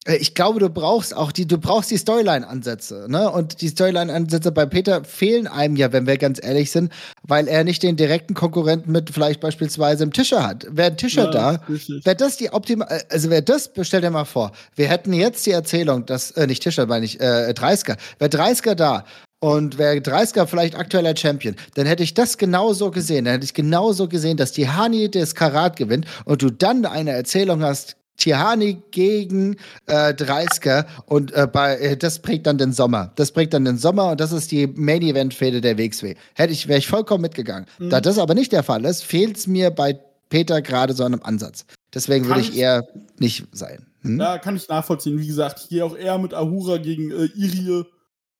Äh, 0.06 0.16
Ich 0.18 0.34
glaube, 0.36 0.60
du 0.60 0.70
brauchst 0.70 1.16
auch 1.16 1.32
die, 1.32 1.48
du 1.48 1.58
brauchst 1.58 1.92
die 1.92 1.98
Storyline-Ansätze, 1.98 3.06
ne? 3.10 3.30
Und 3.32 3.62
die 3.62 3.68
Storyline-Ansätze 3.70 4.52
bei 4.52 4.66
Peter 4.66 5.04
fehlen 5.04 5.48
einem 5.48 5.76
ja, 5.76 5.92
wenn 5.94 6.08
wir 6.08 6.18
ganz 6.18 6.40
ehrlich 6.44 6.72
sind, 6.72 6.92
weil 7.24 7.48
er 7.48 7.64
nicht 7.64 7.84
den 7.84 7.96
direkten 7.96 8.34
Konkurrenten 8.34 8.92
mit 8.92 9.10
vielleicht 9.10 9.40
beispielsweise 9.40 10.04
im 10.04 10.12
Tischer 10.14 10.46
hat. 10.46 10.66
Wäre 10.70 10.92
ein 10.92 10.98
Tischer 10.98 11.26
Ja, 11.26 11.32
da, 11.32 11.60
wäre 12.04 12.16
das 12.16 12.38
die 12.38 12.52
optimal, 12.52 12.88
äh, 12.90 13.02
also 13.10 13.30
wäre 13.30 13.44
das, 13.44 13.72
stell 13.82 14.02
dir 14.02 14.12
mal 14.12 14.26
vor, 14.26 14.52
wir 14.76 14.88
hätten 14.88 15.14
jetzt 15.14 15.46
die 15.46 15.52
Erzählung, 15.52 16.06
dass, 16.06 16.32
äh, 16.32 16.48
nicht 16.48 16.64
Tischer, 16.64 16.86
meine 16.86 17.06
ich, 17.06 17.20
äh, 17.22 17.54
Dreisker, 17.54 17.98
wäre 18.20 18.30
Dreisker 18.30 18.76
da 18.76 19.06
und 19.40 19.78
wäre 19.78 20.00
Dreisker 20.02 20.48
vielleicht 20.48 20.76
aktueller 20.76 21.16
Champion, 21.18 21.56
dann 21.76 21.86
hätte 21.86 22.04
ich 22.04 22.14
das 22.14 22.38
genauso 22.38 22.92
gesehen. 22.92 23.26
Dann 23.26 23.34
hätte 23.36 23.46
ich 23.46 23.54
genauso 23.54 24.08
gesehen, 24.08 24.38
dass 24.38 24.52
die 24.54 24.70
Hani 24.70 25.12
das 25.12 25.36
Karat 25.36 25.76
gewinnt 25.76 26.06
und 26.26 26.42
du 26.42 26.50
dann 26.50 26.86
eine 26.86 27.12
Erzählung 27.12 27.62
hast, 27.62 27.98
Tihani 28.18 28.82
gegen 28.92 29.58
äh, 29.88 30.14
Dreisker 30.14 30.86
und 31.06 31.32
äh, 31.34 31.48
bei, 31.52 31.78
äh, 31.78 31.98
das 31.98 32.20
prägt 32.20 32.46
dann 32.48 32.58
den 32.58 32.72
Sommer. 32.72 33.12
Das 33.16 33.32
prägt 33.32 33.54
dann 33.54 33.66
den 33.66 33.78
Sommer 33.78 34.12
und 34.12 34.20
das 34.20 34.32
ist 34.32 34.52
die 34.52 34.68
Main-Event-Fehde 34.68 35.62
der 35.62 35.78
WXW. 35.78 36.16
Hätte 36.36 36.54
ich, 36.54 36.68
wäre 36.68 36.80
ich 36.80 36.88
vollkommen 36.88 37.22
mitgegangen. 37.22 37.68
Mhm. 37.80 37.90
Da 37.90 38.02
das 38.02 38.20
aber 38.20 38.36
nicht 38.36 38.52
der 38.52 38.64
Fall 38.64 38.86
ist, 38.86 39.04
fehlt 39.04 39.38
es 39.38 39.48
mir 39.48 39.72
bei 39.72 40.00
Peter 40.30 40.62
gerade 40.62 40.94
so 40.94 41.04
einem 41.04 41.22
Ansatz. 41.24 41.66
Deswegen 41.94 42.28
würde 42.28 42.42
ich 42.42 42.56
eher 42.56 42.88
nicht 43.20 43.46
sein. 43.52 43.86
Hm? 44.02 44.20
Ja, 44.20 44.38
kann 44.38 44.56
ich 44.56 44.68
nachvollziehen. 44.68 45.20
Wie 45.20 45.28
gesagt, 45.28 45.62
ich 45.64 45.70
gehe 45.70 45.86
auch 45.86 45.96
eher 45.96 46.18
mit 46.18 46.34
Ahura 46.34 46.78
gegen 46.78 47.12
äh, 47.12 47.26
Irie 47.36 47.86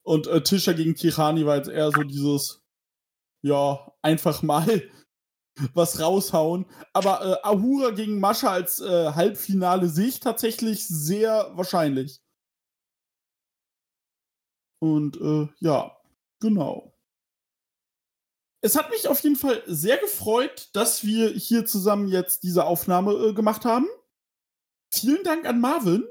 und 0.02 0.26
äh, 0.26 0.42
Tischer 0.42 0.74
gegen 0.74 0.94
Tihani, 0.94 1.46
weil 1.46 1.60
es 1.60 1.68
eher 1.68 1.90
so 1.90 2.02
dieses, 2.02 2.62
ja, 3.42 3.78
einfach 4.02 4.42
mal 4.42 4.82
was 5.74 6.00
raushauen. 6.00 6.66
Aber 6.92 7.24
äh, 7.24 7.46
Ahura 7.46 7.90
gegen 7.90 8.20
Mascha 8.20 8.50
als 8.50 8.80
äh, 8.80 9.12
Halbfinale 9.12 9.88
sehe 9.88 10.08
ich 10.08 10.20
tatsächlich 10.20 10.86
sehr 10.86 11.50
wahrscheinlich. 11.54 12.20
Und 14.80 15.16
äh, 15.20 15.48
ja, 15.60 15.96
genau. 16.40 16.92
Es 18.60 18.76
hat 18.76 18.90
mich 18.90 19.08
auf 19.08 19.20
jeden 19.20 19.36
Fall 19.36 19.62
sehr 19.66 19.98
gefreut, 19.98 20.70
dass 20.72 21.04
wir 21.04 21.28
hier 21.30 21.66
zusammen 21.66 22.08
jetzt 22.08 22.42
diese 22.42 22.64
Aufnahme 22.64 23.12
äh, 23.12 23.32
gemacht 23.34 23.64
haben. 23.64 23.86
Vielen 24.92 25.22
Dank 25.22 25.46
an 25.46 25.60
Marvin. 25.60 26.04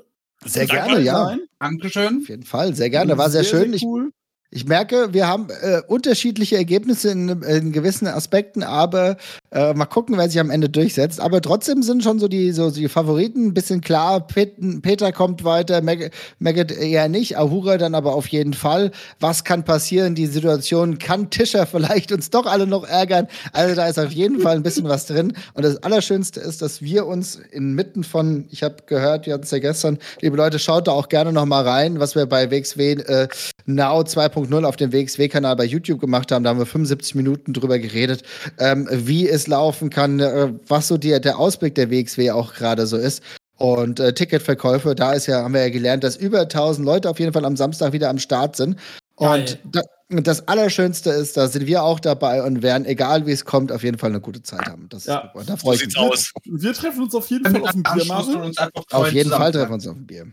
Sehr 0.45 0.68
Danke. 0.68 0.86
gerne, 0.86 1.02
ja. 1.02 1.38
Dankeschön. 1.60 2.22
Auf 2.22 2.30
jeden 2.30 2.44
Fall, 2.44 2.76
sehr 2.76 2.90
gerne. 2.90 3.18
War 3.18 3.30
sehr, 3.30 3.44
schön. 3.44 3.74
ich, 3.74 3.84
cool. 3.84 4.10
ich 4.10 4.23
merke, 4.66 5.14
wir 5.14 5.28
haben 5.28 5.48
äh, 5.50 5.82
unterschiedliche 5.88 6.58
Ergebnisse 6.58 7.10
in, 7.10 7.42
in 7.42 7.72
gewissen 7.72 8.08
Aspekten, 8.08 8.64
aber 8.64 9.18
äh, 9.54 9.74
mal 9.74 9.86
gucken, 9.86 10.18
wer 10.18 10.28
sich 10.30 10.40
am 10.40 10.50
Ende 10.50 10.68
durchsetzt. 10.68 11.20
Aber 11.20 11.40
trotzdem 11.40 11.84
sind 11.84 12.04
schon 12.04 12.20
so 12.20 12.28
die, 12.28 12.52
so 12.52 12.72
die 12.72 12.90
Favoriten 12.90 13.48
ein 13.48 13.54
bisschen 13.54 13.82
klar. 13.82 14.26
Pet, 14.26 14.56
Peter 14.82 15.12
kommt 15.12 15.44
weiter, 15.44 15.82
Mag 15.82 16.12
Maggot 16.40 16.72
eher 16.72 17.08
nicht, 17.08 17.38
Ahura 17.38 17.78
dann 17.78 17.94
aber 17.94 18.16
auf 18.16 18.28
jeden 18.28 18.54
Fall. 18.54 18.92
Was 19.20 19.44
kann 19.44 19.64
passieren? 19.64 20.16
Die 20.16 20.26
Situation 20.26 20.98
kann 20.98 21.30
Tischer 21.30 21.68
vielleicht 21.68 22.12
uns 22.12 22.32
doch 22.32 22.48
alle 22.48 22.66
noch 22.66 22.84
ärgern. 22.84 23.28
Also 23.52 23.76
da 23.76 23.88
ist 23.88 24.00
auf 24.00 24.12
jeden 24.12 24.40
Fall 24.40 24.56
ein 24.56 24.64
bisschen 24.64 24.90
was 24.90 25.06
drin. 25.06 25.34
Und 25.54 25.64
das 25.64 25.78
Allerschönste 25.84 26.40
ist, 26.40 26.62
dass 26.64 26.82
wir 26.82 27.06
uns 27.06 27.40
inmitten 27.52 28.04
von, 28.04 28.46
ich 28.50 28.64
habe 28.64 28.78
gehört, 28.88 29.28
wir 29.28 29.34
hatten 29.34 29.44
es 29.44 29.52
ja 29.52 29.60
gestern, 29.60 30.00
liebe 30.22 30.36
Leute, 30.36 30.58
schaut 30.58 30.88
da 30.88 30.92
auch 30.92 31.10
gerne 31.10 31.32
noch 31.32 31.46
mal 31.46 31.62
rein, 31.62 32.00
was 32.00 32.16
wir 32.16 32.26
bei 32.26 32.50
WXW 32.50 32.94
äh, 32.94 33.28
Now 33.66 34.02
2.0 34.02 34.66
auf 34.66 34.76
dem 34.78 34.92
WXW-Kanal 34.92 35.56
bei 35.56 35.66
YouTube 35.66 36.00
gemacht 36.00 36.32
haben. 36.32 36.44
Da 36.44 36.50
haben 36.50 36.60
wir 36.60 36.66
75 36.66 37.16
Minuten 37.16 37.54
drüber 37.54 37.78
geredet, 37.78 38.24
ähm, 38.60 38.88
wie 38.92 39.30
es 39.30 39.43
laufen 39.48 39.90
kann, 39.90 40.20
äh, 40.20 40.53
was 40.68 40.88
so 40.88 40.98
die, 40.98 41.20
der 41.20 41.38
Ausblick 41.40 41.76
der 41.76 41.90
WXW 41.91 42.32
auch 42.32 42.53
gerade 42.53 42.88
so 42.88 42.98
ist. 42.98 43.22
Und 43.57 43.99
äh, 43.99 44.14
Ticketverkäufe, 44.14 44.95
da 44.95 45.14
ist 45.14 45.28
ja, 45.28 45.44
haben 45.44 45.53
wir 45.53 45.61
ja 45.61 45.70
gelernt, 45.70 46.03
dass 46.03 46.15
über 46.18 46.41
1000 46.41 46.86
Leute 46.86 47.10
auf 47.10 47.20
jeden 47.20 47.34
Fall 47.34 47.45
am 47.45 47.56
Samstag 47.56 47.94
wieder 47.94 48.10
am 48.10 48.18
Start 48.20 48.56
sind. 48.56 48.78
Und 49.15 49.60
da, 49.72 49.82
das 50.10 50.48
Allerschönste 50.48 51.11
ist, 51.11 51.38
da 51.38 51.48
sind 51.48 51.68
wir 51.68 51.84
auch 51.84 51.99
dabei 51.99 52.44
und 52.44 52.64
werden, 52.64 52.86
egal 52.86 53.28
wie 53.28 53.32
es 53.32 53.45
kommt, 53.45 53.72
auf 53.72 53.84
jeden 53.84 53.99
Fall 53.99 54.10
eine 54.10 54.20
gute 54.22 54.41
Zeit 54.41 54.65
haben. 54.68 54.90
Das, 54.90 55.06
Ja. 55.06 55.32
ist. 55.36 55.48
Da 55.49 55.56
So 55.56 55.57
freue 55.57 55.76
ich 55.76 55.82
sieht's 55.82 55.95
mich. 55.95 56.03
aus. 56.03 56.32
Wir 56.45 56.74
treffen 56.74 57.03
uns 57.03 57.14
auf 57.14 57.30
jeden 57.30 57.45
Fall 57.45 57.61
auf 57.61 57.72
dem 57.72 57.84
Bier, 57.84 58.06
Marvin. 58.06 58.53
Auf 58.91 59.11
jeden 59.11 59.30
Fall 59.30 59.52
treffen 59.52 59.70
wir 59.70 59.74
uns 59.76 59.88
auf 59.88 59.95
dem 59.95 60.07
Bier. 60.07 60.28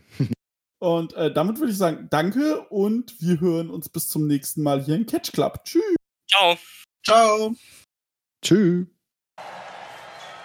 Und 0.78 1.12
äh, 1.12 1.30
damit 1.32 1.58
würde 1.58 1.72
ich 1.72 1.78
sagen, 1.78 2.08
danke 2.10 2.62
und 2.70 3.14
wir 3.20 3.38
hören 3.38 3.68
uns 3.68 3.90
bis 3.90 4.08
zum 4.08 4.26
nächsten 4.26 4.62
Mal 4.62 4.82
hier 4.82 4.94
im 4.96 5.04
Catch 5.04 5.32
Club. 5.32 5.62
Tschüss. 5.64 5.82
Ciao. 6.26 6.56
Ciao. 7.04 7.54
Tschüss. 8.42 8.86